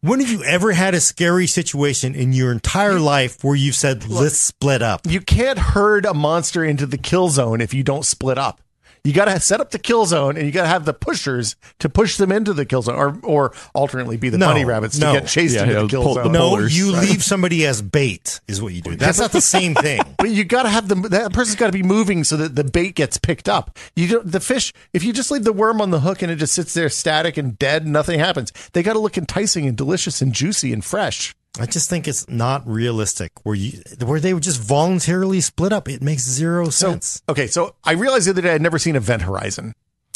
[0.01, 4.09] when have you ever had a scary situation in your entire life where you've said
[4.09, 5.03] let's split up?
[5.07, 8.61] You can't herd a monster into the kill zone if you don't split up.
[9.05, 11.57] You got to set up the kill zone, and you got to have the pushers
[11.81, 14.97] to push them into the kill zone, or or alternately be the No, bunny rabbits
[14.97, 15.13] no.
[15.15, 16.33] to get chased Yeah, into yeah, the kill pull the zone.
[16.33, 17.09] No, Boulders, you right.
[17.09, 18.95] leave somebody as bait is what you do.
[18.95, 20.01] That's not the same thing.
[20.19, 22.63] But you got to have the that person's got to be moving so that the
[22.63, 23.77] bait gets picked up.
[23.97, 26.37] You don't the fish if you just leave the worm on the hook and it
[26.37, 28.53] just sits there static and dead, nothing happens.
[28.73, 31.35] They got to look enticing and delicious and juicy and fresh.
[31.61, 35.87] I just think it's not realistic where you where they would just voluntarily split up.
[35.89, 37.23] It makes zero So sense.
[37.29, 39.75] okay, so I realized the other day I'd never seen Event Horizon.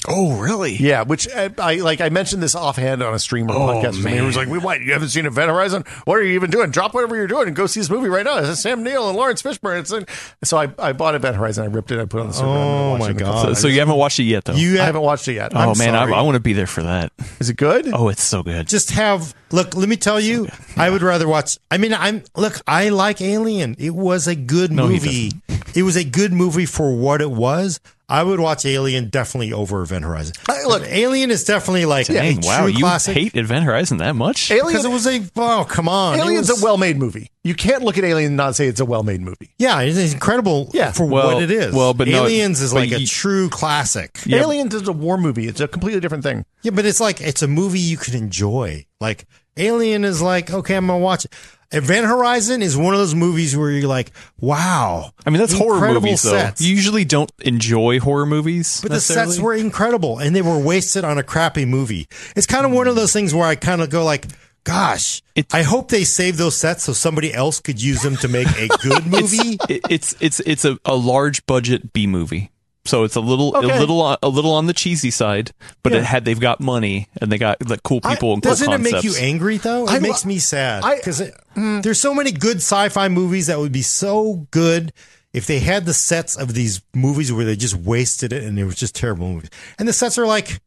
[0.08, 0.76] Oh, really?
[0.76, 2.00] Yeah, which I, I like.
[2.00, 4.02] I mentioned this offhand on a stream or oh, podcast.
[4.02, 4.14] Man.
[4.16, 4.80] It was like, "We what?
[4.80, 5.84] You haven't seen Event Horizon?
[6.04, 6.70] What are you even doing?
[6.70, 9.16] Drop whatever you're doing and go see this movie right now." It's Sam Neill and
[9.16, 9.80] Laurence Fishburne.
[9.80, 10.06] It's in,
[10.44, 11.64] so I, I bought Event Horizon.
[11.64, 11.98] I ripped it.
[11.98, 12.48] I put it on the server.
[12.48, 13.56] Oh watch my it in a couple God.
[13.56, 14.54] So, so you haven't watched it yet, though.
[14.54, 15.52] You I have, haven't watched it yet.
[15.54, 16.12] oh I'm man, I, sorry.
[16.14, 17.12] I want to be there for that.
[17.40, 17.88] is it good?
[17.92, 18.68] Oh, it's so good.
[18.68, 22.60] just have look let me tell you i would rather watch i mean i'm look
[22.66, 25.30] i like alien it was a good No, movie
[25.72, 27.78] it was a good movie for what it was
[28.08, 30.82] i would watch alien definitely over event horizon Hey, look.
[30.86, 34.50] alien is definitely like Dang, a wow, you classic hate Event Horizon that much?
[34.50, 37.30] Alien, because it was a oh come on Alien's was- a well-made movie.
[37.44, 39.50] You can't look at Alien and not say it's a well-made movie.
[39.58, 40.92] yeah it's incredible Yeah.
[40.92, 44.18] for Well- what it is well, but no, aliens is but like a true classic
[44.26, 44.42] Yeah.
[44.42, 45.46] Aliens is a war movie.
[45.48, 46.44] It's a completely different thing.
[46.62, 48.86] Yeah, but it's like it's a movie you can enjoy.
[49.00, 49.26] Like
[49.56, 51.32] Alien is like, okay, I'm gonna watch it.
[51.72, 55.10] Event Horizon is one of those movies where you're like, wow.
[55.26, 56.30] I mean, that's horror movies, though.
[56.30, 56.60] sets.
[56.62, 58.80] You usually don't enjoy horror movies.
[58.82, 62.06] But the sets were incredible and they were wasted on a crappy movie.
[62.36, 64.26] It's kind of one of those things where I kind of go like,
[64.62, 68.28] gosh, It- I hope they save those sets so somebody else could use them to
[68.28, 69.58] make a good movie.
[69.68, 72.52] It- it's it's it's a, a large budget B movie.
[72.86, 73.76] So it's a little Okay.
[73.76, 75.98] a little on, a little on the cheesy side, but Yeah.
[75.98, 78.78] it had they've got money and they got like cool people and cool Doesn't it
[78.78, 79.84] make you angry though?
[79.86, 81.22] It I- makes me sad I- because
[81.56, 81.82] mm.
[81.82, 84.92] there's so many good sci-fi movies that would be so good
[85.32, 88.64] if they had the sets of these movies where they just wasted it and it
[88.64, 89.50] was just terrible movies.
[89.78, 90.60] And the sets are like.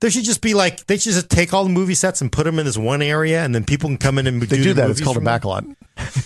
[0.00, 2.42] There should just be like they should just take all the movie sets and put
[2.42, 4.72] them in this one area, and then people can come in and They do, do
[4.74, 4.90] that.
[4.90, 5.38] It's called a from there.
[5.38, 5.76] backlot.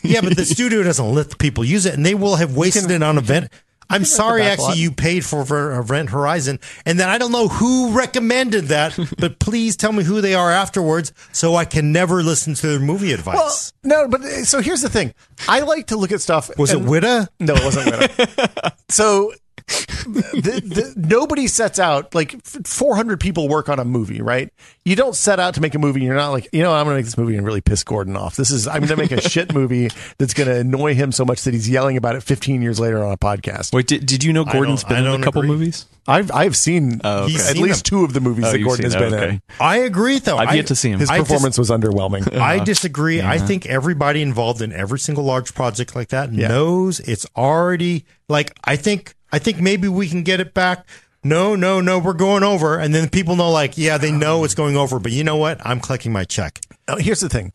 [0.03, 2.91] Yeah, but the studio doesn't let the people use it, and they will have wasted
[2.91, 3.51] it on event.
[3.89, 7.93] I'm sorry, actually, you paid for, for Event Horizon, and then I don't know who
[7.97, 12.55] recommended that, but please tell me who they are afterwards, so I can never listen
[12.55, 13.73] to their movie advice.
[13.85, 15.15] Well, no, but uh, so here's the thing.
[15.49, 16.51] I like to look at stuff.
[16.59, 17.29] Was it and- Whitta?
[17.41, 18.73] No, it wasn't Whitta.
[18.89, 19.33] so
[19.67, 24.53] the, the, nobody sets out like 400 people work on a movie, right?
[24.85, 26.03] You don't set out to make a movie.
[26.03, 28.17] You're not like, you know, I'm going to make this movie and really piss Gordon
[28.17, 28.37] off.
[28.37, 31.25] This is, I'm going to make a shit movie that's going to annoy him so
[31.25, 33.73] much that he's yelling about it 15 years later on a podcast.
[33.75, 35.51] Wait, did, did you know Gordon's don't- been in a couple agree.
[35.57, 35.87] movies?
[36.09, 37.35] I've, I've seen Oh, okay.
[37.35, 37.99] at Seen least them.
[37.99, 39.43] two of the movies Oh, that Gordon has seen been that, in.
[39.59, 40.37] I agree, though.
[40.37, 41.01] I've I- yet to see him.
[41.01, 42.33] His I dis- performance was underwhelming.
[42.37, 42.65] I uh-huh.
[42.65, 43.21] disagree.
[43.21, 46.47] I think everybody involved in every single large project like that Yeah.
[46.47, 50.87] knows it's already like I think I think maybe we can get it back.
[51.23, 52.79] No, no, no, we're going over.
[52.79, 55.61] And then people know like, yeah, they know it's going over, but you know what?
[55.63, 56.59] I'm collecting my check.
[56.89, 57.53] Now, here's the thing.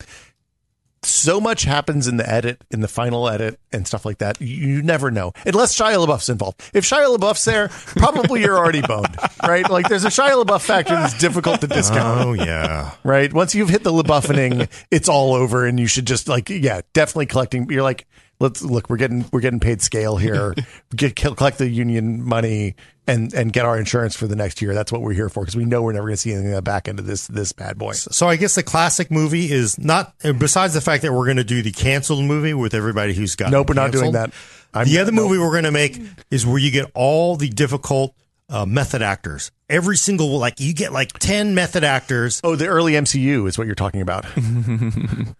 [1.03, 4.39] So much happens in the edit, in the final edit, and stuff like that.
[4.39, 6.61] You, never know, unless Shia LaBeouf's involved.
[6.71, 9.67] If Shia LaBeouf's there, probably you're already boned, right?
[9.67, 12.91] Like there's a Shia LaBeouf factor that's difficult to discount, Oh yeah.
[13.03, 13.33] right?
[13.33, 17.25] Once you've hit the LaBeoufening, it's all over, and you should just like, yeah, definitely
[17.25, 17.67] collecting.
[17.71, 18.05] You're like,
[18.41, 20.53] let's look, we're getting we're getting paid scale here.
[20.95, 22.75] Get collect the union money
[23.07, 24.73] and and get our insurance for the next year.
[24.73, 26.55] That's what we're here for because we know we're never going to see anything in
[26.55, 27.93] the back end of this this bad boy.
[27.93, 31.43] So I guess the classic movie is not besides the fact that we're going to
[31.43, 34.31] do the canceled movie with everybody who's got Nope, we're not doing that.
[34.73, 35.29] I'm- the other nope.
[35.29, 38.15] movie we're going to make is where you get all the difficult
[38.51, 39.49] uh, method actors.
[39.69, 43.65] Every single like you get like 10 method actors Oh, the early MCU is what
[43.65, 44.25] you're talking about.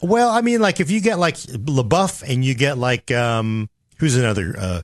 [0.02, 4.16] Well, I mean, like if you get like LaBeouf and you get like um, who's
[4.18, 4.56] another?
[4.58, 4.82] Uh,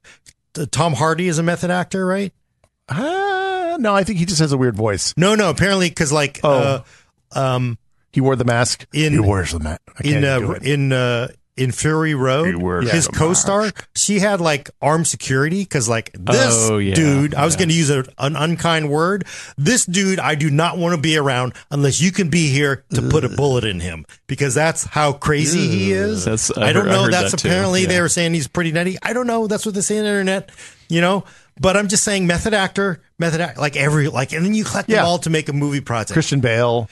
[0.72, 2.32] Tom Hardy is a method actor, right?
[2.90, 5.14] Ah, no, I think he just has a weird voice.
[5.18, 5.50] No, no.
[5.50, 6.82] Apparently, because like uh,
[7.32, 7.78] um,
[8.12, 8.86] He wore the mask.
[8.94, 9.82] In- he wears the mask.
[10.04, 15.90] In uh, in uh, in Fury Road, his co-star, she had like armed security because
[15.90, 16.96] like this Oh, yeah.
[16.96, 19.26] dude, I was going to use a, an unkind word.
[19.58, 23.02] This dude, I do not want to be around unless you can be here to
[23.02, 26.26] put a bullet in him because that's how crazy he is.
[26.26, 27.04] That's- I I don't heard- know.
[27.04, 28.98] heard That's that apparently they were saying he's pretty nutty.
[29.02, 29.48] I don't know.
[29.48, 30.50] That's what they say on the internet,
[30.90, 31.24] you know.
[31.60, 34.90] But I'm just saying, method actor, method act, like every like, and then you collect
[34.90, 34.98] Yeah.
[34.98, 36.14] them all to make a movie project.
[36.14, 36.88] Christian Bale.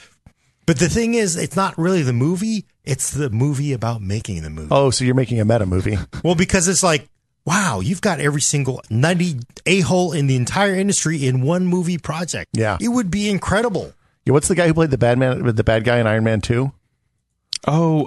[0.66, 4.50] But the thing is, it's not really the movie; it's the movie about making the
[4.50, 4.68] movie.
[4.70, 5.98] Oh, so you're making a meta movie?
[6.24, 7.08] Well, because it's like,
[7.44, 11.98] wow, you've got every single nutty a hole in the entire industry in one movie
[11.98, 12.50] project.
[12.54, 12.78] Yeah.
[12.80, 13.92] it would be incredible.
[14.24, 16.40] Yeah, what's the guy who played the bad man, the bad guy in Iron Man
[16.40, 16.72] Two?
[17.68, 18.04] Oh,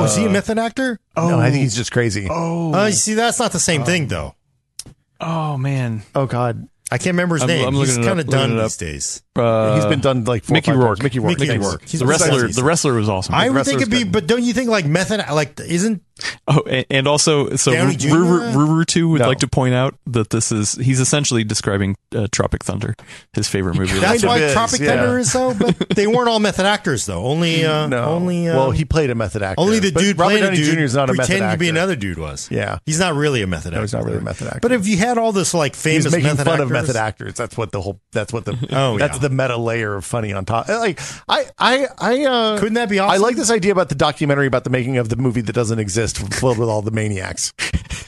[0.00, 0.98] oh, is he a method actor?
[1.16, 2.28] Oh, no, I think he's just crazy.
[2.30, 4.34] oh, Uh, you see, that's not the same thing, though.
[5.20, 6.02] oh, man.
[6.14, 7.68] Oh God, I can't remember his I'm- name.
[7.68, 9.22] I'm He's kind of done looking these days.
[9.36, 10.84] Uh, he's been done like four, Mickey five times.
[10.84, 11.02] Rourke.
[11.02, 11.38] Mickey Rourke.
[11.38, 11.64] Mickey thanks.
[11.66, 11.82] Rourke.
[11.86, 12.28] He's the a wrestler.
[12.42, 12.48] wrestler.
[12.48, 13.34] The wrestler was awesome.
[13.34, 14.12] I would think it'd be, good.
[14.12, 16.02] but don't you think like method like isn't
[16.46, 18.08] Oh, and, and also, so Downey Jr.?
[18.10, 19.28] Ruru too would No.
[19.28, 22.94] like to point out that this is he's essentially describing uh, Tropic Thunder,
[23.32, 23.98] his favorite movie.
[23.98, 24.96] that's Kind why is, Tropic yeah.
[24.96, 25.54] Thunder is so?
[25.54, 27.24] But they weren't all method actors though.
[27.24, 29.60] Only uh, No, only uh, well, he played a method actor.
[29.62, 30.80] only the dude Robert playing Downey a dude Jr.
[30.84, 31.54] is not a method pretending actor.
[31.56, 32.50] to be another dude was.
[32.50, 32.78] Yeah.
[32.84, 33.76] he's not really a method actor.
[33.76, 34.60] No, he's not really a method actor.
[34.60, 36.96] But if you had all this like famous He's making method fun actors, of method
[36.96, 37.34] actors.
[37.34, 37.98] That's what the whole.
[38.12, 38.58] That's what the.
[38.72, 39.19] Oh, that's yeah.
[39.20, 40.68] The meta layer of funny on top.
[40.68, 42.24] Like I, I, I.
[42.24, 45.08] Uh, Couldn't that be I like this idea about the documentary about the making of
[45.08, 47.52] the movie that doesn't exist, filled with all the maniacs.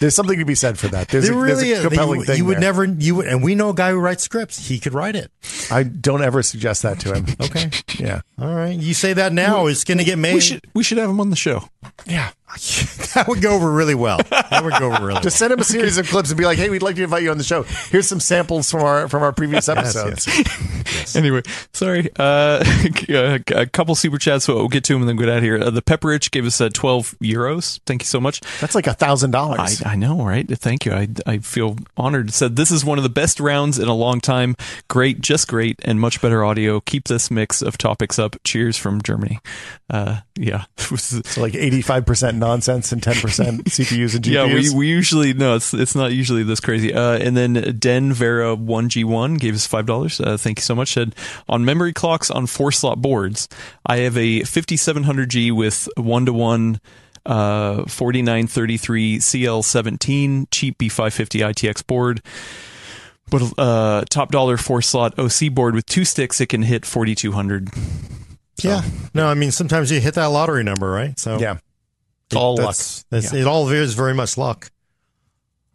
[0.01, 1.09] There's something to be said for that.
[1.09, 2.37] There's, There a, really there's a compelling you, thing.
[2.39, 2.61] you would there.
[2.61, 4.67] never, you would, and we know a guy who writes scripts.
[4.67, 5.31] He could write it.
[5.71, 7.27] I don't ever suggest that to him.
[7.41, 8.23] Okay, Yeah.
[8.41, 8.77] all right.
[8.77, 10.35] You say that now, it's going to get made.
[10.35, 11.69] we should we should have him on the show.
[12.07, 12.31] Yeah.
[13.15, 14.19] that would go over really well.
[14.31, 15.49] That would go over really Just well.
[15.49, 17.31] send him a series of clips and be like, "Hey, we'd like to invite you
[17.31, 17.63] on the show.
[17.63, 20.29] Here's some samples from our from our previous episodes."
[21.17, 22.09] Anyway, sorry.
[22.19, 22.63] Uh,
[23.49, 24.45] a couple super chats.
[24.45, 25.59] So we'll get to them and then get out of here.
[25.61, 27.81] Uh, the Pepperidge gave us uh, twelve euros.
[27.87, 28.41] Thank you so much.
[28.61, 29.83] That's like a thousand dollars.
[29.85, 30.47] I know, right?
[30.49, 30.93] Thank you.
[30.93, 32.29] I, I feel honored.
[32.29, 34.55] It said this is one of the best rounds in a long time.
[34.89, 36.81] Great, just great, and much better audio.
[36.81, 38.37] Keep this mix of topics up.
[38.45, 39.41] Cheers from Germany.
[39.91, 44.33] Uh, yeah, So like eighty five percent nonsense and ten percent CPUs and GPUs.
[44.33, 44.47] yeah.
[44.47, 46.93] We, we usually no, it's it's not usually this crazy.
[46.93, 50.21] Uh, and then Den Vera one G one gave us five dollars.
[50.21, 50.93] Uh, thank you so much.
[50.93, 51.15] Said
[51.49, 53.49] on memory clocks on four slot boards,
[53.87, 56.81] I have a fifty seven hundred G with one to one.
[57.25, 62.21] Uh, 4933 CL17 cheap B550 ITX board,
[63.31, 66.41] but uh, top dollar four slot OC board with two sticks.
[66.41, 67.69] It can hit 4200.
[68.61, 68.83] Yeah.
[69.15, 71.17] No, I mean sometimes you hit that lottery number, right?
[71.17, 71.59] So yeah,
[72.33, 72.67] it's all luck.
[72.67, 74.71] that's, that's, It all is very much luck.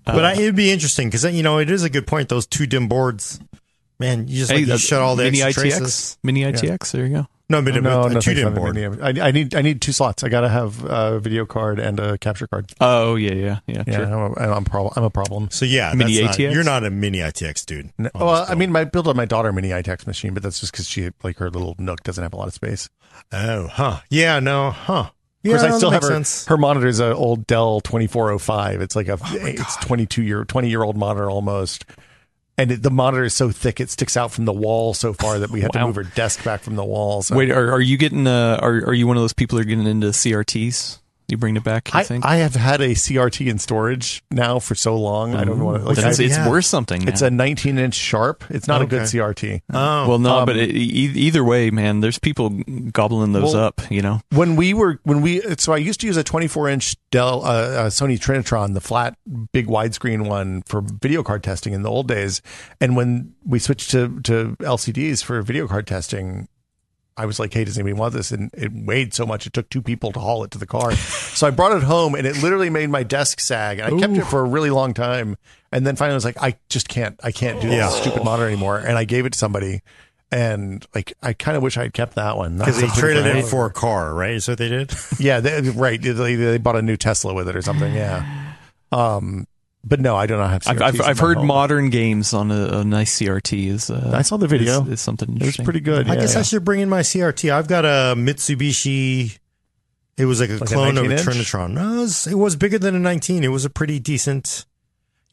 [0.06, 2.30] But I, it'd be interesting because you know it is a good point.
[2.30, 3.42] Those two DIMM boards,
[4.00, 6.18] man, you just like, you uh, shut all the mini extra ITX, traces.
[6.24, 6.92] mini ITX.
[6.92, 7.28] There you go.
[7.50, 8.76] No, but no, a no, two DIMM for board.
[8.76, 10.24] mini- I, I need I need two slots.
[10.24, 12.72] I gotta have a video card and a capture card.
[12.80, 13.84] Oh yeah, yeah, yeah.
[13.86, 14.06] Yeah, sure.
[14.06, 15.50] I'm a, I'm, a prob- I'm a problem.
[15.52, 17.92] So yeah, Mini that's not- you're not a mini ITX dude.
[17.98, 20.72] No, well, I mean, I built on my daughter mini ITX machine, but that's just
[20.72, 22.90] because she like her little Nook doesn't have a lot of space.
[23.34, 24.00] oh, huh?
[24.10, 25.10] Yeah, no, huh?
[25.46, 26.10] Of Yeah, I still have her.
[26.10, 26.46] sense.
[26.48, 28.82] Her monitor's a old Dell 2405.
[28.82, 31.86] It's like a it's 22 year 20 year old monitor almost.
[32.60, 35.38] And it, the monitor is so thick it sticks out from the wall so far
[35.40, 37.22] that we have to move her desk back from the wall.
[37.22, 38.26] So Wait, are, are you getting?
[38.26, 40.98] Uh, are are you one of those people who are getting into CRTs?
[41.30, 41.94] You bring it back.
[41.94, 42.26] You I, think?
[42.26, 45.36] I have had a CRT in storage now for so long.
[45.36, 45.86] I don't want to.
[45.88, 46.50] Like, Then it's, I- it's yeah.
[46.50, 47.06] worth something.
[47.06, 48.46] it's a 19 inch sharp.
[48.50, 49.62] It's not a good CRT.
[49.74, 50.80] Oh, well, no, um, but it, e-
[51.16, 52.50] either way, man, there's people
[52.94, 53.82] gobbling those Well, up.
[53.92, 54.22] You know.
[54.32, 57.48] when we were when we so I used to use a 24 inch Dell uh,
[57.48, 59.18] uh, Sony Trinitron, the flat
[59.52, 62.42] big widescreen one for video card testing in the old days,
[62.80, 66.48] and when we switched to to LCDs for video card testing.
[67.18, 69.70] I was like, "Hey, does anybody want this?" And it weighed so much; it took
[69.70, 70.92] two people to haul it to the car.
[70.96, 73.80] so I brought it home, and it literally made my desk sag.
[73.80, 75.36] And I kept it for a really long time,
[75.72, 77.88] and then finally, I was like, "I just can't, I can't do Yeah.
[77.88, 79.82] this stupid monitor anymore." And I gave it to somebody,
[80.32, 83.44] and like, I kind of wish I had kept that one because they traded it
[83.46, 84.34] for- for a car, right?
[84.34, 84.94] Is what they did.
[85.20, 86.02] yeah, they, right.
[86.02, 87.94] They, they bought a new Tesla with it or something.
[87.94, 88.44] Yeah.
[88.90, 89.48] Um,
[89.88, 90.68] but no, I do not have.
[90.68, 91.48] I've, I've, in I've heard home.
[91.48, 93.90] modern games on a, a nice CRT is.
[93.90, 94.84] Uh, I saw the video.
[94.84, 96.10] Is, is something It was pretty good.
[96.10, 97.52] I yeah, guess I should bring in my CRT.
[97.52, 99.38] I've got a Mitsubishi.
[100.18, 101.74] It was like a Like a clone of a Trinitron.
[101.74, 103.44] No, it was, it was bigger than a 19.
[103.44, 104.66] It was a pretty decent.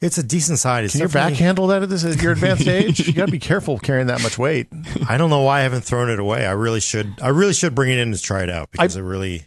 [0.00, 0.84] It's a decent size.
[0.84, 3.07] It's Can your back definitely- handle that at this at your advanced age?
[3.07, 4.66] You got to be careful carrying that much weight.
[5.08, 6.44] I don't know why I haven't thrown it away.
[6.44, 7.15] I really should.
[7.23, 9.47] I really should bring it in to try it out because I, really.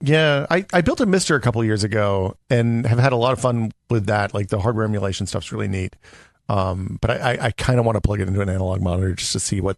[0.00, 3.32] Yeah, I, I built a Mister a couple years ago and have had a lot
[3.32, 4.32] of fun with that.
[4.32, 5.96] Like the hardware emulation stuff's really neat.
[6.48, 9.12] Um, but I, I, I kind of want to plug it into an analog monitor
[9.14, 9.76] just to see what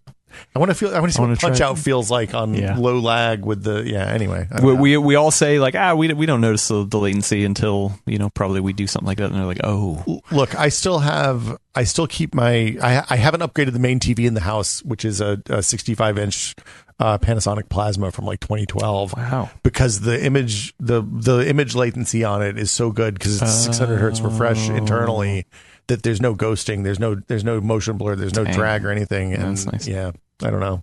[0.55, 0.95] I want to feel.
[0.95, 2.77] I want to see what Punch try- Out feels like on Yeah.
[2.77, 3.83] low lag with the.
[3.87, 4.07] Yeah.
[4.07, 7.45] Anyway, We, we we all say like ah we we don't notice the, the latency
[7.45, 10.55] until you know probably we do something like that and they're like oh look.
[10.59, 11.59] I still have.
[11.75, 12.77] I still keep my.
[12.83, 16.19] I I haven't upgraded the main TV in the house, which is a, a 65
[16.19, 16.55] inch
[16.99, 19.15] uh, Panasonic Plasma from like 2012.
[19.17, 19.51] Wow.
[19.63, 23.99] Because the image the the image latency on it is so good because it's 600
[23.99, 25.47] hertz refresh internally
[25.91, 28.55] that there's no ghosting, there's no there's no motion blur, there's no Dang.
[28.55, 29.35] drag or anything.
[29.35, 29.87] And That's nice.
[29.87, 30.11] yeah,
[30.43, 30.83] I don't know.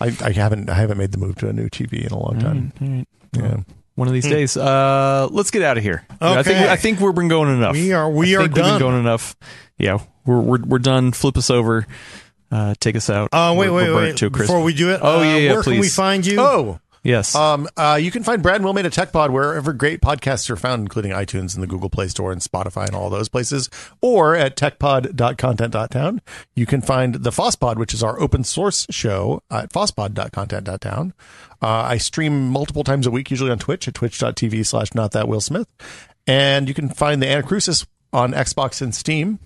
[0.00, 2.38] I, I haven't I haven't made the move to a new TV in a long
[2.38, 2.72] time.
[2.80, 3.06] all right.
[3.32, 3.56] Yeah.
[3.96, 6.68] one of these days uh let's get out of here I think Okay.
[6.70, 8.80] I think we've been going enough We are- we I are think we've been done.
[8.80, 9.36] going enough
[9.78, 11.86] yeah we're we're we're done flip us over
[12.50, 14.16] uh take us out Uh, wait, We're- wait, we're wait.
[14.16, 14.30] to.
[14.30, 16.40] Before we do it, Oh, uh, yeah, yeah, where can we find you?
[16.40, 19.72] Oh, yes Um, uh, you can find Brad and Will made a tech pod wherever
[19.72, 23.08] great podcasts are found, including iTunes and the Google Play Store and Spotify and all
[23.10, 23.68] those places,
[24.00, 26.20] or at techpod.content.town.
[26.54, 31.14] You can find the FossPod, which is our open source show at fosspod.content.town.
[31.62, 35.28] Uh, I stream multiple times a week, usually on Twitch at twitch.tv slash not that
[35.28, 35.68] Will Smith.
[36.26, 39.38] And you can find the Anacrusis on Xbox and Steam.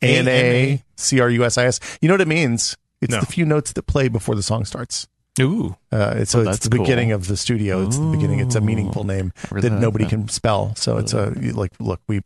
[0.00, 1.80] A N A C R U S I S.
[2.00, 2.76] You know what it means?
[3.00, 3.20] It's No.
[3.20, 5.08] the few notes that play before the song starts.
[5.40, 7.16] Ooh Uh, it's, so Oh, it's that's the beginning cool.
[7.16, 7.86] of the studio.
[7.86, 8.40] It's the beginning.
[8.40, 10.10] It's a meaningful name that nobody that.
[10.10, 10.74] can spell.
[10.76, 12.20] So it's a like look we.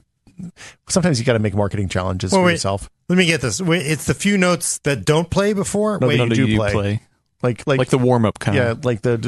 [0.89, 2.53] Sometimes you got to make marketing challenges Well, for wait.
[2.53, 2.91] yourself.
[3.09, 3.61] Let me get this.
[3.61, 5.99] Wait, it's the few notes that don't play before.
[6.01, 7.01] No, Wait, they do you play.
[7.43, 9.19] Like like, like the warm up kind yeah of like the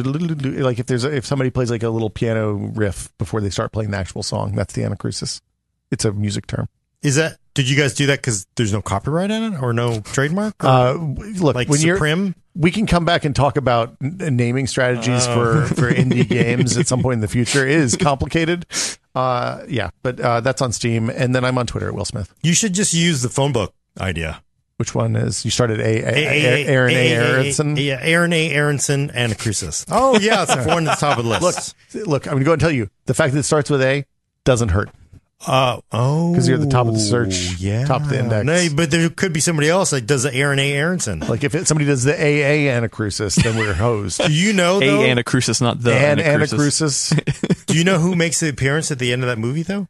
[0.62, 3.72] like if there's a, if somebody plays like a little piano riff before they start
[3.72, 5.40] playing the actual song, that's the anacrusis.
[5.90, 6.68] It's a music term.
[7.02, 7.38] is that?
[7.54, 10.62] Did you guys do that because there's no copyright on it or no trademark?
[10.64, 12.34] Or Uh, look, like when you're Supreme?
[12.54, 15.66] We can come back and talk about n- naming strategies Oh.
[15.66, 17.66] for for indie games at some point in the future.
[17.66, 18.66] It is complicated.
[19.14, 22.34] Uh, yeah, but uh, that's on Steam, and then I'm on Twitter at Will Smith.
[22.42, 24.42] You should just use the phone book idea.
[24.76, 25.78] Which one is you started?
[25.78, 27.12] A, a, a, Aaron A.
[27.14, 27.76] Aronson.
[27.76, 28.50] Yeah, Aaron A.
[28.50, 29.86] Aronson and a Crucis.
[29.88, 31.76] Oh yeah, it's the one at the top of the list.
[31.94, 32.26] Look, look.
[32.26, 34.04] I'm going to go and tell you the fact that it starts with A
[34.44, 34.90] doesn't hurt.
[35.46, 38.46] Uh, Because you're at the top of the search, yeah, top of the index.
[38.46, 40.72] No, but there could be somebody else that does the Aaron A.
[40.72, 41.20] Aronson.
[41.20, 44.22] Like if it, somebody does the AA anacrusis, then we're hosed.
[44.26, 45.02] Do you know though?
[45.02, 47.12] a anacrusis not the and anacrusis.
[47.12, 49.88] anacrusis, do you know who makes the appearance at the end of that movie though?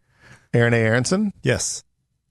[0.53, 0.79] Aaron A.
[0.79, 1.33] Aronson.
[1.43, 1.85] Yes.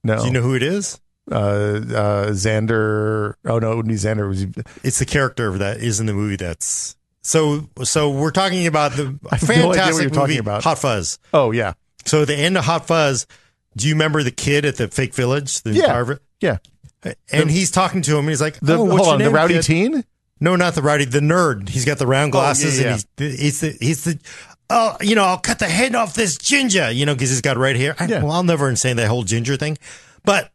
[0.04, 1.00] No, Do you know who it is?
[1.32, 3.36] uh, uh, Xander.
[3.46, 4.26] Oh no, it wouldn't be Xander.
[4.26, 4.46] It was
[4.84, 6.36] It's the character that is in the movie.
[6.36, 7.70] That's so.
[7.84, 10.64] So we're talking about the I have no what fantastic you're talking movie, about.
[10.66, 11.20] Hot Fuzz.
[11.34, 11.74] oh yeah,
[12.06, 13.26] So at the end of Hot Fuzz,
[13.78, 15.62] do you remember the kid at the fake village?
[15.62, 15.86] The Yeah.
[15.88, 16.22] Carver?
[16.40, 16.58] yeah.
[17.32, 18.20] And he's talking to him.
[18.20, 19.64] And he's like, The oh, what's hold on, the rowdy kid?
[19.64, 20.04] teen.
[20.40, 21.04] No, not the rowdy.
[21.06, 21.68] The nerd.
[21.70, 22.88] He's got the round Oh, yeah, glasses, yeah.
[22.94, 24.20] and he's he's the he's the.
[24.70, 26.92] Oh, you know, I'll cut the head off this ginger.
[26.92, 27.96] You know, because he's got red hair.
[28.00, 28.24] I- Yeah.
[28.24, 29.78] Well, I'll never understand that whole ginger thing,
[30.24, 30.50] but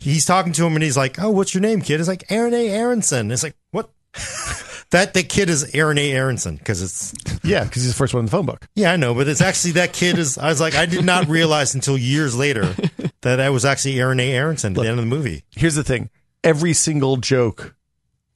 [0.00, 2.54] he's talking to him, and he's like, "Oh, what's your name, kid?" It's like Aaron
[2.54, 2.68] A.
[2.70, 3.30] Aronson.
[3.30, 3.90] It's like what?
[4.92, 6.12] that that kid is Aaron A.
[6.12, 7.12] Aronson because it's
[7.42, 8.66] Yeah, because he's the first one in the phone book.
[8.76, 10.38] yeah, I know, but it's actually that kid is.
[10.38, 12.66] I was like, I did not realize until years later
[13.22, 14.30] that that was actually Aaron A.
[14.32, 15.44] Aronson at the end of the movie.
[15.50, 16.08] Here's the thing:
[16.44, 17.74] every single joke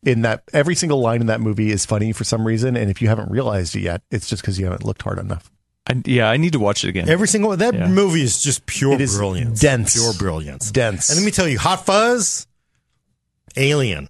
[0.04, 3.00] in that, every single line in that movie is funny for some reason, and if
[3.00, 5.50] you haven't realized it yet, it's just because you haven't looked hard enough.
[5.88, 7.86] I, yeah I need to watch it again Every single that Yeah.
[7.86, 9.94] movie is just pure It is brilliance, dense.
[9.94, 10.72] pure brilliance.
[10.72, 11.10] Dense.
[11.10, 12.46] And let me tell you, Hot Fuzz,
[13.56, 14.08] Alien.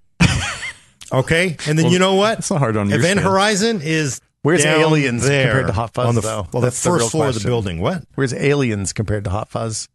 [1.13, 2.39] Okay, and then you know what?
[2.41, 3.31] it's not hard on your Event scale.
[3.33, 6.47] Horizon is Where's down Aliens there compared to Hot Fuzz, on the, though?
[6.53, 7.81] Well, That's the the real first floor of the building.
[7.81, 8.05] What?
[8.15, 9.89] Where's Aliens compared to Hot Fuzz?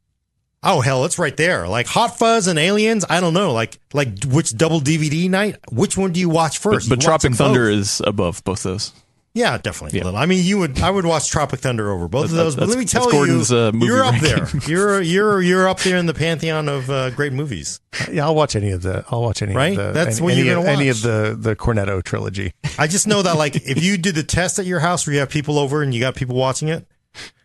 [0.64, 1.67] Oh hell, it's right there.
[1.67, 3.03] Like Hot Fuzz and Aliens.
[3.09, 3.51] I don't know.
[3.53, 5.56] Like like which double DVD night?
[5.72, 6.88] Which one do you watch first?
[6.90, 7.80] but You watch Tropic Thunder both.
[7.80, 8.91] is above both those
[9.34, 9.98] Yeah, definitely.
[9.98, 10.03] Yeah.
[10.03, 10.19] a little.
[10.19, 10.82] I mean, you would.
[10.82, 12.56] I would watch Tropic Thunder over both of those.
[12.58, 14.30] But let me tell Gordon's, you, uh, you're up ranking.
[14.30, 14.50] there.
[14.68, 17.80] You're you're you're up there in the pantheon of uh, great movies.
[18.11, 19.06] Yeah, I'll watch any of the.
[19.10, 19.72] I'll watch any Right?
[19.72, 19.92] of the.
[19.93, 22.53] That's any, what you're any, gonna any of the the Cornetto trilogy.
[22.77, 25.19] I just know that like if you did the test at your house where you
[25.22, 26.85] have people over and you got people watching it,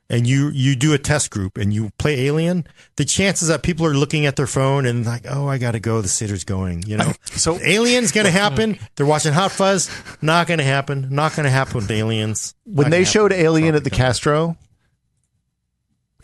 [0.09, 3.87] and you you do a test group and you play Alien, the chances that people
[3.87, 6.01] are looking at their phone and like, oh, I got to go.
[6.01, 6.83] The sitter's going.
[6.85, 7.13] You know.
[7.37, 8.79] So Aliens gonna happen.
[8.95, 9.91] They're watching Hot Fuzz.
[10.23, 11.09] Not gonna happen.
[11.11, 12.55] Not gonna happen with Aliens.
[12.65, 13.97] when they showed happen with Alien at Tropic the.
[13.97, 14.57] Castro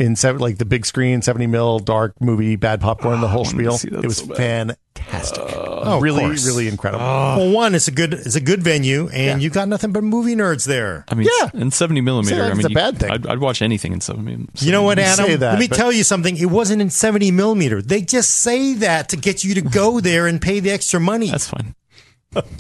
[0.03, 3.45] in seven, like the big screen, seventy mil, dark movie, bad popcorn, the oh, whole
[3.45, 4.77] wanted spiel, to see that it was so bad.
[4.95, 5.43] fantastic.
[5.85, 6.47] Oh, really, course.
[6.47, 7.05] really incredible.
[7.05, 9.45] Uh, well, one, it's a good it's a good venue, and Yeah.
[9.45, 11.05] you got nothing but movie nerds there.
[11.09, 11.51] I mean Yeah.
[11.55, 13.11] and 70 millimeter like I mean a you- bad thing.
[13.11, 15.27] I'd, I'd watch anything in 70 You know what, You Adam?
[15.27, 16.37] say that, Let me but- tell you something.
[16.37, 17.81] It wasn't in seventy millimeter.
[17.81, 21.31] They just say that to get you to go there and pay the extra money.
[21.31, 21.75] that's fine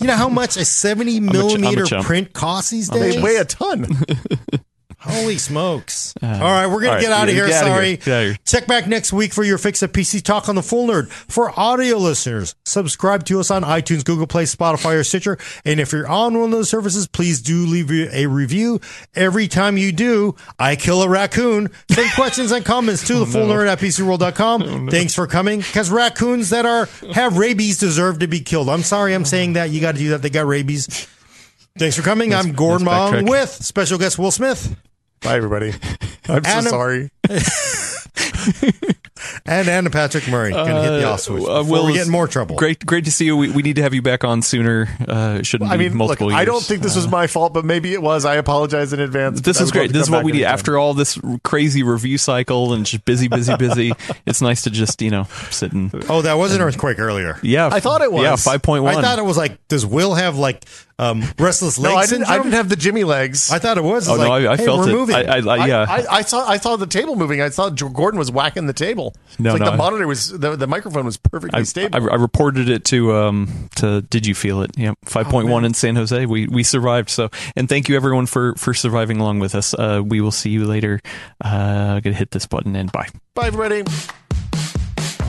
[0.00, 2.04] you know how much a seventy I'm a millimeter chump.
[2.06, 3.14] print costs these days?
[3.16, 3.86] They weigh a ton.
[5.02, 6.14] Holy smokes.
[6.22, 7.46] all right, we're going all right, to get out of here.
[7.46, 7.74] get outta here.
[7.74, 7.96] Sorry.
[7.96, 8.36] Get here.
[8.46, 11.10] Check back next week for your fix of PC Talk on the Full Nerd.
[11.10, 15.38] For audio listeners, subscribe to us on iTunes, Google Play, Spotify, or Stitcher.
[15.64, 18.80] And if you're on one of those services, please do leave a review.
[19.14, 21.70] Every time you do, I kill a raccoon.
[21.90, 24.88] Send questions and comments to the full nerd at PCWorld.com.
[24.88, 25.58] Thanks for coming.
[25.58, 28.68] Because raccoons that are have rabies deserve to be killed.
[28.68, 29.70] I'm sorry I'm saying that.
[29.70, 30.22] You got to do that.
[30.22, 31.08] They got rabies.
[31.78, 32.34] Thanks for coming.
[32.34, 34.76] I'm Gordon let's Mah Ung with special guest Will Smith.
[35.22, 35.70] Bye, everybody.
[36.28, 37.10] I'm so Adam- sorry.
[39.46, 42.06] And Adam Patrick Murray going to hit the off switch Uh, before we Will, get
[42.06, 42.56] in more trouble.
[42.56, 43.36] Great, great to see you.
[43.36, 44.88] We, we need to have you back on sooner.
[45.06, 46.40] Uh, shouldn't I be mean, look, multiple years.
[46.40, 48.24] I don't think this was my fault, but maybe it was.
[48.24, 49.40] I apologize in advance.
[49.40, 49.92] This is great.
[49.92, 53.56] This is what we need after all this crazy review cycle and just busy, busy,
[53.56, 53.92] busy.
[54.26, 57.38] it's nice to just you know sit and Oh, that was an earthquake earlier.
[57.42, 57.68] yeah.
[57.72, 58.22] I thought it was.
[58.24, 58.96] yeah five point one.
[58.96, 60.64] I thought it was like, does Will have like
[60.98, 61.92] um, restless legs?
[61.94, 62.26] No, I didn't.
[62.28, 63.50] I didn't have the Jimmy legs.
[63.52, 64.08] I thought it was.
[64.08, 64.94] Oh It's no, I, I hey, felt we're it.
[64.94, 65.14] moving.
[65.16, 65.86] I, I, I, I- yeah.
[65.88, 66.46] I, I saw.
[66.48, 67.40] I saw the table moving.
[67.40, 69.14] I saw Gordon was whacking the table.
[69.38, 71.96] No, it's like no, the monitor was the, the microphone was perfectly I, stable.
[71.96, 74.72] I, I reported it to um to Did you feel it?
[74.76, 76.26] Yeah, five point one in San Jose.
[76.26, 77.10] We we survived.
[77.10, 79.74] So and thank you everyone for for surviving along with us.
[79.74, 81.00] Uh, we will see you later.
[81.42, 83.08] Uh, gonna hit this button and bye.
[83.34, 83.82] Bye, everybody.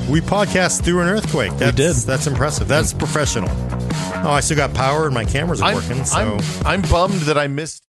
[0.09, 1.53] we podcast through an earthquake.
[1.53, 1.95] That's, did.
[1.95, 2.67] That's impressive.
[2.67, 3.49] That's professional.
[4.25, 6.05] Oh, I still got power and my cameras are I'm, working.
[6.05, 6.17] So.
[6.17, 7.81] I'm I'm bummed that I missed.